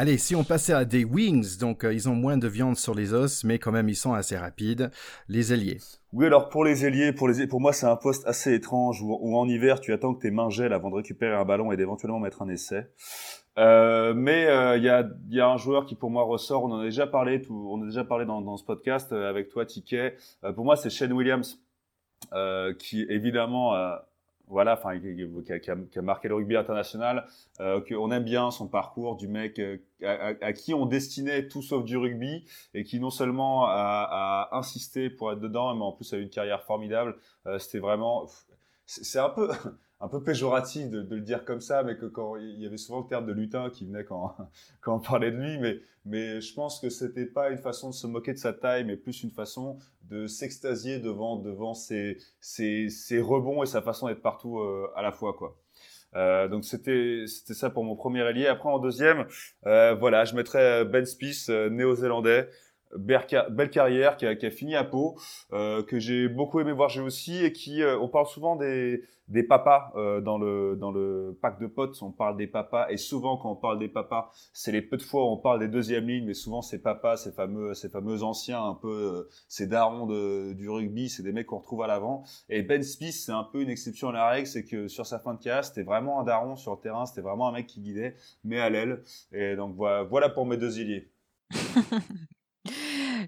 Allez, 0.00 0.16
si 0.16 0.36
on 0.36 0.44
passait 0.44 0.74
à 0.74 0.84
des 0.84 1.02
wings, 1.02 1.58
donc 1.58 1.82
euh, 1.82 1.92
ils 1.92 2.08
ont 2.08 2.14
moins 2.14 2.36
de 2.36 2.46
viande 2.46 2.76
sur 2.76 2.94
les 2.94 3.12
os, 3.12 3.42
mais 3.42 3.58
quand 3.58 3.72
même 3.72 3.88
ils 3.88 3.96
sont 3.96 4.12
assez 4.12 4.36
rapides. 4.36 4.92
Les 5.26 5.52
ailiers. 5.52 5.78
Oui, 6.12 6.26
alors 6.26 6.50
pour 6.50 6.64
les 6.64 6.86
ailiers, 6.86 7.12
pour 7.12 7.26
les 7.26 7.48
pour 7.48 7.60
moi 7.60 7.72
c'est 7.72 7.86
un 7.86 7.96
poste 7.96 8.24
assez 8.24 8.54
étrange 8.54 9.02
où, 9.02 9.36
en 9.36 9.48
hiver 9.48 9.80
tu 9.80 9.92
attends 9.92 10.14
que 10.14 10.20
tes 10.20 10.30
mains 10.30 10.50
gèlent 10.50 10.72
avant 10.72 10.90
de 10.90 10.94
récupérer 10.94 11.34
un 11.34 11.44
ballon 11.44 11.72
et 11.72 11.76
d'éventuellement 11.76 12.20
mettre 12.20 12.42
un 12.42 12.48
essai. 12.48 12.86
Euh, 13.58 14.14
mais 14.14 14.42
il 14.42 14.48
euh, 14.50 14.78
y, 14.78 14.88
a, 14.88 15.04
y, 15.30 15.40
a, 15.40 15.48
un 15.48 15.56
joueur 15.56 15.84
qui 15.84 15.96
pour 15.96 16.10
moi 16.10 16.22
ressort. 16.22 16.62
On 16.62 16.70
en 16.70 16.78
a 16.78 16.84
déjà 16.84 17.08
parlé, 17.08 17.42
on 17.50 17.82
a 17.82 17.84
déjà 17.84 18.04
parlé 18.04 18.24
dans, 18.24 18.40
dans 18.40 18.56
ce 18.56 18.62
podcast 18.62 19.12
avec 19.12 19.48
toi, 19.48 19.66
Ticket. 19.66 20.14
pour 20.54 20.64
moi, 20.64 20.76
c'est 20.76 20.90
Shane 20.90 21.12
Williams, 21.12 21.60
qui 22.78 23.02
évidemment 23.08 23.74
voilà, 24.48 24.74
enfin, 24.74 24.98
qui, 24.98 25.70
a 25.98 26.02
marqué 26.02 26.28
le 26.28 26.34
rugby 26.34 26.56
international, 26.56 27.26
euh, 27.60 27.80
qu'on 27.80 28.10
aime 28.10 28.24
bien 28.24 28.50
son 28.50 28.68
parcours 28.68 29.16
du 29.16 29.28
mec 29.28 29.58
euh, 29.58 29.78
à, 30.02 30.34
à, 30.40 30.52
qui 30.52 30.74
on 30.74 30.86
destinait 30.86 31.48
tout 31.48 31.62
sauf 31.62 31.84
du 31.84 31.96
rugby 31.96 32.44
et 32.74 32.84
qui 32.84 33.00
non 33.00 33.10
seulement 33.10 33.66
a, 33.66 34.48
a, 34.50 34.56
insisté 34.56 35.10
pour 35.10 35.32
être 35.32 35.40
dedans, 35.40 35.74
mais 35.74 35.82
en 35.82 35.92
plus 35.92 36.12
a 36.12 36.16
eu 36.16 36.22
une 36.22 36.30
carrière 36.30 36.62
formidable. 36.64 37.16
Euh, 37.46 37.58
C'était 37.58 37.78
vraiment, 37.78 38.26
c'est 38.86 39.18
un 39.18 39.30
peu, 39.30 39.50
un 40.00 40.08
peu 40.08 40.22
péjoratif 40.22 40.90
de, 40.90 41.02
de, 41.02 41.16
le 41.16 41.20
dire 41.20 41.44
comme 41.44 41.60
ça, 41.60 41.82
mais 41.82 41.96
que 41.96 42.06
quand 42.06 42.36
il 42.36 42.60
y 42.60 42.66
avait 42.66 42.76
souvent 42.76 43.00
le 43.00 43.06
terme 43.06 43.26
de 43.26 43.32
lutin 43.32 43.70
qui 43.70 43.84
venait 43.84 44.04
quand, 44.04 44.36
quand 44.80 44.96
on 44.96 45.00
parlait 45.00 45.30
de 45.30 45.36
lui, 45.36 45.58
mais, 45.58 45.80
mais 46.04 46.40
je 46.40 46.54
pense 46.54 46.80
que 46.80 46.88
c'était 46.88 47.26
pas 47.26 47.50
une 47.50 47.58
façon 47.58 47.90
de 47.90 47.94
se 47.94 48.06
moquer 48.06 48.32
de 48.32 48.38
sa 48.38 48.52
taille, 48.52 48.84
mais 48.84 48.96
plus 48.96 49.22
une 49.22 49.30
façon 49.30 49.78
de 50.02 50.26
s'extasier 50.26 51.00
devant, 51.00 51.36
devant 51.36 51.74
ses, 51.74 52.18
ses, 52.40 52.88
ses, 52.88 53.20
rebonds 53.20 53.62
et 53.62 53.66
sa 53.66 53.82
façon 53.82 54.08
d'être 54.08 54.22
partout 54.22 54.60
euh, 54.60 54.90
à 54.94 55.02
la 55.02 55.12
fois, 55.12 55.34
quoi. 55.34 55.56
Euh, 56.16 56.48
donc 56.48 56.64
c'était 56.64 57.24
c'était 57.26 57.54
ça 57.54 57.70
pour 57.70 57.84
mon 57.84 57.96
premier 57.96 58.22
allié. 58.22 58.46
Après 58.46 58.68
en 58.68 58.78
deuxième, 58.78 59.26
euh, 59.66 59.94
voilà, 59.94 60.24
je 60.24 60.34
mettrais 60.34 60.84
Ben 60.84 61.04
Spies, 61.04 61.46
euh, 61.50 61.68
néo-zélandais, 61.68 62.48
belle 62.96 63.70
carrière 63.70 64.16
qui 64.16 64.26
a, 64.26 64.34
qui 64.36 64.46
a, 64.46 64.50
fini 64.50 64.74
à 64.74 64.84
Pau, 64.84 65.18
euh, 65.52 65.82
que 65.82 65.98
j'ai 65.98 66.28
beaucoup 66.28 66.60
aimé 66.60 66.72
voir 66.72 66.88
jouer 66.88 67.04
aussi 67.04 67.44
et 67.44 67.52
qui, 67.52 67.82
euh, 67.82 67.98
on 67.98 68.08
parle 68.08 68.26
souvent 68.26 68.56
des, 68.56 69.02
des 69.28 69.42
papas 69.42 69.92
euh, 69.94 70.20
dans 70.20 70.38
le 70.38 70.76
dans 70.76 70.90
le 70.90 71.38
pack 71.40 71.60
de 71.60 71.66
potes, 71.66 72.00
on 72.02 72.10
parle 72.10 72.36
des 72.36 72.46
papas 72.46 72.88
et 72.90 72.96
souvent 72.96 73.36
quand 73.36 73.52
on 73.52 73.56
parle 73.56 73.78
des 73.78 73.88
papas, 73.88 74.30
c'est 74.52 74.72
les 74.72 74.82
peu 74.82 74.96
de 74.96 75.02
fois 75.02 75.24
où 75.24 75.28
on 75.28 75.36
parle 75.36 75.60
des 75.60 75.68
deuxièmes 75.68 76.08
lignes, 76.08 76.26
mais 76.26 76.34
souvent 76.34 76.62
ces 76.62 76.80
papas, 76.80 77.16
ces 77.16 77.32
fameux 77.32 77.74
ces 77.74 77.88
fameux 77.88 78.22
anciens 78.22 78.64
un 78.64 78.74
peu 78.74 78.88
euh, 78.88 79.28
ces 79.48 79.66
darons 79.66 80.06
de, 80.06 80.54
du 80.54 80.68
rugby, 80.68 81.08
c'est 81.08 81.22
des 81.22 81.32
mecs 81.32 81.46
qu'on 81.46 81.58
retrouve 81.58 81.82
à 81.82 81.86
l'avant. 81.86 82.24
Et 82.48 82.62
Ben 82.62 82.82
Smith, 82.82 83.12
c'est 83.12 83.32
un 83.32 83.44
peu 83.44 83.62
une 83.62 83.70
exception 83.70 84.08
à 84.08 84.12
la 84.12 84.28
règle, 84.30 84.46
c'est 84.46 84.64
que 84.64 84.88
sur 84.88 85.06
sa 85.06 85.18
fin 85.18 85.34
de 85.34 85.40
carrière, 85.40 85.64
c'était 85.64 85.82
vraiment 85.82 86.20
un 86.20 86.24
daron 86.24 86.56
sur 86.56 86.72
le 86.72 86.80
terrain, 86.80 87.06
c'était 87.06 87.20
vraiment 87.20 87.48
un 87.48 87.52
mec 87.52 87.66
qui 87.66 87.80
guidait, 87.80 88.16
mais 88.44 88.60
à 88.60 88.70
l'aile. 88.70 89.02
Et 89.32 89.56
donc 89.56 89.76
voilà, 89.76 90.02
voilà 90.04 90.28
pour 90.30 90.46
mes 90.46 90.56
deux 90.56 90.80
iliers. 90.80 91.10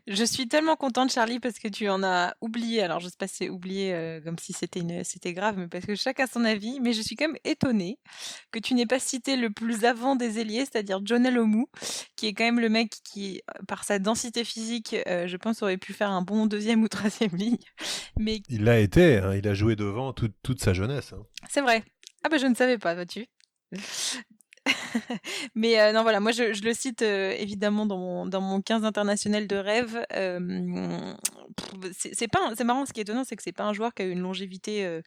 Je 0.07 0.25
suis 0.25 0.49
tellement 0.49 0.77
contente, 0.77 1.11
Charlie, 1.13 1.41
parce 1.41 1.59
que 1.59 1.69
tu 1.69 1.89
en 1.89 2.03
as 2.03 2.35
oublié. 2.41 2.83
Alors, 2.83 3.01
je 3.01 3.09
sais 3.09 3.17
pas 3.19 3.27
si 3.29 3.37
c'est 3.37 3.49
oublié 3.49 3.93
euh, 3.95 4.21
comme 4.21 4.39
si 4.39 4.53
c'était 4.53 4.81
une... 4.81 5.05
c'était 5.05 5.33
grave, 5.33 5.57
mais 5.59 5.69
parce 5.69 5.87
que 5.87 5.95
chacun 5.95 6.25
a 6.25 6.27
son 6.27 6.45
avis. 6.45 6.81
Mais 6.81 6.93
je 6.93 7.03
suis 7.03 7.17
quand 7.17 7.27
même 7.29 7.39
étonnée 7.45 7.99
que 8.51 8.59
tu 8.59 8.75
n'aies 8.75 8.87
pas 8.87 8.99
cité 8.99 9.37
le 9.37 9.51
plus 9.51 9.85
avant 9.85 10.17
des 10.17 10.39
ailiers, 10.39 10.61
c'est-à-dire 10.65 11.01
John 11.05 11.27
Alomou, 11.27 11.69
qui 12.17 12.27
est 12.27 12.33
quand 12.35 12.45
même 12.45 12.61
le 12.61 12.69
mec 12.69 12.93
qui, 13.05 13.43
par 13.69 13.85
sa 13.85 13.99
densité 13.99 14.45
physique, 14.45 14.97
euh, 15.07 15.27
je 15.29 15.37
pense, 15.37 15.63
aurait 15.63 15.77
pu 15.79 15.93
faire 15.93 16.11
un 16.11 16.23
bon 16.23 16.47
deuxième 16.47 16.83
ou 16.85 16.89
troisième 16.89 17.35
ligne. 17.37 17.59
Mais 18.19 18.43
Il 18.49 18.65
l'a 18.65 18.79
été, 18.79 19.19
hein, 19.19 19.35
il 19.35 19.47
a 19.47 19.55
joué 19.55 19.77
devant 19.77 20.13
toute, 20.13 20.35
toute 20.43 20.61
sa 20.61 20.73
jeunesse. 20.73 21.13
hein. 21.13 21.23
c'est 21.49 21.61
vrai. 21.61 21.85
Ah 22.25 22.29
bah 22.29 22.37
je 22.39 22.47
ne 22.47 22.55
savais 22.55 22.79
pas, 22.79 22.95
vois-tu. 22.95 23.27
Mais 25.55 25.81
euh, 25.81 25.93
non, 25.93 26.03
voilà, 26.03 26.21
moi 26.21 26.33
je, 26.33 26.63
le 26.63 26.75
cite 26.75 27.03
euh, 27.03 27.35
évidemment 27.39 27.87
dans 27.87 27.99
mon, 27.99 28.27
dans 28.27 28.41
mon 28.41 28.61
15 28.61 28.85
international 28.85 29.47
de 29.47 29.57
rêve. 29.57 30.05
Euh, 30.15 31.15
c'est 31.93 32.29
pas, 32.29 32.53
c'est 32.57 32.65
marrant, 32.65 32.87
ce 32.87 32.93
qui 32.93 33.01
est 33.01 33.03
étonnant, 33.03 33.25
c'est 33.25 33.37
que 33.37 33.43
c'est 33.43 33.53
pas 33.53 33.65
un 33.65 33.73
joueur 33.73 33.95
qui 33.95 34.03
a 34.03 34.07
eu 34.07 34.11
une 34.11 34.21
longévité 34.21 35.01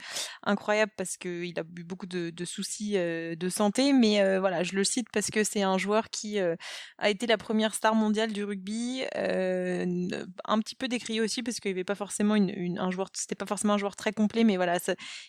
incroyable 0.43 0.91
parce 0.97 1.18
qu'il 1.18 1.57
a 1.57 1.64
eu 1.78 1.84
beaucoup 1.84 2.05
de, 2.05 2.45
soucis 2.45 2.93
de 2.93 3.49
santé. 3.49 3.93
Mais 3.93 4.39
voilà, 4.39 4.64
je 4.64 4.76
le 4.76 4.84
cite 4.84 5.07
parce 5.11 5.30
que 5.30 5.43
c'est 5.43 5.61
un 5.61 5.78
joueur 5.78 6.09
qui 6.09 6.39
a 6.39 7.09
été 7.09 7.28
la 7.28 7.38
première 7.38 7.74
star 7.74 7.95
mondiale 7.95 8.34
du 8.34 8.43
rugby. 8.43 9.03
un 9.14 10.59
petit 10.59 10.76
peu 10.76 10.88
décrié 10.88 11.22
aussi 11.22 11.43
parce 11.43 11.59
qu'il 11.59 11.72
n'y 11.72 11.76
avait 11.76 11.86
pas 11.86 11.95
forcément 11.95 12.36
une, 12.36 12.78
un 12.78 12.91
joueur, 12.91 13.09
c'était 13.14 13.36
pas 13.36 13.45
forcément 13.45 13.74
un 13.74 13.78
joueur 13.78 13.95
très 13.95 14.11
complet, 14.11 14.43
mais 14.43 14.57
voilà, 14.57 14.80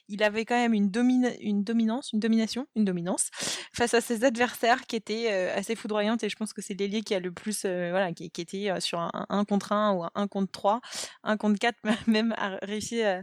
il 0.08 0.22
avait 0.22 0.44
quand 0.44 0.56
même 0.56 0.74
une, 0.74 0.90
domina- 0.90 1.36
une 1.40 1.62
dominance, 1.62 2.12
une 2.12 2.20
domination, 2.20 2.66
une 2.74 2.84
dominance 2.84 3.30
face 3.72 3.94
à 3.94 4.00
ses 4.00 4.23
adversaires 4.24 4.86
qui 4.86 4.96
étaient 4.96 5.28
euh, 5.30 5.56
assez 5.56 5.76
foudroyantes 5.76 6.24
et 6.24 6.28
je 6.28 6.36
pense 6.36 6.52
que 6.52 6.62
c'est 6.62 6.74
l'ailier 6.74 7.02
qui 7.02 7.14
a 7.14 7.20
le 7.20 7.30
plus 7.30 7.64
euh, 7.64 7.90
voilà 7.90 8.12
qui, 8.12 8.24
était 8.24 8.70
euh, 8.70 8.80
sur 8.80 9.00
un 9.00 9.26
1 9.28 9.44
contre 9.44 9.72
1 9.72 9.92
ou 9.92 10.04
un 10.04 10.10
1 10.14 10.26
contre 10.28 10.50
3 10.50 10.80
1 11.22 11.36
contre 11.36 11.58
4 11.58 11.78
même 12.06 12.34
a 12.36 12.58
réussi 12.62 13.02
à, 13.02 13.22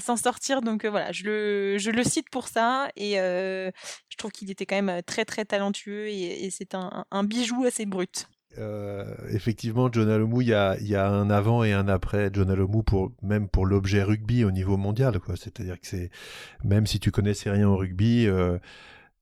s'en 0.00 0.16
sortir. 0.16 0.62
Donc 0.62 0.84
voilà 0.84 1.12
je 1.12 1.24
le, 1.24 1.78
je 1.78 1.90
le 1.90 2.02
cite 2.02 2.30
pour 2.30 2.48
ça 2.48 2.88
et 2.96 3.14
je 3.14 4.16
trouve 4.16 4.32
qu'il 4.32 4.50
était 4.50 4.66
quand 4.66 4.80
même 4.80 5.02
très 5.02 5.24
très 5.24 5.44
talentueux 5.44 6.08
et, 6.08 6.48
c'est 6.50 6.74
un, 6.74 7.04
un 7.10 7.24
bijou 7.24 7.64
assez 7.64 7.86
brut. 7.86 8.28
Effectivement, 9.30 9.88
John 9.92 10.08
Alomou, 10.08 10.40
il 10.40 10.48
y 10.48 10.54
a, 10.54 10.76
y 10.80 10.96
a 10.96 11.08
un 11.08 11.30
avant 11.30 11.62
et 11.62 11.72
un 11.72 11.86
après. 11.86 12.30
John 12.32 12.50
Alomou 12.50 12.82
pour 12.82 13.12
même 13.22 13.48
pour 13.48 13.66
l'objet 13.66 14.02
rugby 14.02 14.44
au 14.44 14.50
niveau 14.50 14.76
mondial. 14.76 15.20
C'est-à-dire 15.36 15.78
que 15.78 15.86
c'est 15.86 16.10
même 16.64 16.86
si 16.86 16.98
tu 16.98 17.12
connaissais 17.12 17.50
rien 17.50 17.68
au 17.68 17.76
rugby, 17.76 18.26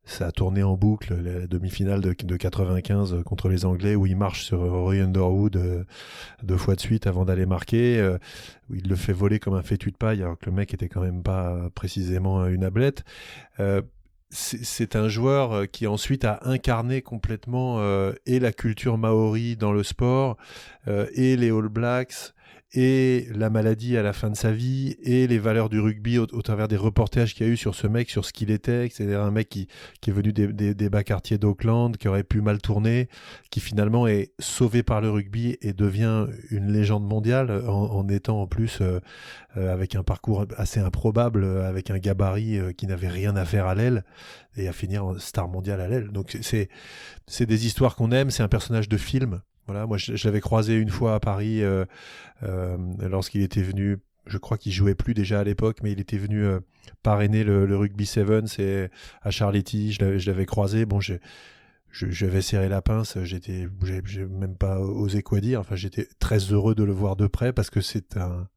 ça 0.06 0.28
a 0.28 0.32
tourné 0.32 0.62
en 0.62 0.76
boucle 0.76 1.14
la 1.14 1.46
demi-finale 1.46 2.00
de, 2.00 2.14
de 2.18 2.36
95 2.36 3.22
contre 3.24 3.48
les 3.48 3.64
Anglais 3.64 3.94
où 3.96 4.06
il 4.06 4.16
marche 4.16 4.44
sur 4.44 4.60
Roy 4.60 4.94
Underwood 4.94 5.56
euh, 5.56 5.84
deux 6.42 6.56
fois 6.56 6.76
de 6.76 6.80
suite 6.80 7.06
avant 7.06 7.24
d'aller 7.24 7.44
marquer. 7.44 7.98
euh, 7.98 8.18
il 8.72 8.88
le 8.88 8.96
fait 8.96 9.12
voler 9.12 9.38
comme 9.38 9.54
un 9.54 9.62
fétu 9.62 9.90
de 9.90 9.96
paille 9.96 10.22
alors 10.22 10.38
que 10.38 10.46
le 10.46 10.52
mec 10.52 10.72
était 10.72 10.88
quand 10.88 11.02
même 11.02 11.22
pas 11.22 11.68
précisément 11.74 12.46
une 12.46 12.64
ablette. 12.64 13.04
Euh, 13.60 13.82
c'est 14.30 14.96
un 14.96 15.08
joueur 15.08 15.52
euh, 15.52 15.66
qui 15.66 15.86
ensuite 15.86 16.24
a 16.24 16.40
incarné 16.42 17.00
complètement 17.02 17.76
euh, 17.78 18.12
et 18.26 18.40
la 18.40 18.52
culture 18.52 18.98
maori 18.98 19.56
dans 19.56 19.72
le 19.72 19.82
sport 19.82 20.36
euh, 20.88 21.06
et 21.14 21.36
les 21.36 21.50
All 21.50 21.68
Blacks 21.68 22.34
et 22.72 23.28
la 23.34 23.48
maladie 23.48 23.96
à 23.96 24.02
la 24.02 24.12
fin 24.12 24.28
de 24.28 24.36
sa 24.36 24.52
vie 24.52 24.96
et 25.02 25.26
les 25.26 25.38
valeurs 25.38 25.68
du 25.68 25.80
rugby 25.80 26.18
au, 26.18 26.26
travers 26.26 26.68
des 26.68 26.76
reportages 26.76 27.34
qu'il 27.34 27.46
y 27.46 27.48
a 27.48 27.52
eu 27.52 27.56
sur 27.56 27.74
ce 27.74 27.86
mec, 27.86 28.10
sur 28.10 28.24
ce 28.24 28.32
qu'il 28.32 28.50
était, 28.50 28.88
c'est-à-dire 28.90 29.22
un 29.22 29.30
mec 29.30 29.48
qui, 29.48 29.68
est 30.06 30.10
venu 30.10 30.32
des, 30.32 30.88
bas 30.90 31.04
quartiers 31.04 31.38
d'Auckland, 31.38 31.96
qui 31.96 32.08
aurait 32.08 32.24
pu 32.24 32.40
mal 32.40 32.60
tourner, 32.60 33.08
qui 33.50 33.60
finalement 33.60 34.06
est 34.06 34.32
sauvé 34.40 34.82
par 34.82 35.00
le 35.00 35.10
rugby 35.10 35.56
et 35.62 35.72
devient 35.72 36.26
une 36.50 36.72
légende 36.72 37.04
mondiale 37.04 37.50
en, 37.68 38.08
étant 38.08 38.42
en 38.42 38.46
plus 38.46 38.78
euh, 38.80 39.00
euh, 39.56 39.72
avec 39.72 39.94
un 39.94 40.02
parcours 40.02 40.46
assez 40.56 40.80
improbable, 40.80 41.44
euh, 41.44 41.68
avec 41.68 41.90
un 41.90 41.98
gabarit 41.98 42.58
qui 42.76 42.86
n'avait 42.86 43.08
rien 43.08 43.36
à 43.36 43.44
faire 43.44 43.66
à 43.66 43.74
l'aile 43.74 44.04
et 44.56 44.68
à 44.68 44.72
finir 44.72 45.04
en 45.04 45.18
star 45.18 45.48
mondiale 45.48 45.80
à 45.80 45.88
l'aile. 45.88 46.08
Donc 46.08 46.36
c'est 46.42 46.68
c'est 47.26 47.46
des 47.46 47.66
histoires 47.66 47.96
qu'on 47.96 48.12
aime, 48.12 48.30
c'est 48.30 48.42
un 48.42 48.48
personnage 48.48 48.88
de 48.88 48.96
film. 48.96 49.40
Voilà, 49.66 49.86
moi 49.86 49.96
je, 49.98 50.14
je 50.16 50.26
l'avais 50.28 50.40
croisé 50.40 50.74
une 50.74 50.90
fois 50.90 51.14
à 51.14 51.20
Paris 51.20 51.62
euh, 51.62 51.84
euh, 52.42 52.76
lorsqu'il 53.00 53.42
était 53.42 53.62
venu. 53.62 53.98
Je 54.26 54.38
crois 54.38 54.58
qu'il 54.58 54.72
jouait 54.72 54.96
plus 54.96 55.14
déjà 55.14 55.40
à 55.40 55.44
l'époque, 55.44 55.78
mais 55.82 55.92
il 55.92 56.00
était 56.00 56.18
venu 56.18 56.44
euh, 56.44 56.58
parrainer 57.04 57.44
le, 57.44 57.76
rugby 57.76 58.06
Sevens 58.06 58.58
et 58.58 58.88
à 59.22 59.30
Charletti. 59.30 59.92
Je 59.92 60.00
l'avais- 60.04 60.18
je 60.18 60.32
croisé. 60.42 60.84
Bon, 60.84 61.00
j'ai 61.00 61.20
je- 61.90 62.10
j'avais 62.10 62.42
serré 62.42 62.68
la 62.68 62.82
pince, 62.82 63.16
j'étais, 63.22 63.68
j'ai 63.84 64.02
j'ai 64.04 64.26
même 64.26 64.56
pas 64.56 64.80
osé 64.80 65.22
quoi 65.22 65.40
dire. 65.40 65.60
Enfin, 65.60 65.76
j'étais 65.76 66.06
très 66.18 66.38
heureux 66.52 66.74
de 66.74 66.84
le 66.84 66.92
voir 66.92 67.16
de 67.16 67.26
près 67.26 67.52
parce 67.52 67.70
que 67.70 67.80
c'est 67.80 68.16
un, 68.16 68.48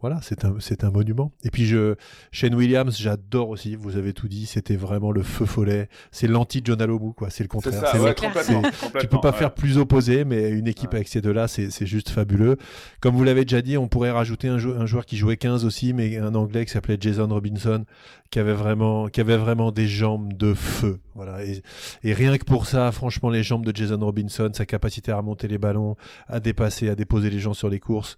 voilà, 0.00 0.18
c'est 0.22 0.44
un, 0.44 0.54
c'est 0.60 0.84
un 0.84 0.90
monument. 0.90 1.32
Et 1.44 1.50
puis 1.50 1.66
je, 1.66 1.94
Shane 2.32 2.54
Williams, 2.54 2.96
j'adore 2.98 3.50
aussi. 3.50 3.76
Vous 3.76 3.96
avez 3.96 4.12
tout 4.12 4.28
dit. 4.28 4.46
C'était 4.46 4.76
vraiment 4.76 5.12
le 5.12 5.22
feu 5.22 5.44
follet. 5.46 5.88
C'est 6.10 6.26
l'anti 6.26 6.62
John 6.64 6.80
Alomou, 6.80 7.12
quoi. 7.12 7.28
C'est 7.30 7.44
le 7.44 7.48
contraire. 7.48 7.74
ça, 7.74 7.88
C'est 7.92 7.98
ouais, 8.00 8.14
complètement. 8.14 8.62
tu 9.00 9.06
peux 9.08 9.20
pas 9.20 9.30
ouais. 9.32 9.36
faire 9.36 9.52
plus 9.54 9.76
opposé, 9.78 10.24
mais 10.24 10.50
une 10.50 10.66
équipe 10.68 10.90
Ouais. 10.90 10.96
avec 10.96 11.08
ces 11.08 11.20
deux-là, 11.20 11.48
c'est 11.48 11.70
c'est 11.70 11.86
juste 11.86 12.08
fabuleux. 12.08 12.56
Comme 13.00 13.14
vous 13.14 13.24
l'avez 13.24 13.44
déjà 13.44 13.62
dit, 13.62 13.76
on 13.76 13.88
pourrait 13.88 14.10
rajouter 14.10 14.48
un, 14.48 14.58
jou- 14.58 14.74
un 14.76 14.86
joueur 14.86 15.04
qui 15.06 15.16
jouait 15.16 15.36
15 15.36 15.64
aussi, 15.64 15.92
mais 15.92 16.16
un 16.16 16.34
Anglais 16.34 16.64
qui 16.64 16.72
s'appelait 16.72 16.96
Jason 16.98 17.28
Robinson, 17.28 17.84
qui 18.30 18.38
avait 18.38 18.54
vraiment, 18.54 19.08
qui 19.08 19.20
avait 19.20 19.36
vraiment 19.36 19.70
des 19.72 19.86
jambes 19.86 20.32
de 20.32 20.54
feu. 20.54 20.98
Voilà. 21.14 21.44
Et, 21.44 21.62
et 22.04 22.12
rien 22.14 22.38
que 22.38 22.44
pour 22.44 22.66
ça, 22.66 22.90
franchement, 22.92 23.28
les 23.30 23.42
jambes 23.42 23.66
de 23.66 23.76
Jason 23.76 23.98
Robinson, 23.98 24.50
sa 24.54 24.64
capacité 24.66 25.12
à 25.12 25.16
remonter 25.18 25.46
les 25.48 25.58
ballons, 25.58 25.96
à 26.28 26.40
dépasser, 26.40 26.88
à 26.88 26.94
déposer 26.94 27.28
les 27.30 27.38
gens 27.40 27.54
sur 27.54 27.68
les 27.68 27.78
courses, 27.80 28.16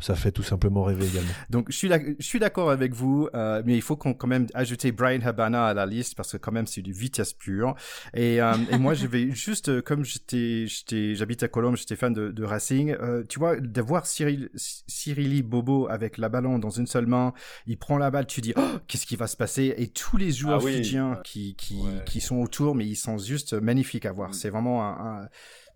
ça 0.00 0.14
fait 0.14 0.32
tout 0.32 0.42
simplement 0.42 0.82
rêver 0.84 1.06
également. 1.06 1.30
Donc, 1.50 1.66
je 1.70 1.76
suis, 1.76 1.88
d'ac- 1.88 2.16
je 2.18 2.24
suis 2.26 2.38
d'accord 2.38 2.70
avec 2.70 2.92
vous, 2.94 3.28
euh, 3.34 3.62
mais 3.64 3.74
il 3.76 3.82
faut 3.82 3.96
qu'on 3.96 4.14
quand 4.14 4.26
même 4.26 4.46
ajouter 4.54 4.92
Brian 4.92 5.20
Habana 5.22 5.66
à 5.66 5.74
la 5.74 5.86
liste 5.86 6.14
parce 6.16 6.32
que 6.32 6.36
quand 6.36 6.52
même 6.52 6.66
c'est 6.66 6.82
du 6.82 6.92
vitesse 6.92 7.32
pure. 7.32 7.74
Et, 8.14 8.40
euh, 8.40 8.54
et 8.70 8.78
moi, 8.78 8.94
je 8.94 9.06
vais 9.06 9.30
juste, 9.34 9.68
euh, 9.68 9.82
comme 9.82 10.04
j'étais, 10.04 10.66
j'étais, 10.66 11.14
j'habite 11.14 11.42
à 11.42 11.48
Colombes, 11.48 11.76
j'étais 11.76 11.96
fan 11.96 12.12
de, 12.12 12.30
de 12.30 12.44
Racing. 12.44 12.96
euh, 13.00 13.22
tu 13.28 13.38
vois, 13.38 13.58
de 13.60 13.80
voir 13.80 14.06
Cyril, 14.06 14.50
Cyrili 14.56 15.42
Bobo 15.42 15.88
avec 15.88 16.18
la 16.18 16.28
ballon 16.28 16.58
dans 16.58 16.70
une 16.70 16.86
seule 16.86 17.06
main, 17.06 17.32
il 17.66 17.78
prend 17.78 17.98
la 17.98 18.10
balle, 18.10 18.26
tu 18.26 18.40
dis, 18.40 18.52
oh, 18.56 18.78
qu'est-ce 18.88 19.06
qui 19.06 19.16
va 19.16 19.26
se 19.26 19.36
passer? 19.36 19.74
Et 19.78 19.88
tous 19.88 20.16
les 20.16 20.30
joueurs 20.30 20.60
Ah 20.62 20.64
oui. 20.64 20.74
fidjiens 20.76 21.20
qui, 21.24 21.54
qui, 21.56 21.74
Ouais. 21.82 22.02
qui 22.06 22.20
sont 22.20 22.36
autour, 22.36 22.74
mais 22.74 22.86
ils 22.86 22.96
sont 22.96 23.18
juste 23.18 23.52
magnifiques 23.54 24.06
à 24.06 24.12
voir. 24.12 24.30
Mm. 24.30 24.34
C'est 24.34 24.50
vraiment 24.50 24.84
un, 24.84 25.22
un- 25.22 25.28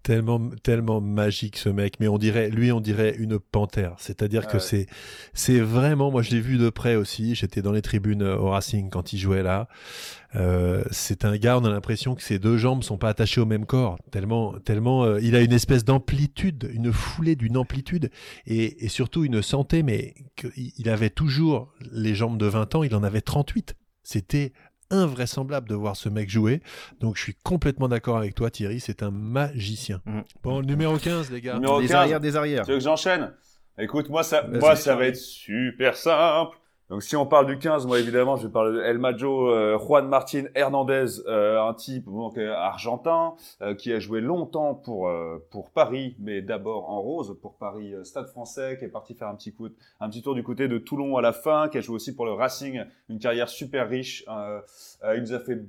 Tellement, 0.09 0.41
tellement 0.63 1.03
magique 1.03 1.59
ce 1.59 1.69
mec, 1.69 2.01
mais 2.01 2.09
on 2.09 2.17
dirait, 2.17 2.49
lui, 2.49 2.73
on 2.73 2.81
dirait 2.81 3.15
une 3.19 3.39
panthère. 3.39 3.95
C'est-à-dire 3.99 4.45
Ah 4.47 4.51
que 4.53 4.57
ouais. 4.57 4.63
c'est, 4.63 4.87
c'est 5.35 5.61
vraiment, 5.61 6.11
moi 6.11 6.23
je 6.23 6.31
l'ai 6.31 6.41
vu 6.41 6.57
de 6.57 6.71
près 6.71 6.97
aussi. 6.97 7.35
J'étais 7.35 7.61
dans 7.61 7.73
les 7.73 7.83
tribunes 7.83 8.23
euh, 8.23 8.39
au 8.39 8.49
Racing 8.49 8.89
quand 8.89 9.13
il 9.13 9.19
jouait 9.19 9.43
là. 9.43 9.69
Euh, 10.35 10.83
c'est 10.91 11.27
un 11.27 11.37
gars, 11.37 11.59
on 11.59 11.65
a 11.67 11.69
l'impression 11.69 12.15
que 12.15 12.23
ses 12.23 12.39
deux 12.39 12.57
jambes 12.57 12.85
sont 12.85 12.97
pas 12.97 13.11
attachées 13.11 13.43
au 13.43 13.45
même 13.45 13.67
corps. 13.67 13.99
Tellement, 14.11 14.55
tellement, 14.61 15.05
euh, 15.05 15.21
il 15.21 15.37
a 15.37 15.43
une 15.43 15.53
espèce 15.53 15.85
d'amplitude, 15.85 16.71
une 16.73 16.91
foulée 16.91 17.37
d'une 17.37 17.59
amplitude 17.59 18.11
et, 18.47 18.87
et 18.87 18.89
surtout 18.89 19.27
une 19.27 19.43
santé, 19.43 19.83
mais 19.83 20.15
il 20.57 20.89
avait 20.89 21.11
toujours 21.11 21.75
les 21.93 22.15
jambes 22.15 22.39
de 22.39 22.47
20 22.47 22.77
ans, 22.77 22.83
il 22.83 22.95
en 22.95 23.03
avait 23.03 23.21
38. 23.21 23.75
C'était 24.05 24.55
invraisemblable 24.91 25.69
de 25.69 25.75
voir 25.75 25.97
ce 25.97 26.09
mec 26.09 26.31
jouer. 26.31 26.63
Donc 27.01 27.17
je 27.17 27.23
suis 27.23 27.35
complètement 27.35 27.89
d'accord 27.89 28.17
avec 28.17 28.35
toi 28.35 28.51
Thierry, 28.51 28.81
c'est 28.81 29.03
un 29.03 29.11
magicien. 29.11 30.01
Mhm. 30.07 30.25
Bon, 30.43 30.63
numéro 30.63 30.97
15 30.97 31.31
les 31.31 31.41
gars. 31.41 31.55
Numéro 31.55 31.81
des 31.81 31.89
15. 31.89 31.97
arrières, 31.97 32.21
des 32.21 32.37
arrières. 32.37 32.65
Tu 32.65 32.73
veux 32.73 32.79
que 32.79 32.85
j'enchaîne? 32.85 33.33
Écoute, 33.79 34.09
moi, 34.09 34.25
ça, 34.25 34.43
moi, 34.43 34.75
ça 34.75 34.97
va 34.97 35.07
être 35.07 35.17
super 35.17 35.97
simple. 35.97 36.57
Donc, 36.91 37.03
si 37.03 37.17
on 37.17 37.27
parle 37.27 37.47
du 37.47 37.59
15, 37.59 37.87
moi, 37.87 38.01
évidemment, 38.01 38.37
je 38.37 38.47
vais 38.47 38.53
parler 38.53 38.79
de 38.79 38.83
El 38.83 38.99
Majo, 38.99 39.51
euh, 39.51 39.79
Juan 39.79 40.09
Martin 40.09 40.45
Hernandez, 40.55 41.21
euh, 41.27 41.63
un 41.63 41.75
type 41.75 42.07
donc, 42.07 42.39
euh, 42.39 42.55
argentin 42.55 43.35
euh, 43.61 43.75
qui 43.75 43.93
a 43.93 43.99
joué 43.99 44.23
longtemps 44.23 44.75
pour, 44.75 45.09
euh, 45.09 45.39
pour 45.51 45.71
Paris, 45.71 46.17
mais 46.19 46.41
d'abord 46.41 46.89
en 46.89 47.03
rose 47.03 47.37
pour 47.43 47.59
Paris 47.59 47.93
euh, 47.93 48.05
Stade 48.05 48.29
français, 48.29 48.77
qui 48.79 48.87
est 48.87 48.89
parti 48.89 49.15
faire 49.15 49.29
un 49.29 49.35
petit, 49.35 49.53
coup, 49.53 49.69
un 50.01 50.09
petit 50.09 50.23
tour 50.23 50.35
du 50.35 50.43
côté 50.43 50.67
de 50.67 50.79
Toulon 50.79 51.19
à 51.19 51.23
la 51.23 51.35
fin, 51.35 51.69
qui 51.69 51.77
a 51.77 51.83
joué 51.83 51.97
aussi 51.97 52.15
pour 52.15 52.25
le 52.25 52.33
Racing, 52.33 52.83
une 53.11 53.19
carrière 53.19 53.51
super 53.51 53.87
riche. 53.89 54.25
Il 55.15 55.21
nous 55.21 55.35
a 55.35 55.41
fait 55.41 55.61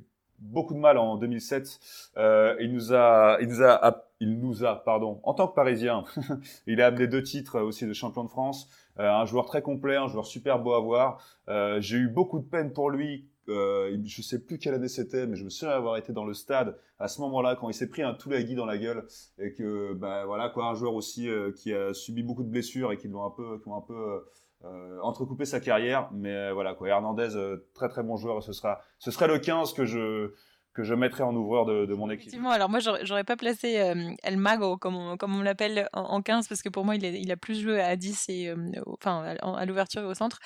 beaucoup 0.42 0.74
de 0.74 0.80
mal 0.80 0.98
en 0.98 1.18
2007. 1.18 1.80
Euh, 2.18 2.56
il 2.60 2.74
nous 2.74 2.94
a, 2.94 3.38
il 3.42 3.48
nous 3.48 3.64
a, 3.64 4.06
il 4.20 4.40
nous 4.40 4.66
a, 4.66 4.76
pardon, 4.84 5.20
en 5.24 5.34
tant 5.34 5.48
que 5.48 5.56
Parisien, 5.56 6.04
il 6.68 6.82
a 6.82 6.88
amené 6.88 7.08
deux 7.08 7.24
titres 7.24 7.60
aussi 7.62 7.86
de 7.86 7.94
champion 7.94 8.24
de 8.24 8.30
France. 8.30 8.70
Euh, 9.00 9.10
un 9.10 9.26
joueur 9.26 9.46
très 9.46 9.62
complet, 9.62 9.96
un 9.96 10.08
joueur 10.08 10.26
super 10.26 10.60
beau 10.60 10.74
à 10.74 10.80
voir. 10.80 11.24
Euh, 11.48 11.80
J'ai 11.80 11.98
eu 11.98 12.10
beaucoup 12.10 12.40
de 12.40 12.46
peine 12.46 12.74
pour 12.74 12.90
lui. 12.90 13.30
Euh, 13.50 13.98
je 14.06 14.22
sais 14.22 14.40
plus 14.40 14.60
quelle 14.60 14.76
année 14.76 14.88
c'était, 14.88 15.26
mais 15.26 15.36
je 15.36 15.44
me 15.44 15.50
souviens 15.50 15.74
avoir 15.74 15.98
été 15.98 16.14
dans 16.14 16.26
le 16.26 16.34
stade 16.34 16.78
à 17.00 17.08
ce 17.08 17.20
moment-là 17.22 17.56
quand 17.56 17.68
il 17.70 17.74
s'est 17.74 17.90
pris 17.90 18.04
un 18.04 18.14
Toulagui 18.14 18.56
dans 18.56 18.66
la 18.66 18.78
gueule 18.78 19.08
et 19.40 19.54
que, 19.54 19.94
bah 19.94 20.26
voilà 20.26 20.50
quoi, 20.50 20.66
un 20.66 20.76
joueur 20.76 20.94
aussi 20.94 21.28
euh, 21.28 21.52
qui 21.52 21.74
a 21.74 21.94
subi 21.94 22.22
beaucoup 22.22 22.44
de 22.44 22.50
blessures 22.50 22.92
et 22.92 22.98
qui 22.98 23.08
l'ont 23.08 23.26
un 23.26 23.32
peu, 23.32 23.60
qui 23.60 23.68
ont 23.68 23.76
un 23.76 23.82
peu 23.82 24.24
euh, 24.66 25.00
entrecoupé 25.02 25.46
sa 25.46 25.60
carrière. 25.60 26.10
Mais 26.14 26.52
voilà 26.52 26.76
quoi, 26.76 26.90
Hernandez, 26.90 27.30
très 27.74 27.90
très 27.90 28.04
bon 28.04 28.18
joueur. 28.18 28.44
Ce 28.44 28.54
sera, 28.54 28.82
ce 29.00 29.10
serait 29.10 29.28
le 29.28 29.40
15 29.40 29.74
que 29.74 29.86
je 29.86 30.34
que 30.80 30.86
je 30.86 30.94
mettrai 30.94 31.24
en 31.24 31.36
ouvreur 31.36 31.66
de, 31.66 31.94
mon 31.94 32.10
équipe. 32.10 32.28
Effectivement, 32.28 32.52
alors 32.52 32.70
moi 32.70 32.80
j'aurais 32.80 33.26
pas 33.26 33.36
placé 33.36 33.94
El 34.24 34.38
Mago 34.38 34.78
comme 34.78 34.96
on, 34.96 35.18
comme 35.18 35.36
on 35.36 35.42
l'appelle 35.42 35.90
en, 35.92 36.22
15 36.22 36.48
parce 36.48 36.62
que 36.62 36.70
pour 36.70 36.86
moi 36.86 36.96
il, 36.96 37.32
a 37.32 37.36
plus 37.36 37.62
joué 37.62 37.82
à 37.82 37.98
10 37.98 38.26
et 38.30 38.54
enfin 38.86 39.36
à, 39.42 39.66
l'ouverture 39.66 40.02
et 40.04 40.06
au 40.06 40.14
centre. 40.14 40.40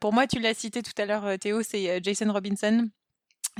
pour 0.00 0.14
moi, 0.14 0.26
tu 0.26 0.40
l'as 0.40 0.54
cité 0.54 0.82
tout 0.82 0.92
à 0.96 1.04
l'heure 1.04 1.38
Théo, 1.38 1.62
c'est 1.62 2.00
Jason 2.02 2.32
Robinson 2.32 2.88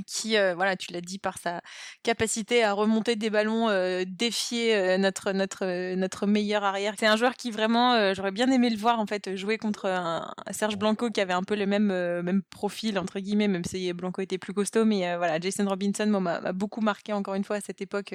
qui, 0.06 0.36
euh, 0.36 0.54
voilà, 0.54 0.76
tu 0.76 0.92
l'as 0.92 1.00
dit, 1.00 1.18
par 1.18 1.38
sa 1.38 1.60
capacité 2.02 2.62
à 2.62 2.72
remonter 2.72 3.16
des 3.16 3.30
ballons, 3.30 3.68
euh, 3.68 4.04
défier 4.06 4.74
euh, 4.74 4.98
notre, 4.98 5.32
notre, 5.32 5.94
notre 5.94 6.26
meilleur 6.26 6.64
arrière. 6.64 6.94
C'est 6.98 7.06
un 7.06 7.16
joueur 7.16 7.34
qui 7.34 7.50
vraiment, 7.50 8.14
j'aurais 8.14 8.30
bien 8.30 8.50
aimé 8.50 8.70
le 8.70 8.76
voir 8.76 9.00
en 9.00 9.06
fait 9.06 9.36
jouer 9.36 9.58
contre 9.58 9.86
un, 9.86 10.32
Serge 10.50 10.76
Blanco 10.76 11.10
qui 11.10 11.20
avait 11.20 11.32
un 11.32 11.42
peu 11.42 11.54
le 11.54 11.66
même, 11.66 11.86
même 12.22 12.42
profil, 12.50 12.98
entre 12.98 13.20
guillemets, 13.20 13.48
même 13.48 13.64
si 13.64 13.92
Blanco 13.92 14.22
était 14.22 14.38
plus 14.38 14.54
costaud. 14.54 14.84
Mais 14.84 15.16
voilà, 15.16 15.38
Jason 15.38 15.66
Robinson 15.68 16.06
m'a 16.06 16.52
beaucoup 16.52 16.80
marqué 16.80 17.12
encore 17.12 17.34
une 17.34 17.44
fois 17.44 17.56
à 17.56 17.60
cette 17.60 17.80
époque 17.80 18.14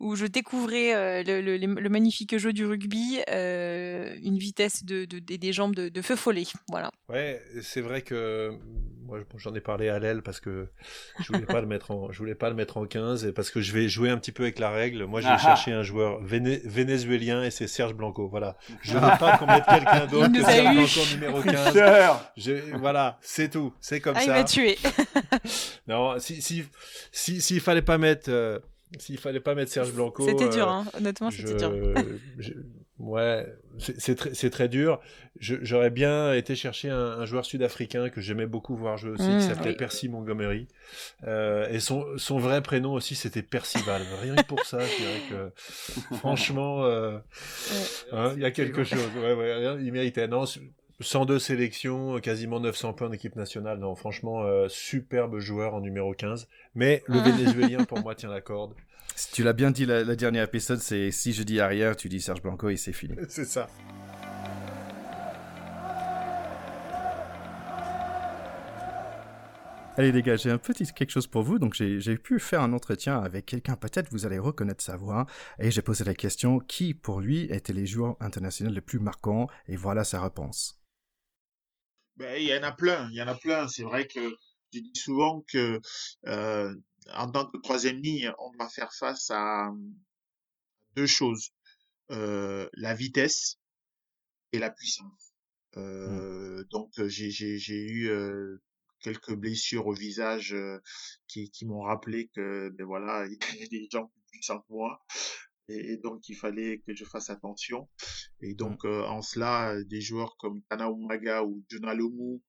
où 0.00 0.16
je 0.16 0.26
découvrais 0.26 1.22
le, 1.24 1.40
le, 1.40 1.88
magnifique 1.88 2.36
jeu 2.38 2.52
du 2.52 2.66
rugby, 2.66 3.20
une 3.28 4.38
vitesse 4.38 4.84
de, 4.84 5.04
de, 5.04 5.18
des 5.18 5.52
jambes 5.52 5.74
de, 5.74 6.02
feu 6.02 6.16
follet. 6.16 6.46
Voilà. 6.68 6.90
Ouais, 7.08 7.42
c'est 7.62 7.80
vrai 7.80 8.02
que 8.02 8.58
moi 9.04 9.18
j'en 9.36 9.54
ai 9.54 9.60
parlé 9.60 9.88
à 9.88 9.98
l'aile 9.98 10.22
parce 10.22 10.40
que 10.40 10.68
je 11.20 11.32
voulais 11.32 11.46
pas 11.46 11.60
le 11.60 11.66
mettre 11.66 11.90
en, 11.90 12.10
je 12.10 12.18
voulais 12.18 12.34
pas 12.34 12.48
le 12.48 12.54
mettre 12.54 12.76
en 12.76 12.86
15 12.86 13.24
et 13.24 13.32
parce 13.32 13.50
que 13.50 13.60
je 13.60 13.72
vais 13.72 13.88
jouer 13.88 14.10
un 14.10 14.18
petit 14.18 14.32
peu 14.32 14.44
avec 14.44 14.58
la 14.58 14.70
règle. 14.70 15.04
Moi, 15.04 15.20
j'ai 15.20 15.28
ah 15.28 15.38
cherché 15.38 15.72
un 15.72 15.82
joueur 15.82 16.20
vénézuélien 16.22 17.42
et 17.42 17.50
c'est 17.50 17.66
Serge 17.66 17.94
Blanco. 17.94 18.28
Voilà. 18.28 18.56
Je 18.82 18.94
ne 18.94 19.00
veux 19.00 19.18
pas 19.18 19.38
qu'on 19.38 19.46
mette 19.46 19.64
quelqu'un 19.66 20.06
d'autre 20.06 20.32
que 20.32 20.42
Serge 20.42 20.74
Blanco 20.74 21.00
numéro 21.12 21.42
15. 21.42 21.74
Je, 22.36 22.76
voilà, 22.78 23.18
c'est 23.20 23.50
tout. 23.50 23.72
C'est 23.80 24.00
comme 24.00 24.16
ah, 24.16 24.20
ça. 24.20 24.26
Il 24.26 24.30
m'a 24.30 24.44
tué. 24.44 24.78
non, 25.88 26.18
si, 26.18 26.40
si, 26.40 26.64
si, 27.12 27.40
s'il 27.40 27.60
fallait 27.60 27.82
pas 27.82 27.98
mettre, 27.98 28.30
euh, 28.30 28.58
s'il 28.98 29.18
fallait 29.18 29.40
pas 29.40 29.54
mettre 29.54 29.70
Serge 29.70 29.92
Blanco. 29.92 30.26
C'était 30.26 30.48
dur, 30.48 30.68
euh, 30.68 30.72
hein. 30.72 30.84
honnêtement, 30.94 31.30
c'était 31.30 31.54
dur. 31.54 31.72
Ouais, 33.00 33.44
c'est 33.78 34.14
très, 34.14 34.50
très 34.50 34.68
dur. 34.68 35.00
J'aurais 35.40 35.90
bien 35.90 36.32
été 36.32 36.54
chercher 36.54 36.90
un, 36.90 37.24
joueur 37.24 37.44
sud-africain 37.44 38.08
que 38.08 38.20
j'aimais 38.20 38.46
beaucoup 38.46 38.76
voir 38.76 38.98
jouer 38.98 39.10
aussi, 39.10 39.24
qui 39.24 39.34
mmh, 39.34 39.40
s'appelait 39.40 39.74
Percy 39.74 40.08
Montgomery. 40.08 40.68
Euh, 41.24 41.68
et 41.70 41.80
son, 41.80 42.06
son 42.18 42.38
vrai 42.38 42.62
prénom 42.62 42.92
aussi, 42.92 43.16
c'était 43.16 43.42
Percival. 43.42 44.02
Rien 44.22 44.36
que 44.36 44.46
pour 44.46 44.64
ça, 44.64 44.78
je 44.78 44.96
dirais 44.96 45.20
que 45.28 46.14
franchement, 46.18 46.84
euh, 46.84 47.18
hein, 48.12 48.32
il 48.36 48.42
y 48.42 48.46
a 48.46 48.52
quelque 48.52 48.84
chose. 48.84 49.10
Ouais, 49.16 49.34
ouais, 49.34 49.76
il 49.82 49.92
méritait. 49.92 50.28
Non, 50.28 50.44
102 51.00 51.40
sélections, 51.40 52.20
quasiment 52.20 52.60
900 52.60 52.92
points 52.92 53.10
d'équipe 53.10 53.34
nationale. 53.34 53.78
Non, 53.78 53.96
franchement, 53.96 54.44
euh, 54.44 54.68
superbe 54.68 55.40
joueur 55.40 55.74
en 55.74 55.80
numéro 55.80 56.12
15. 56.12 56.48
Mais 56.76 57.02
le 57.06 57.18
Vénézuélien, 57.18 57.84
pour 57.84 57.98
moi, 58.00 58.14
tient 58.14 58.30
la 58.30 58.40
corde. 58.40 58.74
Tu 59.32 59.42
l'as 59.42 59.52
bien 59.52 59.70
dit 59.70 59.86
la, 59.86 60.16
dernière 60.16 60.44
épisode, 60.44 60.80
c'est 60.80 61.10
si 61.10 61.32
je 61.32 61.42
dis 61.42 61.60
arrière, 61.60 61.96
tu 61.96 62.08
dis 62.08 62.20
Serge 62.20 62.42
Blanco 62.42 62.68
et 62.68 62.76
c'est 62.76 62.92
fini. 62.92 63.14
c'est 63.28 63.44
ça. 63.44 63.68
Allez 69.96 70.10
les 70.10 70.22
gars, 70.22 70.34
j'ai 70.34 70.50
un 70.50 70.58
petit 70.58 70.92
quelque 70.92 71.10
chose 71.10 71.28
pour 71.28 71.42
vous. 71.42 71.60
Donc 71.60 71.74
j'ai 71.74 72.18
pu 72.18 72.40
faire 72.40 72.62
un 72.62 72.72
entretien 72.72 73.20
avec 73.20 73.46
quelqu'un, 73.46 73.76
peut-être 73.76 74.10
vous 74.10 74.26
allez 74.26 74.40
reconnaître 74.40 74.82
sa 74.82 74.96
voix. 74.96 75.26
Et 75.60 75.70
j'ai 75.70 75.82
posé 75.82 76.02
la 76.02 76.14
question, 76.14 76.58
qui 76.58 76.94
pour 76.94 77.20
lui 77.20 77.42
étaient 77.52 77.72
les 77.72 77.86
joueurs 77.86 78.16
internationaux 78.18 78.72
les 78.72 78.80
plus 78.80 78.98
marquants? 78.98 79.46
Et 79.68 79.76
voilà 79.76 80.02
sa 80.02 80.20
réponse. 80.20 80.80
Ben, 82.16 82.36
il 82.40 82.48
y 82.48 82.56
en 82.56 82.62
a 82.64 82.72
plein, 82.72 83.08
il 83.10 83.16
y 83.16 83.22
en 83.22 83.28
a 83.28 83.36
plein. 83.36 83.68
C'est 83.68 83.84
vrai 83.84 84.08
que 84.08 84.20
je 84.72 84.80
dis 84.80 84.92
souvent 84.96 85.44
que 85.46 85.80
euh, 86.26 86.74
en 87.12 87.30
tant 87.30 87.46
que 87.46 87.58
troisième 87.58 88.00
ligne, 88.00 88.32
on 88.38 88.50
doit 88.52 88.68
faire 88.68 88.92
face 88.92 89.30
à 89.30 89.70
deux 90.96 91.06
choses 91.06 91.50
euh, 92.10 92.68
la 92.74 92.94
vitesse 92.94 93.58
et 94.52 94.58
la 94.58 94.70
puissance. 94.70 95.34
Mmh. 95.76 95.80
Euh, 95.80 96.64
Donc 96.70 96.92
j'ai 97.06 97.82
eu 97.84 98.08
euh, 98.08 98.62
quelques 99.00 99.34
blessures 99.34 99.86
au 99.86 99.92
visage 99.92 100.54
euh, 100.54 100.78
qui, 101.26 101.50
qui 101.50 101.66
m'ont 101.66 101.82
rappelé 101.82 102.30
que 102.34 102.70
ben 102.70 102.86
voilà 102.86 103.26
il 103.26 103.32
y 103.32 103.56
avait 103.56 103.68
des 103.68 103.88
gens 103.90 104.06
plus 104.06 104.22
puissants 104.30 104.60
que 104.60 104.72
moi 104.72 105.04
et, 105.68 105.96
donc 105.96 106.28
il 106.28 106.34
fallait 106.34 106.82
que 106.86 106.94
je 106.94 107.04
fasse 107.04 107.30
attention. 107.30 107.88
Et 108.40 108.52
mmh. 108.52 108.56
donc 108.56 108.84
euh, 108.84 109.04
en 109.04 109.22
cela, 109.22 109.74
des 109.84 110.00
joueurs 110.00 110.36
comme 110.36 110.62
Tana 110.68 110.88
Umaga 110.90 111.42
ou 111.42 111.64
Jonah 111.70 111.94
Lomu, 111.94 112.42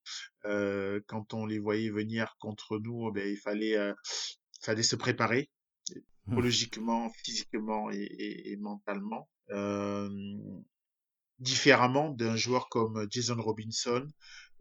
euh, 0.46 1.00
quand 1.08 1.34
on 1.34 1.46
les 1.46 1.60
voyait 1.60 1.90
venir 1.90 2.36
contre 2.40 2.78
nous, 2.80 3.12
ben, 3.14 3.26
il 3.26 3.38
fallait 3.38 3.78
fallait 4.62 4.84
se 4.84 4.96
préparer 4.96 5.50
mmh. 5.90 6.00
psychologiquement, 6.28 7.10
physiquement 7.24 7.92
et, 7.92 8.52
et, 8.52 8.58
mentalement. 8.58 9.30
Euh, 9.52 10.10
différemment 11.40 12.12
d'un 12.12 12.36
joueur 12.36 12.70
comme 12.70 13.08
Jason 13.10 13.36
Robinson 13.42 14.08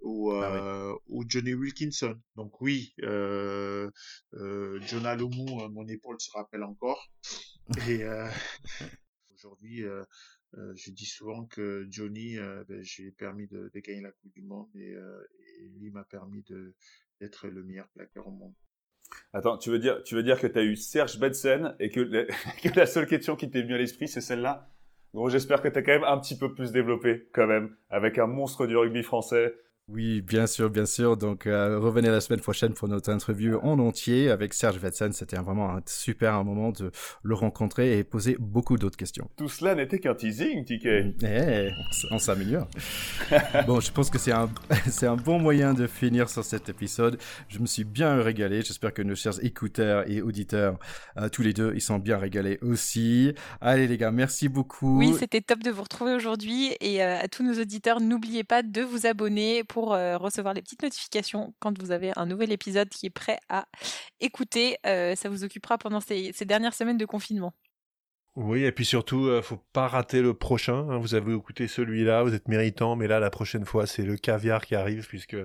ou, 0.03 0.31
bah 0.31 0.55
euh, 0.55 0.95
ou 1.09 1.25
Johnny 1.27 1.55
Wilkinson. 1.55 2.21
Donc 2.37 2.61
oui, 2.61 2.95
euh, 3.03 3.91
euh, 4.35 4.81
Jonah 4.83 5.15
Lomu, 5.17 5.63
euh, 5.63 5.69
mon 5.69 5.87
épaule 5.89 6.21
se 6.21 6.31
rappelle 6.33 6.63
encore. 6.63 7.11
Et 7.89 8.05
aujourd'hui, 9.35 9.83
je 10.53 10.91
dis 10.91 11.07
souvent 11.07 11.47
que 11.47 11.87
Johnny, 11.91 12.37
ben, 12.37 12.83
j'ai 12.83 13.11
permis 13.13 13.47
de, 13.49 13.71
de, 13.73 13.81
gagner 13.81 14.03
la 14.03 14.13
Coupe 14.13 14.33
du 14.35 14.43
Monde 14.43 14.69
et, 14.77 14.93
et 14.93 15.69
lui 15.79 15.91
m'a 15.91 16.05
permis 16.05 16.45
d'être 17.21 17.49
le 17.49 17.65
meilleur 17.65 17.89
plaqueur 17.89 18.27
au 18.27 18.33
monde. 18.33 18.55
Attends, 19.33 19.59
tu 19.59 19.71
veux 19.71 19.79
dire, 19.79 20.03
tu 20.05 20.15
veux 20.15 20.23
dire 20.23 20.41
que 20.41 20.47
tu 20.47 20.59
as 20.59 20.63
eu 20.63 20.77
Serge 20.77 21.19
Betsen 21.19 21.75
et 21.81 21.91
que, 21.91 22.01
la 22.77 22.87
seule 22.87 23.07
question 23.07 23.37
qui 23.37 23.51
t'est 23.51 23.63
venue 23.63 23.75
à 23.75 23.79
l'esprit, 23.79 24.09
c'est 24.09 24.21
celle-là? 24.21 24.69
Bon, 25.13 25.29
j'espère 25.29 25.63
que 25.63 25.69
tu 25.69 25.83
quand 25.83 25.93
même 25.93 26.05
un 26.05 26.19
petit 26.19 26.37
peu 26.37 26.55
plus 26.55 26.73
développé, 26.73 27.29
quand 27.33 27.47
même, 27.47 27.77
avec 27.91 28.19
un 28.19 28.27
monstre 28.27 28.67
du 28.67 28.77
rugby 28.77 29.03
français, 29.03 29.55
oui, 29.93 30.23
bien 30.23 30.47
sûr, 30.47 30.71
bien 30.71 30.87
sûr. 30.87 31.19
Donc, 31.19 31.47
euh, 31.47 31.79
revenez 31.79 32.09
la 32.09 32.23
semaine 32.23 32.41
prochaine 32.41 32.73
pour 32.73 32.89
notre 32.89 33.11
interview 33.11 33.59
en 33.63 33.79
entier 33.79 34.31
avec 34.31 34.55
Serge 34.55 34.79
Vetsen. 34.79 35.13
C'était 35.13 35.37
vraiment 35.37 35.77
un 35.77 35.83
super 35.85 36.43
moment 36.43 36.71
de 36.73 36.91
le 37.23 37.35
rencontrer 37.35 37.99
et 37.99 38.03
poser 38.05 38.35
beaucoup 38.41 38.79
d'autres 38.79 38.97
questions. 38.97 39.29
Tout 39.37 39.51
cela 39.51 39.75
n'était 39.75 39.99
qu'un 39.99 40.15
teasing, 40.15 40.65
TK. 40.65 41.23
Eh, 41.23 41.69
on 42.11 42.19
s'améliore. 42.19 42.67
bon, 43.67 43.81
je 43.81 43.93
pense 43.93 44.09
que 44.09 44.17
c'est 44.17 44.33
un, 44.33 44.49
c'est 44.89 45.07
un 45.07 45.17
bon 45.17 45.39
moyen 45.39 45.75
de 45.75 45.87
finir 45.87 46.31
sur 46.31 46.45
cet 46.45 46.71
épisode. 46.71 47.19
Je 47.49 47.59
me 47.59 47.67
suis 47.67 47.85
bien 47.85 48.23
régalé. 48.23 48.63
J'espère 48.63 48.95
que 48.95 49.03
nos 49.03 49.15
chers 49.15 49.45
écouteurs 49.45 50.09
et 50.11 50.23
auditeurs, 50.23 50.79
euh, 51.19 51.29
tous 51.29 51.43
les 51.43 51.53
deux, 51.53 51.73
ils 51.75 51.83
sont 51.83 51.99
bien 51.99 52.17
régalés 52.17 52.59
aussi. 52.63 53.35
Allez, 53.61 53.87
les 53.87 53.99
gars, 53.99 54.11
merci 54.11 54.49
beaucoup. 54.49 54.97
Oui, 54.99 55.15
c'était 55.19 55.43
top 55.43 55.59
de 55.59 55.71
vous 55.71 55.83
retrouver 55.83 56.15
aujourd'hui. 56.15 56.75
Et 56.81 57.05
euh, 57.05 57.19
à 57.21 57.29
tous 57.29 57.43
nos 57.43 57.61
auditeurs, 57.61 58.01
n'oubliez 58.01 58.45
pas 58.45 58.63
de 58.63 58.81
vous 58.81 59.05
abonner 59.05 59.63
pour 59.74 59.74
euh, 59.77 60.17
recevoir 60.17 60.55
les 60.55 60.63
petites 60.63 60.83
notifications 60.83 61.55
quand 61.59 61.79
vous 61.81 61.91
avez 61.91 62.13
un 62.17 62.27
nouvel 62.27 62.53
épisode 62.53 62.89
qui 62.89 63.07
est 63.07 63.11
prêt 63.11 63.39
à 63.49 63.67
écouter. 64.21 64.77
Euh, 64.87 65.15
ça 65.15 65.29
vous 65.29 65.45
occupera 65.45 65.79
pendant 65.79 66.01
ces, 66.01 66.33
dernières 66.45 66.75
semaines 66.75 66.97
de 66.97 67.07
confinement. 67.07 67.55
Oui, 68.37 68.65
et 68.65 68.73
puis 68.73 68.85
surtout, 68.85 69.27
euh, 69.27 69.43
faut 69.43 69.61
pas 69.73 69.87
rater 69.87 70.21
le 70.21 70.35
prochain. 70.35 70.89
Hein. 70.91 70.99
Vous 70.99 71.15
avez 71.15 71.35
écouté 71.35 71.69
celui-là, 71.69 72.25
vous 72.25 72.35
êtes 72.35 72.49
méritant, 72.49 72.97
mais 72.97 73.07
là, 73.07 73.21
la 73.21 73.31
prochaine 73.31 73.65
fois, 73.65 73.87
c'est 73.87 74.03
le 74.03 74.17
caviar 74.17 74.67
qui 74.67 74.75
arrive, 74.75 75.07
puisque 75.07 75.37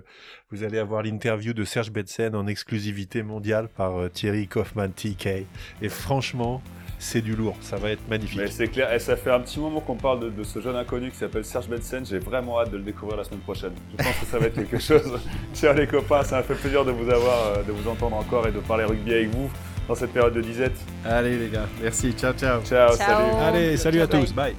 vous 0.50 0.64
allez 0.64 0.80
avoir 0.80 1.04
l'interview 1.04 1.54
de 1.54 1.64
Serge 1.64 1.92
Betsen 1.92 2.36
en 2.36 2.48
exclusivité 2.48 3.22
mondiale 3.22 3.70
par 3.70 4.10
Thierry 4.12 4.48
Kaufman 4.48 4.90
TK. 4.90 5.46
Et 5.84 5.90
franchement, 5.90 6.64
c'est 7.00 7.22
du 7.22 7.34
lourd, 7.36 7.56
ça 7.62 7.78
va 7.78 7.92
être 7.92 8.08
magnifique. 8.10 8.42
C'est 8.50 8.68
clair, 8.68 8.94
et 8.94 9.00
ça 9.00 9.16
fait 9.16 9.32
un 9.32 9.40
petit 9.40 9.60
moment 9.60 9.80
qu'on 9.80 9.96
parle 9.96 10.34
de, 10.34 10.44
ce 10.44 10.60
jeune 10.60 10.76
inconnu 10.76 11.10
qui 11.10 11.18
s'appelle 11.18 11.46
Serge 11.46 11.68
Bensen, 11.68 12.06
j'ai 12.06 12.20
vraiment 12.20 12.60
hâte 12.60 12.72
de 12.72 12.78
le 12.78 12.84
découvrir 12.84 13.18
la 13.18 13.24
semaine 13.24 13.40
prochaine. 13.40 13.72
Je 13.98 14.04
pense 14.04 14.18
que 14.18 14.26
ça 14.26 14.38
va 14.38 14.48
être 14.48 14.56
quelque 14.56 14.80
chose. 14.80 15.20
Tiens 15.54 15.74
les 15.74 15.88
copains, 15.88 16.24
ça 16.24 16.38
m'a 16.38 16.44
fait 16.44 16.56
plaisir 16.56 16.84
de 16.84 16.92
vous 16.92 17.10
avoir, 17.10 17.48
euh, 17.48 17.64
de 17.64 17.72
vous 17.72 17.90
entendre 17.90 18.18
encore 18.18 18.48
et 18.48 18.52
de 18.52 18.60
parler 18.60 18.84
rugby 18.84 19.14
avec 19.14 19.30
vous 19.30 19.50
dans 19.88 19.96
cette 19.96 20.12
période 20.12 20.34
de 20.34 20.42
disette. 20.42 20.78
Allez 21.06 21.38
les 21.38 21.48
gars, 21.48 21.68
merci, 21.82 22.12
ciao 22.12 22.34
ciao. 22.34 22.62
Ciao, 22.64 22.94
salut. 22.94 23.32
Allez, 23.42 23.78
salut 23.78 24.02
à 24.02 24.08
tous, 24.08 24.34
bye. 24.34 24.54